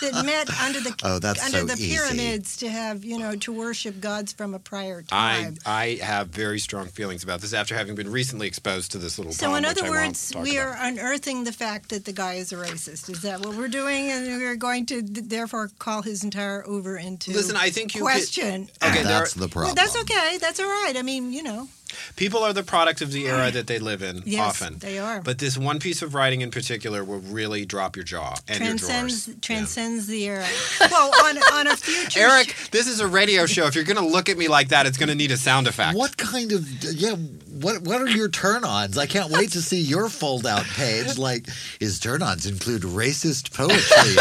that 0.00 0.24
met 0.24 0.50
under 0.60 0.80
the 0.80 0.94
Oh, 1.02 1.18
that's 1.18 1.44
under 1.44 1.58
so 1.60 1.64
the 1.66 1.72
easy. 1.74 1.94
pyramids 1.94 2.56
to 2.58 2.68
have 2.68 3.04
you 3.04 3.18
know 3.18 3.34
to 3.36 3.52
worship 3.52 4.00
gods 4.00 4.32
from 4.32 4.54
a 4.54 4.58
prior 4.58 5.02
time. 5.02 5.56
I 5.64 5.98
I 6.00 6.04
have 6.04 6.28
very 6.28 6.58
strong 6.58 6.86
feelings 6.86 7.22
about 7.24 7.40
this 7.40 7.52
after 7.52 7.74
having 7.74 7.94
been 7.94 8.10
recently 8.10 8.46
exposed 8.46 8.92
to 8.92 8.98
this 8.98 9.18
little 9.18 9.32
so 9.32 9.46
poem. 9.48 9.58
in 9.58 9.64
other 9.64 9.84
I 9.86 9.90
words, 9.90 10.32
we 10.36 10.56
about. 10.58 10.66
are 10.68 10.76
unearthing 10.88 11.44
the 11.44 11.52
fact 11.52 11.88
that 11.90 12.04
the 12.04 12.12
guy 12.12 12.34
is 12.34 12.52
a 12.52 12.56
racist. 12.56 13.10
Is 13.10 13.22
that 13.22 13.40
what 13.40 13.56
we're 13.56 13.68
doing? 13.68 14.10
And 14.10 14.26
we're 14.26 14.56
going 14.56 14.86
to 14.86 15.02
th- 15.02 15.26
therefore 15.28 15.70
call 15.78 16.02
his 16.02 16.24
entire 16.24 16.66
over 16.66 16.96
into 16.96 17.32
Listen, 17.32 17.56
I 17.56 17.70
think 17.70 17.94
you 17.94 18.00
could- 18.00 18.06
question. 18.12 18.68
Okay, 18.82 18.94
there 19.02 19.04
That's 19.04 19.36
are- 19.36 19.40
the 19.40 19.46
But 19.48 19.52
problem. 19.52 19.74
that's 19.76 19.96
okay. 20.02 20.38
That's 20.40 20.60
all 20.60 20.66
right. 20.66 20.94
I 20.96 21.02
mean, 21.02 21.32
you 21.32 21.42
know, 21.42 21.68
People 22.16 22.42
are 22.42 22.52
the 22.52 22.62
product 22.62 23.00
of 23.00 23.12
the 23.12 23.26
era 23.26 23.50
that 23.50 23.66
they 23.66 23.78
live 23.78 24.02
in. 24.02 24.22
Yes, 24.24 24.40
often 24.60 24.78
they 24.78 24.98
are. 24.98 25.20
But 25.22 25.38
this 25.38 25.56
one 25.58 25.78
piece 25.78 26.02
of 26.02 26.14
writing 26.14 26.40
in 26.40 26.50
particular 26.50 27.04
will 27.04 27.20
really 27.20 27.64
drop 27.64 27.96
your 27.96 28.04
jaw 28.04 28.34
and 28.48 28.58
transcends 28.58 29.26
your 29.26 29.34
drawers. 29.34 29.40
transcends 29.42 30.06
the 30.06 30.24
era. 30.24 30.46
well, 30.90 31.10
on 31.26 31.38
on 31.52 31.66
a 31.68 31.76
future 31.76 32.20
Yeah. 32.20 32.32
Eric, 32.34 32.54
this 32.70 32.86
is 32.86 33.00
a 33.00 33.06
radio 33.06 33.46
show. 33.46 33.66
If 33.66 33.74
you're 33.74 33.84
going 33.84 33.96
to 33.96 34.06
look 34.06 34.28
at 34.28 34.36
me 34.38 34.48
like 34.48 34.68
that, 34.68 34.86
it's 34.86 34.98
going 34.98 35.08
to 35.08 35.14
need 35.14 35.30
a 35.30 35.36
sound 35.36 35.66
effect. 35.66 35.96
What 35.96 36.16
kind 36.16 36.52
of 36.52 36.68
yeah? 36.94 37.14
What 37.14 37.82
what 37.82 38.00
are 38.00 38.08
your 38.08 38.28
turn-ons? 38.28 38.98
I 38.98 39.06
can't 39.06 39.30
wait 39.30 39.52
to 39.52 39.62
see 39.62 39.80
your 39.80 40.08
fold-out 40.08 40.64
page. 40.64 41.16
Like, 41.18 41.46
his 41.78 42.00
turn-ons 42.00 42.46
include 42.46 42.82
racist 42.82 43.52
poetry, 43.54 44.16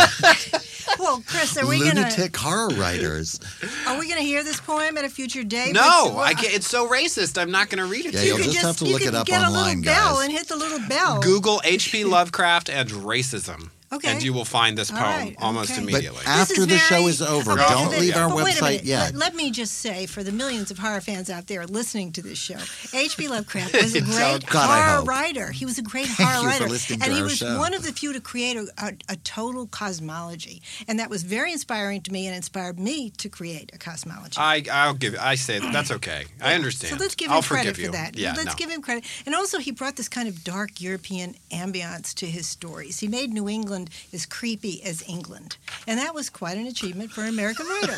Well, 0.99 1.23
Chris, 1.25 1.57
are 1.57 1.65
we 1.65 1.79
gonna 1.79 2.01
lunatic 2.01 2.35
horror 2.37 2.69
writers. 2.75 3.39
are 3.87 3.97
we 3.99 4.07
gonna 4.07 4.21
hear 4.21 4.43
this 4.43 4.59
poem 4.59 4.97
at 4.97 5.05
a 5.05 5.09
future 5.09 5.43
date? 5.43 5.73
No, 5.73 6.11
But- 6.13 6.19
I 6.19 6.33
can't. 6.33 6.53
It's 6.53 6.67
so 6.67 6.87
racist. 6.87 7.41
I'm 7.41 7.49
not 7.51 7.62
going 7.69 7.83
to 7.83 7.89
read 7.91 8.05
it 8.05 8.13
Yeah, 8.13 8.21
to 8.21 8.25
you'll 8.27 8.37
you. 8.39 8.43
could 8.45 8.53
just 8.53 8.65
have 8.65 8.77
to 8.77 8.85
you 8.85 8.93
look 8.93 9.01
could 9.01 9.09
it 9.13 9.15
up 9.15 9.27
get 9.27 9.41
online, 9.43 9.51
a 9.51 9.79
little 9.79 9.83
bell 9.83 10.15
guys. 10.17 10.23
and 10.25 10.31
hit 10.33 10.47
the 10.47 10.55
little 10.55 10.79
bell. 10.87 11.19
Google 11.21 11.61
H.P. 11.63 12.03
Lovecraft 12.05 12.69
and 12.69 12.89
racism. 12.89 13.69
Okay. 13.95 14.11
And 14.11 14.23
you 14.23 14.33
will 14.33 14.45
find 14.45 14.77
this 14.77 14.89
poem 14.91 15.01
right, 15.03 15.35
almost 15.39 15.71
okay. 15.71 15.81
Immediately. 15.81 16.19
This 16.19 16.27
after 16.27 16.61
is 16.61 16.67
the 16.67 16.77
show 16.77 17.07
is 17.07 17.21
over, 17.21 17.51
Okay, 17.53 17.65
don't 17.69 17.89
but- 17.91 17.99
leave 17.99 18.15
our 18.15 18.29
but 18.29 18.37
wait 18.45 18.55
a 18.59 18.63
website 18.63 18.69
minute. 18.71 18.83
yet. 18.85 19.13
Let, 19.13 19.33
let 19.33 19.35
me 19.35 19.51
just 19.51 19.75
say, 19.79 20.05
for 20.05 20.23
the 20.23 20.31
millions 20.31 20.71
of 20.71 20.77
horror 20.79 21.01
fans 21.01 21.29
out 21.29 21.47
there 21.47 21.65
listening 21.65 22.11
to 22.13 22.21
this 22.21 22.37
show, 22.37 22.57
H.P. 22.93 23.27
Lovecraft 23.27 23.73
was 23.73 23.95
a 23.95 24.01
great 24.13 24.45
God, 24.47 24.67
horror 24.97 25.03
writer. 25.05 25.51
He 25.51 25.65
was 25.65 25.77
a 25.77 25.81
great 25.81 26.07
Thank 26.07 26.29
horror 26.29 26.35
you 26.43 26.51
for 26.57 26.63
writer, 26.63 26.69
listening 26.69 26.99
to 26.99 27.05
and 27.05 27.13
he 27.13 27.19
our 27.19 27.25
was 27.25 27.37
show. 27.37 27.57
one 27.59 27.73
of 27.73 27.83
the 27.83 27.91
few 27.91 28.13
to 28.13 28.21
create 28.21 28.57
a, 28.57 28.67
a, 28.77 28.93
a 29.09 29.15
total 29.17 29.67
cosmology, 29.67 30.61
and 30.87 30.99
that 30.99 31.09
was 31.09 31.23
very 31.23 31.51
inspiring 31.51 32.01
to 32.01 32.11
me, 32.11 32.27
and 32.27 32.35
inspired 32.35 32.79
me 32.79 33.09
to 33.11 33.29
create 33.29 33.71
a 33.73 33.77
cosmology. 33.77 34.37
I, 34.37 34.63
I'll 34.71 34.93
give. 34.93 35.15
I 35.19 35.35
say 35.35 35.59
that's 35.59 35.91
okay. 35.91 36.25
I 36.41 36.53
understand. 36.55 36.93
So 36.97 36.99
let's 37.03 37.15
give 37.15 37.27
him 37.27 37.33
I'll 37.33 37.41
credit 37.43 37.75
forgive 37.75 37.75
for 37.75 37.81
you. 37.81 37.91
that. 37.91 38.15
Yeah, 38.17 38.33
let's 38.35 38.45
no. 38.47 38.53
give 38.55 38.69
him 38.69 38.81
credit. 38.81 39.05
And 39.25 39.35
also, 39.35 39.59
he 39.59 39.71
brought 39.71 39.95
this 39.95 40.09
kind 40.09 40.27
of 40.27 40.43
dark 40.43 40.81
European 40.81 41.35
ambiance 41.51 42.13
to 42.15 42.25
his 42.25 42.47
stories. 42.47 42.99
He 42.99 43.07
made 43.07 43.31
New 43.33 43.47
England 43.49 43.82
as 44.13 44.25
creepy 44.25 44.81
as 44.83 45.07
England, 45.07 45.57
and 45.87 45.99
that 45.99 46.13
was 46.13 46.29
quite 46.29 46.57
an 46.57 46.67
achievement 46.67 47.11
for 47.11 47.21
an 47.21 47.29
American 47.29 47.65
writer. 47.67 47.97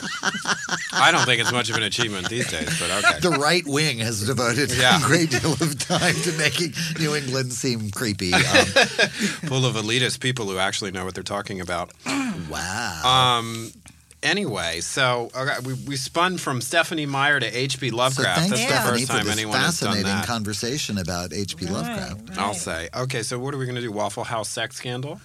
I 0.93 1.11
don't 1.11 1.25
think 1.25 1.41
it's 1.41 1.51
much 1.51 1.69
of 1.69 1.75
an 1.77 1.83
achievement 1.83 2.29
these 2.29 2.49
days, 2.49 2.79
but 2.79 2.89
okay. 3.03 3.19
The 3.19 3.31
right 3.31 3.63
wing 3.65 3.99
has 3.99 4.25
devoted 4.25 4.71
Yeah. 4.71 4.97
a 5.03 5.05
great 5.05 5.29
deal 5.31 5.53
of 5.53 5.77
time 5.79 6.15
to 6.15 6.31
making 6.37 6.73
New 6.99 7.15
England 7.15 7.51
seem 7.53 7.91
creepy. 7.91 8.33
Um, 8.33 8.41
Full 9.47 9.65
of 9.65 9.75
elitist 9.75 10.19
people 10.19 10.45
who 10.45 10.57
actually 10.57 10.91
know 10.91 11.05
what 11.05 11.13
they're 11.15 11.23
talking 11.23 11.61
about. 11.61 11.91
wow. 12.49 13.37
Um. 13.39 13.71
Anyway, 14.23 14.79
so 14.81 15.29
okay, 15.37 15.53
we, 15.63 15.73
we 15.85 15.95
spun 15.95 16.37
from 16.39 16.59
Stephenie 16.59 17.05
Meyer 17.05 17.39
to 17.39 17.45
H.P. 17.45 17.91
Lovecraft. 17.91 18.39
thanks, 18.39 18.49
That's 18.57 18.61
the 18.63 18.67
Stephenie, 18.81 18.99
first 19.01 19.11
for 19.11 19.17
time 19.17 19.25
this 19.25 19.33
anyone 19.33 19.59
has 19.59 19.79
done 19.79 19.89
fascinating 19.89 20.15
that. 20.17 20.25
conversation 20.27 20.97
about 20.97 21.31
H.P. 21.31 21.67
Lovecraft. 21.67 22.35
I'll 22.39 22.55
say. 22.55 22.89
Okay, 22.95 23.21
so 23.21 23.37
what 23.37 23.53
are 23.53 23.59
we 23.59 23.65
going 23.65 23.75
to 23.75 23.81
do? 23.81 23.91
Waffle 23.91 24.23
House 24.23 24.49
sex 24.49 24.77
scandal? 24.77 25.21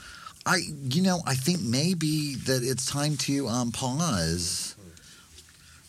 I, 0.47 0.61
you 0.89 1.03
know, 1.03 1.21
I 1.27 1.35
think 1.35 1.61
maybe 1.61 2.35
that 2.47 2.63
it's 2.63 2.87
time 2.87 3.17
to 3.19 3.47
um, 3.49 3.73
pause. 3.73 4.75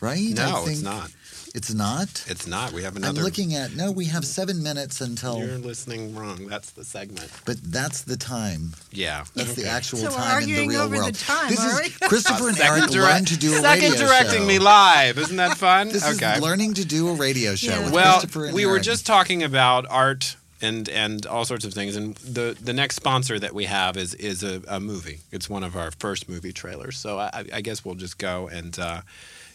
Right? 0.02 0.38
I 0.40 0.50
No, 0.50 0.56
think 0.66 0.72
it's 0.78 0.82
not. 0.82 1.12
It's 1.54 1.74
not. 1.74 2.24
It's 2.28 2.48
not. 2.48 2.72
We 2.72 2.84
have 2.84 2.96
another. 2.96 3.20
I'm 3.20 3.26
looking 3.26 3.56
at 3.56 3.76
no. 3.76 3.92
We 3.92 4.06
have 4.06 4.24
seven 4.26 4.64
minutes 4.64 5.02
until, 5.02 5.40
You're 5.40 5.58
listening 5.58 6.16
wrong. 6.16 6.48
That's 6.48 6.72
the 6.72 6.86
segment. 6.86 7.30
but 7.46 7.58
that's 7.62 8.04
the 8.04 8.16
time. 8.16 8.72
Yeah. 8.92 9.26
That's 9.36 9.54
the 9.56 9.68
actual 9.68 10.00
So 10.00 10.06
we're 10.12 10.16
time 10.16 10.44
in 10.44 10.48
the 10.48 10.54
arguing 10.54 10.70
real 10.70 10.82
over 10.82 10.96
the 10.96 11.02
world. 11.02 11.16
time, 11.16 11.50
this 11.50 11.60
are 11.60 11.82
is 11.84 12.00
we? 12.00 12.08
Christopher 12.08 12.48
and 12.48 12.58
Second 12.58 12.78
Eric 12.80 12.92
direct- 12.92 13.14
learn 13.14 13.26
to 13.26 13.38
do 13.38 13.54
a 13.54 13.58
second 13.60 13.92
radio 13.92 14.08
directing 14.08 14.40
show. 14.40 14.48
me 14.48 14.60
live. 14.60 15.18
Isn't 15.18 15.36
that 15.38 15.58
fun? 15.58 15.90
This 15.90 16.06
okay. 16.16 16.36
is 16.36 16.42
learning 16.42 16.74
to 16.76 16.86
do 16.86 17.10
a 17.10 17.14
radio 17.16 17.56
show 17.56 17.72
Yeah. 17.72 17.84
with 17.84 17.94
well, 17.94 18.20
Christopher 18.20 18.46
and 18.46 18.56
we 18.56 18.66
were 18.66 18.80
just 18.80 19.06
talking 19.06 19.44
about 19.44 19.86
art 19.90 20.38
and 20.62 20.88
and 20.90 21.26
all 21.26 21.46
sorts 21.46 21.66
of 21.66 21.74
things, 21.74 21.96
and 21.96 22.16
the 22.18 22.58
the 22.62 22.74
next 22.74 22.96
sponsor 22.96 23.40
that 23.40 23.54
we 23.54 23.66
have 23.66 23.98
is 23.98 24.14
is 24.16 24.44
a, 24.44 24.62
a 24.68 24.80
movie. 24.80 25.20
It's 25.32 25.50
one 25.50 25.64
of 25.64 25.76
our 25.76 25.92
first 25.92 26.30
movie 26.30 26.54
trailers. 26.54 26.98
So 26.98 27.20
I, 27.20 27.46
I 27.54 27.62
guess 27.62 27.84
we'll 27.84 27.96
just 27.96 28.18
go 28.18 28.48
and. 28.48 28.78
Uh, 28.78 29.02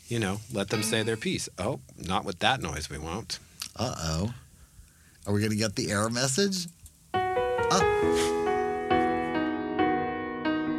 you 0.08 0.20
know, 0.20 0.40
let 0.52 0.68
them 0.68 0.82
say 0.82 1.02
their 1.02 1.16
piece. 1.16 1.48
Oh, 1.58 1.80
not 1.98 2.24
with 2.24 2.38
that 2.38 2.62
noise, 2.62 2.88
we 2.88 2.98
won't. 2.98 3.38
Uh 3.74 3.94
oh. 3.98 4.34
Are 5.26 5.32
we 5.32 5.46
to 5.48 5.56
get 5.56 5.74
the 5.74 5.90
error 5.90 6.10
message? 6.10 6.68
Uh. 7.12 7.80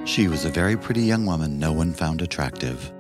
She 0.05 0.30
was 0.30 0.45
a 0.45 0.49
very 0.49 0.78
pretty 0.78 1.01
young 1.01 1.25
woman 1.25 1.59
no 1.59 1.73
one 1.73 1.91
found 1.91 2.21
attractive. 2.21 2.93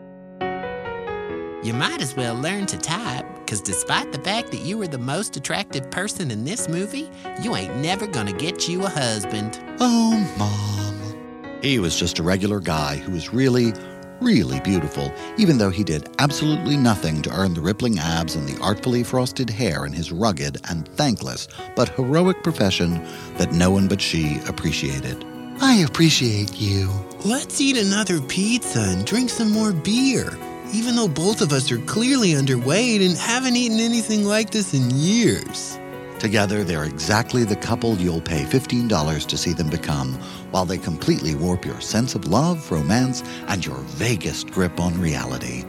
You 1.63 1.73
might 1.73 2.01
as 2.01 2.15
well 2.15 2.35
learn 2.35 2.67
to 2.67 2.77
type, 2.77 3.25
because 3.39 3.61
despite 3.61 4.11
the 4.11 4.19
fact 4.19 4.51
that 4.51 4.61
you 4.61 4.77
were 4.77 4.87
the 4.87 4.99
most 4.99 5.35
attractive 5.35 5.89
person 5.89 6.29
in 6.29 6.45
this 6.45 6.69
movie, 6.69 7.09
you 7.41 7.55
ain't 7.55 7.75
never 7.77 8.05
gonna 8.05 8.31
get 8.31 8.69
you 8.69 8.85
a 8.85 8.89
husband. 8.89 9.59
Oh, 9.79 10.11
Mom. 10.37 11.59
He 11.63 11.79
was 11.79 11.97
just 11.97 12.19
a 12.19 12.23
regular 12.23 12.59
guy 12.59 12.97
who 12.97 13.11
was 13.11 13.33
really, 13.33 13.73
really 14.21 14.59
beautiful, 14.59 15.11
even 15.37 15.57
though 15.57 15.71
he 15.71 15.83
did 15.83 16.07
absolutely 16.19 16.77
nothing 16.77 17.23
to 17.23 17.31
earn 17.31 17.55
the 17.55 17.61
rippling 17.61 17.97
abs 17.97 18.35
and 18.35 18.47
the 18.47 18.61
artfully 18.61 19.03
frosted 19.03 19.49
hair 19.49 19.87
in 19.87 19.93
his 19.93 20.11
rugged 20.11 20.59
and 20.69 20.87
thankless 20.89 21.47
but 21.75 21.89
heroic 21.89 22.43
profession 22.43 23.03
that 23.37 23.51
no 23.51 23.71
one 23.71 23.87
but 23.87 23.99
she 23.99 24.39
appreciated. 24.47 25.25
I 25.59 25.77
appreciate 25.77 26.61
you. 26.61 26.91
Let's 27.25 27.59
eat 27.59 27.77
another 27.77 28.21
pizza 28.21 28.79
and 28.79 29.03
drink 29.05 29.31
some 29.31 29.49
more 29.51 29.73
beer. 29.73 30.37
Even 30.71 30.95
though 30.95 31.07
both 31.07 31.41
of 31.41 31.53
us 31.53 31.71
are 31.71 31.79
clearly 31.79 32.33
underweight 32.33 33.05
and 33.05 33.17
haven't 33.17 33.55
eaten 33.55 33.79
anything 33.79 34.23
like 34.25 34.51
this 34.51 34.73
in 34.73 34.89
years. 34.91 35.79
Together, 36.19 36.63
they're 36.63 36.83
exactly 36.83 37.43
the 37.43 37.55
couple 37.55 37.95
you'll 37.97 38.21
pay 38.21 38.43
$15 38.43 39.25
to 39.27 39.37
see 39.37 39.53
them 39.53 39.69
become, 39.69 40.13
while 40.51 40.65
they 40.65 40.77
completely 40.77 41.35
warp 41.35 41.65
your 41.65 41.79
sense 41.79 42.15
of 42.15 42.27
love, 42.27 42.71
romance, 42.71 43.23
and 43.47 43.65
your 43.65 43.77
vaguest 43.77 44.51
grip 44.51 44.79
on 44.79 44.99
reality. 44.99 45.63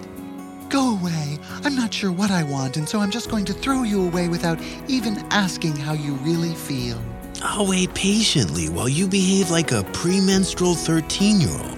Go 0.69 0.97
away. 1.01 1.39
I'm 1.65 1.75
not 1.75 1.95
sure 1.95 2.13
what 2.13 2.31
I 2.31 2.43
want, 2.43 2.77
and 2.77 2.89
so 2.89 3.01
I'm 3.01 3.11
just 3.11 3.31
going 3.31 3.45
to 3.47 3.53
throw 3.53 3.85
you 3.85 4.05
away 4.05 4.29
without 4.29 4.61
even 4.89 5.19
asking 5.31 5.77
how 5.77 5.93
you 5.93 6.15
really 6.15 6.55
feel. 6.55 7.01
I'll 7.43 7.69
wait 7.69 7.95
patiently 7.95 8.69
while 8.69 8.89
you 8.89 9.07
behave 9.07 9.51
like 9.51 9.71
a 9.71 9.85
premenstrual 9.93 10.75
13 10.75 11.41
year 11.41 11.51
old. 11.51 11.78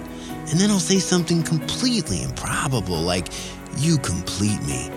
And 0.51 0.59
then 0.59 0.70
I'll 0.70 0.80
say 0.80 0.98
something 0.98 1.42
completely 1.42 2.22
improbable, 2.22 3.01
like, 3.01 3.28
You 3.78 3.98
complete 3.98 4.61
me. 4.66 4.90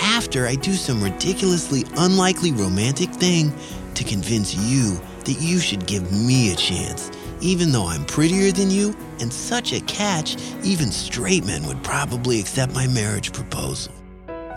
After 0.00 0.46
I 0.46 0.54
do 0.54 0.74
some 0.74 1.02
ridiculously 1.02 1.84
unlikely 1.96 2.52
romantic 2.52 3.10
thing 3.10 3.52
to 3.94 4.04
convince 4.04 4.54
you 4.54 5.00
that 5.24 5.40
you 5.40 5.58
should 5.58 5.86
give 5.86 6.12
me 6.12 6.52
a 6.52 6.56
chance, 6.56 7.10
even 7.40 7.72
though 7.72 7.86
I'm 7.86 8.04
prettier 8.04 8.52
than 8.52 8.70
you 8.70 8.94
and 9.20 9.32
such 9.32 9.72
a 9.72 9.80
catch, 9.80 10.36
even 10.62 10.92
straight 10.92 11.44
men 11.44 11.66
would 11.66 11.82
probably 11.82 12.38
accept 12.38 12.74
my 12.74 12.86
marriage 12.86 13.32
proposal. 13.32 13.97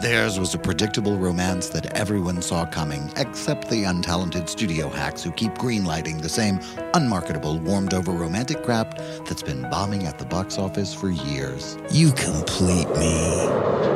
Theirs 0.01 0.39
was 0.39 0.55
a 0.55 0.57
predictable 0.57 1.15
romance 1.19 1.69
that 1.69 1.93
everyone 1.95 2.41
saw 2.41 2.65
coming, 2.65 3.11
except 3.17 3.69
the 3.69 3.83
untalented 3.83 4.49
studio 4.49 4.89
hacks 4.89 5.21
who 5.21 5.31
keep 5.31 5.53
greenlighting 5.53 6.23
the 6.23 6.27
same 6.27 6.59
unmarketable, 6.95 7.59
warmed 7.59 7.93
over 7.93 8.11
romantic 8.11 8.63
crap 8.63 8.97
that's 9.27 9.43
been 9.43 9.61
bombing 9.69 10.07
at 10.07 10.17
the 10.17 10.25
box 10.25 10.57
office 10.57 10.91
for 10.91 11.11
years. 11.11 11.77
You 11.91 12.13
complete 12.13 12.89
me. 12.97 13.45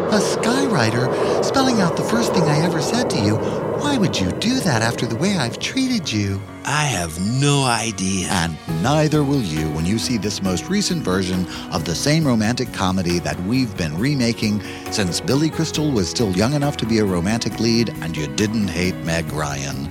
A 0.05 0.19
skywriter 0.19 1.43
spelling 1.43 1.81
out 1.81 1.97
the 1.97 2.03
first 2.03 2.33
thing 2.33 2.43
I 2.43 2.63
ever 2.63 2.81
said 2.81 3.09
to 3.09 3.19
you. 3.19 3.37
Why 3.79 3.97
would 3.97 4.19
you 4.19 4.31
do 4.33 4.59
that 4.59 4.83
after 4.83 5.07
the 5.07 5.15
way 5.15 5.35
I've 5.35 5.57
treated 5.57 6.11
you? 6.11 6.39
I 6.63 6.85
have 6.85 7.19
no 7.19 7.63
idea. 7.63 8.27
And 8.29 8.57
neither 8.81 9.23
will 9.23 9.41
you 9.41 9.69
when 9.71 9.85
you 9.85 9.99
see 9.99 10.17
this 10.17 10.41
most 10.41 10.67
recent 10.67 11.03
version 11.03 11.45
of 11.71 11.85
the 11.85 11.93
same 11.93 12.25
romantic 12.25 12.73
comedy 12.73 13.19
that 13.19 13.39
we've 13.41 13.75
been 13.77 13.95
remaking 13.99 14.61
since 14.91 15.21
Billy 15.21 15.49
Crystal 15.49 15.91
was 15.95 16.09
still 16.09 16.35
young 16.35 16.53
enough 16.53 16.75
to 16.75 16.85
be 16.85 16.99
a 16.99 17.05
romantic 17.05 17.57
lead 17.57 17.87
and 18.01 18.17
you 18.17 18.27
didn't 18.35 18.67
hate 18.67 18.97
Meg 19.05 19.31
Ryan. 19.31 19.87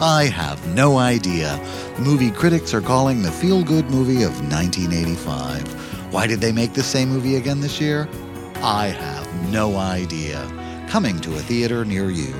I 0.00 0.24
have 0.24 0.66
no 0.74 0.98
idea. 0.98 1.60
Movie 1.96 2.32
critics 2.32 2.74
are 2.74 2.80
calling 2.80 3.22
the 3.22 3.30
feel 3.30 3.62
good 3.62 3.88
movie 3.88 4.24
of 4.24 4.32
1985. 4.50 6.12
Why 6.12 6.26
did 6.26 6.40
they 6.40 6.50
make 6.50 6.72
the 6.72 6.82
same 6.82 7.08
movie 7.08 7.36
again 7.36 7.60
this 7.60 7.80
year? 7.80 8.08
I 8.56 8.88
have 8.88 9.52
no 9.52 9.76
idea. 9.76 10.42
Coming 10.88 11.20
to 11.20 11.36
a 11.36 11.40
theater 11.40 11.84
near 11.84 12.10
you. 12.10 12.34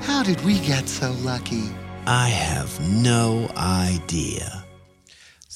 How 0.00 0.22
did 0.22 0.42
we 0.42 0.58
get 0.60 0.88
so 0.88 1.12
lucky? 1.20 1.68
I 2.06 2.30
have 2.30 2.80
no 2.88 3.50
idea. 3.58 4.63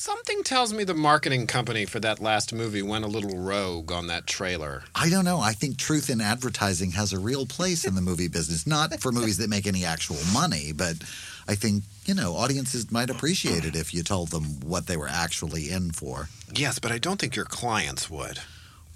Something 0.00 0.44
tells 0.44 0.72
me 0.72 0.84
the 0.84 0.94
marketing 0.94 1.48
company 1.48 1.84
for 1.84 1.98
that 1.98 2.20
last 2.20 2.52
movie 2.52 2.82
went 2.82 3.04
a 3.04 3.08
little 3.08 3.36
rogue 3.36 3.90
on 3.90 4.06
that 4.06 4.28
trailer. 4.28 4.84
I 4.94 5.10
don't 5.10 5.24
know. 5.24 5.40
I 5.40 5.54
think 5.54 5.76
truth 5.76 6.08
in 6.08 6.20
advertising 6.20 6.92
has 6.92 7.12
a 7.12 7.18
real 7.18 7.46
place 7.46 7.84
in 7.84 7.96
the 7.96 8.00
movie 8.00 8.28
business. 8.28 8.64
Not 8.64 9.00
for 9.00 9.10
movies 9.10 9.38
that 9.38 9.50
make 9.50 9.66
any 9.66 9.84
actual 9.84 10.18
money, 10.32 10.70
but 10.70 10.98
I 11.48 11.56
think, 11.56 11.82
you 12.04 12.14
know, 12.14 12.36
audiences 12.36 12.92
might 12.92 13.10
appreciate 13.10 13.64
it 13.64 13.74
if 13.74 13.92
you 13.92 14.04
told 14.04 14.30
them 14.30 14.60
what 14.60 14.86
they 14.86 14.96
were 14.96 15.08
actually 15.08 15.68
in 15.68 15.90
for. 15.90 16.28
Yes, 16.54 16.78
but 16.78 16.92
I 16.92 16.98
don't 16.98 17.20
think 17.20 17.34
your 17.34 17.44
clients 17.44 18.08
would. 18.08 18.38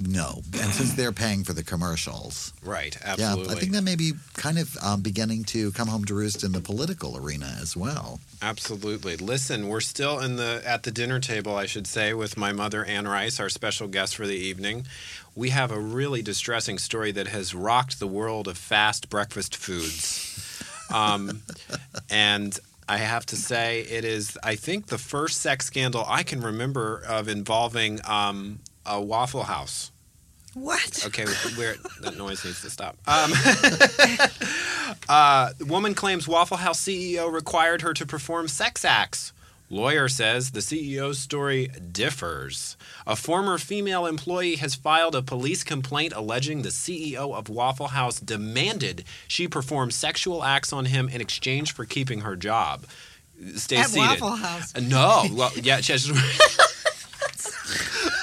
No. 0.01 0.43
And 0.60 0.73
since 0.73 0.94
they're 0.94 1.12
paying 1.12 1.44
for 1.44 1.52
the 1.52 1.62
commercials. 1.62 2.52
Right, 2.64 2.97
absolutely. 3.05 3.47
Yeah. 3.47 3.52
I 3.52 3.60
think 3.60 3.73
that 3.73 3.82
may 3.82 3.97
be 3.97 4.12
kind 4.35 4.59
of 4.59 4.77
um, 4.82 5.01
beginning 5.01 5.44
to 5.44 5.70
come 5.73 5.89
home 5.89 6.05
to 6.06 6.14
roost 6.14 6.43
in 6.43 6.52
the 6.52 6.60
political 6.60 7.16
arena 7.16 7.56
as 7.60 7.77
well. 7.77 8.20
Absolutely. 8.40 9.16
Listen, 9.16 9.69
we're 9.69 9.81
still 9.81 10.19
in 10.19 10.36
the 10.36 10.62
at 10.64 10.82
the 10.82 10.90
dinner 10.90 11.20
table, 11.20 11.55
I 11.55 11.66
should 11.66 11.86
say, 11.86 12.12
with 12.14 12.36
my 12.36 12.52
mother 12.52 12.85
Anne 12.85 13.06
Rice, 13.06 13.39
our 13.39 13.48
special 13.48 13.86
guest 13.86 14.16
for 14.16 14.27
the 14.27 14.36
evening. 14.36 14.86
We 15.35 15.51
have 15.51 15.70
a 15.70 15.78
really 15.78 16.23
distressing 16.23 16.78
story 16.78 17.12
that 17.12 17.28
has 17.28 17.55
rocked 17.55 18.01
the 18.01 18.06
world 18.06 18.48
of 18.48 18.59
fast 18.59 19.09
breakfast 19.09 19.56
foods. 19.56 20.62
Um, 20.93 21.43
and 22.10 22.59
I 22.89 22.98
have 22.98 23.24
to 23.27 23.36
say, 23.36 23.82
it 23.82 24.05
is, 24.05 24.36
I 24.43 24.56
think, 24.56 24.86
the 24.86 24.98
first 24.98 25.40
sex 25.40 25.66
scandal 25.66 26.05
I 26.06 26.23
can 26.24 26.40
remember 26.40 27.02
of 27.09 27.28
involving 27.28 28.01
um, 28.05 28.59
a 28.86 29.00
Waffle 29.00 29.44
House. 29.44 29.90
What? 30.54 31.04
Okay, 31.06 31.24
where 31.56 31.74
that 32.02 32.16
noise 32.18 32.44
needs 32.44 32.60
to 32.62 32.70
stop. 32.70 32.96
Um, 33.06 33.32
uh, 35.09 35.50
woman 35.66 35.94
claims 35.94 36.28
Waffle 36.28 36.59
House 36.59 36.80
CEO 36.80 37.32
required 37.32 37.82
her 37.82 37.94
to 37.94 38.06
perform 38.06 38.48
sex 38.48 38.84
acts. 38.84 39.32
Lawyer 39.70 40.06
says 40.06 40.50
the 40.50 40.60
CEO's 40.60 41.18
story 41.18 41.68
differs. 41.92 42.76
A 43.06 43.16
former 43.16 43.56
female 43.56 44.04
employee 44.04 44.56
has 44.56 44.74
filed 44.74 45.14
a 45.14 45.22
police 45.22 45.64
complaint 45.64 46.12
alleging 46.14 46.60
the 46.60 46.68
CEO 46.68 47.34
of 47.34 47.48
Waffle 47.48 47.88
House 47.88 48.20
demanded 48.20 49.04
she 49.26 49.48
perform 49.48 49.90
sexual 49.90 50.44
acts 50.44 50.74
on 50.74 50.84
him 50.86 51.09
in 51.09 51.22
exchange 51.22 51.72
for 51.72 51.86
keeping 51.86 52.20
her 52.20 52.36
job. 52.36 52.84
Stay 53.56 53.78
At 53.78 53.86
seated. 53.86 54.20
Waffle 54.20 54.36
House. 54.36 54.74
Uh, 54.76 54.80
No, 54.80 55.24
well, 55.32 55.52
yeah, 55.56 55.80
she 55.80 55.92
has- 55.92 56.06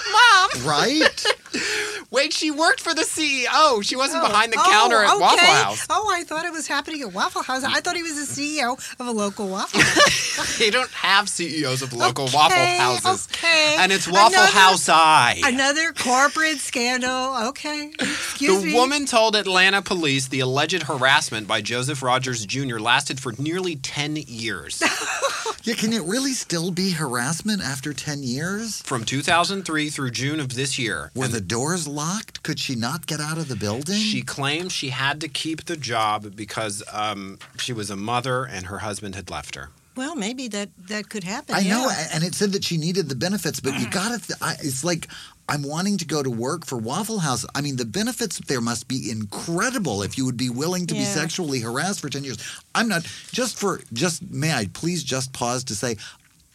Right? 0.63 1.25
Wait, 2.11 2.33
she 2.33 2.49
worked 2.51 2.79
for 2.81 2.93
the 2.93 3.03
CEO. 3.03 3.83
She 3.83 3.95
wasn't 3.95 4.23
Oh, 4.23 4.27
behind 4.27 4.51
the 4.51 4.57
oh, 4.59 4.69
counter 4.71 4.97
at 5.03 5.11
okay. 5.11 5.19
Waffle 5.21 5.37
House. 5.39 5.87
Oh, 5.89 6.09
I 6.11 6.23
thought 6.23 6.45
it 6.45 6.51
was 6.51 6.67
happening 6.67 7.01
at 7.01 7.13
Waffle 7.13 7.43
House. 7.43 7.63
I 7.63 7.81
thought 7.81 7.95
he 7.95 8.03
was 8.03 8.15
the 8.35 8.41
CEO 8.41 8.73
of 8.99 9.07
a 9.07 9.11
local 9.11 9.47
Waffle 9.47 9.79
House. 9.81 10.25
They 10.59 10.69
don't 10.71 10.89
have 10.91 11.29
CEOs 11.29 11.81
of 11.81 11.93
local 11.93 12.25
Okay, 12.25 12.35
Waffle 12.35 12.57
Houses. 12.57 13.27
okay. 13.31 13.75
And 13.79 13.91
it's 13.91 14.07
Waffle 14.07 14.33
Another- 14.39 14.51
House 14.51 14.89
I. 14.89 15.39
Another 15.45 15.93
corporate 15.93 16.57
scandal. 16.57 17.47
Okay. 17.49 17.91
Excuse 17.99 18.59
The 18.61 18.67
me. 18.67 18.73
woman 18.73 19.05
told 19.05 19.35
Atlanta 19.35 19.81
police 19.81 20.27
the 20.27 20.39
alleged 20.41 20.83
harassment 20.83 21.47
by 21.47 21.61
Joseph 21.61 22.01
Rogers 22.03 22.45
Jr. 22.45 22.79
lasted 22.79 23.19
for 23.19 23.33
nearly 23.37 23.75
10 23.77 24.17
years. 24.17 24.81
Yeah, 25.63 25.73
can 25.75 25.91
it 25.91 26.03
really 26.03 26.31
still 26.31 26.71
be 26.71 26.91
harassment 26.91 27.61
after 27.61 27.91
10 27.93 28.23
years? 28.23 28.81
From 28.81 29.03
2003 29.03 29.89
through 29.89 30.11
June 30.11 30.39
of 30.39 30.55
this 30.55 30.79
year. 30.79 31.11
Were 31.13 31.27
the 31.27 31.41
doors 31.41 31.87
locked? 31.87 32.43
Could 32.43 32.59
she 32.59 32.75
not 32.75 33.07
get 33.07 33.19
out 33.19 33.37
of 33.37 33.49
the 33.49 33.57
building? 33.57 33.95
She 33.99 34.21
claimed 34.21 34.71
she 34.71 34.89
had 34.89 35.19
to 35.21 35.27
keep 35.27 35.65
the 35.65 35.75
job 35.75 36.35
because 36.35 36.81
um, 36.93 37.39
she 37.57 37.73
was 37.73 37.89
a 37.89 37.97
mother 37.97 38.45
and 38.45 38.67
her 38.67 38.79
husband 38.79 39.15
had 39.15 39.29
left 39.29 39.55
her. 39.55 39.69
Well, 39.99 40.15
maybe 40.15 40.47
that 40.47 40.69
that 40.87 41.09
could 41.09 41.25
happen. 41.25 41.55
I 41.55 41.63
know, 41.63 41.89
yeah. 41.89 42.07
a- 42.07 42.15
and 42.15 42.23
it 42.23 42.33
said 42.33 42.53
that 42.53 42.63
she 42.63 42.77
needed 42.77 43.09
the 43.09 43.15
benefits, 43.15 43.59
but 43.59 43.77
you 43.77 43.85
ah. 43.87 43.91
got 43.91 44.09
to. 44.17 44.27
Th- 44.27 44.39
I, 44.41 44.53
it's 44.63 44.81
like 44.81 45.09
I'm 45.49 45.61
wanting 45.61 45.97
to 45.97 46.05
go 46.05 46.23
to 46.23 46.29
work 46.29 46.65
for 46.65 46.77
Waffle 46.77 47.19
House. 47.19 47.45
I 47.53 47.59
mean, 47.59 47.75
the 47.75 47.83
benefits 47.83 48.39
there 48.47 48.61
must 48.61 48.87
be 48.87 49.11
incredible 49.11 50.01
if 50.01 50.17
you 50.17 50.23
would 50.23 50.37
be 50.37 50.49
willing 50.49 50.87
to 50.87 50.93
be 50.93 51.03
sexually 51.03 51.59
harassed 51.59 51.99
for 51.99 52.09
ten 52.09 52.23
years. 52.23 52.37
I'm 52.73 52.87
not 52.87 53.03
just 53.33 53.59
for 53.59 53.81
just. 53.91 54.23
May 54.31 54.53
I 54.53 54.67
please 54.71 55.03
just 55.03 55.33
pause 55.33 55.65
to 55.65 55.75
say. 55.75 55.97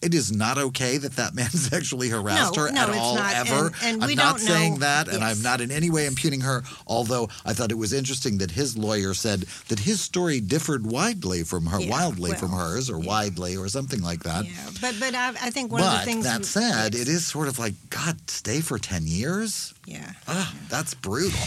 It 0.04 0.14
is 0.14 0.30
not 0.30 0.58
okay 0.58 0.98
that 0.98 1.16
that 1.16 1.34
man 1.34 1.50
sexually 1.70 2.08
harassed 2.10 2.56
No, 2.56 2.62
her 2.64 2.72
no, 2.72 2.80
at 2.82 2.88
it's 2.90 2.98
all, 2.98 3.14
not, 3.16 3.34
ever. 3.34 3.66
and- 3.66 3.74
and 3.82 4.02
I'm 4.02 4.08
we 4.08 4.14
not 4.14 4.38
don't 4.38 4.46
saying 4.46 4.72
know- 4.74 4.78
that, 4.80 5.08
and 5.08 5.24
I'm 5.24 5.40
not 5.42 5.60
in 5.60 5.70
any 5.70 5.90
way 5.90 6.06
impugning 6.06 6.42
her. 6.42 6.62
Although 6.86 7.28
I 7.44 7.52
thought 7.54 7.70
it 7.70 7.78
was 7.78 7.92
interesting 7.92 8.38
that 8.38 8.50
his 8.52 8.76
lawyer 8.76 9.14
said 9.14 9.40
that 9.68 9.80
his 9.80 10.00
story 10.00 10.40
differed 10.40 10.86
widely 10.86 11.42
from 11.44 11.66
her, 11.66 11.80
Yeah, 11.80 11.90
wildly 11.90 12.32
from 12.34 12.50
hers, 12.52 12.90
or 12.90 12.98
widely, 12.98 13.56
or 13.56 13.68
something 13.68 14.02
like 14.02 14.22
that. 14.24 14.44
Yeah, 14.44 14.52
but 14.80 14.94
but 15.00 15.14
I, 15.14 15.28
I 15.28 15.50
think 15.50 15.72
one 15.72 15.82
of 15.82 15.90
the 15.90 15.96
But 15.98 16.04
things. 16.04 16.24
that 16.24 16.44
said, 16.44 16.94
it 16.94 17.08
is 17.08 17.26
sort 17.26 17.48
of 17.48 17.58
like 17.58 17.74
God, 17.90 18.28
stay 18.30 18.60
for 18.60 18.78
ten 18.78 19.06
years. 19.06 19.72
Yeah. 19.86 20.12
Ah, 20.28 20.54
that's 20.68 20.94
brutal. 20.94 21.38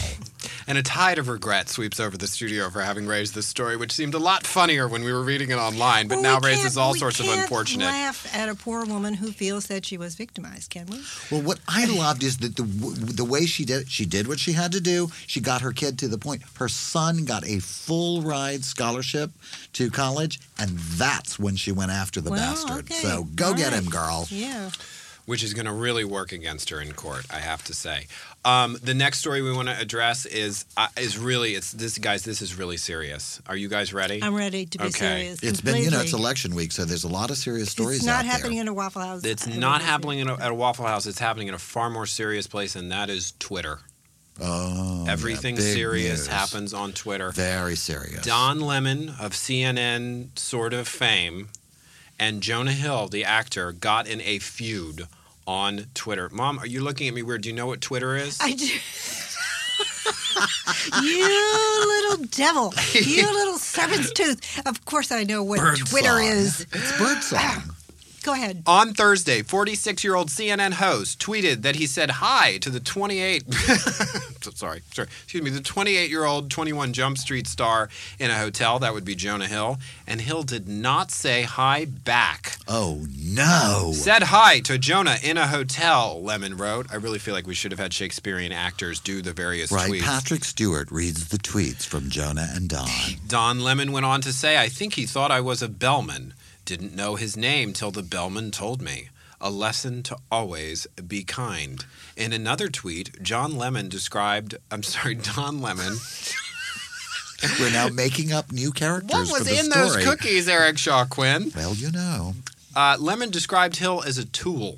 And 0.68 0.78
a 0.78 0.82
tide 0.82 1.18
of 1.18 1.28
regret 1.28 1.68
sweeps 1.68 1.98
over 1.98 2.16
the 2.16 2.26
studio 2.28 2.70
for 2.70 2.82
having 2.82 3.06
raised 3.06 3.34
this 3.34 3.46
story, 3.46 3.76
which 3.76 3.90
seemed 3.92 4.14
a 4.14 4.18
lot 4.18 4.46
funnier 4.46 4.86
when 4.86 5.02
we 5.02 5.12
were 5.12 5.22
reading 5.24 5.50
it 5.50 5.56
online, 5.56 6.06
but 6.08 6.16
Well, 6.20 6.22
now 6.22 6.38
raises 6.46 6.76
all 6.76 6.94
sorts 6.94 7.18
of 7.20 7.26
can't 7.26 7.40
unfortunate. 7.42 7.86
Laugh 8.48 8.56
at 8.56 8.60
a 8.60 8.64
poor 8.64 8.84
woman 8.84 9.14
who 9.14 9.30
feels 9.32 9.66
that 9.66 9.84
she 9.84 9.96
was 9.98 10.14
victimized, 10.14 10.70
can 10.70 10.86
we? 10.86 11.00
Well, 11.30 11.42
what 11.42 11.58
I 11.68 11.84
loved 11.86 12.22
is 12.22 12.38
that 12.38 12.56
the 12.56 12.62
the 12.62 13.24
way 13.24 13.46
she 13.46 13.64
did 13.64 13.82
it, 13.82 13.88
she 13.88 14.04
did 14.06 14.26
what 14.26 14.38
she 14.38 14.52
had 14.52 14.72
to 14.72 14.80
do. 14.80 15.10
She 15.26 15.40
got 15.40 15.60
her 15.62 15.72
kid 15.72 15.98
to 16.00 16.08
the 16.08 16.18
point. 16.18 16.42
Her 16.58 16.68
son 16.68 17.24
got 17.24 17.46
a 17.46 17.60
full 17.60 18.22
ride 18.22 18.64
scholarship 18.64 19.30
to 19.74 19.90
college, 19.90 20.40
and 20.58 20.70
that's 20.78 21.38
when 21.38 21.56
she 21.56 21.72
went 21.72 21.90
after 21.90 22.20
the 22.20 22.30
Well, 22.30 22.40
bastard. 22.54 22.90
okay. 22.90 22.94
So 22.94 23.24
go 23.34 23.48
All 23.48 23.54
get 23.54 23.72
right. 23.72 23.82
him, 23.82 23.90
girl. 23.90 24.26
Yeah. 24.30 24.70
which 25.26 25.42
is 25.44 25.52
going 25.52 25.66
to 25.66 25.72
really 25.72 26.04
work 26.04 26.32
against 26.32 26.70
her 26.70 26.80
in 26.80 26.92
court, 26.92 27.26
I 27.30 27.40
have 27.40 27.62
to 27.64 27.74
say. 27.74 28.06
Um, 28.48 28.78
the 28.82 28.94
next 28.94 29.18
story 29.18 29.42
we 29.42 29.52
want 29.52 29.68
to 29.68 29.78
address 29.78 30.24
is 30.24 30.64
uh, 30.76 30.88
is 30.98 31.18
really 31.18 31.54
it's 31.54 31.72
this 31.72 31.98
guys. 31.98 32.22
This 32.24 32.40
is 32.40 32.56
really 32.56 32.76
serious. 32.78 33.40
Are 33.46 33.56
you 33.56 33.68
guys 33.68 33.92
ready? 33.92 34.22
I'm 34.22 34.34
ready 34.34 34.64
to 34.66 34.78
be 34.78 34.84
Okay. 34.84 34.90
serious. 35.36 35.42
It's 35.42 35.60
been, 35.60 35.76
you 35.82 35.90
know, 35.90 36.00
it's 36.00 36.12
election 36.14 36.54
week, 36.54 36.72
so 36.72 36.84
there's 36.84 37.04
a 37.04 37.08
lot 37.08 37.30
of 37.30 37.36
serious 37.36 37.70
stories 37.70 37.98
It's 37.98 38.06
not 38.06 38.20
out 38.20 38.24
happening 38.26 38.52
there. 38.54 38.62
in 38.62 38.68
a 38.68 38.74
Waffle 38.74 39.02
House. 39.02 39.24
it's 39.24 39.46
I 39.46 39.52
not 39.56 39.82
happening 39.82 40.20
in 40.20 40.28
a, 40.28 40.34
at 40.34 40.50
a 40.50 40.54
Waffle 40.54 40.86
House. 40.86 41.06
It's 41.06 41.18
happening 41.18 41.48
in 41.48 41.54
a 41.54 41.58
far 41.58 41.90
more 41.90 42.06
serious 42.06 42.46
place, 42.46 42.74
and 42.76 42.90
that 42.90 43.10
is 43.10 43.34
Twitter. 43.38 43.80
Oh, 44.40 45.04
Everything 45.08 45.56
big 45.56 45.64
serious 45.64 46.20
news. 46.20 46.26
happens 46.28 46.72
on 46.72 46.92
Twitter. 46.92 47.32
Very 47.32 47.74
serious. 47.76 48.24
Don 48.24 48.60
Lemon 48.60 49.08
of 49.20 49.32
CNN 49.32 50.38
sort 50.38 50.72
of 50.72 50.86
fame 50.86 51.48
and 52.20 52.40
Jonah 52.40 52.72
Hill, 52.72 53.08
the 53.08 53.24
actor, 53.24 53.72
got 53.72 54.06
in 54.06 54.20
a 54.20 54.38
feud 54.38 55.06
on 55.48 55.86
Twitter. 55.94 56.28
Mom, 56.30 56.58
are 56.58 56.66
you 56.66 56.84
looking 56.84 57.08
at 57.08 57.14
me 57.14 57.22
weird? 57.22 57.40
Do 57.40 57.48
you 57.48 57.54
know 57.54 57.66
what 57.66 57.80
Twitter 57.80 58.14
is? 58.14 58.38
I 58.40 58.52
do. 58.52 58.66
you 61.02 61.84
little 61.86 62.24
devil. 62.26 62.74
You 62.92 63.22
little 63.32 63.56
serpent's 63.56 64.12
tooth. 64.12 64.60
Of 64.66 64.84
course 64.84 65.10
I 65.10 65.24
know 65.24 65.42
what 65.42 65.60
Bird 65.60 65.78
Twitter 65.78 66.08
song. 66.08 66.22
is. 66.22 66.66
It's 66.70 66.98
birdsong. 66.98 67.38
Ah, 67.40 67.64
Go 68.28 68.34
ahead. 68.34 68.62
On 68.66 68.92
Thursday, 68.92 69.40
46 69.40 70.04
year 70.04 70.14
old 70.14 70.28
CNN 70.28 70.74
host 70.74 71.18
tweeted 71.18 71.62
that 71.62 71.76
he 71.76 71.86
said 71.86 72.10
hi 72.10 72.58
to 72.58 72.68
the 72.68 72.78
28, 72.78 73.54
sorry, 74.54 74.82
sorry, 74.92 75.08
excuse 75.24 75.42
me, 75.42 75.48
the 75.48 75.62
28 75.62 76.10
year 76.10 76.26
old 76.26 76.50
21 76.50 76.92
Jump 76.92 77.16
Street 77.16 77.46
star 77.46 77.88
in 78.18 78.30
a 78.30 78.36
hotel. 78.36 78.78
That 78.80 78.92
would 78.92 79.06
be 79.06 79.14
Jonah 79.14 79.46
Hill. 79.46 79.78
And 80.06 80.20
Hill 80.20 80.42
did 80.42 80.68
not 80.68 81.10
say 81.10 81.44
hi 81.44 81.86
back. 81.86 82.58
oh 82.68 83.06
no. 83.18 83.92
Said 83.94 84.24
hi 84.24 84.60
to 84.60 84.76
Jonah 84.76 85.16
in 85.24 85.38
a 85.38 85.46
hotel, 85.46 86.22
Lemon 86.22 86.58
wrote. 86.58 86.86
I 86.92 86.96
really 86.96 87.18
feel 87.18 87.32
like 87.32 87.46
we 87.46 87.54
should 87.54 87.72
have 87.72 87.80
had 87.80 87.94
Shakespearean 87.94 88.52
actors 88.52 89.00
do 89.00 89.22
the 89.22 89.32
various 89.32 89.72
Right, 89.72 89.90
tweets. 89.90 90.02
Patrick 90.02 90.44
Stewart 90.44 90.90
reads 90.90 91.28
the 91.28 91.38
tweets 91.38 91.86
from 91.86 92.10
Jonah 92.10 92.48
and 92.52 92.68
Don. 92.68 92.90
Don 93.26 93.60
Lemon 93.60 93.90
went 93.90 94.04
on 94.04 94.20
to 94.20 94.34
say, 94.34 94.58
I 94.58 94.68
think 94.68 94.92
he 94.92 95.06
thought 95.06 95.30
I 95.30 95.40
was 95.40 95.62
a 95.62 95.68
bellman. 95.68 96.34
Didn't 96.68 96.94
know 96.94 97.16
his 97.16 97.34
name 97.34 97.72
till 97.72 97.90
the 97.90 98.02
bellman 98.02 98.50
told 98.50 98.82
me. 98.82 99.08
A 99.40 99.48
lesson 99.50 100.02
to 100.02 100.18
always 100.30 100.86
be 101.06 101.24
kind. 101.24 101.82
In 102.14 102.34
another 102.34 102.68
tweet, 102.68 103.22
John 103.22 103.56
Lemon 103.56 103.88
described, 103.88 104.54
I'm 104.70 104.82
sorry, 104.82 105.14
Don 105.34 105.62
Lemon. 105.62 105.96
We're 107.58 107.70
now 107.70 107.88
making 107.88 108.34
up 108.34 108.52
new 108.52 108.70
characters 108.70 109.14
what 109.14 109.28
for 109.28 109.32
was 109.44 109.44
the 109.44 109.58
in 109.58 109.70
story. 109.72 109.86
those 109.88 110.04
cookies, 110.04 110.46
Eric 110.46 110.76
Shaw 110.76 111.06
Quinn? 111.06 111.50
Well, 111.56 111.72
you 111.74 111.90
know. 111.90 112.34
Uh, 112.76 112.98
Lemon 113.00 113.30
described 113.30 113.76
Hill 113.76 114.02
as 114.06 114.18
a 114.18 114.26
tool. 114.26 114.76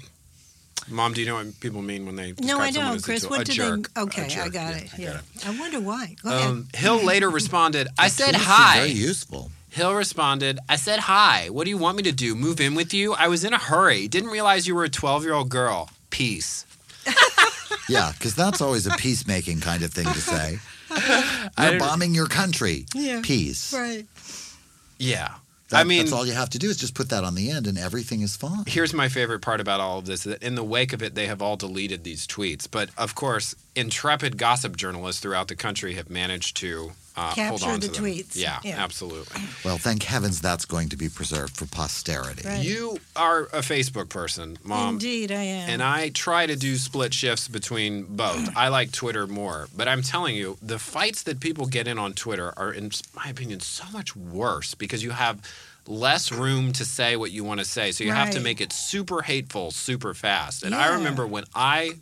Mom, 0.88 1.12
do 1.12 1.20
you 1.20 1.26
know 1.26 1.34
what 1.34 1.58
people 1.58 1.82
mean 1.82 2.06
when 2.06 2.14
they 2.14 2.30
describe 2.34 2.46
No, 2.46 2.60
I 2.60 2.70
someone 2.70 2.86
don't, 2.90 2.96
as 2.98 3.02
a 3.02 3.04
Chris. 3.04 3.20
tool? 3.22 3.30
What 3.30 3.40
a 3.40 3.44
do 3.46 3.52
jerk. 3.52 3.92
they? 3.94 4.00
A 4.00 4.04
Okay, 4.04 4.22
I 4.40 4.48
got 4.48 4.52
Yeah, 4.54 4.76
it. 4.76 4.90
I 4.94 4.96
Yeah. 4.96 5.12
got 5.14 5.16
it. 5.16 5.46
I 5.48 5.58
wonder 5.58 5.80
why. 5.80 6.14
Go 6.22 6.28
ahead. 6.30 6.48
Um, 6.50 6.68
Hill 6.72 7.02
later 7.02 7.28
responded, 7.40 7.88
I 7.98 8.06
said 8.06 8.36
hi. 8.36 8.78
Very 8.78 8.92
useful. 8.92 9.49
Hill 9.70 9.94
responded, 9.94 10.58
I 10.68 10.76
said 10.76 10.98
hi. 11.00 11.48
What 11.50 11.64
do 11.64 11.70
you 11.70 11.78
want 11.78 11.96
me 11.96 12.02
to 12.04 12.12
do? 12.12 12.34
Move 12.34 12.60
in 12.60 12.74
with 12.74 12.92
you? 12.92 13.14
I 13.14 13.28
was 13.28 13.44
in 13.44 13.52
a 13.52 13.58
hurry. 13.58 14.08
Didn't 14.08 14.30
realize 14.30 14.66
you 14.66 14.74
were 14.74 14.84
a 14.84 14.88
12 14.88 15.24
year 15.24 15.32
old 15.34 15.48
girl. 15.48 15.88
Peace. 16.10 16.66
Yeah, 17.88 18.12
because 18.12 18.36
that's 18.36 18.60
always 18.60 18.86
a 18.86 18.90
peacemaking 18.90 19.58
kind 19.60 19.82
of 19.82 19.92
thing 19.92 20.06
to 20.06 20.20
say. 20.20 20.58
We're 21.58 21.78
bombing 21.80 22.14
your 22.14 22.26
country. 22.28 22.86
Yeah. 22.94 23.20
Peace. 23.20 23.72
Right. 23.72 24.06
Yeah. 24.98 25.34
That- 25.70 25.80
I 25.80 25.84
mean, 25.84 25.98
that's 26.00 26.12
all 26.12 26.24
you 26.24 26.32
have 26.34 26.50
to 26.50 26.58
do 26.60 26.68
is 26.68 26.76
just 26.76 26.94
put 26.94 27.08
that 27.08 27.24
on 27.24 27.34
the 27.34 27.50
end, 27.50 27.66
and 27.66 27.76
everything 27.76 28.20
is 28.20 28.36
fine. 28.36 28.62
here's 28.68 28.94
my 28.94 29.08
favorite 29.08 29.40
part 29.40 29.60
about 29.60 29.80
all 29.80 29.98
of 29.98 30.06
this 30.06 30.22
that 30.24 30.40
in 30.42 30.54
the 30.54 30.62
wake 30.62 30.92
of 30.92 31.02
it 31.02 31.16
they 31.16 31.26
have 31.26 31.42
all 31.42 31.56
deleted 31.56 32.04
these 32.04 32.26
tweets 32.28 32.68
but 32.70 32.90
of 32.96 33.14
course 33.16 33.54
intrepid 33.76 34.36
gossip 34.36 34.76
journalists 34.76 35.20
throughout 35.20 35.48
the 35.48 35.56
country 35.56 35.94
have 35.94 36.10
managed 36.10 36.56
to 36.56 36.92
uh, 37.16 37.22
hold 37.34 37.34
Capture 37.60 37.66
on 37.70 37.80
the 37.80 37.88
to 37.88 37.92
them. 38.00 38.04
tweets. 38.04 38.36
yeah, 38.36 38.58
Yeah. 38.64 38.82
absolutely 38.82 39.40
Well, 39.64 39.78
thank 39.78 40.02
heavens 40.04 40.40
that's 40.40 40.64
going 40.64 40.88
to 40.90 40.96
be 40.96 41.08
preserved 41.08 41.56
for 41.56 41.66
posterity. 41.66 42.46
Right. 42.48 42.64
you 42.64 42.98
are 43.16 43.42
a 43.52 43.60
facebook 43.60 44.08
person 44.08 44.58
mom 44.64 44.94
Indeed, 44.94 45.30
I 45.32 45.42
am. 45.42 45.70
and 45.70 45.82
I 45.82 46.08
try 46.10 46.46
to 46.46 46.56
do 46.56 46.76
split 46.76 47.12
shifts 47.14 47.48
between 47.48 48.04
both. 48.04 48.56
I 48.56 48.68
like 48.68 48.92
Twitter 48.92 49.26
more, 49.26 49.68
but 49.76 49.86
I'm 49.88 50.02
telling 50.02 50.34
you, 50.36 50.56
the 50.62 50.78
fights 50.78 51.22
that 51.24 51.40
people 51.40 51.66
get 51.66 51.86
in 51.88 51.98
on 51.98 52.12
Twitter 52.14 52.52
are, 52.56 52.72
in 52.72 52.90
my 53.14 53.26
opinion, 53.28 53.60
so 53.60 53.84
much 53.92 54.14
worse 54.16 54.74
because 54.74 55.02
you 55.02 55.10
have 55.10 55.40
less 55.86 56.30
room 56.30 56.72
to 56.74 56.84
say 56.84 57.16
what 57.16 57.32
you 57.32 57.42
want 57.44 57.58
to 57.60 57.66
say. 57.66 57.90
So 57.92 58.04
you 58.04 58.12
have 58.12 58.30
to 58.30 58.40
make 58.40 58.60
it 58.60 58.72
super 58.72 59.22
hateful, 59.22 59.70
super 59.72 60.14
fast. 60.14 60.62
And 60.62 60.74
I 60.74 60.94
remember 60.94 61.26
when 61.26 61.44
I 61.54 61.92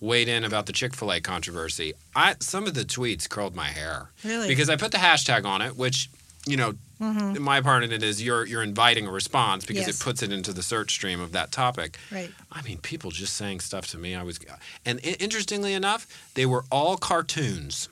weighed 0.00 0.28
in 0.28 0.44
about 0.44 0.66
the 0.66 0.72
Chick 0.72 0.94
fil 0.94 1.12
A 1.12 1.20
controversy, 1.20 1.92
I, 2.16 2.36
some 2.40 2.66
of 2.66 2.74
the 2.74 2.84
tweets 2.84 3.28
curled 3.28 3.54
my 3.54 3.68
hair. 3.68 4.10
Really? 4.24 4.48
Because 4.48 4.68
I 4.70 4.76
put 4.76 4.92
the 4.92 4.98
hashtag 4.98 5.44
on 5.44 5.60
it, 5.62 5.76
which, 5.76 6.08
you 6.46 6.56
know, 6.56 6.74
my 6.98 7.62
part 7.62 7.82
in 7.82 7.92
it 7.92 8.02
is 8.02 8.22
you're 8.22 8.44
you're 8.46 8.62
inviting 8.62 9.06
a 9.06 9.10
response 9.10 9.64
because 9.64 9.82
Mm-hmm. 9.84 9.88
Yes. 9.88 10.00
it 10.00 10.04
puts 10.04 10.22
it 10.22 10.32
into 10.32 10.52
the 10.52 10.62
search 10.62 10.90
stream 10.92 11.18
of 11.20 11.32
that 11.32 11.50
topic. 11.50 11.96
Right. 12.12 12.30
I 12.52 12.60
mean, 12.62 12.78
people 12.78 13.10
just 13.10 13.34
saying 13.36 13.60
stuff 13.60 13.86
to 13.88 13.98
me. 13.98 14.14
I 14.14 14.22
was, 14.22 14.38
and 14.84 15.00
i- 15.04 15.16
interestingly 15.18 15.72
enough, 15.72 16.06
they 16.34 16.44
were 16.44 16.64
all 16.70 16.96
cartoons. 16.98 17.88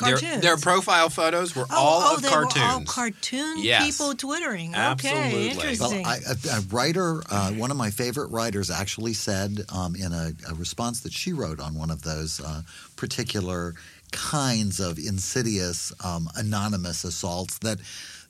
Their- 0.00 0.18
Cartoons. 0.18 0.42
Their, 0.42 0.56
profile 0.56 1.10
photos 1.10 1.54
were 1.54 1.66
Oh, 1.70 1.76
all 1.76 2.00
oh, 2.02 2.14
of 2.16 2.22
they 2.22 2.28
cartoons. 2.28 2.54
were 2.56 2.70
all 2.70 2.80
cartoon 2.84 3.58
Yes. 3.62 3.84
people 3.86 4.14
twittering. 4.14 4.74
Absolutely. 4.74 5.20
Okay, 5.20 5.32
Well, 5.48 5.56
Well, 5.56 5.92
interesting. 5.92 6.06
I, 6.06 6.16
a, 6.16 6.58
a 6.58 6.60
writer, 6.70 7.22
uh, 7.30 7.52
one 7.52 7.70
of 7.70 7.76
my 7.76 7.90
favorite 7.90 8.30
writers, 8.30 8.70
actually 8.70 9.12
said 9.14 9.60
um, 9.68 9.94
in 9.94 10.12
a, 10.12 10.32
a 10.48 10.54
response 10.54 11.00
that 11.00 11.12
she 11.12 11.32
wrote 11.32 11.60
on 11.60 11.74
one 11.74 11.90
of 11.90 12.02
those 12.02 12.40
uh, 12.40 12.62
particular 12.96 13.74
kinds 14.12 14.80
of 14.80 14.98
insidious 14.98 15.92
um, 16.04 16.28
anonymous 16.36 17.04
assaults 17.04 17.58
that 17.58 17.78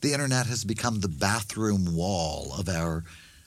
the 0.02 0.12
internet 0.12 0.46
has 0.46 0.64
become 0.64 1.00
the 1.00 1.08
bathroom 1.08 1.94
wall 1.94 2.52
of 2.58 2.68
our 2.68 3.04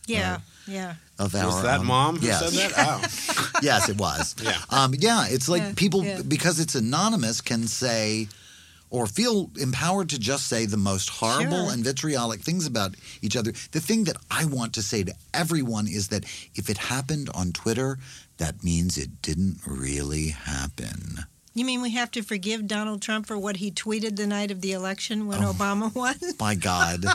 yeah, 0.08 0.40
yeah. 0.68 0.95
of 1.19 1.35
our. 1.35 1.45
was 1.45 1.61
that 1.64 1.80
um, 1.81 1.88
mom 1.88 2.18
who 2.18 2.27
yes. 2.27 2.53
said 2.53 2.72
that? 2.72 2.73
Oh. 3.56 3.60
yes, 3.61 3.90
it 3.90 3.98
was. 3.98 4.35
Yeah. 4.44 4.57
Um, 4.69 4.94
yeah, 4.98 5.26
it's 5.30 5.48
like 5.49 5.61
Yeah, 5.61 5.73
people 5.76 6.03
yeah. 6.03 6.22
because 6.27 6.60
it's 6.60 6.76
anonymous 6.76 7.41
can 7.41 7.68
say 7.68 8.27
or 8.90 9.07
feel 9.07 9.49
empowered 9.60 10.10
to 10.10 10.19
just 10.19 10.45
say 10.48 10.68
the 10.68 10.77
most 10.77 11.10
horrible 11.10 11.65
Sure. 11.65 11.73
and 11.73 11.84
vitriolic 11.84 12.41
things 12.41 12.68
about 12.68 12.95
each 13.23 13.35
other. 13.35 13.52
The 13.72 13.80
thing 13.80 14.03
that 14.03 14.18
I 14.30 14.45
want 14.45 14.73
to 14.73 14.84
say 14.84 15.03
to 15.03 15.14
everyone 15.34 15.88
is 15.88 16.10
that 16.10 16.26
if 16.53 16.69
it 16.69 16.77
happened 16.77 17.30
on 17.34 17.53
Twitter, 17.53 17.98
that 18.38 18.64
means 18.64 18.98
it 18.98 19.22
didn't 19.23 19.57
really 19.65 20.27
happen. 20.27 21.26
You 21.56 21.66
mean 21.66 21.82
we 21.82 21.92
have 21.92 22.10
to 22.12 22.22
forgive 22.24 22.68
Donald 22.68 23.02
Trump 23.02 23.28
for 23.28 23.38
what 23.38 23.58
he 23.58 23.70
tweeted 23.72 24.16
the 24.16 24.26
night 24.26 24.50
of 24.52 24.62
the 24.62 24.72
election 24.72 25.28
when 25.28 25.44
Oh. 25.44 25.54
Obama 25.54 25.94
won? 25.94 26.16
My 26.40 26.56
God. 26.56 27.06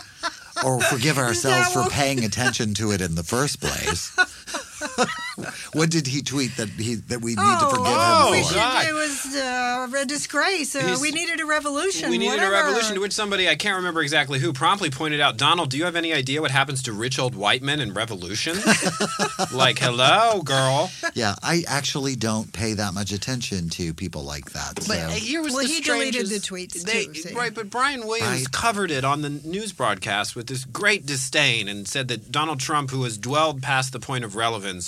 or 0.65 0.81
forgive 0.83 1.19
ourselves 1.19 1.73
for 1.73 1.89
paying 1.91 2.25
attention 2.25 2.75
to 2.75 2.93
it 2.93 3.01
in 3.01 3.15
the 3.17 3.25
first 3.25 3.61
place. 3.61 4.13
what 5.73 5.91
did 5.91 6.07
he 6.07 6.23
tweet 6.23 6.57
that 6.57 6.69
he 6.71 6.97
that 6.97 7.21
we 7.21 7.31
need 7.33 7.59
to 7.61 7.67
forgive 7.71 7.87
oh, 7.87 8.33
him 8.33 8.41
Oh, 8.41 8.43
for? 8.43 8.49
should, 8.49 8.55
God. 8.57 8.87
it 8.89 8.93
was 8.95 9.37
uh, 9.37 9.89
a 10.03 10.05
disgrace. 10.05 10.75
Uh, 10.75 10.97
we 11.01 11.11
needed 11.11 11.41
a 11.41 11.47
revolution. 11.47 12.11
we 12.11 12.19
needed 12.19 12.37
whatever. 12.37 12.55
a 12.55 12.65
revolution 12.65 12.95
to 12.95 13.01
which 13.01 13.13
somebody, 13.13 13.49
I 13.49 13.55
can't 13.55 13.77
remember 13.77 14.01
exactly 14.03 14.39
who, 14.39 14.53
promptly 14.53 14.91
pointed 14.91 15.21
out, 15.21 15.37
Donald, 15.37 15.71
do 15.71 15.79
you 15.79 15.85
have 15.85 15.97
any 15.97 16.13
idea 16.13 16.41
what 16.41 16.51
happens 16.51 16.83
to 16.85 16.93
rich 16.93 17.19
old 17.19 17.35
white 17.35 17.63
men 17.63 17.81
in 17.81 17.93
revolutions? 17.95 18.65
like, 19.53 19.79
hello, 19.79 20.43
girl. 20.43 20.91
Yeah, 21.15 21.35
I 21.43 21.65
actually 21.69 22.17
don't 22.17 22.53
pay 22.53 22.75
that 22.75 22.95
much 22.95 23.13
attention 23.13 23.69
to 23.71 23.95
people 23.95 24.23
like 24.25 24.53
that. 24.53 24.75
But 24.77 24.85
so. 24.87 25.09
here 25.11 25.43
was 25.43 25.55
Well, 25.55 25.63
the 25.67 25.69
he 25.73 25.81
deleted 25.81 26.27
the 26.29 26.37
tweets, 26.37 26.83
they- 26.83 27.07
too, 27.07 27.15
see. 27.15 27.35
Right, 27.35 27.55
but 27.55 27.71
Brian 27.71 28.07
Williams 28.07 28.29
Right. 28.29 28.51
covered 28.53 28.91
it 28.91 29.05
on 29.05 29.23
the 29.23 29.31
news 29.31 29.73
broadcast 29.73 30.35
with 30.37 30.47
this 30.49 30.65
great 30.65 31.07
disdain 31.07 31.69
and 31.69 31.87
said 31.89 32.09
that 32.09 32.31
Donald 32.33 32.61
Trump, 32.61 32.91
who 32.91 33.05
has 33.05 33.17
dwelled 33.19 33.63
past 33.63 33.93
the 33.93 34.01
point 34.01 34.25
of 34.25 34.35
relevance, 34.37 34.88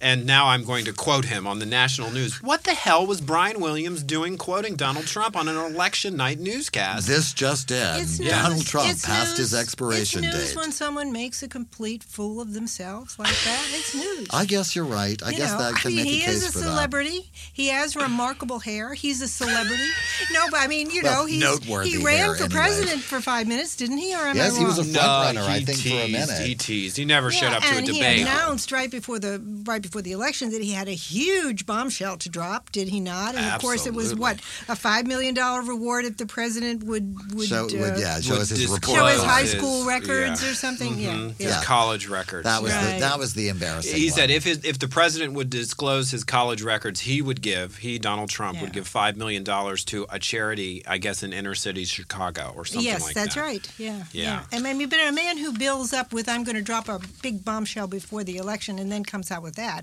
and 0.00 0.26
now 0.26 0.46
I'm 0.48 0.64
going 0.64 0.84
to 0.86 0.92
quote 0.92 1.24
him 1.24 1.46
on 1.46 1.58
the 1.58 1.66
national 1.66 2.10
news. 2.10 2.42
What 2.42 2.64
the 2.64 2.74
hell 2.74 3.06
was 3.06 3.20
Brian 3.20 3.60
Williams 3.60 4.02
doing 4.02 4.36
quoting 4.38 4.76
Donald 4.76 5.06
Trump 5.06 5.36
on 5.36 5.48
an 5.48 5.56
election 5.56 6.16
night 6.16 6.38
newscast? 6.38 7.06
This 7.06 7.32
just 7.32 7.70
in. 7.70 8.00
It's 8.00 8.18
Donald 8.18 8.58
news. 8.58 8.64
Trump 8.68 8.90
It's 8.90 9.04
passed 9.06 9.30
news. 9.38 9.50
his 9.50 9.54
expiration 9.54 10.22
date. 10.22 10.28
it's 10.28 10.36
news 10.38 10.48
date. 10.50 10.56
when 10.56 10.72
someone 10.72 11.12
makes 11.12 11.42
a 11.42 11.48
complete 11.48 12.02
fool 12.04 12.40
of 12.40 12.54
themselves 12.54 13.18
like 13.18 13.28
that. 13.44 13.66
It's 13.72 13.94
news. 13.94 14.28
I 14.32 14.44
guess 14.44 14.76
you're 14.76 14.84
right. 14.84 15.20
I 15.22 15.30
You 15.30 15.36
guess 15.38 15.52
know, 15.52 15.58
that 15.58 15.74
can 15.76 15.92
I 15.92 15.94
mean, 15.94 16.04
make 16.04 16.14
he 16.14 16.22
a 16.22 16.26
case 16.26 16.34
is 16.36 16.48
a 16.48 16.52
for 16.52 16.58
that. 16.60 16.64
celebrity. 16.66 17.30
He 17.52 17.68
has 17.68 17.96
remarkable 17.96 18.58
hair. 18.60 18.94
He's 18.94 19.20
a 19.22 19.28
celebrity. 19.28 19.88
no, 20.32 20.46
but 20.50 20.60
I 20.60 20.66
mean, 20.68 20.90
you 20.90 21.02
Well, 21.02 21.22
know, 21.22 21.26
he's, 21.26 21.40
noteworthy 21.42 21.90
he 21.90 22.04
ran 22.04 22.18
hair, 22.18 22.34
for 22.34 22.44
anyway. 22.44 22.60
president 22.60 23.02
for 23.02 23.20
five 23.20 23.46
minutes, 23.48 23.76
didn't 23.76 23.98
he? 23.98 24.14
Or 24.14 24.18
am 24.18 24.36
Yes, 24.36 24.54
I 24.56 24.58
he 24.60 24.64
was 24.64 24.78
a 24.78 24.82
wrong? 24.82 24.92
front 24.94 25.36
runner, 25.38 25.48
I 25.50 25.58
he 25.58 25.64
think, 25.64 25.78
for 25.80 25.88
a 25.88 26.06
teased, 26.06 26.12
minute. 26.12 26.46
He 26.46 26.54
teased. 26.54 26.96
He 26.96 27.04
never 27.04 27.30
showed 27.30 27.52
up 27.52 27.62
to 27.62 27.68
a 27.68 27.70
debate. 27.80 27.88
and 27.88 27.96
debate. 27.98 28.16
he 28.16 28.22
announced 28.22 28.70
right 28.72 28.90
before 28.90 29.18
the 29.18 29.42
right 29.64 29.80
before 29.82 29.87
the 29.90 30.12
election 30.12 30.50
that 30.50 30.62
he 30.62 30.72
had 30.72 30.88
a 30.88 30.92
huge 30.92 31.66
bombshell 31.66 32.16
to 32.18 32.28
drop. 32.28 32.70
Did 32.72 32.88
he 32.88 33.00
not? 33.00 33.34
And 33.34 33.44
of 33.54 33.60
course, 33.60 33.86
it 33.86 33.94
was 33.94 34.14
what 34.14 34.36
a 34.68 34.76
five 34.76 35.06
million 35.06 35.34
dollar 35.34 35.62
reward 35.62 36.04
if 36.04 36.16
the 36.16 36.26
president 36.26 36.84
would 36.84 37.34
would 37.34 37.48
Show, 37.48 37.64
uh, 37.66 37.68
would- 37.72 37.98
yeah, 37.98 38.20
show 38.20 38.34
would 38.34 38.42
us 38.42 38.48
his 38.50 38.60
disclose 38.60 38.80
report. 38.80 38.98
show 38.98 39.06
his 39.06 39.22
high 39.22 39.40
his- 39.42 39.52
school 39.52 39.86
records 39.86 40.42
yeah. 40.42 40.50
or 40.50 40.54
something. 40.54 40.98
Yeah, 40.98 41.12
Mhm. 41.14 41.34
yeah. 41.38 41.46
His 41.56 41.64
college 41.64 42.06
records. 42.08 42.44
That 42.44 42.62
was 42.62 42.72
the 42.72 42.96
that 43.00 43.18
was 43.18 43.34
the 43.34 43.48
embarrassing. 43.48 43.96
He 43.96 44.06
one. 44.06 44.14
said 44.14 44.30
if 44.30 44.44
his, 44.44 44.64
if 44.64 44.78
the 44.78 44.88
president 44.88 45.32
would 45.34 45.50
disclose 45.50 46.10
his 46.10 46.24
college 46.24 46.62
records, 46.62 47.00
he 47.00 47.22
would 47.22 47.40
give 47.42 47.76
he 47.78 47.98
Donald 47.98 48.30
Trump 48.30 48.56
Yeah. 48.56 48.62
would 48.64 48.72
give 48.72 48.86
five 48.86 49.16
million 49.16 49.44
dollars 49.44 49.84
to 49.86 50.06
a 50.10 50.18
charity, 50.18 50.82
I 50.86 50.98
guess 50.98 51.22
in 51.22 51.32
inner 51.32 51.54
city 51.54 51.84
Chicago 51.84 52.52
or 52.56 52.64
something 52.64 52.84
yes, 52.86 53.02
like 53.02 53.14
that's 53.14 53.34
that. 53.34 53.40
right. 53.40 53.68
Yeah, 53.78 54.04
Yeah. 54.12 54.44
And 54.52 54.66
I 54.66 54.72
mean, 54.72 54.88
but 54.88 54.98
a 55.00 55.12
man 55.12 55.38
who 55.38 55.52
builds 55.52 55.92
up 55.92 56.12
with 56.12 56.28
"I'm 56.28 56.44
going 56.44 56.56
to 56.56 56.62
drop 56.62 56.88
a 56.88 57.00
big 57.22 57.44
bombshell 57.44 57.86
before 57.86 58.24
the 58.24 58.36
election" 58.36 58.78
and 58.78 58.90
then 58.90 59.04
comes 59.04 59.30
out 59.30 59.42
with 59.42 59.56
that, 59.56 59.77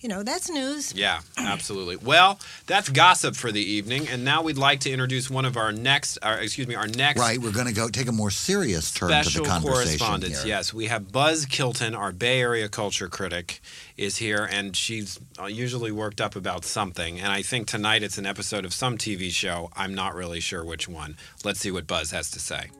you 0.00 0.08
know, 0.08 0.22
that's 0.22 0.48
news. 0.48 0.94
Yeah, 0.94 1.20
absolutely. 1.36 1.96
Well, 1.96 2.38
that's 2.66 2.88
gossip 2.88 3.34
for 3.34 3.50
the 3.50 3.60
evening, 3.60 4.08
and 4.08 4.24
now 4.24 4.42
we'd 4.42 4.58
like 4.58 4.80
to 4.80 4.90
introduce 4.90 5.28
one 5.28 5.44
of 5.44 5.56
our 5.56 5.72
next, 5.72 6.18
our, 6.22 6.38
excuse 6.38 6.68
me, 6.68 6.74
our 6.76 6.86
next 6.86 7.20
right. 7.20 7.38
We're 7.38 7.52
going 7.52 7.66
to 7.66 7.72
go 7.72 7.88
take 7.88 8.08
a 8.08 8.12
more 8.12 8.30
serious 8.30 8.92
turn 8.92 9.08
to 9.08 9.30
the 9.30 9.44
conversation 9.44 9.98
correspondence. 9.98 10.42
here. 10.42 10.48
Yes, 10.48 10.72
we 10.72 10.86
have 10.86 11.10
Buzz 11.10 11.46
Kilton, 11.46 11.94
our 11.94 12.12
Bay 12.12 12.40
Area 12.40 12.68
culture 12.68 13.08
critic, 13.08 13.60
is 13.96 14.18
here, 14.18 14.48
and 14.50 14.76
she's 14.76 15.18
uh, 15.40 15.46
usually 15.46 15.90
worked 15.90 16.20
up 16.20 16.36
about 16.36 16.64
something. 16.64 17.18
And 17.18 17.32
I 17.32 17.42
think 17.42 17.66
tonight 17.66 18.02
it's 18.02 18.18
an 18.18 18.26
episode 18.26 18.64
of 18.64 18.72
some 18.72 18.98
TV 18.98 19.30
show. 19.30 19.70
I'm 19.74 19.94
not 19.94 20.14
really 20.14 20.40
sure 20.40 20.64
which 20.64 20.88
one. 20.88 21.16
Let's 21.44 21.58
see 21.58 21.72
what 21.72 21.86
Buzz 21.86 22.12
has 22.12 22.30
to 22.30 22.38
say. 22.38 22.70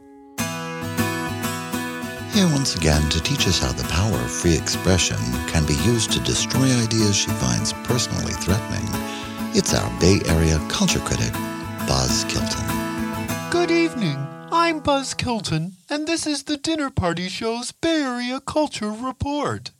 Here 2.32 2.46
once 2.52 2.76
again 2.76 3.08
to 3.10 3.20
teach 3.20 3.48
us 3.48 3.58
how 3.58 3.72
the 3.72 3.88
power 3.88 4.14
of 4.14 4.30
free 4.30 4.56
expression 4.56 5.16
can 5.48 5.64
be 5.66 5.74
used 5.84 6.12
to 6.12 6.20
destroy 6.20 6.66
ideas 6.82 7.16
she 7.16 7.30
finds 7.30 7.72
personally 7.72 8.32
threatening. 8.32 8.86
It's 9.54 9.74
our 9.74 10.00
Bay 10.00 10.20
Area 10.26 10.58
culture 10.68 11.00
critic, 11.00 11.32
Buzz 11.88 12.24
Kilton. 12.24 12.64
Good 13.50 13.70
evening. 13.70 14.18
I'm 14.52 14.80
Buzz 14.80 15.14
Kilton, 15.14 15.72
and 15.88 16.06
this 16.06 16.26
is 16.26 16.44
the 16.44 16.56
Dinner 16.56 16.90
Party 16.90 17.28
Show's 17.28 17.72
Bay 17.72 18.02
Area 18.02 18.40
Culture 18.40 18.92
Report. 18.92 19.72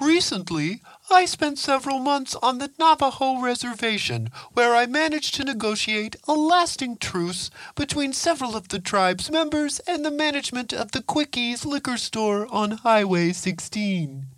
Recently, 0.00 0.80
I 1.10 1.26
spent 1.26 1.58
several 1.58 1.98
months 1.98 2.34
on 2.36 2.58
the 2.58 2.70
Navajo 2.78 3.38
Reservation, 3.38 4.30
where 4.54 4.74
I 4.74 4.86
managed 4.86 5.34
to 5.34 5.44
negotiate 5.44 6.16
a 6.26 6.32
lasting 6.32 6.96
truce 6.96 7.50
between 7.74 8.14
several 8.14 8.56
of 8.56 8.68
the 8.68 8.78
tribe's 8.78 9.30
members 9.30 9.80
and 9.80 10.02
the 10.02 10.10
management 10.10 10.72
of 10.72 10.92
the 10.92 11.02
Quickies 11.02 11.66
liquor 11.66 11.98
store 11.98 12.46
on 12.50 12.78
Highway 12.78 13.32
16. 13.32 14.28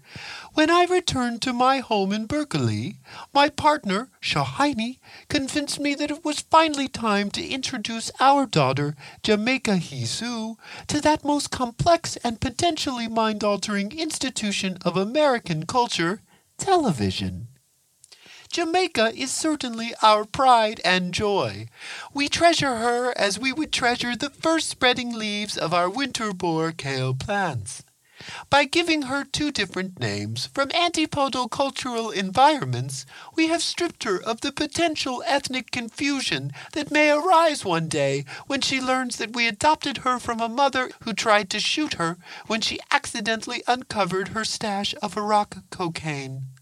When 0.55 0.71
I 0.71 0.87
returned 0.87 1.43
to 1.43 1.53
my 1.53 1.79
home 1.79 2.13
in 2.13 2.27
Berkeley, 2.27 2.99
my 3.33 3.49
partner, 3.49 4.11
Shohini, 4.21 4.99
convinced 5.29 5.79
me 5.79 5.95
that 5.95 6.11
it 6.11 6.25
was 6.25 6.41
finally 6.41 6.89
time 6.89 7.31
to 7.33 7.47
introduce 7.47 8.11
our 8.19 8.47
daughter, 8.47 8.97
Jamaica 9.23 9.77
Hisu, 9.77 10.57
to 10.89 11.01
that 11.01 11.25
most 11.25 11.51
complex 11.51 12.17
and 12.25 12.41
potentially 12.41 13.07
mind 13.07 13.45
altering 13.45 13.93
institution 13.93 14.79
of 14.83 14.97
American 14.97 15.67
culture, 15.67 16.23
television. 16.59 17.49
Jamaica 18.51 19.13
is 19.15 19.31
certainly 19.31 19.93
our 20.03 20.25
pride 20.25 20.81
and 20.85 21.13
joy. 21.13 21.67
We 22.15 22.29
treasure 22.29 22.77
her 22.77 23.13
as 23.17 23.39
we 23.39 23.53
would 23.53 23.73
treasure 23.73 24.17
the 24.17 24.31
first 24.31 24.69
spreading 24.69 25.13
leaves 25.13 25.59
of 25.59 25.75
our 25.75 25.91
Winterbor 25.91 26.73
kale 26.73 27.15
plants. 27.15 27.83
By 28.49 28.65
giving 28.65 29.03
her 29.03 29.25
two 29.25 29.51
different 29.51 30.01
names 30.01 30.47
from 30.47 30.71
antipodal 30.73 31.49
cultural 31.49 32.11
environments, 32.11 33.05
we 33.35 33.49
have 33.49 33.63
stripped 33.63 34.05
her 34.05 34.23
of 34.23 34.41
the 34.41 34.53
potential 34.53 35.23
ethnic 35.27 35.71
confusion 35.71 36.53
that 36.73 36.91
may 36.91 37.11
arise 37.11 37.65
one 37.65 37.89
day 37.89 38.25
when 38.47 38.61
she 38.61 38.81
learns 38.81 39.17
that 39.17 39.35
we 39.35 39.47
adopted 39.47 39.99
her 39.99 40.19
from 40.19 40.41
a 40.41 40.49
mother 40.49 40.91
who 41.03 41.13
tried 41.13 41.51
to 41.51 41.61
shoot 41.61 41.95
her 41.95 42.17
when 42.47 42.61
she 42.61 42.81
accidentally 42.91 43.63
uncovered 43.67 44.29
her 44.29 44.45
stash 44.45 44.95
of 45.03 45.17
Iraq 45.17 45.59
cocaine. 45.71 46.56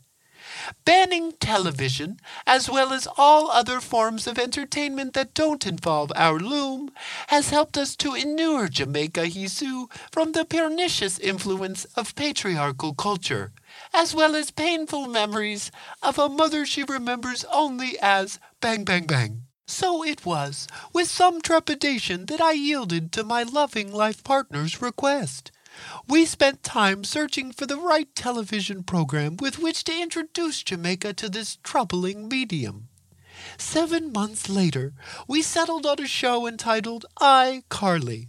Banning 0.84 1.32
television, 1.40 2.20
as 2.46 2.70
well 2.70 2.92
as 2.92 3.08
all 3.18 3.50
other 3.50 3.80
forms 3.80 4.26
of 4.26 4.38
entertainment 4.38 5.14
that 5.14 5.34
don't 5.34 5.66
involve 5.66 6.12
our 6.14 6.38
loom, 6.38 6.90
has 7.28 7.50
helped 7.50 7.76
us 7.76 7.96
to 7.96 8.14
inure 8.14 8.68
Jamaica 8.68 9.26
Hisu 9.26 9.90
from 10.10 10.32
the 10.32 10.44
pernicious 10.44 11.18
influence 11.18 11.84
of 11.96 12.14
patriarchal 12.14 12.94
culture, 12.94 13.52
as 13.92 14.14
well 14.14 14.34
as 14.34 14.50
painful 14.50 15.06
memories 15.06 15.70
of 16.02 16.18
a 16.18 16.28
mother 16.28 16.64
she 16.64 16.82
remembers 16.84 17.44
only 17.52 17.98
as 18.00 18.38
Bang 18.60 18.84
Bang 18.84 19.06
Bang. 19.06 19.42
So 19.66 20.04
it 20.04 20.26
was 20.26 20.68
with 20.92 21.08
some 21.08 21.40
trepidation 21.40 22.26
that 22.26 22.40
I 22.40 22.52
yielded 22.52 23.12
to 23.12 23.24
my 23.24 23.42
loving 23.42 23.90
life 23.92 24.22
partner's 24.22 24.82
request. 24.82 25.50
We 26.08 26.24
spent 26.26 26.62
time 26.62 27.04
searching 27.04 27.52
for 27.52 27.66
the 27.66 27.76
right 27.76 28.14
television 28.14 28.82
program 28.82 29.36
with 29.38 29.58
which 29.58 29.84
to 29.84 29.92
introduce 30.00 30.62
Jamaica 30.62 31.14
to 31.14 31.28
this 31.28 31.56
troubling 31.62 32.28
medium. 32.28 32.88
Seven 33.58 34.12
months 34.12 34.48
later, 34.48 34.92
we 35.26 35.42
settled 35.42 35.86
on 35.86 36.00
a 36.00 36.06
show 36.06 36.46
entitled 36.46 37.06
iCarly. 37.18 38.28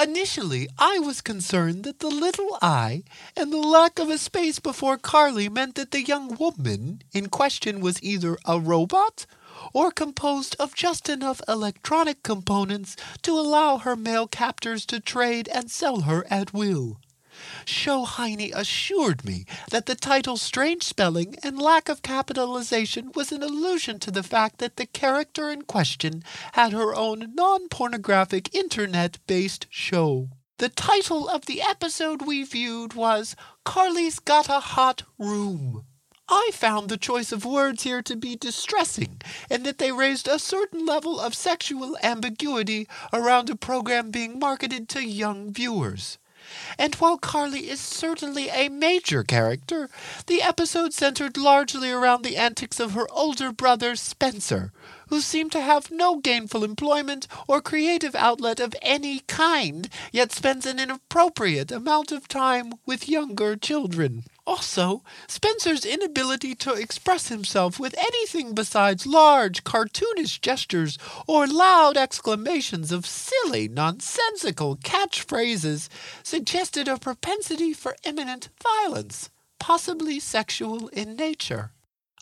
Initially, 0.00 0.68
I 0.78 0.98
was 0.98 1.20
concerned 1.22 1.84
that 1.84 2.00
the 2.00 2.08
little 2.08 2.58
I 2.60 3.04
and 3.36 3.52
the 3.52 3.56
lack 3.56 3.98
of 3.98 4.10
a 4.10 4.18
space 4.18 4.58
before 4.58 4.98
Carly 4.98 5.48
meant 5.48 5.76
that 5.76 5.92
the 5.92 6.02
young 6.02 6.34
woman 6.34 7.02
in 7.12 7.28
question 7.28 7.80
was 7.80 8.02
either 8.02 8.36
a 8.44 8.60
robot 8.60 9.24
or 9.72 9.90
composed 9.90 10.56
of 10.58 10.74
just 10.74 11.08
enough 11.08 11.40
electronic 11.48 12.22
components 12.22 12.96
to 13.22 13.32
allow 13.32 13.78
her 13.78 13.96
male 13.96 14.26
captors 14.26 14.84
to 14.86 15.00
trade 15.00 15.48
and 15.48 15.70
sell 15.70 16.02
her 16.02 16.26
at 16.30 16.52
will. 16.52 16.98
Shohini 17.64 18.52
assured 18.54 19.24
me 19.24 19.46
that 19.70 19.86
the 19.86 19.94
title's 19.94 20.42
strange 20.42 20.82
spelling 20.82 21.36
and 21.42 21.60
lack 21.60 21.88
of 21.88 22.02
capitalization 22.02 23.10
was 23.14 23.32
an 23.32 23.42
allusion 23.42 23.98
to 24.00 24.10
the 24.10 24.22
fact 24.22 24.58
that 24.58 24.76
the 24.76 24.86
character 24.86 25.50
in 25.50 25.62
question 25.62 26.22
had 26.52 26.72
her 26.72 26.94
own 26.94 27.34
non 27.34 27.68
pornographic 27.68 28.54
internet 28.54 29.18
based 29.26 29.66
show. 29.70 30.28
The 30.58 30.68
title 30.68 31.28
of 31.28 31.46
the 31.46 31.62
episode 31.62 32.22
we 32.22 32.44
viewed 32.44 32.94
was 32.94 33.34
Carly's 33.64 34.18
Got 34.18 34.48
a 34.48 34.60
Hot 34.60 35.02
Room. 35.18 35.84
I 36.28 36.50
found 36.52 36.88
the 36.88 36.96
choice 36.96 37.32
of 37.32 37.44
words 37.44 37.82
here 37.82 38.02
to 38.02 38.16
be 38.16 38.36
distressing, 38.36 39.20
and 39.50 39.66
that 39.66 39.78
they 39.78 39.92
raised 39.92 40.28
a 40.28 40.38
certain 40.38 40.86
level 40.86 41.18
of 41.20 41.34
sexual 41.34 41.96
ambiguity 42.02 42.86
around 43.12 43.50
a 43.50 43.56
program 43.56 44.10
being 44.10 44.38
marketed 44.38 44.88
to 44.90 45.04
young 45.04 45.52
viewers. 45.52 46.18
And 46.78 46.94
while 46.96 47.18
Carly 47.18 47.70
is 47.70 47.80
certainly 47.80 48.48
a 48.48 48.68
major 48.68 49.22
character, 49.22 49.88
the 50.26 50.42
episode 50.42 50.92
centered 50.92 51.36
largely 51.36 51.90
around 51.90 52.22
the 52.22 52.36
antics 52.36 52.80
of 52.80 52.92
her 52.92 53.06
older 53.10 53.52
brother, 53.52 53.94
Spencer, 53.94 54.72
who 55.08 55.20
seemed 55.20 55.52
to 55.52 55.60
have 55.60 55.90
no 55.90 56.16
gainful 56.16 56.64
employment 56.64 57.28
or 57.46 57.60
creative 57.60 58.14
outlet 58.14 58.58
of 58.58 58.74
any 58.82 59.20
kind, 59.20 59.88
yet 60.10 60.32
spends 60.32 60.66
an 60.66 60.80
inappropriate 60.80 61.70
amount 61.70 62.10
of 62.10 62.26
time 62.26 62.72
with 62.86 63.08
younger 63.08 63.54
children. 63.54 64.24
Also, 64.44 65.04
Spencer's 65.28 65.84
inability 65.84 66.54
to 66.56 66.74
express 66.74 67.28
himself 67.28 67.78
with 67.78 67.94
anything 67.96 68.54
besides 68.54 69.06
large, 69.06 69.62
cartoonish 69.62 70.40
gestures 70.40 70.98
or 71.28 71.46
loud 71.46 71.96
exclamations 71.96 72.90
of 72.90 73.06
silly, 73.06 73.68
nonsensical 73.68 74.76
catchphrases 74.76 75.88
suggested 76.24 76.88
a 76.88 76.98
propensity 76.98 77.72
for 77.72 77.94
imminent 78.04 78.48
violence, 78.60 79.30
possibly 79.60 80.18
sexual 80.18 80.88
in 80.88 81.14
nature. 81.14 81.70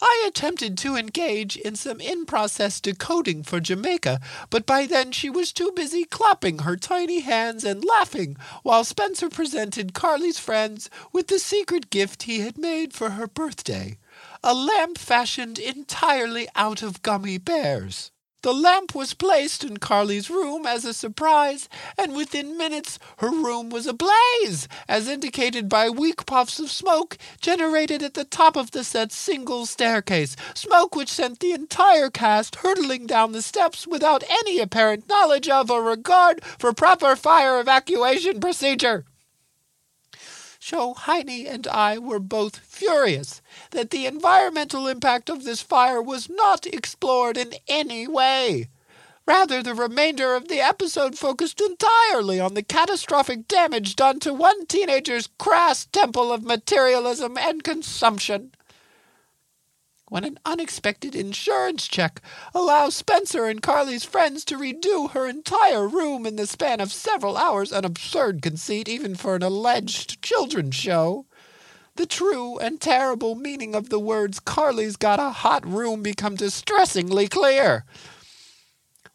I 0.02 0.24
attempted 0.26 0.78
to 0.78 0.96
engage 0.96 1.56
in 1.56 1.76
some 1.76 2.00
in 2.00 2.24
process 2.24 2.80
decoding 2.80 3.42
for 3.42 3.60
Jamaica, 3.60 4.20
but 4.48 4.64
by 4.64 4.86
then 4.86 5.12
she 5.12 5.28
was 5.28 5.52
too 5.52 5.72
busy 5.76 6.04
clapping 6.04 6.60
her 6.60 6.76
tiny 6.76 7.20
hands 7.20 7.64
and 7.64 7.84
laughing 7.84 8.36
while 8.62 8.84
Spencer 8.84 9.28
presented 9.28 9.92
Carly's 9.94 10.38
friends 10.38 10.88
with 11.12 11.26
the 11.26 11.38
secret 11.38 11.90
gift 11.90 12.22
he 12.22 12.40
had 12.40 12.56
made 12.56 12.92
for 12.92 13.10
her 13.10 13.26
birthday 13.26 13.98
a 14.42 14.54
lamp 14.54 14.96
fashioned 14.96 15.58
entirely 15.58 16.48
out 16.56 16.82
of 16.82 17.02
gummy 17.02 17.38
bears. 17.38 18.10
The 18.42 18.54
lamp 18.54 18.94
was 18.94 19.12
placed 19.12 19.64
in 19.64 19.76
Carly's 19.76 20.30
room 20.30 20.64
as 20.64 20.86
a 20.86 20.94
surprise, 20.94 21.68
and 21.98 22.16
within 22.16 22.56
minutes 22.56 22.98
her 23.18 23.28
room 23.28 23.68
was 23.68 23.86
ablaze, 23.86 24.66
as 24.88 25.08
indicated 25.08 25.68
by 25.68 25.90
weak 25.90 26.24
puffs 26.24 26.58
of 26.58 26.70
smoke 26.70 27.18
generated 27.42 28.02
at 28.02 28.14
the 28.14 28.24
top 28.24 28.56
of 28.56 28.70
the 28.70 28.82
set's 28.82 29.14
single 29.14 29.66
staircase, 29.66 30.36
smoke 30.54 30.96
which 30.96 31.10
sent 31.10 31.40
the 31.40 31.52
entire 31.52 32.08
cast 32.08 32.56
hurtling 32.56 33.06
down 33.06 33.32
the 33.32 33.42
steps 33.42 33.86
without 33.86 34.24
any 34.30 34.58
apparent 34.58 35.06
knowledge 35.06 35.50
of 35.50 35.70
or 35.70 35.82
regard 35.82 36.42
for 36.58 36.72
proper 36.72 37.16
fire 37.16 37.60
evacuation 37.60 38.40
procedure. 38.40 39.04
Shohini 40.60 41.48
and 41.48 41.66
I 41.66 41.98
were 41.98 42.18
both 42.18 42.58
furious 42.58 43.40
that 43.70 43.90
the 43.90 44.04
environmental 44.04 44.86
impact 44.86 45.30
of 45.30 45.44
this 45.44 45.62
fire 45.62 46.02
was 46.02 46.28
not 46.28 46.66
explored 46.66 47.38
in 47.38 47.54
any 47.66 48.06
way. 48.06 48.68
Rather, 49.26 49.62
the 49.62 49.74
remainder 49.74 50.34
of 50.34 50.48
the 50.48 50.60
episode 50.60 51.16
focused 51.16 51.60
entirely 51.60 52.38
on 52.38 52.54
the 52.54 52.62
catastrophic 52.62 53.48
damage 53.48 53.96
done 53.96 54.20
to 54.20 54.34
one 54.34 54.66
teenager's 54.66 55.28
crass 55.38 55.86
temple 55.86 56.32
of 56.32 56.42
materialism 56.42 57.38
and 57.38 57.64
consumption 57.64 58.52
when 60.10 60.24
an 60.24 60.38
unexpected 60.44 61.14
insurance 61.14 61.86
check 61.86 62.20
allows 62.52 62.96
Spencer 62.96 63.46
and 63.46 63.62
Carly's 63.62 64.04
friends 64.04 64.44
to 64.44 64.58
redo 64.58 65.12
her 65.12 65.28
entire 65.28 65.86
room 65.86 66.26
in 66.26 66.34
the 66.34 66.48
span 66.48 66.80
of 66.80 66.92
several 66.92 67.36
hours, 67.36 67.70
an 67.70 67.84
absurd 67.84 68.42
conceit 68.42 68.88
even 68.88 69.14
for 69.14 69.36
an 69.36 69.42
alleged 69.42 70.20
children's 70.20 70.74
show. 70.74 71.26
The 71.94 72.06
true 72.06 72.58
and 72.58 72.80
terrible 72.80 73.36
meaning 73.36 73.76
of 73.76 73.88
the 73.88 74.00
words 74.00 74.40
Carly's 74.40 74.96
got 74.96 75.20
a 75.20 75.30
hot 75.30 75.64
room 75.64 76.02
become 76.02 76.34
distressingly 76.34 77.28
clear. 77.28 77.84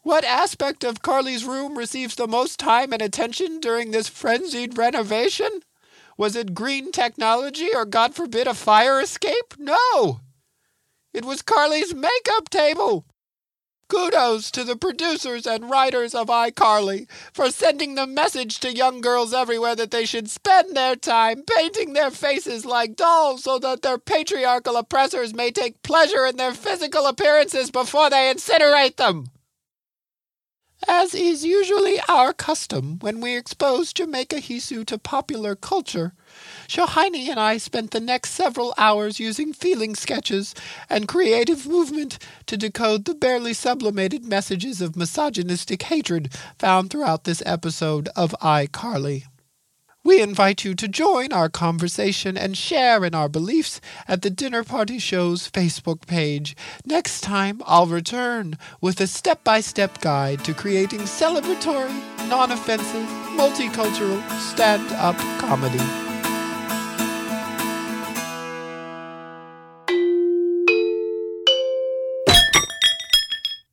What 0.00 0.24
aspect 0.24 0.82
of 0.82 1.02
Carly's 1.02 1.44
room 1.44 1.76
receives 1.76 2.14
the 2.14 2.26
most 2.26 2.58
time 2.58 2.94
and 2.94 3.02
attention 3.02 3.60
during 3.60 3.90
this 3.90 4.08
frenzied 4.08 4.78
renovation? 4.78 5.60
Was 6.16 6.36
it 6.36 6.54
green 6.54 6.90
technology 6.90 7.68
or, 7.74 7.84
God 7.84 8.14
forbid, 8.14 8.46
a 8.46 8.54
fire 8.54 8.98
escape? 8.98 9.54
No! 9.58 10.20
It 11.16 11.24
was 11.24 11.40
Carly's 11.40 11.94
makeup 11.94 12.50
table. 12.50 13.06
Kudos 13.88 14.50
to 14.50 14.64
the 14.64 14.76
producers 14.76 15.46
and 15.46 15.70
writers 15.70 16.14
of 16.14 16.26
iCarly 16.26 17.08
for 17.32 17.50
sending 17.50 17.94
the 17.94 18.06
message 18.06 18.60
to 18.60 18.76
young 18.76 19.00
girls 19.00 19.32
everywhere 19.32 19.74
that 19.76 19.90
they 19.90 20.04
should 20.04 20.28
spend 20.28 20.76
their 20.76 20.94
time 20.94 21.42
painting 21.56 21.94
their 21.94 22.10
faces 22.10 22.66
like 22.66 22.96
dolls 22.96 23.44
so 23.44 23.58
that 23.60 23.80
their 23.80 23.96
patriarchal 23.96 24.76
oppressors 24.76 25.32
may 25.32 25.50
take 25.50 25.82
pleasure 25.82 26.26
in 26.26 26.36
their 26.36 26.52
physical 26.52 27.06
appearances 27.06 27.70
before 27.70 28.10
they 28.10 28.30
incinerate 28.30 28.96
them. 28.96 29.28
As 30.86 31.14
is 31.14 31.46
usually 31.46 31.98
our 32.10 32.34
custom 32.34 32.98
when 32.98 33.22
we 33.22 33.34
expose 33.38 33.94
Jamaica 33.94 34.36
Hisu 34.36 34.84
to 34.84 34.98
popular 34.98 35.56
culture, 35.56 36.12
Shohini 36.68 37.28
and 37.28 37.38
I 37.38 37.58
spent 37.58 37.90
the 37.90 38.00
next 38.00 38.30
several 38.30 38.74
hours 38.76 39.20
using 39.20 39.52
feeling 39.52 39.94
sketches 39.94 40.54
and 40.90 41.08
creative 41.08 41.66
movement 41.66 42.18
to 42.46 42.56
decode 42.56 43.04
the 43.04 43.14
barely 43.14 43.52
sublimated 43.52 44.24
messages 44.24 44.80
of 44.80 44.96
misogynistic 44.96 45.82
hatred 45.82 46.32
found 46.58 46.90
throughout 46.90 47.24
this 47.24 47.42
episode 47.46 48.08
of 48.16 48.34
iCarly. 48.40 49.24
We 50.06 50.22
invite 50.22 50.64
you 50.64 50.76
to 50.76 50.86
join 50.86 51.32
our 51.32 51.48
conversation 51.48 52.36
and 52.36 52.56
share 52.56 53.04
in 53.04 53.12
our 53.12 53.28
beliefs 53.28 53.80
at 54.06 54.22
the 54.22 54.30
Dinner 54.30 54.62
Party 54.62 55.00
Show's 55.00 55.50
Facebook 55.50 56.06
page. 56.06 56.56
Next 56.84 57.22
time, 57.22 57.60
I'll 57.66 57.88
return 57.88 58.56
with 58.80 59.00
a 59.00 59.08
step 59.08 59.42
by 59.42 59.60
step 59.60 60.00
guide 60.00 60.44
to 60.44 60.54
creating 60.54 61.00
celebratory, 61.00 61.90
non 62.28 62.52
offensive, 62.52 63.08
multicultural 63.36 64.22
stand 64.38 64.92
up 64.92 65.16
comedy. 65.40 66.05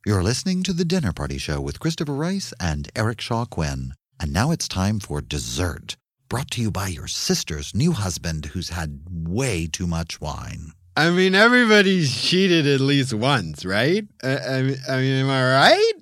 You're 0.05 0.21
listening 0.21 0.63
to 0.63 0.73
The 0.73 0.83
Dinner 0.83 1.13
Party 1.13 1.37
Show 1.37 1.61
with 1.61 1.79
Christopher 1.79 2.13
Rice 2.13 2.53
and 2.59 2.89
Eric 2.93 3.21
Shaw 3.21 3.45
Quinn. 3.45 3.93
And 4.19 4.33
now 4.33 4.51
it's 4.51 4.67
time 4.67 4.99
for 4.99 5.21
dessert, 5.21 5.95
brought 6.27 6.51
to 6.51 6.61
you 6.61 6.71
by 6.71 6.87
your 6.89 7.07
sister's 7.07 7.73
new 7.73 7.93
husband 7.93 8.47
who's 8.47 8.67
had 8.67 8.99
way 9.09 9.65
too 9.65 9.87
much 9.87 10.19
wine. 10.19 10.73
I 10.97 11.09
mean, 11.09 11.35
everybody's 11.35 12.13
cheated 12.13 12.67
at 12.67 12.81
least 12.81 13.13
once, 13.13 13.63
right? 13.63 14.03
Uh, 14.21 14.39
I, 14.45 14.55
I, 14.55 14.95
I 14.97 14.99
mean, 14.99 15.23
am 15.23 15.29
I 15.29 15.71
right? 15.71 15.93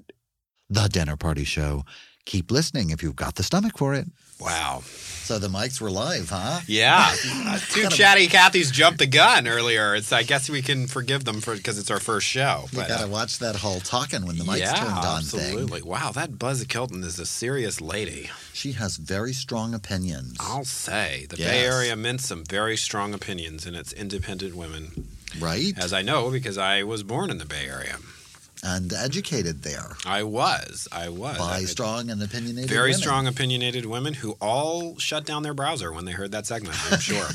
The 0.68 0.88
Dinner 0.88 1.16
Party 1.16 1.44
Show. 1.44 1.86
Keep 2.26 2.50
listening 2.50 2.90
if 2.90 3.04
you've 3.04 3.16
got 3.16 3.36
the 3.36 3.44
stomach 3.44 3.78
for 3.78 3.94
it. 3.94 4.08
Wow. 4.42 4.82
So 4.84 5.40
the 5.40 5.48
mics 5.48 5.80
were 5.80 5.92
live, 5.92 6.30
huh? 6.30 6.60
Yeah. 6.68 7.14
Uh, 7.52 7.58
two 7.70 7.88
chatty 7.90 8.28
Cathys 8.28 8.72
jumped 8.72 9.00
the 9.00 9.08
gun 9.08 9.48
earlier. 9.48 9.96
It's 9.96 10.14
I 10.14 10.24
guess 10.24 10.50
we 10.50 10.62
can 10.62 10.88
forgive 10.88 11.26
them 11.26 11.42
for 11.42 11.56
because 11.56 11.78
it's 11.80 11.90
our 11.92 12.00
first 12.00 12.28
show. 12.28 12.66
You 12.72 12.80
got 12.80 13.00
to 13.00 13.06
uh, 13.06 13.08
watch 13.08 13.40
that 13.40 13.56
whole 13.56 13.80
talking 13.80 14.26
when 14.26 14.38
the 14.38 14.44
mics 14.44 14.60
yeah, 14.60 14.74
turned 14.76 14.92
on 14.92 15.18
absolutely. 15.18 15.82
thing. 15.82 15.90
Wow, 15.90 16.12
that 16.12 16.38
Buzz 16.38 16.64
Kilton 16.66 17.04
is 17.04 17.20
a 17.20 17.26
serious 17.26 17.82
lady. 17.82 18.30
She 18.54 18.74
has 18.74 18.98
very 18.98 19.34
strong 19.34 19.74
opinions. 19.74 20.38
I'll 20.40 20.64
say 20.66 21.26
the 21.30 21.38
Bay 21.38 21.66
Area 21.66 21.96
mints 21.96 22.28
some 22.28 22.44
very 22.46 22.78
strong 22.78 23.14
opinions 23.14 23.66
in 23.66 23.76
its 23.76 23.92
independent 23.92 24.56
women, 24.56 25.08
Right? 25.40 25.74
as 25.78 25.92
I 25.94 26.04
know 26.04 26.32
because 26.32 26.58
I 26.58 26.84
was 26.84 27.04
born 27.04 27.30
in 27.32 27.38
the 27.38 27.46
Bay 27.46 27.68
Area. 27.68 27.98
And 28.64 28.94
educated 28.94 29.64
there 29.64 29.96
I 30.06 30.24
was, 30.24 30.88
I 30.92 31.10
was 31.10 31.38
by 31.38 31.58
I- 31.58 31.64
strong 31.66 32.10
and 32.10 32.22
opinionated 32.22 32.70
very 32.70 32.90
women. 32.92 33.02
strong 33.02 33.28
opinionated 33.28 33.86
women 33.86 34.14
who 34.14 34.32
all 34.42 34.98
shut 34.98 35.26
down 35.26 35.44
their 35.44 35.54
browser 35.54 35.92
when 35.92 36.06
they 36.06 36.12
heard 36.12 36.32
that 36.34 36.46
segment. 36.46 36.76
I'm 36.92 37.00
sure. 37.00 37.28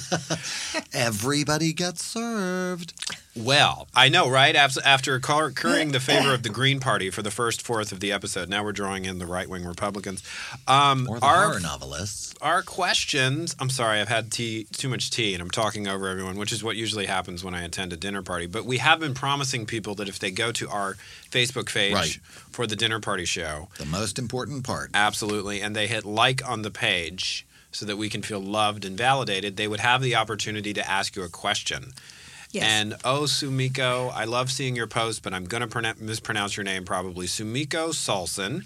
Everybody 0.93 1.73
gets 1.73 2.05
served. 2.05 2.93
Well, 3.37 3.87
I 3.95 4.09
know, 4.09 4.31
right? 4.31 4.57
After, 4.57 4.81
after 4.85 5.21
currying 5.21 5.93
the 5.93 6.01
favor 6.01 6.33
of 6.33 6.43
the 6.43 6.49
Green 6.49 6.81
Party 6.81 7.11
for 7.11 7.21
the 7.21 7.31
first 7.31 7.61
fourth 7.61 7.93
of 7.93 8.01
the 8.01 8.11
episode, 8.11 8.49
now 8.49 8.65
we're 8.65 8.73
drawing 8.73 9.05
in 9.05 9.19
the 9.19 9.27
right 9.27 9.49
wing 9.49 9.65
Republicans. 9.65 10.23
Um, 10.67 11.07
Or 11.09 11.21
the 11.21 11.27
our, 11.27 11.45
horror 11.49 11.61
novelists. 11.61 12.35
our 12.41 12.63
questions. 12.63 13.55
I'm 13.61 13.69
sorry, 13.69 14.01
I've 14.01 14.09
had 14.09 14.33
tea, 14.33 14.65
too 14.73 14.89
much 14.89 15.11
tea, 15.11 15.35
and 15.35 15.43
I'm 15.43 15.51
talking 15.51 15.87
over 15.87 16.09
everyone, 16.09 16.37
which 16.37 16.51
is 16.53 16.65
what 16.65 16.77
usually 16.77 17.07
happens 17.07 17.45
when 17.45 17.55
I 17.55 17.63
attend 17.63 17.93
a 17.93 17.97
dinner 17.97 18.23
party. 18.23 18.47
But 18.47 18.65
we 18.65 18.79
have 18.79 19.01
been 19.01 19.13
promising 19.15 19.67
people 19.67 19.95
that 19.97 20.09
if 20.09 20.19
they 20.19 20.31
go 20.31 20.51
to 20.53 20.69
our 20.71 20.97
Facebook 21.31 21.73
page 21.73 21.93
Right. 21.93 22.19
for 22.51 22.67
the 22.67 22.77
dinner 22.77 23.01
party 23.01 23.27
show, 23.27 23.69
The 23.77 23.85
most 23.85 24.19
important 24.19 24.65
part. 24.65 24.91
Absolutely. 24.95 25.61
And 25.61 25.77
they 25.77 25.87
hit 25.89 26.05
like 26.07 26.47
on 26.49 26.63
the 26.63 26.71
page 26.71 27.47
so 27.71 27.85
that 27.85 27.99
we 27.99 28.09
can 28.09 28.23
feel 28.23 28.41
loved 28.41 28.87
and 28.87 28.97
validated. 28.97 29.57
They 29.59 29.69
would 29.69 29.81
have 29.81 30.01
the 30.01 30.15
opportunity 30.15 30.73
to 30.73 30.91
ask 30.91 31.15
you 31.17 31.23
a 31.23 31.29
question. 31.29 31.93
Yes. 32.53 32.65
And 32.65 32.95
oh, 33.05 33.23
Sumiko, 33.23 34.13
I 34.15 34.25
love 34.25 34.51
seeing 34.51 34.77
your 34.77 34.87
post, 34.87 35.23
but 35.23 35.35
I'm 35.35 35.45
going 35.45 35.69
to 35.69 35.95
mispronounce 35.99 36.57
your 36.57 36.65
name 36.65 36.85
probably. 36.85 37.27
Sumiko 37.27 37.95
Salson 37.95 38.65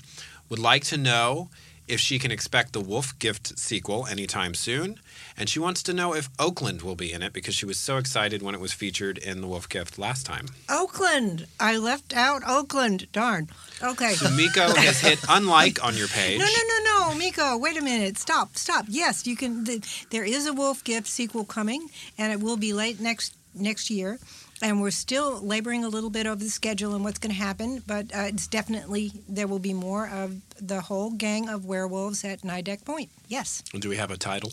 would 0.48 0.58
like 0.58 0.84
to 0.84 0.96
know 0.96 1.48
if 1.90 1.98
she 1.98 2.20
can 2.20 2.30
expect 2.30 2.72
the 2.72 2.80
Wolf 2.80 3.18
Gift 3.18 3.58
sequel 3.58 4.06
anytime 4.06 4.54
soon. 4.54 5.00
And 5.36 5.48
she 5.48 5.58
wants 5.58 5.82
to 5.84 5.92
know 5.92 6.14
if 6.14 6.28
Oakland 6.38 6.82
will 6.82 6.94
be 6.94 7.12
in 7.12 7.20
it 7.20 7.32
because 7.32 7.54
she 7.54 7.66
was 7.66 7.78
so 7.78 7.96
excited 7.96 8.42
when 8.42 8.54
it 8.54 8.60
was 8.60 8.72
featured 8.72 9.18
in 9.18 9.40
the 9.40 9.48
Wolf 9.48 9.68
Gift 9.68 9.98
last 9.98 10.24
time. 10.24 10.46
Oakland. 10.68 11.46
I 11.58 11.76
left 11.78 12.14
out 12.14 12.42
Oakland. 12.46 13.10
Darn. 13.12 13.48
Okay. 13.82 14.12
Sumiko 14.12 14.74
has 14.76 15.00
hit 15.00 15.18
unlike 15.28 15.84
on 15.84 15.96
your 15.96 16.08
page. 16.08 16.38
No, 16.38 16.44
no, 16.44 16.50
no, 16.68 17.08
no, 17.08 17.14
Miko. 17.18 17.58
Wait 17.58 17.76
a 17.76 17.82
minute. 17.82 18.18
Stop, 18.18 18.56
stop. 18.56 18.84
Yes, 18.88 19.26
you 19.26 19.34
can. 19.34 19.64
The, 19.64 19.84
there 20.10 20.24
is 20.24 20.46
a 20.46 20.52
Wolf 20.52 20.84
Gift 20.84 21.08
sequel 21.08 21.44
coming, 21.44 21.88
and 22.16 22.32
it 22.32 22.40
will 22.40 22.56
be 22.56 22.72
late 22.72 23.00
next 23.00 23.34
next 23.54 23.90
year. 23.90 24.18
And 24.62 24.82
we're 24.82 24.90
still 24.90 25.40
laboring 25.40 25.84
a 25.84 25.88
little 25.88 26.10
bit 26.10 26.26
over 26.26 26.42
the 26.44 26.50
schedule 26.50 26.94
and 26.94 27.02
what's 27.02 27.18
going 27.18 27.34
to 27.34 27.40
happen, 27.40 27.82
but 27.86 28.14
uh, 28.14 28.24
it's 28.28 28.46
definitely 28.46 29.10
there 29.26 29.46
will 29.46 29.58
be 29.58 29.72
more 29.72 30.06
of 30.08 30.36
the 30.60 30.82
whole 30.82 31.10
gang 31.12 31.48
of 31.48 31.64
werewolves 31.64 32.24
at 32.24 32.42
Nideck 32.42 32.84
Point. 32.84 33.08
Yes. 33.28 33.62
Do 33.72 33.88
we 33.88 33.96
have 33.96 34.10
a 34.10 34.18
title? 34.18 34.52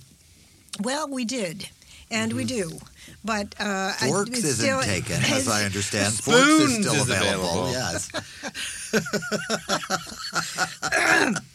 Well, 0.81 1.09
we 1.09 1.25
did, 1.25 1.67
and 2.09 2.31
we 2.33 2.45
do, 2.45 2.79
but 3.25 3.53
uh, 3.59 3.91
Forks 3.93 4.29
it's 4.29 4.43
isn't 4.45 4.65
still- 4.65 4.81
taken, 4.81 5.17
as 5.25 5.49
I 5.49 5.65
understand. 5.69 6.13
Forks 6.13 6.39
is 6.47 6.75
still 6.75 6.93
is 6.93 7.09
available. 7.09 7.67
available. 7.67 7.71
Yes. 7.71 8.09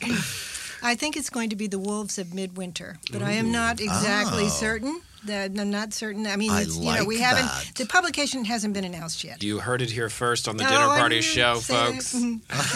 I 0.82 0.94
think 0.96 1.16
it's 1.16 1.30
going 1.30 1.50
to 1.50 1.56
be 1.56 1.68
the 1.68 1.78
wolves 1.78 2.18
of 2.18 2.34
midwinter, 2.34 2.98
but 3.12 3.22
I 3.22 3.32
am 3.32 3.52
not 3.52 3.80
exactly 3.80 4.44
Oh. 4.46 4.48
certain. 4.48 5.00
That 5.26 5.52
I'm 5.56 5.70
not 5.70 5.92
certain. 5.92 6.26
I 6.26 6.34
mean, 6.36 6.50
I 6.50 6.62
it's, 6.62 6.76
you 6.76 6.92
know, 6.92 7.04
we 7.04 7.16
like 7.18 7.24
haven't. 7.24 7.74
The 7.76 7.86
publication 7.86 8.44
hasn't 8.44 8.74
been 8.74 8.84
announced 8.84 9.22
yet. 9.22 9.42
You 9.42 9.60
heard 9.60 9.80
it 9.80 9.90
here 9.90 10.08
first 10.08 10.48
on 10.48 10.56
the 10.56 10.64
Oh, 10.64 10.68
Dinner 10.68 10.86
Party 10.86 11.20
Show, 11.20 11.56
folks. 11.60 12.12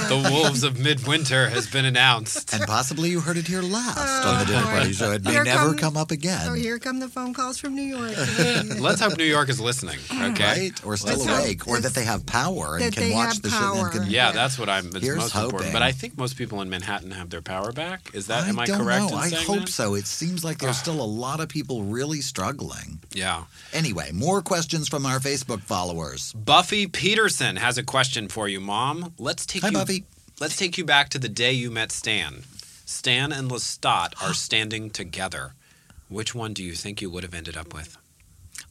The 0.08 0.28
Wolves 0.32 0.62
of 0.62 0.78
Midwinter 0.78 1.48
has 1.48 1.66
been 1.68 1.84
announced. 1.84 2.54
And 2.54 2.62
possibly 2.64 3.10
you 3.10 3.20
heard 3.20 3.36
it 3.36 3.46
here 3.48 3.62
last 3.62 3.98
Oh, 3.98 4.30
on 4.30 4.38
the 4.40 4.44
dinner 4.46 4.62
party 4.62 4.92
show. 4.92 5.12
It 5.12 5.24
may 5.24 5.32
Here 5.32 5.44
never 5.44 5.70
come- 5.70 5.78
come 5.78 5.96
up 5.96 6.10
again. 6.10 6.46
Oh, 6.48 6.54
here 6.54 6.78
come 6.78 7.00
the 7.00 7.08
phone 7.08 7.34
calls 7.34 7.58
from 7.58 7.74
New 7.74 7.82
York. 7.82 8.12
Let's 8.78 9.00
hope 9.00 9.16
New 9.18 9.24
York 9.24 9.48
is 9.48 9.60
listening, 9.60 9.98
okay? 10.12 10.44
Right? 10.70 10.84
Or 10.84 10.96
still 10.96 11.18
Let's 11.18 11.40
awake. 11.42 11.66
Or 11.66 11.80
that 11.80 11.94
they 11.94 12.04
have 12.04 12.24
power 12.26 12.78
and 12.80 12.94
can 12.94 13.12
watch 13.12 13.34
have 13.34 13.42
the 13.42 13.50
show 13.50 13.88
can 13.90 14.02
Yeah, 14.04 14.28
Yeah. 14.28 14.32
that's 14.32 14.58
what 14.58 14.68
I'm. 14.68 14.86
It's 14.86 15.00
Here's 15.00 15.16
most 15.18 15.34
important. 15.34 15.60
hoping. 15.62 15.72
But 15.72 15.82
I 15.82 15.92
think 15.92 16.16
most 16.16 16.36
people 16.36 16.60
in 16.62 16.70
Manhattan 16.70 17.10
have 17.10 17.30
their 17.30 17.42
power 17.42 17.72
back. 17.72 18.10
Is 18.14 18.28
that? 18.28 18.46
am 18.46 18.58
I 18.58 18.66
don't 18.66 18.78
correct 18.78 19.02
know. 19.02 19.08
in 19.08 19.14
I 19.14 19.30
hope 19.30 19.60
that? 19.60 19.68
so. 19.68 19.94
It 19.94 20.06
seems 20.06 20.44
like 20.44 20.58
there's 20.58 20.76
ah. 20.76 20.82
still 20.82 21.00
a 21.00 21.04
lot 21.06 21.40
of 21.40 21.48
people 21.48 21.82
really 21.84 22.20
struggling. 22.36 22.98
Yeah. 23.14 23.44
Anyway, 23.72 24.12
more 24.12 24.42
questions 24.42 24.88
from 24.88 25.06
our 25.06 25.18
Facebook 25.20 25.62
followers. 25.62 26.34
Buffy 26.34 26.86
Peterson 26.86 27.56
has 27.56 27.78
a 27.78 27.82
question 27.82 28.28
for 28.28 28.46
you, 28.46 28.60
Mom. 28.60 29.14
Let's 29.18 29.46
take 29.46 29.62
Hi, 29.62 29.68
you. 29.68 29.72
Buffy. 29.72 30.04
Let's 30.38 30.58
take 30.58 30.76
you 30.76 30.84
back 30.84 31.08
to 31.10 31.18
the 31.18 31.30
day 31.30 31.52
you 31.52 31.70
met 31.70 31.90
Stan. 31.90 32.42
Stan 32.84 33.32
and 33.32 33.50
Lestat 33.50 34.12
are 34.22 34.34
standing 34.46 34.90
together. 34.90 35.54
Which 36.10 36.34
one 36.34 36.52
do 36.52 36.62
you 36.62 36.74
think 36.74 37.00
you 37.00 37.08
would 37.08 37.22
have 37.22 37.32
ended 37.32 37.56
up 37.56 37.72
with? 37.72 37.96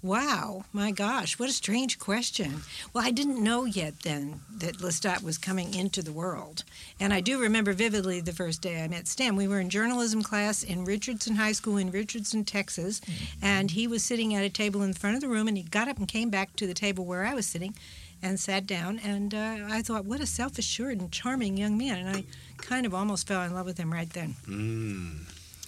Wow, 0.06 0.65
my 0.72 0.91
gosh, 0.91 1.40
what 1.40 1.49
a 1.49 1.52
strange 1.52 1.98
question. 1.98 2.61
Well, 2.94 3.03
I 3.03 3.10
didn't 3.10 3.44
know 3.44 3.65
yet 3.65 4.02
then 4.02 4.41
that 4.60 4.77
Lestat 4.77 5.23
was 5.23 5.40
coming 5.40 5.73
into 5.73 6.03
the 6.03 6.11
world. 6.11 6.64
And 6.99 7.11
I 7.11 7.22
do 7.22 7.40
remember 7.40 7.73
vividly 7.73 8.22
the 8.22 8.32
first 8.32 8.61
day 8.61 8.84
I 8.84 8.88
met 8.88 9.07
Stan. 9.07 9.36
We 9.36 9.48
were 9.48 9.60
in 9.60 9.72
journalism 9.72 10.22
class 10.22 10.61
in 10.61 10.86
Richardson 10.86 11.38
High 11.38 11.53
School 11.53 11.77
in 11.77 11.90
Richardson, 11.90 12.45
Texas. 12.45 13.02
And 13.41 13.72
he 13.72 13.88
was 13.88 14.03
sitting 14.03 14.36
at 14.36 14.44
a 14.44 14.49
table 14.49 14.84
in 14.84 14.91
the 14.91 14.99
front 14.99 15.15
of 15.15 15.23
the 15.23 15.27
room, 15.27 15.48
and 15.48 15.57
he 15.57 15.64
got 15.64 15.88
up 15.88 15.98
and 15.98 16.07
came 16.07 16.30
back 16.30 16.56
to 16.57 16.68
the 16.68 16.76
table 16.76 17.03
where 17.03 17.26
I 17.26 17.34
was 17.34 17.48
sitting 17.48 17.73
and 18.22 18.40
sat 18.40 18.68
down. 18.68 18.99
And 19.03 19.34
uh, 19.34 19.57
I 19.68 19.82
thought, 19.82 20.06
what 20.06 20.22
a 20.22 20.27
self 20.27 20.60
assured 20.60 21.02
and 21.02 21.11
charming 21.11 21.57
young 21.57 21.80
man. 21.80 22.06
And 22.06 22.15
I 22.15 22.23
kind 22.57 22.86
of 22.86 22.94
almost 22.94 23.27
fell 23.27 23.41
in 23.41 23.56
love 23.56 23.65
with 23.65 23.80
him 23.80 23.91
right 23.91 24.11
then. 24.11 24.36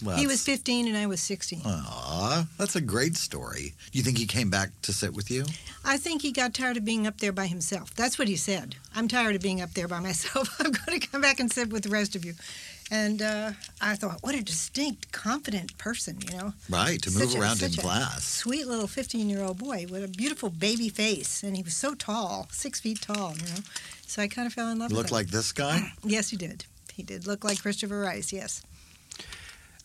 Well, 0.02 0.16
He 0.16 0.26
was 0.26 0.42
15 0.44 0.86
and 0.86 0.96
I 0.96 1.06
was 1.06 1.20
16. 1.20 1.62
Aw, 1.64 2.46
that's 2.56 2.76
a 2.76 2.80
great 2.80 3.16
story. 3.16 3.74
You 3.92 4.02
think 4.02 4.18
he 4.18 4.26
came 4.26 4.48
back 4.50 4.70
to 4.82 4.92
sit 4.92 5.12
with 5.12 5.30
you? 5.30 5.44
I 5.84 5.96
think 5.96 6.22
he 6.22 6.30
got 6.32 6.54
tired 6.54 6.76
of 6.76 6.84
being 6.84 7.06
up 7.06 7.18
there 7.18 7.32
by 7.32 7.46
himself. 7.46 7.94
That's 7.94 8.18
what 8.18 8.28
he 8.28 8.36
said. 8.36 8.76
I'm 8.94 9.08
tired 9.08 9.34
of 9.36 9.42
being 9.42 9.60
up 9.60 9.72
there 9.74 9.88
by 9.88 10.00
myself. 10.08 10.54
I'm 10.60 10.70
going 10.72 11.00
to 11.00 11.06
come 11.06 11.20
back 11.20 11.40
and 11.40 11.50
sit 11.52 11.70
with 11.70 11.82
the 11.84 11.90
rest 11.90 12.14
of 12.14 12.24
you. 12.24 12.34
And 12.90 13.20
uh, 13.20 13.52
I 13.82 13.96
thought, 13.96 14.22
what 14.22 14.34
a 14.34 14.42
distinct, 14.42 15.12
confident 15.12 15.76
person, 15.76 16.18
you 16.30 16.38
know. 16.38 16.52
Right, 16.70 17.02
to 17.02 17.10
move 17.10 17.24
Such 17.30 17.34
a- 17.36 17.40
around 17.40 17.62
in 17.62 17.72
a 17.74 17.76
class. 17.76 18.24
Sweet 18.24 18.66
little 18.66 18.86
15 18.86 19.28
year 19.28 19.42
old 19.42 19.58
boy 19.58 19.86
with 19.90 20.04
a 20.04 20.08
beautiful 20.08 20.48
baby 20.48 20.88
face. 20.88 21.42
And 21.42 21.56
he 21.56 21.62
was 21.62 21.74
so 21.76 21.94
tall, 21.94 22.48
six 22.50 22.80
feet 22.80 23.02
tall, 23.02 23.34
you 23.36 23.42
know. 23.42 23.60
So 24.06 24.22
I 24.22 24.28
kind 24.28 24.46
of 24.46 24.54
fell 24.54 24.68
in 24.70 24.78
love 24.78 24.90
Look 24.90 25.04
with 25.04 25.10
him. 25.10 25.12
Looked 25.12 25.12
like 25.12 25.26
this 25.28 25.52
guy? 25.52 25.92
Yes, 26.04 26.30
he 26.30 26.36
did. 26.38 26.64
He 26.94 27.02
did 27.02 27.26
look 27.26 27.44
like 27.44 27.60
Christopher 27.60 28.00
Rice, 28.00 28.32
yes. 28.32 28.62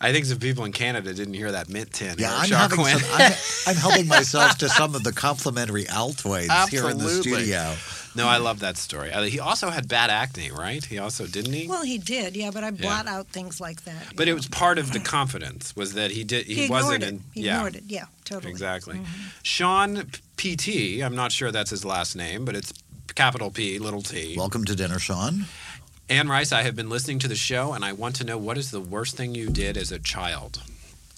I 0.02 0.12
think 0.12 0.26
some 0.26 0.40
people 0.40 0.66
in 0.66 0.72
Canada 0.74 1.14
didn't 1.14 1.34
hear 1.36 1.52
that 1.54 1.70
mint 1.70 1.94
tin. 1.94 2.16
Yeah, 2.18 2.38
Eric 2.40 2.52
I'm 2.52 2.58
having 2.58 2.80
Quinn. 2.80 2.98
some, 3.00 3.10
I'm, 3.14 3.34
I'm 3.68 3.76
helping 3.76 4.08
myself 4.08 4.58
to 4.58 4.70
some 4.70 4.96
of 4.96 5.04
the 5.04 5.14
complimentary 5.14 5.86
Altoids 5.86 6.70
here 6.70 6.90
in 6.90 6.98
the 6.98 7.10
studio. 7.10 7.74
no, 8.16 8.28
I 8.28 8.38
love 8.38 8.60
that 8.60 8.76
story. 8.78 9.12
Uh, 9.14 9.24
he 9.24 9.40
also 9.40 9.70
had 9.70 9.88
bad 9.88 10.10
acne, 10.10 10.52
right? 10.52 10.84
He 10.84 10.98
also 11.00 11.26
didn't 11.26 11.54
he? 11.54 11.68
Well, 11.68 11.84
he 11.84 11.98
did, 11.98 12.36
yeah, 12.36 12.52
but 12.52 12.64
I 12.66 12.72
blot 12.72 13.08
out 13.08 13.28
things 13.28 13.62
like 13.62 13.84
that. 13.86 14.12
you 14.12 14.18
but 14.18 14.28
it 14.28 14.34
was 14.34 14.48
part 14.48 14.78
of 14.78 14.92
the 14.92 15.00
confidence 15.00 15.74
was 15.76 15.94
that 15.94 16.12
he 16.12 16.24
did. 16.26 16.48
He, 16.48 16.66
he 16.66 16.70
wasn't 16.70 17.04
it. 17.04 17.10
in. 17.10 17.24
He 17.34 17.44
yeah, 17.44 17.56
ignored 17.56 17.76
it, 17.78 17.84
yeah, 17.88 18.06
totally. 18.26 18.52
exactly. 18.52 19.00
Sean 19.42 20.04
PT. 20.36 21.02
I'm 21.02 21.16
not 21.16 21.32
sure 21.32 21.52
that's 21.52 21.70
his 21.70 21.86
last 21.86 22.16
name, 22.16 22.44
but 22.44 22.56
it's 22.56 22.74
capital 23.16 23.52
P, 23.52 23.80
little 23.80 24.02
T. 24.02 24.36
Welcome 24.38 24.66
to 24.66 24.76
dinner, 24.76 25.00
Sean. 25.00 25.46
Anne 26.14 26.30
Rice, 26.30 26.52
I 26.52 26.62
have 26.62 26.76
been 26.76 26.90
listening 26.90 27.18
to 27.20 27.28
the 27.28 27.36
show, 27.36 27.74
and 27.74 27.84
I 27.84 27.92
want 27.92 28.16
to 28.18 28.24
know 28.24 28.38
what 28.38 28.56
is 28.56 28.70
the 28.70 28.80
worst 28.80 29.18
thing 29.18 29.34
you 29.34 29.50
did 29.50 29.78
as 29.78 29.92
a 29.92 29.98
child. 29.98 30.62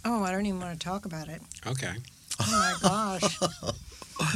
Oh, 0.05 0.23
I 0.23 0.31
don't 0.31 0.45
even 0.45 0.61
want 0.61 0.79
to 0.79 0.83
talk 0.83 1.03
about 1.05 1.27
it. 1.27 1.41
Okay. 1.67 1.91
Oh 2.39 2.77
my 2.81 3.19
gosh. 3.19 3.37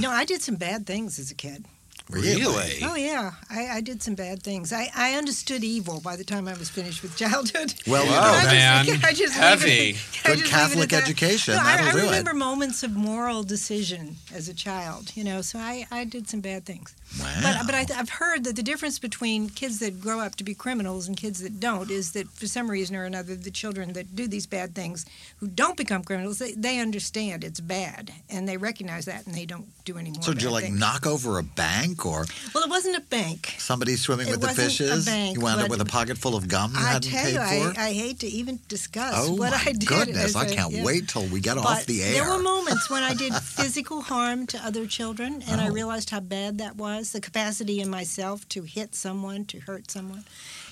no, 0.01 0.09
I 0.09 0.25
did 0.25 0.41
some 0.41 0.55
bad 0.55 0.85
things 0.85 1.17
as 1.17 1.31
a 1.31 1.35
kid. 1.35 1.63
Really? 2.09 2.79
Oh 2.83 2.95
yeah, 2.95 3.33
I, 3.51 3.67
I 3.67 3.81
did 3.81 4.01
some 4.01 4.15
bad 4.15 4.41
things. 4.41 4.73
I, 4.73 4.89
I 4.95 5.13
understood 5.13 5.63
evil 5.63 6.01
by 6.01 6.15
the 6.15 6.23
time 6.25 6.47
I 6.47 6.53
was 6.55 6.67
finished 6.69 7.03
with 7.03 7.15
childhood. 7.15 7.73
Well, 7.87 8.03
you 8.03 8.09
Whoa, 8.11 8.17
I 8.19 8.41
just- 8.41 8.53
man. 8.55 8.99
I 9.05 9.13
just 9.13 9.33
Heavy. 9.35 9.69
it- 9.91 9.97
I 10.25 10.29
Good 10.29 10.39
just 10.39 10.51
Catholic 10.51 10.91
education, 10.91 11.53
No, 11.55 11.61
I, 11.63 11.75
I 11.87 11.91
do 11.91 11.99
it. 11.99 12.03
remember 12.05 12.33
moments 12.33 12.81
of 12.83 12.95
moral 12.95 13.43
decision 13.43 14.15
as 14.33 14.49
a 14.49 14.53
child. 14.55 15.11
You 15.15 15.23
know, 15.23 15.41
so 15.41 15.59
I, 15.59 15.85
I 15.91 16.03
did 16.03 16.27
some 16.27 16.41
bad 16.41 16.65
things. 16.65 16.95
Wow. 17.19 17.39
But 17.41 17.65
but 17.65 17.75
I, 17.75 17.85
I've 17.99 18.09
heard 18.09 18.43
that 18.43 18.55
the 18.55 18.61
difference 18.63 18.99
between 18.99 19.49
kids 19.49 19.79
that 19.79 19.99
grow 19.99 20.19
up 20.19 20.35
to 20.35 20.43
be 20.43 20.53
criminals 20.53 21.07
and 21.07 21.17
kids 21.17 21.41
that 21.41 21.59
don't 21.59 21.89
is 21.89 22.11
that 22.11 22.27
for 22.29 22.45
some 22.45 22.69
reason 22.69 22.95
or 22.95 23.05
another, 23.05 23.35
the 23.35 23.49
children 23.51 23.93
that 23.93 24.15
do 24.15 24.27
these 24.27 24.45
bad 24.45 24.75
things 24.75 25.05
who 25.37 25.47
don't 25.47 25.75
become 25.75 26.03
criminals, 26.03 26.37
they, 26.37 26.51
they 26.53 26.79
understand 26.79 27.43
it's 27.43 27.59
bad 27.59 28.11
and 28.29 28.47
they 28.47 28.57
recognize 28.57 29.05
that 29.05 29.25
and 29.25 29.33
they 29.33 29.45
don't 29.45 29.65
do 29.85 29.97
any 29.97 30.11
more. 30.11 30.21
so 30.21 30.33
did 30.33 30.43
you 30.43 30.51
like 30.51 30.65
things. 30.65 30.79
knock 30.79 31.07
over 31.07 31.39
a 31.39 31.43
bank 31.43 32.05
or 32.05 32.25
Well, 32.53 32.63
it 32.63 32.69
wasn't 32.69 32.95
a 32.97 33.01
bank. 33.01 33.55
somebody 33.57 33.95
swimming 33.95 34.27
It 34.27 34.31
with 34.31 34.41
the 34.41 34.47
wasn't 34.47 34.67
a 34.67 34.69
fishes? 34.69 35.05
bank, 35.05 35.35
you 35.35 35.41
wound 35.41 35.61
up 35.61 35.69
with 35.69 35.81
a 35.81 35.85
pocket 35.85 36.17
full 36.17 36.35
of 36.35 36.47
gum 36.47 36.73
you 36.73 36.77
I 36.79 36.89
hadn't 36.93 37.09
tell 37.09 37.23
paid 37.23 37.33
you, 37.33 37.39
I, 37.39 37.73
for? 37.73 37.79
I 37.79 37.91
hate 37.93 38.19
to 38.19 38.27
even 38.27 38.59
discuss 38.67 39.15
oh 39.17 39.33
what 39.33 39.53
I 39.53 39.71
did. 39.71 39.87
goodness! 39.87 40.35
I 40.35 40.45
can't 40.45 40.71
yeah. 40.73 40.83
wait 40.83 41.07
till 41.07 41.25
we 41.27 41.39
get 41.39 41.55
But 41.55 41.65
off 41.65 41.85
the 41.87 42.03
air. 42.03 42.13
There 42.13 42.29
were 42.29 42.41
moments 42.43 42.87
when 42.89 43.01
I 43.01 43.13
did 43.15 43.33
physical 43.59 44.01
harm 44.01 44.45
to 44.47 44.57
other 44.63 44.85
children, 44.85 45.43
and 45.49 45.59
I 45.59 45.69
Oh. 45.69 45.71
realized 45.71 46.09
how 46.11 46.19
bad 46.19 46.57
that 46.59 46.75
was. 46.75 46.98
The 47.11 47.21
capacity 47.21 47.79
in 47.79 47.89
myself 47.89 48.47
to 48.49 48.63
hit 48.63 48.93
someone, 48.95 49.45
to 49.45 49.59
hurt 49.59 49.89
someone, 49.89 50.25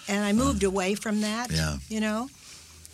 and 0.07 0.23
I 0.23 0.33
moved 0.33 0.63
away 0.63 0.95
from 0.95 1.21
that. 1.21 1.51
Yeah. 1.51 1.77
You 1.89 2.01
know, 2.01 2.29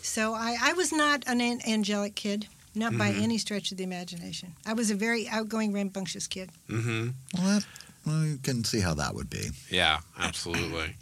so 0.02 0.34
I, 0.34 0.56
I 0.62 0.72
was 0.74 0.92
not 0.92 1.24
an 1.26 1.40
an- 1.40 1.60
angelic 1.66 2.14
kid, 2.14 2.46
not 2.74 2.96
by 2.96 3.10
any 3.10 3.38
stretch 3.38 3.72
of 3.72 3.78
the 3.78 3.84
imagination. 3.84 4.54
I 4.64 4.72
was 4.74 4.90
a 4.90 4.94
very 4.94 5.28
outgoing, 5.28 5.72
rambunctious 5.72 6.26
kid. 6.28 6.50
Mm-hmm. 6.68 7.08
Well, 7.36 7.44
that, 7.46 7.66
well, 8.06 8.24
you 8.24 8.38
can 8.38 8.64
see 8.64 8.80
how 8.80 8.94
that 8.94 9.14
would 9.14 9.30
be. 9.30 9.50
Yeah, 9.70 9.98
absolutely. 10.18 10.94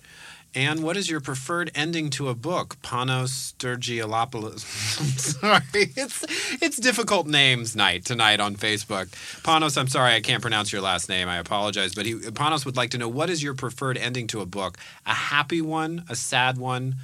And 0.54 0.82
what 0.82 0.98
is 0.98 1.08
your 1.08 1.20
preferred 1.20 1.70
ending 1.74 2.10
to 2.10 2.28
a 2.28 2.34
book? 2.34 2.76
Panos 2.82 3.54
Sturgiolopoulos. 3.54 5.00
I'm 5.00 5.06
sorry, 5.16 5.92
it's 5.96 6.24
it's 6.62 6.76
difficult 6.76 7.26
names 7.26 7.74
night 7.74 8.04
tonight 8.04 8.38
on 8.38 8.56
Facebook. 8.56 9.08
Panos, 9.42 9.78
I'm 9.78 9.88
sorry 9.88 10.12
I 10.12 10.20
can't 10.20 10.42
pronounce 10.42 10.70
your 10.70 10.82
last 10.82 11.08
name. 11.08 11.26
I 11.26 11.38
apologize, 11.38 11.94
but 11.94 12.04
he, 12.04 12.14
Panos 12.14 12.66
would 12.66 12.76
like 12.76 12.90
to 12.90 12.98
know 12.98 13.08
what 13.08 13.30
is 13.30 13.42
your 13.42 13.54
preferred 13.54 13.96
ending 13.96 14.26
to 14.28 14.42
a 14.42 14.46
book? 14.46 14.76
A 15.06 15.14
happy 15.14 15.62
one, 15.62 16.04
a 16.10 16.14
sad 16.14 16.58
one, 16.58 16.96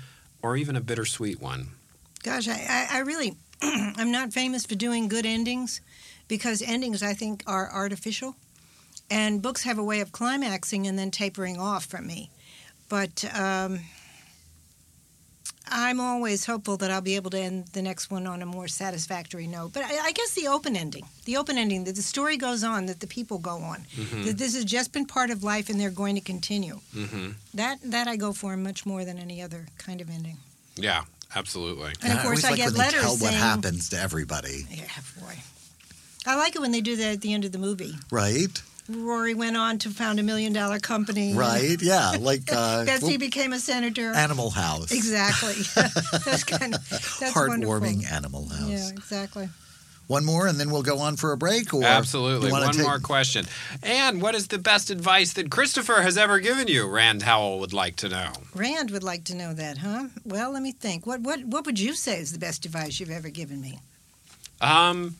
or 0.43 0.57
even 0.57 0.77
a 0.77 0.81
bittersweet 0.83 1.41
one? 1.41 1.69
Gosh, 2.23 2.49
I, 2.49 2.87
I, 2.91 2.99
I 2.99 2.99
really, 3.01 3.37
I'm 3.63 4.13
not 4.13 4.35
famous 4.35 4.67
for 4.67 4.75
doing 4.75 5.09
good 5.09 5.25
endings 5.25 5.81
because 6.27 6.61
endings, 6.61 7.03
I 7.03 7.15
think, 7.15 7.45
are 7.47 7.73
artificial. 7.73 8.37
And 9.11 9.41
books 9.41 9.63
have 9.63 9.79
a 9.79 9.83
way 9.83 10.01
of 10.01 10.13
climaxing 10.13 10.87
and 10.87 10.99
then 10.99 11.11
tapering 11.11 11.59
off 11.59 11.87
from 11.87 12.07
me. 12.07 12.31
But 12.89 13.25
um, 13.39 13.81
I'm 15.71 16.01
always 16.01 16.47
hopeful 16.47 16.77
that 16.79 16.91
I'll 16.91 17.03
be 17.03 17.17
able 17.17 17.31
to 17.31 17.39
end 17.39 17.67
the 17.69 17.83
next 17.83 18.11
one 18.11 18.27
on 18.27 18.41
a 18.41 18.47
more 18.47 18.69
satisfactory 18.69 19.47
note. 19.47 19.73
But 19.75 19.85
I, 19.85 20.07
I 20.07 20.13
guess 20.13 20.33
the 20.33 20.49
open 20.49 20.77
ending, 20.77 21.05
the 21.27 21.37
open 21.37 21.59
ending, 21.59 21.85
that 21.85 21.97
the 21.97 22.03
story 22.03 22.37
goes 22.37 22.65
on, 22.65 22.87
that 22.87 23.01
the 23.01 23.07
people 23.07 23.39
go 23.39 23.59
on, 23.59 23.85
that 24.25 24.39
this 24.39 24.55
has 24.55 24.65
just 24.65 24.93
been 24.93 25.05
part 25.07 25.31
of 25.31 25.45
life 25.45 25.69
and 25.69 25.79
they're 25.79 25.91
going 25.91 26.15
to 26.15 26.23
continue. 26.23 26.81
Mm-hmm. 26.95 27.31
That 27.55 27.79
that 27.85 28.09
I 28.09 28.17
go 28.17 28.33
for 28.33 28.57
much 28.57 28.87
more 28.87 29.05
than 29.05 29.19
any 29.19 29.43
other 29.43 29.67
kind 29.77 30.01
of 30.01 30.09
ending. 30.09 30.39
Yeah, 30.77 31.03
absolutely. 31.37 31.93
And 32.03 32.13
of 32.13 32.21
course, 32.25 32.43
always 32.43 32.45
I 32.45 32.51
like 32.51 32.57
get 32.59 32.65
when 32.67 32.75
they 32.75 32.79
letters 32.81 33.03
tell 33.03 33.17
what 33.17 33.35
happens 33.35 33.89
to 33.91 34.01
everybody, 34.01 34.65
Yeah, 34.71 34.85
boy. 35.21 35.35
I 36.27 36.37
like 36.37 36.55
it 36.57 36.61
when 36.61 36.73
they 36.73 36.81
do 36.81 36.97
that 36.97 37.13
at 37.13 37.21
the 37.21 37.33
end 37.35 37.45
of 37.45 37.53
the 37.53 37.59
movie. 37.59 37.95
right? 38.11 38.63
Rory 38.89 39.35
went 39.35 39.57
on 39.57 39.79
to 39.79 39.91
found 39.91 40.19
a 40.19 40.23
million 40.23 40.53
dollar 40.53 40.79
company. 40.79 41.35
Right? 41.35 41.77
Yeah, 41.81 42.17
like 42.19 42.43
uh, 42.51 42.85
Betsy 42.87 43.07
well, 43.07 43.19
became 43.19 43.53
a 43.53 43.59
senator. 43.59 44.13
Animal 44.13 44.51
House. 44.51 44.91
Exactly. 44.93 45.55
that's 46.25 46.45
kind 46.45 46.75
of 46.75 46.89
that's 46.89 47.33
Heartwarming 47.35 47.69
wonderful. 47.69 48.07
Animal 48.15 48.49
House. 48.49 48.69
Yeah, 48.69 48.89
exactly. 48.91 49.49
One 50.07 50.25
more, 50.25 50.47
and 50.47 50.59
then 50.59 50.71
we'll 50.71 50.83
go 50.83 51.01
on 51.01 51.17
for 51.17 51.33
a 51.33 51.37
break. 51.37 51.75
Or 51.75 51.85
Absolutely. 51.85 52.51
One 52.51 52.73
take- 52.73 52.81
more 52.81 52.99
question. 52.99 53.45
And 53.83 54.23
what 54.23 54.35
is 54.35 54.49
the 54.49 54.57
best 54.57 54.89
advice 54.89 55.35
that 55.35 55.51
Christopher 55.51 56.01
has 56.01 56.17
ever 56.17 56.39
given 56.39 56.67
you? 56.67 56.89
Rand 56.89 57.23
Howell 57.23 57.59
would 57.61 57.75
like 57.75 57.97
to 57.97 58.09
know. 58.09 58.33
Rand 58.55 58.91
would 58.91 59.03
like 59.03 59.25
to 59.25 59.37
know 59.37 59.53
that, 59.53 59.77
huh? 59.77 60.07
Well, 60.25 60.51
let 60.53 60.63
me 60.63 60.73
think. 60.73 61.07
What 61.07 61.21
what 61.21 61.45
what 61.45 61.67
would 61.67 61.79
you 61.79 61.93
say 61.93 62.21
is 62.21 62.33
the 62.33 62.39
best 62.39 62.65
advice 62.65 62.99
you've 62.99 63.11
ever 63.11 63.29
given 63.29 63.61
me? 63.61 63.81
Um, 64.63 65.17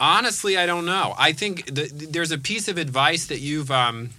honestly, 0.00 0.56
I 0.56 0.66
don't 0.66 0.86
know. 0.86 1.14
I 1.18 1.32
think 1.32 1.74
th- 1.74 1.90
there's 1.92 2.32
a 2.32 2.38
piece 2.38 2.68
of 2.68 2.78
advice 2.78 3.26
that 3.26 3.40
you've 3.40 3.70
um, 3.70 4.10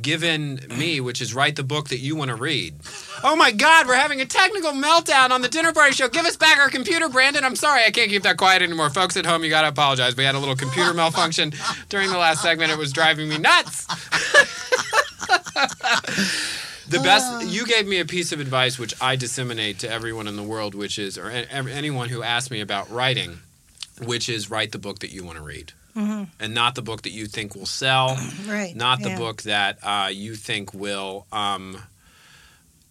given 0.00 0.60
me, 0.76 1.00
which 1.00 1.20
is 1.20 1.34
write 1.34 1.56
the 1.56 1.62
book 1.62 1.88
that 1.88 1.98
you 1.98 2.16
want 2.16 2.28
to 2.28 2.34
read. 2.34 2.74
Oh 3.22 3.36
my 3.36 3.52
God, 3.52 3.86
we're 3.86 3.94
having 3.94 4.20
a 4.20 4.26
technical 4.26 4.72
meltdown 4.72 5.30
on 5.30 5.42
the 5.42 5.48
dinner 5.48 5.72
party 5.72 5.92
show. 5.92 6.08
Give 6.08 6.26
us 6.26 6.36
back 6.36 6.58
our 6.58 6.70
computer, 6.70 7.08
Brandon. 7.08 7.44
I'm 7.44 7.56
sorry, 7.56 7.84
I 7.84 7.90
can't 7.90 8.10
keep 8.10 8.22
that 8.22 8.36
quiet 8.36 8.62
anymore. 8.62 8.90
Folks 8.90 9.16
at 9.16 9.26
home, 9.26 9.44
you 9.44 9.50
got 9.50 9.62
to 9.62 9.68
apologize. 9.68 10.16
We 10.16 10.24
had 10.24 10.34
a 10.34 10.38
little 10.38 10.56
computer 10.56 10.94
malfunction 10.94 11.52
during 11.88 12.10
the 12.10 12.18
last 12.18 12.42
segment. 12.42 12.72
It 12.72 12.78
was 12.78 12.92
driving 12.92 13.28
me 13.28 13.38
nuts. 13.38 13.86
The 16.88 17.00
best, 17.00 17.48
you 17.48 17.66
gave 17.66 17.88
me 17.88 17.98
a 17.98 18.04
piece 18.04 18.30
of 18.30 18.38
advice 18.38 18.78
which 18.78 18.94
I 19.00 19.16
disseminate 19.16 19.80
to 19.80 19.90
everyone 19.90 20.28
in 20.28 20.36
the 20.36 20.44
world, 20.44 20.76
which 20.76 21.00
is, 21.00 21.18
or 21.18 21.30
anyone 21.30 22.10
who 22.10 22.22
asks 22.22 22.48
me 22.48 22.60
about 22.60 22.88
writing, 22.92 23.40
which 24.04 24.28
is 24.28 24.50
write 24.50 24.72
the 24.72 24.78
book 24.78 25.00
that 25.00 25.10
you 25.10 25.24
want 25.24 25.38
to 25.38 25.44
read. 25.44 25.72
And 25.96 26.52
not 26.54 26.74
the 26.74 26.82
book 26.82 27.02
that 27.02 27.12
you 27.12 27.24
think 27.26 27.54
will 27.56 27.64
sell, 27.64 28.18
Right. 28.46 28.76
not 28.76 29.00
the 29.02 29.08
yeah. 29.10 29.18
book 29.18 29.42
that 29.42 29.78
uh, 29.82 30.08
you 30.12 30.34
think 30.34 30.74
will, 30.74 31.26
um, 31.32 31.78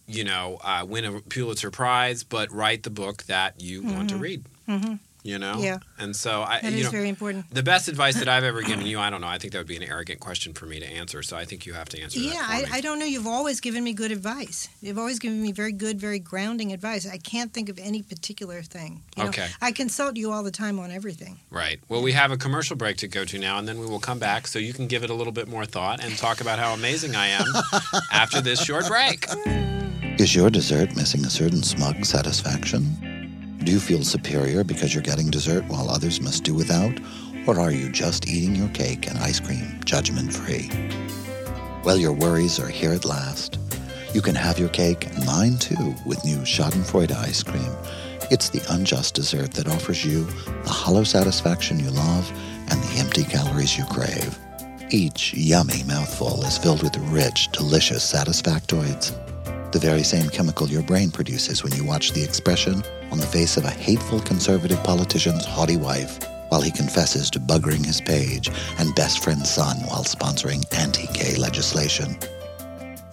you 0.08 0.24
know, 0.24 0.58
uh, 0.64 0.84
win 0.88 1.04
a 1.04 1.20
Pulitzer 1.20 1.70
Prize, 1.70 2.24
but 2.24 2.50
write 2.50 2.82
the 2.82 2.90
book 2.90 3.22
that 3.24 3.60
you 3.60 3.82
want 3.84 4.10
to 4.10 4.16
read. 4.16 4.44
Mhm. 4.68 4.98
You 5.26 5.38
know? 5.38 5.56
Yeah. 5.58 5.78
And 5.98 6.14
so 6.14 6.42
I, 6.42 6.60
That 6.62 6.72
you 6.72 6.78
is 6.78 6.84
know, 6.84 6.90
very 6.92 7.08
important. 7.08 7.50
the 7.52 7.62
best 7.62 7.88
advice 7.88 8.14
that 8.18 8.28
I've 8.28 8.44
ever 8.44 8.62
given 8.62 8.86
you, 8.86 8.98
I 9.00 9.10
don't 9.10 9.20
know. 9.20 9.26
I 9.26 9.38
think 9.38 9.52
that 9.52 9.58
would 9.58 9.66
be 9.66 9.76
an 9.76 9.82
arrogant 9.82 10.20
question 10.20 10.54
for 10.54 10.66
me 10.66 10.78
to 10.80 10.86
answer. 10.86 11.22
So 11.22 11.36
I 11.36 11.44
think 11.44 11.66
you 11.66 11.72
have 11.74 11.88
to 11.90 12.00
answer 12.00 12.20
that. 12.20 12.26
Yeah, 12.26 12.46
for 12.46 12.52
I, 12.52 12.58
me. 12.62 12.68
I 12.72 12.80
don't 12.80 12.98
know. 12.98 13.04
You've 13.06 13.26
always 13.26 13.60
given 13.60 13.82
me 13.82 13.92
good 13.92 14.12
advice. 14.12 14.68
You've 14.80 14.98
always 14.98 15.18
given 15.18 15.42
me 15.42 15.50
very 15.52 15.72
good, 15.72 15.98
very 16.00 16.18
grounding 16.20 16.72
advice. 16.72 17.06
I 17.10 17.18
can't 17.18 17.52
think 17.52 17.68
of 17.68 17.78
any 17.78 18.02
particular 18.02 18.62
thing. 18.62 19.02
You 19.16 19.24
know, 19.24 19.28
Okay. 19.30 19.48
I 19.60 19.72
consult 19.72 20.16
you 20.16 20.30
all 20.32 20.42
the 20.44 20.50
time 20.52 20.78
on 20.78 20.90
everything. 20.92 21.38
Right. 21.50 21.80
Well, 21.88 22.02
we 22.02 22.12
have 22.12 22.30
a 22.30 22.36
commercial 22.36 22.76
break 22.76 22.96
to 22.98 23.08
go 23.08 23.24
to 23.24 23.38
now, 23.38 23.58
and 23.58 23.66
then 23.66 23.78
we 23.80 23.86
will 23.86 23.98
come 24.00 24.18
back 24.20 24.46
so 24.46 24.58
you 24.60 24.72
can 24.72 24.86
give 24.86 25.02
it 25.02 25.10
a 25.10 25.14
little 25.14 25.32
bit 25.32 25.48
more 25.48 25.66
thought 25.66 26.02
and 26.04 26.16
talk 26.16 26.40
about 26.40 26.58
how 26.58 26.72
amazing 26.72 27.16
I 27.16 27.26
am 27.28 27.46
after 28.12 28.40
this 28.40 28.62
short 28.64 28.86
break. 28.86 29.26
Is 30.20 30.34
your 30.34 30.48
dessert 30.50 30.94
missing 30.96 31.24
a 31.24 31.30
certain 31.30 31.62
smug 31.62 32.04
satisfaction? 32.04 32.84
Do 33.66 33.72
you 33.72 33.80
feel 33.80 34.04
superior 34.04 34.62
because 34.62 34.94
you're 34.94 35.02
getting 35.02 35.28
dessert 35.28 35.64
while 35.66 35.90
others 35.90 36.20
must 36.20 36.44
do 36.44 36.54
without? 36.54 37.00
Or 37.48 37.58
are 37.58 37.72
you 37.72 37.90
just 37.90 38.28
eating 38.28 38.54
your 38.54 38.68
cake 38.68 39.08
and 39.08 39.18
ice 39.18 39.40
cream 39.40 39.80
judgment 39.84 40.32
free? 40.32 40.70
Well, 41.82 41.96
your 41.96 42.12
worries 42.12 42.60
are 42.60 42.68
here 42.68 42.92
at 42.92 43.04
last. 43.04 43.58
You 44.14 44.22
can 44.22 44.36
have 44.36 44.60
your 44.60 44.68
cake, 44.68 45.08
and 45.08 45.26
mine 45.26 45.58
too, 45.58 45.96
with 46.06 46.24
new 46.24 46.36
Schadenfreude 46.44 47.10
ice 47.10 47.42
cream. 47.42 47.72
It's 48.30 48.50
the 48.50 48.62
unjust 48.72 49.16
dessert 49.16 49.54
that 49.54 49.66
offers 49.66 50.04
you 50.04 50.26
the 50.62 50.70
hollow 50.70 51.02
satisfaction 51.02 51.80
you 51.80 51.90
love 51.90 52.30
and 52.70 52.80
the 52.80 52.98
empty 53.00 53.24
calories 53.24 53.76
you 53.76 53.84
crave. 53.86 54.38
Each 54.90 55.34
yummy 55.34 55.82
mouthful 55.82 56.44
is 56.44 56.56
filled 56.56 56.84
with 56.84 56.96
rich, 56.98 57.48
delicious 57.50 58.04
satisfactoids 58.04 59.12
the 59.76 59.86
very 59.86 60.02
same 60.02 60.30
chemical 60.30 60.66
your 60.70 60.82
brain 60.82 61.10
produces 61.10 61.62
when 61.62 61.70
you 61.74 61.84
watch 61.84 62.12
the 62.12 62.24
expression 62.24 62.82
on 63.10 63.18
the 63.18 63.26
face 63.26 63.58
of 63.58 63.66
a 63.66 63.70
hateful 63.70 64.18
conservative 64.20 64.82
politician's 64.82 65.44
haughty 65.44 65.76
wife 65.76 66.18
while 66.48 66.62
he 66.62 66.70
confesses 66.70 67.28
to 67.28 67.38
buggering 67.38 67.84
his 67.84 68.00
page 68.00 68.48
and 68.78 68.94
best 68.94 69.22
friend's 69.22 69.50
son 69.50 69.76
while 69.88 70.02
sponsoring 70.02 70.64
anti-gay 70.78 71.36
legislation. 71.36 72.16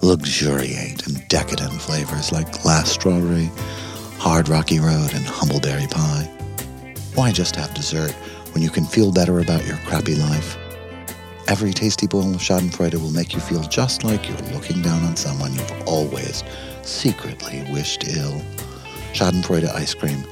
Luxuriate 0.01 1.05
in 1.05 1.21
decadent 1.27 1.81
flavors 1.81 2.31
like 2.31 2.61
glass 2.61 2.89
strawberry, 2.91 3.51
hard 4.17 4.47
rocky 4.47 4.79
road, 4.79 5.13
and 5.13 5.25
humbleberry 5.25 5.87
pie. 5.87 6.29
Why 7.13 7.33
just 7.33 7.57
have 7.57 7.73
dessert 7.73 8.13
when 8.53 8.63
you 8.63 8.69
can 8.69 8.85
feel 8.85 9.11
better 9.11 9.41
about 9.41 9.67
your 9.67 9.77
crappy 9.79 10.15
life? 10.15 10.57
Every 11.47 11.73
tasty 11.73 12.07
bowl 12.07 12.33
of 12.33 12.41
Schadenfreude 12.41 12.95
will 12.95 13.11
make 13.11 13.33
you 13.33 13.39
feel 13.39 13.61
just 13.63 14.03
like 14.03 14.27
you're 14.27 14.53
looking 14.53 14.81
down 14.81 15.03
on 15.03 15.15
someone 15.15 15.53
you've 15.53 15.87
always 15.87 16.43
secretly 16.83 17.65
wished 17.69 18.07
ill. 18.07 18.41
Schadenfreude 19.13 19.67
ice 19.67 19.93
cream, 19.93 20.23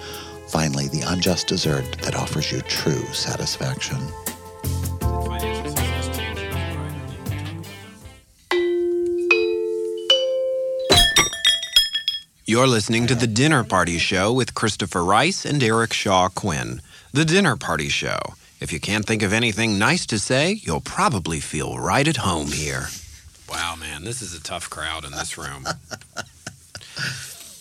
finally 0.47 0.87
the 0.87 1.03
unjust 1.05 1.47
dessert 1.47 1.85
that 2.03 2.15
offers 2.15 2.51
you 2.51 2.61
true 2.61 3.03
satisfaction. 3.13 3.99
You're 12.45 12.67
listening 12.67 13.07
to 13.07 13.15
The 13.15 13.27
Dinner 13.27 13.63
Party 13.63 13.97
Show 13.97 14.33
with 14.33 14.55
Christopher 14.55 15.03
Rice 15.03 15.45
and 15.45 15.61
Eric 15.61 15.93
Shaw 15.93 16.29
Quinn. 16.29 16.81
The 17.13 17.25
Dinner 17.25 17.55
Party 17.55 17.87
Show. 17.89 18.17
If 18.61 18.71
you 18.71 18.79
can't 18.79 19.07
think 19.07 19.23
of 19.23 19.33
anything 19.33 19.79
nice 19.79 20.05
to 20.05 20.19
say, 20.19 20.51
you'll 20.51 20.81
probably 20.81 21.39
feel 21.39 21.79
right 21.79 22.07
at 22.07 22.17
home 22.17 22.51
here. 22.51 22.89
Wow, 23.49 23.75
man, 23.75 24.03
this 24.03 24.21
is 24.21 24.35
a 24.35 24.41
tough 24.41 24.69
crowd 24.69 25.03
in 25.03 25.11
this 25.11 25.35
room. 25.35 25.65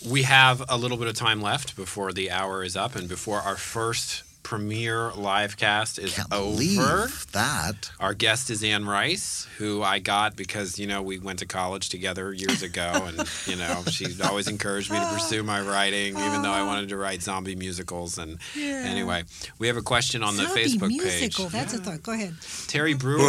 we 0.07 0.21
have 0.21 0.63
a 0.69 0.77
little 0.77 0.97
bit 0.97 1.07
of 1.07 1.15
time 1.15 1.41
left 1.41 1.75
before 1.75 2.13
the 2.13 2.29
hour 2.29 2.63
is 2.63 2.77
up 2.77 2.95
and 2.95 3.09
before 3.09 3.39
our 3.39 3.57
first 3.57 4.21
premiere 4.43 5.11
live 5.13 5.57
cast 5.57 5.99
is 5.99 6.15
Can't 6.15 6.31
over. 6.33 7.09
that. 7.33 7.91
Our 7.99 8.13
guest 8.13 8.49
is 8.49 8.63
Anne 8.63 8.85
Rice, 8.85 9.47
who 9.57 9.81
I 9.83 9.99
got 9.99 10.35
because, 10.35 10.77
you 10.79 10.87
know, 10.87 11.01
we 11.01 11.19
went 11.19 11.39
to 11.39 11.45
college 11.45 11.89
together 11.89 12.33
years 12.33 12.61
ago. 12.63 12.89
And, 13.11 13.27
you 13.47 13.55
know, 13.55 13.83
she 13.89 14.05
always 14.23 14.47
encouraged 14.47 14.91
me 14.91 14.97
to 14.99 15.05
pursue 15.13 15.43
my 15.43 15.59
writing, 15.61 16.17
even 16.17 16.41
though 16.43 16.51
I 16.51 16.63
wanted 16.63 16.89
to 16.89 16.97
write 16.97 17.21
zombie 17.21 17.55
musicals. 17.55 18.17
And 18.17 18.37
anyway, 18.57 19.23
we 19.59 19.67
have 19.67 19.77
a 19.77 19.81
question 19.81 20.23
on 20.23 20.37
the 20.37 20.43
Zombie 20.45 20.63
Facebook 20.65 20.87
musical. 20.89 21.45
page. 21.45 21.51
That's 21.53 21.73
a 21.73 21.77
thought. 21.79 22.03
Go 22.03 22.11
ahead. 22.13 22.35
Terry 22.67 22.93
Brewer. 22.93 23.19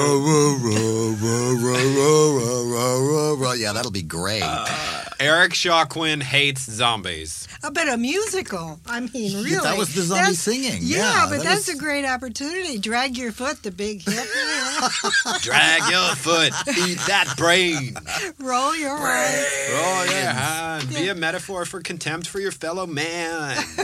Yeah, 3.57 3.73
that'll 3.73 3.91
be 3.91 4.03
great. 4.03 4.43
Eric 5.21 5.55
Shaw 5.55 5.85
Quinn 5.85 6.21
hates 6.21 6.63
zombies. 6.71 7.47
Uh, 7.63 7.71
but 7.71 7.89
a 7.89 7.97
musical. 7.97 8.81
I 8.87 9.01
mean, 9.01 9.35
really. 9.37 9.51
Yeah, 9.53 9.61
that 9.61 9.79
was 9.79 9.95
the 9.95 10.03
zombie 10.03 10.21
That's- 10.23 10.39
singing. 10.41 10.81
Yeah, 10.83 11.02
Yeah, 11.03 11.27
but 11.29 11.39
that 11.39 11.45
that's 11.45 11.69
is- 11.69 11.75
a 11.77 11.79
great 11.79 12.05
opportunity. 12.05 12.79
Drag 12.79 13.17
your 13.17 13.33
foot, 13.33 13.63
the 13.63 13.71
big 13.71 14.03
hip. 14.03 14.25
Drag 15.43 15.91
your 15.91 16.15
foot, 16.17 16.53
eat 16.69 16.99
that 17.07 17.35
brain. 17.37 17.95
roll 18.39 18.75
your 18.77 18.91
eyes. 18.97 19.47
Oh, 19.71 20.07
yeah. 20.11 20.79
and 20.81 20.89
Be 20.89 21.09
a 21.09 21.15
metaphor 21.15 21.65
for 21.65 21.81
contempt 21.81 22.27
for 22.29 22.41
your 22.41 22.53
fellow 22.53 22.87
man. 22.87 23.57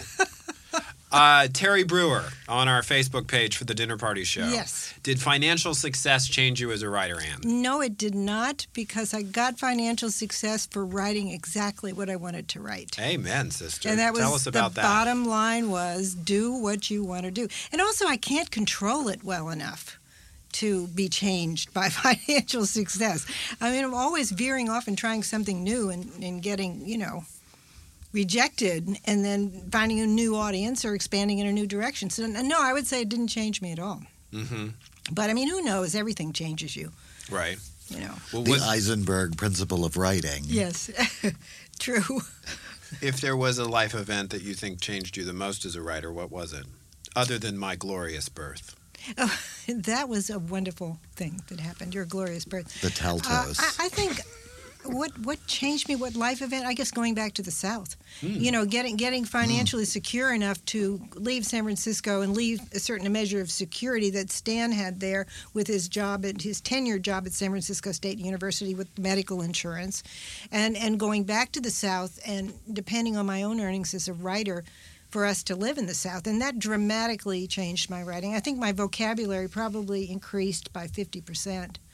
Uh, 1.10 1.48
Terry 1.52 1.84
Brewer 1.84 2.24
on 2.48 2.68
our 2.68 2.82
Facebook 2.82 3.26
page 3.26 3.56
for 3.56 3.64
the 3.64 3.74
Dinner 3.74 3.96
Party 3.96 4.24
Show. 4.24 4.46
Yes. 4.48 4.92
Did 5.02 5.20
financial 5.20 5.74
success 5.74 6.28
change 6.28 6.60
you 6.60 6.70
as 6.70 6.82
a 6.82 6.88
writer, 6.90 7.18
Anne? 7.20 7.40
No, 7.62 7.80
it 7.80 7.96
did 7.96 8.14
not, 8.14 8.66
because 8.74 9.14
I 9.14 9.22
got 9.22 9.58
financial 9.58 10.10
success 10.10 10.66
for 10.66 10.84
writing 10.84 11.30
exactly 11.30 11.92
what 11.94 12.10
I 12.10 12.16
wanted 12.16 12.48
to 12.48 12.60
write. 12.60 12.98
Amen, 13.00 13.50
sister. 13.50 13.88
And 13.88 13.98
that 13.98 14.12
was 14.12 14.20
Tell 14.20 14.34
us 14.34 14.46
about 14.46 14.74
the 14.74 14.82
that. 14.82 14.82
bottom 14.82 15.24
line 15.24 15.70
was 15.70 16.14
do 16.14 16.52
what 16.52 16.90
you 16.90 17.02
want 17.04 17.24
to 17.24 17.30
do. 17.30 17.48
And 17.72 17.80
also 17.80 18.06
I 18.06 18.18
can't 18.18 18.50
control 18.50 19.08
it 19.08 19.24
well 19.24 19.48
enough 19.48 19.98
to 20.52 20.88
be 20.88 21.08
changed 21.08 21.72
by 21.72 21.88
financial 21.90 22.66
success. 22.66 23.24
I 23.60 23.70
mean 23.70 23.84
I'm 23.84 23.94
always 23.94 24.30
veering 24.30 24.68
off 24.68 24.88
and 24.88 24.98
trying 24.98 25.22
something 25.22 25.62
new 25.64 25.88
and, 25.88 26.10
and 26.22 26.42
getting, 26.42 26.86
you 26.86 26.98
know, 26.98 27.24
rejected 28.12 28.88
and 29.04 29.24
then 29.24 29.68
finding 29.70 30.00
a 30.00 30.06
new 30.06 30.34
audience 30.36 30.84
or 30.84 30.94
expanding 30.94 31.38
in 31.38 31.46
a 31.46 31.52
new 31.52 31.66
direction. 31.66 32.10
So 32.10 32.26
no, 32.26 32.56
I 32.60 32.72
would 32.72 32.86
say 32.86 33.02
it 33.02 33.08
didn't 33.08 33.28
change 33.28 33.60
me 33.62 33.72
at 33.72 33.78
all. 33.78 34.02
hmm 34.32 34.68
But 35.12 35.30
I 35.30 35.34
mean 35.34 35.48
who 35.48 35.62
knows? 35.62 35.94
Everything 35.94 36.32
changes 36.32 36.76
you, 36.76 36.92
Right. 37.30 37.58
you 37.88 38.00
know. 38.00 38.14
Well, 38.32 38.42
The 38.42 38.52
was, 38.52 38.62
Eisenberg 38.62 39.36
principle 39.36 39.84
of 39.84 39.96
writing. 39.96 40.42
Yes. 40.46 40.90
True. 41.78 42.20
if 43.00 43.20
there 43.20 43.36
was 43.36 43.58
a 43.58 43.64
life 43.64 43.94
event 43.94 44.30
that 44.30 44.42
you 44.42 44.54
think 44.54 44.80
changed 44.80 45.16
you 45.16 45.24
the 45.24 45.32
most 45.32 45.64
as 45.64 45.74
a 45.76 45.82
writer, 45.82 46.12
what 46.12 46.30
was 46.30 46.52
it? 46.52 46.64
Other 47.14 47.38
than 47.38 47.56
my 47.58 47.76
glorious 47.76 48.28
birth. 48.28 48.74
Oh, 49.16 49.38
that 49.68 50.08
was 50.08 50.28
a 50.30 50.38
wonderful 50.38 50.98
thing 51.14 51.40
that 51.48 51.60
happened. 51.60 51.94
Your 51.94 52.04
glorious 52.04 52.44
birth. 52.44 52.80
The 52.80 52.88
Uh, 52.88 52.90
Taltos. 52.90 53.58
I, 53.78 53.86
I 53.86 53.88
think 53.88 54.20
what 54.84 55.16
what 55.20 55.44
changed 55.46 55.88
me, 55.88 55.96
what 55.96 56.14
life 56.14 56.42
event? 56.42 56.66
I 56.66 56.74
guess 56.74 56.90
going 56.90 57.14
back 57.14 57.34
to 57.34 57.42
the 57.42 57.50
South. 57.50 57.96
Hmm. 58.20 58.26
You 58.28 58.52
know, 58.52 58.64
getting 58.64 58.96
getting 58.96 59.24
financially 59.24 59.84
secure 59.84 60.32
enough 60.32 60.64
to 60.66 61.00
leave 61.14 61.44
San 61.44 61.64
Francisco 61.64 62.22
and 62.22 62.34
leave 62.34 62.60
a 62.72 62.78
certain 62.78 63.10
measure 63.12 63.40
of 63.40 63.50
security 63.50 64.10
that 64.10 64.30
Stan 64.30 64.72
had 64.72 65.00
there 65.00 65.26
with 65.54 65.66
his 65.66 65.88
job 65.88 66.24
at 66.24 66.42
his 66.42 66.60
tenure 66.60 66.98
job 66.98 67.26
at 67.26 67.32
San 67.32 67.50
Francisco 67.50 67.92
State 67.92 68.18
University 68.18 68.74
with 68.74 68.96
medical 68.98 69.42
insurance, 69.42 70.02
and 70.52 70.76
and 70.76 70.98
going 70.98 71.24
back 71.24 71.52
to 71.52 71.60
the 71.60 71.70
South 71.70 72.18
and 72.26 72.52
depending 72.72 73.16
on 73.16 73.26
my 73.26 73.42
own 73.42 73.60
earnings 73.60 73.94
as 73.94 74.08
a 74.08 74.12
writer. 74.12 74.64
For 75.10 75.24
us 75.24 75.42
to 75.44 75.56
live 75.56 75.78
in 75.78 75.86
the 75.86 75.94
South, 75.94 76.26
and 76.26 76.42
that 76.42 76.58
dramatically 76.58 77.46
changed 77.46 77.88
my 77.88 78.02
writing. 78.02 78.34
I 78.34 78.40
think 78.40 78.58
my 78.58 78.72
vocabulary 78.72 79.48
probably 79.48 80.10
increased 80.10 80.70
by 80.70 80.86
50 80.86 81.22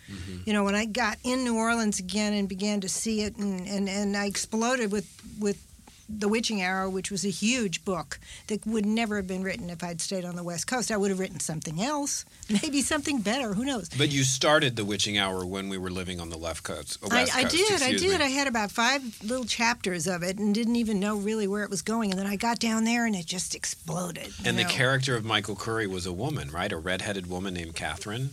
percent 0.06 0.46
you 0.46 0.52
know 0.52 0.64
when 0.64 0.74
i 0.74 0.84
got 0.84 1.18
in 1.24 1.44
new 1.44 1.56
orleans 1.56 1.98
again 1.98 2.32
and 2.32 2.48
began 2.48 2.80
to 2.80 2.88
see 2.88 3.22
it 3.22 3.36
and, 3.36 3.66
and, 3.66 3.88
and 3.88 4.16
i 4.16 4.26
exploded 4.26 4.92
with 4.92 5.08
with 5.38 5.66
the 6.06 6.28
witching 6.28 6.60
hour 6.60 6.88
which 6.88 7.10
was 7.10 7.24
a 7.24 7.30
huge 7.30 7.82
book 7.86 8.18
that 8.48 8.66
would 8.66 8.84
never 8.84 9.16
have 9.16 9.26
been 9.26 9.42
written 9.42 9.70
if 9.70 9.82
i'd 9.82 10.02
stayed 10.02 10.22
on 10.24 10.36
the 10.36 10.42
west 10.42 10.66
coast 10.66 10.90
i 10.90 10.96
would 10.98 11.10
have 11.10 11.18
written 11.18 11.40
something 11.40 11.80
else 11.82 12.26
maybe 12.62 12.82
something 12.82 13.22
better 13.22 13.54
who 13.54 13.64
knows 13.64 13.88
But 13.88 14.12
you 14.12 14.22
started 14.22 14.76
the 14.76 14.84
witching 14.84 15.16
hour 15.16 15.46
when 15.46 15.70
we 15.70 15.78
were 15.78 15.90
living 15.90 16.20
on 16.20 16.28
the 16.28 16.36
left 16.36 16.62
coast. 16.62 16.98
I, 17.10 17.22
I 17.22 17.42
coast, 17.44 17.56
did. 17.56 17.82
I 17.82 17.92
did. 17.92 18.02
me. 18.18 18.24
I 18.24 18.28
had 18.28 18.46
about 18.46 18.70
five 18.70 19.02
little 19.22 19.46
chapters 19.46 20.06
of 20.06 20.22
it 20.22 20.38
and 20.38 20.54
didn't 20.54 20.76
even 20.76 21.00
know 21.00 21.16
really 21.16 21.46
where 21.46 21.62
it 21.62 21.70
was 21.70 21.80
going. 21.80 22.10
And 22.10 22.18
then 22.20 22.26
I 22.26 22.36
got 22.36 22.58
down 22.58 22.84
there 22.84 23.06
and 23.06 23.16
it 23.16 23.24
just 23.24 23.54
exploded. 23.54 24.32
and 24.44 24.58
the 24.58 24.64
character 24.64 25.16
of 25.16 25.24
Michael 25.24 25.56
Curry 25.56 25.86
was 25.86 26.04
a 26.04 26.12
woman, 26.12 26.50
right? 26.50 26.70
A 26.70 26.76
redheaded 26.76 27.28
woman 27.28 27.54
named 27.54 27.74
Catherine. 27.74 28.30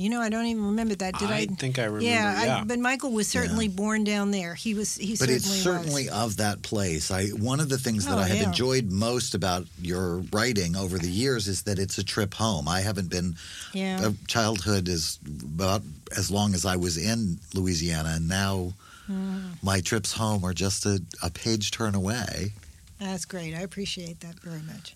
You 0.00 0.08
know, 0.08 0.22
I 0.22 0.30
don't 0.30 0.46
even 0.46 0.64
remember 0.64 0.94
that. 0.94 1.18
Did 1.18 1.30
I? 1.30 1.40
I 1.40 1.46
think 1.46 1.78
I 1.78 1.84
remember, 1.84 2.06
Yeah, 2.06 2.42
yeah. 2.44 2.58
I, 2.60 2.64
but 2.64 2.78
Michael 2.78 3.12
was 3.12 3.28
certainly 3.28 3.68
born 3.68 4.02
down 4.02 4.30
there. 4.30 4.54
He 4.54 4.72
was. 4.72 4.96
He 4.96 5.10
but 5.12 5.18
certainly 5.28 5.36
it's 5.36 5.46
certainly 5.62 6.04
was. 6.06 6.12
of 6.14 6.36
that 6.38 6.62
place. 6.62 7.10
I 7.10 7.26
one 7.28 7.60
of 7.60 7.68
the 7.68 7.76
things 7.76 8.06
that 8.06 8.16
Oh, 8.16 8.22
I 8.22 8.28
have 8.28 8.38
yeah. 8.38 8.44
enjoyed 8.46 8.90
most 8.90 9.34
about 9.34 9.66
your 9.82 10.20
writing 10.32 10.74
over 10.74 10.96
the 10.98 11.10
years 11.10 11.48
is 11.48 11.64
that 11.64 11.78
it's 11.78 11.98
a 11.98 12.02
trip 12.02 12.32
home. 12.32 12.66
I 12.66 12.80
haven't 12.80 13.10
been 13.10 13.36
Yeah. 13.74 14.00
uh, 14.06 14.12
childhood 14.26 14.88
is 14.88 15.18
about 15.44 15.82
as 16.16 16.30
long 16.30 16.54
as 16.54 16.64
I 16.64 16.76
was 16.76 16.96
in 16.96 17.38
Louisiana, 17.52 18.12
and 18.16 18.26
now 18.26 18.72
Mm. 19.10 19.62
my 19.62 19.80
trips 19.80 20.12
home 20.12 20.44
are 20.44 20.54
just 20.54 20.86
a, 20.86 21.02
a 21.22 21.30
page 21.30 21.72
turn 21.72 21.94
away. 21.96 22.52
That's 23.00 23.24
great. 23.26 23.54
I 23.54 23.60
appreciate 23.62 24.20
that 24.20 24.38
very 24.40 24.62
much. 24.62 24.94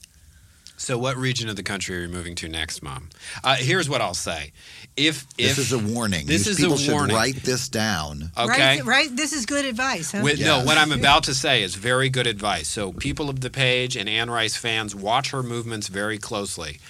So, 0.76 0.98
what 0.98 1.16
region 1.16 1.48
of 1.48 1.56
the 1.56 1.62
country 1.62 1.96
are 1.96 2.01
you 2.02 2.09
moving 2.09 2.34
to 2.36 2.48
next, 2.48 2.82
Mom? 2.82 3.09
Uh, 3.44 3.55
here's 3.55 3.88
what 3.88 4.01
I'll 4.01 4.12
say: 4.12 4.52
if 4.96 5.24
if 5.38 5.56
this 5.56 5.59
is 5.59 5.72
a 5.72 5.78
warning. 5.78 6.26
this 6.26 6.44
These 6.44 6.48
is 6.48 6.59
a 6.59 6.62
people 6.62 6.76
should 6.76 6.92
warning. 6.92 7.16
write 7.16 7.36
this 7.36 7.68
down. 7.68 8.30
okay, 8.36 8.76
Right, 8.78 8.84
right. 8.84 9.16
This 9.16 9.32
is 9.32 9.46
good 9.46 9.64
advice, 9.64 10.12
huh? 10.12 10.20
With, 10.22 10.38
Yeah. 10.38 10.59
No, 10.59 10.64
what 10.64 10.76
I'm 10.76 10.90
about 11.01 11.22
to 11.24 11.34
say 11.34 11.62
is 11.62 11.74
very 11.76 12.10
good 12.10 12.26
advice. 12.26 12.66
So, 12.68 12.92
people 12.92 13.30
of 13.30 13.40
the 13.40 13.51
page 13.51 13.96
and 13.96 14.09
Anne 14.09 14.30
Rice 14.30 14.56
fans, 14.56 14.94
watch 14.94 15.30
her 15.30 15.42
movements 15.42 15.86
very 15.88 16.18
closely. 16.18 16.80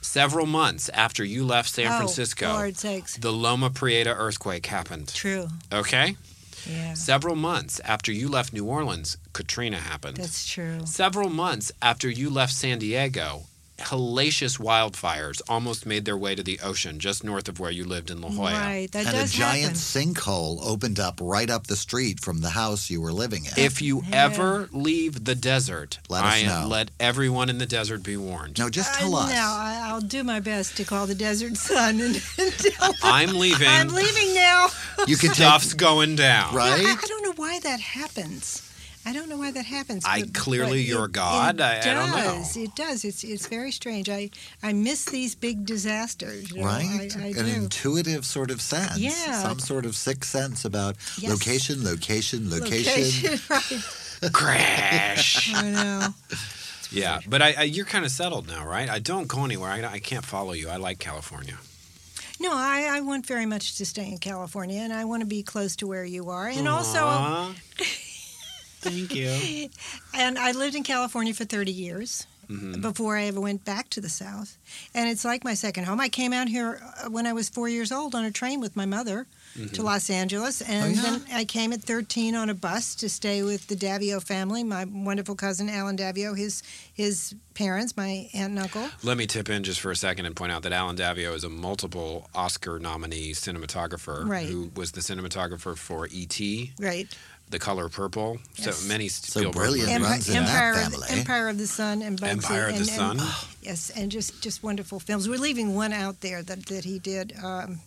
Several 0.00 0.46
months 0.46 0.88
after 0.90 1.24
you 1.24 1.44
left 1.44 1.68
San 1.68 1.92
Oh, 1.92 1.96
Francisco, 1.98 2.52
Lord 2.52 2.76
sakes. 2.76 3.16
the 3.16 3.32
Loma 3.32 3.70
Prieta 3.70 4.10
earthquake 4.14 4.66
happened. 4.66 5.12
True. 5.12 5.48
Okay? 5.72 6.16
Yeah. 6.68 6.94
Several 6.94 7.36
months 7.36 7.80
after 7.84 8.12
you 8.12 8.28
left 8.28 8.52
New 8.52 8.64
Orleans, 8.64 9.16
Katrina 9.32 9.78
happened. 9.78 10.16
That's 10.16 10.46
true. 10.46 10.84
Several 10.84 11.28
months 11.28 11.72
after 11.80 12.10
you 12.10 12.30
left 12.30 12.52
San 12.52 12.78
Diego, 12.78 13.44
hellacious 13.78 14.58
wildfires 14.58 15.40
almost 15.48 15.84
made 15.86 16.04
their 16.04 16.16
way 16.16 16.34
to 16.34 16.42
the 16.42 16.58
ocean 16.62 16.98
just 16.98 17.22
north 17.24 17.48
of 17.48 17.60
where 17.60 17.70
you 17.70 17.84
lived 17.84 18.10
in 18.10 18.20
La 18.20 18.28
Jolla. 18.30 18.52
Right. 18.52 18.90
That 18.92 19.06
and 19.06 19.16
a 19.18 19.26
giant 19.26 19.62
happen. 19.62 19.74
sinkhole 19.76 20.58
opened 20.62 20.98
up 20.98 21.18
right 21.22 21.50
up 21.50 21.66
the 21.66 21.76
street 21.76 22.20
from 22.20 22.40
the 22.40 22.50
house 22.50 22.88
you 22.90 23.00
were 23.00 23.12
living 23.12 23.44
in. 23.44 23.52
If 23.56 23.82
you 23.82 24.02
Yeah. 24.08 24.24
ever 24.26 24.68
leave 24.72 25.24
the 25.24 25.34
desert, 25.34 25.98
Let 26.08 26.24
us 26.24 26.34
I 26.34 26.42
know. 26.44 26.66
let 26.68 26.90
everyone 26.98 27.50
in 27.50 27.58
the 27.58 27.66
desert 27.66 28.02
be 28.02 28.16
warned. 28.16 28.58
no, 28.58 28.70
just 28.70 28.94
Uh, 28.94 28.98
tell 28.98 29.16
us. 29.16 29.30
No, 29.30 29.36
I, 29.36 29.82
I'll 29.88 30.00
do 30.00 30.24
my 30.24 30.40
best 30.40 30.76
to 30.78 30.84
call 30.84 31.06
the 31.06 31.14
desert 31.14 31.56
sun 31.56 32.00
and, 32.00 32.16
and 32.38 32.52
tell 32.58 32.92
them 32.92 33.00
I'm 33.02 33.34
leaving. 33.34 33.68
I'm 33.68 33.88
leaving 33.88 34.34
now. 34.34 34.68
You 35.06 35.16
can 35.16 35.28
take 35.34 35.36
Stuff's 35.36 35.74
going 35.74 36.16
down. 36.16 36.54
right. 36.54 36.84
I, 36.86 36.92
I 36.92 36.96
don't 37.06 37.22
know 37.24 37.32
why 37.36 37.58
that 37.60 37.80
happens. 37.80 38.62
I 39.08 39.12
don't 39.12 39.28
know 39.28 39.38
why 39.38 39.52
that 39.52 39.64
happens. 39.66 40.04
I- 40.04 40.22
but- 40.22 40.34
clearly 40.34 40.82
but 40.82 40.88
you're 40.88 41.04
it- 41.06 41.12
God. 41.12 41.54
It 41.60 41.62
I- 41.62 41.78
I 41.80 41.94
don't 41.94 42.10
know. 42.10 42.16
does. 42.38 42.56
It 42.56 42.74
does. 42.74 43.04
It's 43.04 43.22
it's 43.24 43.46
very 43.46 43.70
strange. 43.70 44.08
I 44.10 44.30
I 44.62 44.72
miss 44.72 45.04
these 45.04 45.34
big 45.36 45.64
disasters. 45.64 46.50
you 46.50 46.60
know. 46.60 46.66
right? 46.66 47.16
I, 47.16 47.22
I 47.22 47.26
An 47.28 47.46
do. 47.46 47.54
intuitive 47.62 48.26
sort 48.26 48.50
of 48.50 48.60
sense. 48.60 48.98
Yeah. 48.98 49.42
Some 49.42 49.60
sort 49.60 49.86
of 49.86 49.94
sixth 49.96 50.30
sense 50.30 50.64
about 50.64 50.96
Yes. 51.18 51.30
location, 51.30 51.84
location, 51.84 52.50
location. 52.50 53.30
Location, 53.30 53.40
right. 54.22 54.32
Crash. 54.32 55.54
I 55.62 55.70
know. 55.70 56.08
yeah, 56.90 57.20
but 57.28 57.42
I, 57.42 57.54
I, 57.58 57.62
you're 57.64 57.84
kind 57.86 58.04
of 58.04 58.10
settled 58.10 58.48
now, 58.48 58.66
right? 58.66 58.88
I 58.88 58.98
don't 58.98 59.28
go 59.28 59.44
anywhere. 59.44 59.70
I, 59.70 59.84
I 59.84 59.98
can't 60.00 60.24
follow 60.24 60.52
you. 60.52 60.68
I 60.68 60.76
like 60.76 60.98
California. 60.98 61.58
No, 62.40 62.50
I, 62.52 62.88
I 62.96 63.00
want 63.00 63.24
very 63.26 63.46
much 63.46 63.76
to 63.78 63.86
stay 63.86 64.08
in 64.10 64.18
California, 64.18 64.80
and 64.80 64.92
I 64.92 65.04
want 65.04 65.20
to 65.22 65.26
be 65.26 65.42
close 65.42 65.74
to 65.76 65.86
where 65.86 66.04
you 66.04 66.28
are, 66.30 66.48
and 66.48 66.68
also, 66.68 67.00
Aw. 67.04 67.54
Thank 68.90 69.14
you. 69.14 69.68
and 70.14 70.38
I 70.38 70.52
lived 70.52 70.74
in 70.76 70.82
California 70.82 71.34
for 71.34 71.44
30 71.44 71.72
years, 71.72 72.26
Mm-hmm. 72.48 72.80
before 72.80 73.16
I 73.16 73.24
ever 73.24 73.40
went 73.40 73.64
back 73.64 73.90
to 73.90 74.00
the 74.00 74.08
South. 74.08 74.56
And 74.94 75.10
it's 75.10 75.24
like 75.24 75.42
my 75.42 75.54
second 75.54 75.82
home. 75.82 75.98
I 75.98 76.08
came 76.08 76.32
out 76.32 76.46
here 76.48 76.80
uh, 77.04 77.10
when 77.10 77.26
I 77.26 77.32
was 77.32 77.48
four 77.48 77.68
years 77.68 77.90
old 77.90 78.14
on 78.14 78.24
a 78.24 78.30
train 78.30 78.60
with 78.60 78.76
my 78.76 78.86
mother 78.86 79.26
Mm-hmm. 79.58 79.72
to 79.72 79.82
Los 79.82 80.10
Angeles. 80.10 80.60
And 80.60 80.84
Oh, 80.84 80.88
yeah? 80.88 81.02
then 81.18 81.24
I 81.32 81.44
came 81.46 81.72
at 81.72 81.82
13 81.82 82.36
on 82.36 82.48
a 82.50 82.54
bus 82.54 82.94
to 82.96 83.08
stay 83.08 83.42
with 83.42 83.66
the 83.68 83.74
Daviau 83.74 84.22
family, 84.22 84.62
my 84.62 84.84
wonderful 84.84 85.34
cousin 85.34 85.68
Allen 85.70 85.96
Daviau, 85.96 86.36
his, 86.36 86.62
his 86.92 87.34
parents, 87.54 87.96
my 87.96 88.28
aunt 88.34 88.50
and 88.50 88.58
uncle. 88.60 88.86
Let 89.02 89.16
me 89.16 89.26
tip 89.26 89.48
in 89.48 89.62
just 89.64 89.80
for 89.80 89.90
a 89.90 89.96
second 89.96 90.26
and 90.26 90.36
point 90.36 90.52
out 90.52 90.62
that 90.64 90.72
Allen 90.74 90.94
Daviau 90.96 91.34
is 91.34 91.42
a 91.42 91.48
multiple 91.48 92.28
Oscar 92.34 92.78
nominee 92.78 93.32
cinematographer 93.32 94.28
Right. 94.28 94.46
who 94.46 94.70
was 94.76 94.92
the 94.92 95.00
cinematographer 95.00 95.76
for 95.76 96.06
E.T., 96.12 96.72
Right. 96.78 97.08
The 97.50 97.58
Color 97.58 97.88
Purple. 97.88 98.38
Yes. 98.56 98.76
So 98.76 98.88
many 98.88 99.08
So 99.08 99.40
Spielberg 99.40 99.54
brilliant. 99.54 99.88
movies. 99.88 100.02
runs 100.02 100.28
in 100.28 100.34
that 100.34 100.48
Empire, 100.50 100.72
of, 100.72 100.92
family. 100.92 101.06
Empire 101.10 101.48
of 101.48 101.58
the 101.58 101.66
Sun 101.66 102.02
and 102.02 102.20
Bugsy. 102.20 102.28
Empire 102.28 102.66
of 102.66 102.72
the 102.72 102.78
and, 102.78 102.86
Sun. 102.86 103.20
And, 103.20 103.30
yes, 103.62 103.90
and 103.90 104.10
just, 104.10 104.42
just 104.42 104.62
wonderful 104.62 104.98
films. 104.98 105.28
We're 105.28 105.38
leaving 105.38 105.74
one 105.74 105.92
out 105.92 106.20
there 106.20 106.42
that, 106.42 106.66
that 106.66 106.84
he 106.84 106.98
did. 106.98 107.34
Um, 107.42 107.80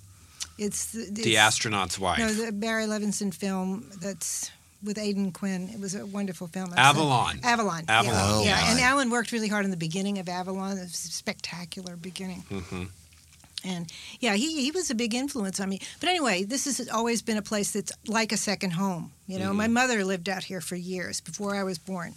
it's 0.57 0.91
the, 0.91 1.09
The 1.11 1.37
Astronaut's 1.37 1.99
Wife. 1.99 2.19
No, 2.19 2.31
the 2.31 2.51
Barry 2.51 2.85
Levinson 2.85 3.33
film 3.33 3.89
that's 4.01 4.51
with 4.83 4.97
Aidan 4.97 5.31
Quinn. 5.31 5.69
It 5.73 5.79
was 5.79 5.95
a 5.95 6.05
wonderful 6.05 6.47
film. 6.47 6.73
Avalon. 6.75 7.39
Avalon. 7.43 7.83
Avalon. 7.87 8.15
Yeah. 8.15 8.25
Oh, 8.25 8.43
yeah. 8.43 8.71
And 8.71 8.79
Allen 8.79 9.09
worked 9.09 9.31
really 9.31 9.47
hard 9.49 9.65
in 9.65 9.71
the 9.71 9.77
beginning 9.77 10.19
of 10.19 10.29
Avalon. 10.29 10.77
It 10.77 10.81
was 10.81 10.93
a 10.93 11.11
spectacular 11.11 11.95
beginning. 11.95 12.43
hmm 12.49 12.83
And 13.65 13.91
yeah, 14.19 14.35
he, 14.35 14.61
he 14.63 14.71
was 14.71 14.89
a 14.89 14.95
big 14.95 15.13
influence 15.13 15.59
on 15.59 15.69
me. 15.69 15.79
But 15.99 16.09
anyway, 16.09 16.43
this 16.43 16.65
has 16.65 16.87
always 16.89 17.21
been 17.21 17.37
a 17.37 17.41
place 17.41 17.71
that's 17.71 17.91
like 18.07 18.31
a 18.31 18.37
second 18.37 18.71
home. 18.71 19.11
You 19.27 19.37
know, 19.39 19.47
Mm-hmm. 19.49 19.57
my 19.57 19.67
mother 19.67 20.03
lived 20.05 20.29
out 20.29 20.43
here 20.45 20.61
for 20.61 20.75
years 20.75 21.19
before 21.21 21.55
I 21.55 21.63
was 21.63 21.77
born. 21.77 22.13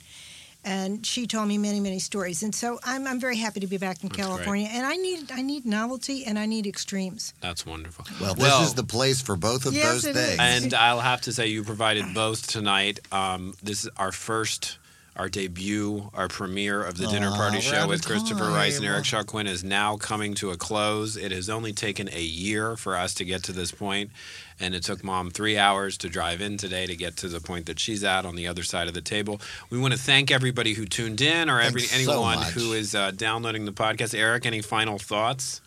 And 0.64 1.05
she 1.05 1.27
told 1.27 1.48
me 1.48 1.59
many, 1.59 1.81
many 1.81 1.98
stories. 1.98 2.44
And 2.44 2.55
so 2.55 2.78
I'm, 2.85 3.05
I'm 3.09 3.19
very 3.19 3.36
happy 3.36 3.59
to 3.59 3.66
be 3.66 3.78
back 3.78 4.05
in 4.05 4.09
That's 4.09 4.16
great. 4.16 4.28
California. 4.28 4.69
And 4.70 4.86
I 4.86 4.94
need 4.94 5.32
I 5.32 5.43
need 5.43 5.66
novelty 5.66 6.24
and 6.24 6.39
I 6.39 6.47
need 6.47 6.69
extremes. 6.69 7.35
That's 7.40 7.66
wonderful. 7.66 8.05
Well, 8.20 8.35
this 8.36 8.60
is 8.69 8.74
the 8.74 8.85
place 8.85 9.20
for 9.20 9.35
both 9.35 9.66
of 9.66 9.73
Yes, 9.74 9.90
those 10.02 10.05
it 10.05 10.14
is. 10.16 10.27
things. 10.36 10.39
And 10.39 10.74
I'll 10.74 11.01
have 11.01 11.23
to 11.23 11.32
say, 11.32 11.48
you 11.48 11.64
provided 11.64 12.14
both 12.14 12.47
tonight. 12.47 13.01
Um, 13.10 13.55
this 13.60 13.82
is 13.85 13.90
our 13.97 14.12
first, 14.12 14.78
our 15.16 15.28
debut, 15.28 16.10
our 16.14 16.26
premiere 16.28 16.82
of 16.82 16.97
the 16.97 17.06
Dinner 17.06 17.28
Aw, 17.28 17.36
Party 17.36 17.56
we're 17.59 17.62
Show 17.62 17.76
out 17.76 17.89
with 17.89 18.01
of 18.01 18.06
Christopher 18.06 18.44
Rice 18.44 18.76
and 18.76 18.84
time. 18.84 18.94
Eric 18.94 19.05
Shaw 19.05 19.22
Quinn 19.22 19.47
is 19.47 19.62
now 19.62 19.97
coming 19.97 20.32
to 20.34 20.51
a 20.51 20.56
close. 20.56 21.16
It 21.16 21.32
has 21.32 21.51
only 21.51 21.72
taken 21.72 22.09
a 22.12 22.22
year 22.22 22.76
for 22.76 22.97
us 22.97 23.12
to 23.14 23.24
get 23.24 23.43
to 23.44 23.52
this 23.52 23.72
point, 23.72 24.10
and 24.59 24.74
it 24.74 24.82
took 24.82 25.05
Mom 25.05 25.30
three 25.30 25.59
hours 25.59 25.98
to 25.98 26.09
drive 26.09 26.40
in 26.40 26.56
today 26.56 26.86
to 26.86 26.97
get 26.97 27.16
to 27.18 27.28
the 27.28 27.40
point 27.40 27.66
that 27.66 27.78
she's 27.78 28.02
at 28.02 28.24
on 28.24 28.36
the 28.36 28.47
other 28.48 28.62
side 28.62 28.89
of 28.89 28.94
the 28.94 29.02
table. 29.02 29.40
We 29.68 29.78
want 29.78 29.93
to 29.93 29.98
thank 30.01 30.30
everybody 30.30 30.72
who 30.74 30.86
tuned 30.86 31.20
in 31.20 31.51
or 31.51 31.60
every 31.60 31.82
Thanks 31.82 32.06
so 32.06 32.12
anyone 32.12 32.39
much. 32.39 32.52
who 32.55 32.72
is 32.72 32.94
uh, 32.94 33.10
downloading 33.10 33.66
the 33.66 33.72
podcast. 33.72 34.18
Eric, 34.18 34.47
any 34.47 34.62
final 34.62 34.98
thoughts? 34.98 35.60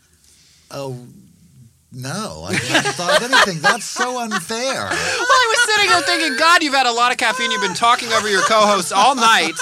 oh, 0.71 0.97
no, 1.95 2.43
I 2.47 2.53
haven't 2.53 2.93
thought 2.93 3.21
of 3.21 3.31
anything. 3.31 3.61
That's 3.61 3.85
so 3.85 4.19
unfair. 4.19 4.89
Well, 4.89 4.91
I 4.91 5.45
was 5.49 5.73
sitting 5.73 5.89
here 5.89 6.01
thinking, 6.01 6.37
God, 6.37 6.61
you've 6.61 6.73
had 6.73 6.87
a 6.87 6.91
lot 6.91 7.11
of 7.11 7.17
caffeine. 7.17 7.51
You've 7.51 7.61
been 7.61 7.73
talking 7.73 8.11
over 8.11 8.29
your 8.29 8.41
co-hosts 8.41 8.91
all 8.91 9.15
night, 9.15 9.53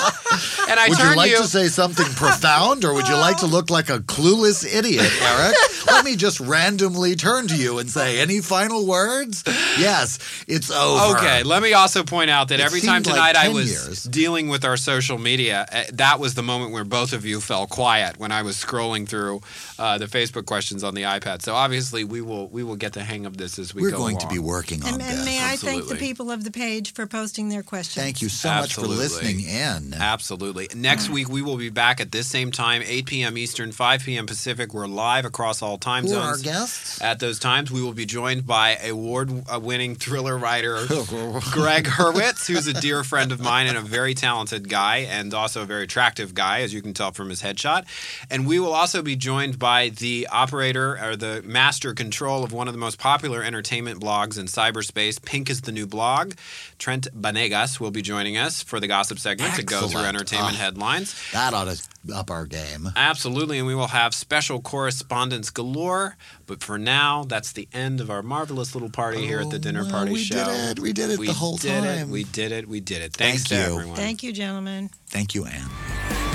and 0.67 0.79
I 0.79 0.87
would 0.89 0.97
turned 0.97 1.11
you 1.11 1.17
like 1.17 1.29
to 1.31 1.37
you. 1.37 1.41
to 1.43 1.47
say 1.47 1.67
something 1.67 2.07
profound, 2.15 2.85
or 2.85 2.93
would 2.95 3.07
you 3.07 3.15
like 3.15 3.37
to 3.37 3.45
look 3.45 3.69
like 3.69 3.89
a 3.89 3.99
clueless 3.99 4.65
idiot, 4.65 5.11
Eric? 5.21 5.55
Let 5.87 6.03
me 6.05 6.15
just 6.15 6.39
randomly 6.39 7.15
turn 7.15 7.47
to 7.49 7.55
you 7.55 7.77
and 7.77 7.89
say, 7.89 8.19
any 8.19 8.41
final 8.41 8.87
words? 8.87 9.43
Yes, 9.77 10.17
it's 10.47 10.71
over. 10.71 11.17
Okay, 11.17 11.43
let 11.43 11.61
me 11.61 11.73
also 11.73 12.03
point 12.03 12.29
out 12.31 12.47
that 12.49 12.59
It 12.59 12.65
every 12.65 12.81
time 12.81 13.03
seemed 13.03 13.15
like 13.15 13.33
tonight 13.33 13.45
I 13.45 13.49
was 13.49 13.71
years. 13.71 14.03
dealing 14.03 14.47
with 14.49 14.65
our 14.65 14.77
social 14.77 15.19
media, 15.19 15.65
uh, 15.71 15.83
that 15.93 16.19
was 16.19 16.33
the 16.33 16.43
moment 16.43 16.71
where 16.71 16.83
both 16.83 17.13
of 17.13 17.25
you 17.25 17.39
fell 17.39 17.67
quiet 17.67 18.17
when 18.17 18.31
I 18.31 18.41
was 18.41 18.55
scrolling 18.57 19.07
through 19.07 19.41
uh, 19.77 19.97
the 19.99 20.05
Facebook 20.05 20.45
questions 20.45 20.83
on 20.83 20.95
the 20.95 21.03
iPad. 21.03 21.41
So 21.43 21.53
obviously 21.53 22.03
we 22.03 22.22
will 22.23 22.47
we 22.47 22.63
will 22.63 22.75
get 22.75 22.93
the 22.93 23.03
hang 23.03 23.25
of 23.27 23.37
this 23.37 23.59
as 23.59 23.75
we 23.75 23.81
go. 23.81 23.85
We're 23.87 23.91
go 23.91 23.97
going 23.99 24.17
to 24.17 24.27
be 24.27 24.39
working 24.39 24.81
on 24.83 24.93
And, 24.95 25.01
and 25.01 25.19
this. 25.19 25.25
may 25.25 25.37
I 25.43 25.55
thank 25.55 25.87
the 25.87 25.95
people 25.95 26.31
of 26.31 26.43
the 26.43 26.51
page 26.51 26.93
for 26.93 27.05
posting 27.05 27.49
their 27.49 27.61
questions. 27.63 28.03
Thank 28.03 28.21
you 28.21 28.29
so 28.29 28.49
much 28.49 28.73
for 28.75 28.81
listening 28.81 29.41
in. 29.41 29.93
Absolutely. 29.93 30.69
Next 30.75 31.09
week 31.09 31.29
we 31.29 31.41
will 31.41 31.57
be 31.57 31.69
back 31.69 31.99
at 32.01 32.11
this 32.11 32.27
same 32.27 32.51
time, 32.51 32.81
8 32.85 33.05
p.m. 33.05 33.37
Eastern, 33.37 33.71
5 33.71 34.03
p.m. 34.03 34.25
Pacific. 34.25 34.73
We're 34.73 34.87
live 34.87 35.25
across 35.25 35.61
all 35.61 35.77
time 35.77 36.07
zones. 36.07 36.21
Who 36.21 36.27
are 36.27 36.31
our 36.31 36.37
guests? 36.37 37.01
At 37.01 37.19
those 37.19 37.37
times, 37.39 37.71
we 37.71 37.81
will 37.81 37.93
be 37.93 38.05
joined 38.05 38.47
by 38.47 38.77
award-winning 38.77 39.95
thriller 39.95 40.37
writer 40.37 40.85
Gregg 41.51 41.85
Hurwitz, 41.85 42.47
who's 42.47 42.67
a 42.67 42.73
dear 42.73 43.03
friend 43.03 43.31
of 43.31 43.39
mine 43.39 43.67
and 43.67 43.77
a 43.77 43.81
very 43.81 44.13
talented 44.13 44.69
guy, 44.69 44.97
and 44.99 45.33
also 45.33 45.61
a 45.63 45.65
very 45.65 45.83
attractive 45.83 46.33
guy, 46.33 46.61
as 46.61 46.73
you 46.73 46.81
can 46.81 46.93
tell 46.93 47.11
from 47.11 47.29
his 47.29 47.41
headshot. 47.41 47.85
And 48.29 48.47
we 48.47 48.59
will 48.59 48.73
also 48.73 49.01
be 49.01 49.15
joined 49.15 49.59
by 49.59 49.89
the 49.89 50.27
operator 50.31 50.97
or 51.03 51.15
the 51.15 51.41
master 51.45 51.93
control 52.03 52.43
of 52.43 52.51
one 52.51 52.67
of 52.67 52.73
the 52.73 52.77
most 52.79 52.99
popular 52.99 53.41
entertainment 53.43 54.01
blogs 54.01 54.37
in 54.37 54.45
cyberspace, 54.45 55.23
Pink 55.23 55.49
is 55.49 55.61
the 55.61 55.71
New 55.71 55.87
Blog. 55.87 56.33
Trent 56.77 57.07
Vanegas 57.19 57.79
will 57.79 57.91
be 57.91 58.01
joining 58.01 58.37
us 58.37 58.61
for 58.61 58.79
the 58.81 58.87
gossip 58.87 59.19
segment 59.19 59.55
to 59.55 59.63
go 59.63 59.87
through 59.87 60.01
entertainment 60.01 60.55
Ah. 60.55 60.63
headlines. 60.63 61.15
That 61.31 61.53
ought 61.53 61.73
to 61.73 61.81
up 62.13 62.29
our 62.29 62.45
game. 62.45 62.89
Absolutely, 62.97 63.57
and 63.57 63.65
we 63.65 63.73
will 63.73 63.87
have 63.87 64.13
special 64.13 64.59
correspondence 64.61 65.49
galore. 65.49 66.17
But 66.45 66.61
for 66.61 66.77
now, 66.77 67.23
that's 67.23 67.53
the 67.53 67.69
end 67.71 68.01
of 68.01 68.09
our 68.09 68.21
marvelous 68.21 68.75
little 68.75 68.89
party 68.89 69.25
here 69.25 69.39
at 69.39 69.49
the 69.49 69.55
Oh, 69.55 69.59
Dinner 69.59 69.83
well, 69.83 69.91
Party 69.91 70.11
we 70.11 70.19
Show. 70.23 70.35
We 70.35 70.43
did 70.43 70.77
it. 70.77 70.79
We 70.81 70.93
did 70.93 71.09
it 71.11 71.19
we 71.19 71.27
the 71.27 71.33
whole 71.33 71.55
did 71.55 71.83
It. 71.85 71.95
time. 71.99 72.09
We 72.11 72.25
did 72.25 72.51
it. 72.51 72.67
We 72.67 72.81
did 72.81 73.01
it. 73.01 73.13
Thanks 73.13 73.43
Thank 73.43 73.63
to 73.63 73.69
you. 73.71 73.77
everyone. 73.79 73.95
Thank 73.95 74.23
you, 74.23 74.33
gentlemen. 74.33 74.89
Thank 75.07 75.33
you, 75.35 75.45
Anne. 75.45 76.32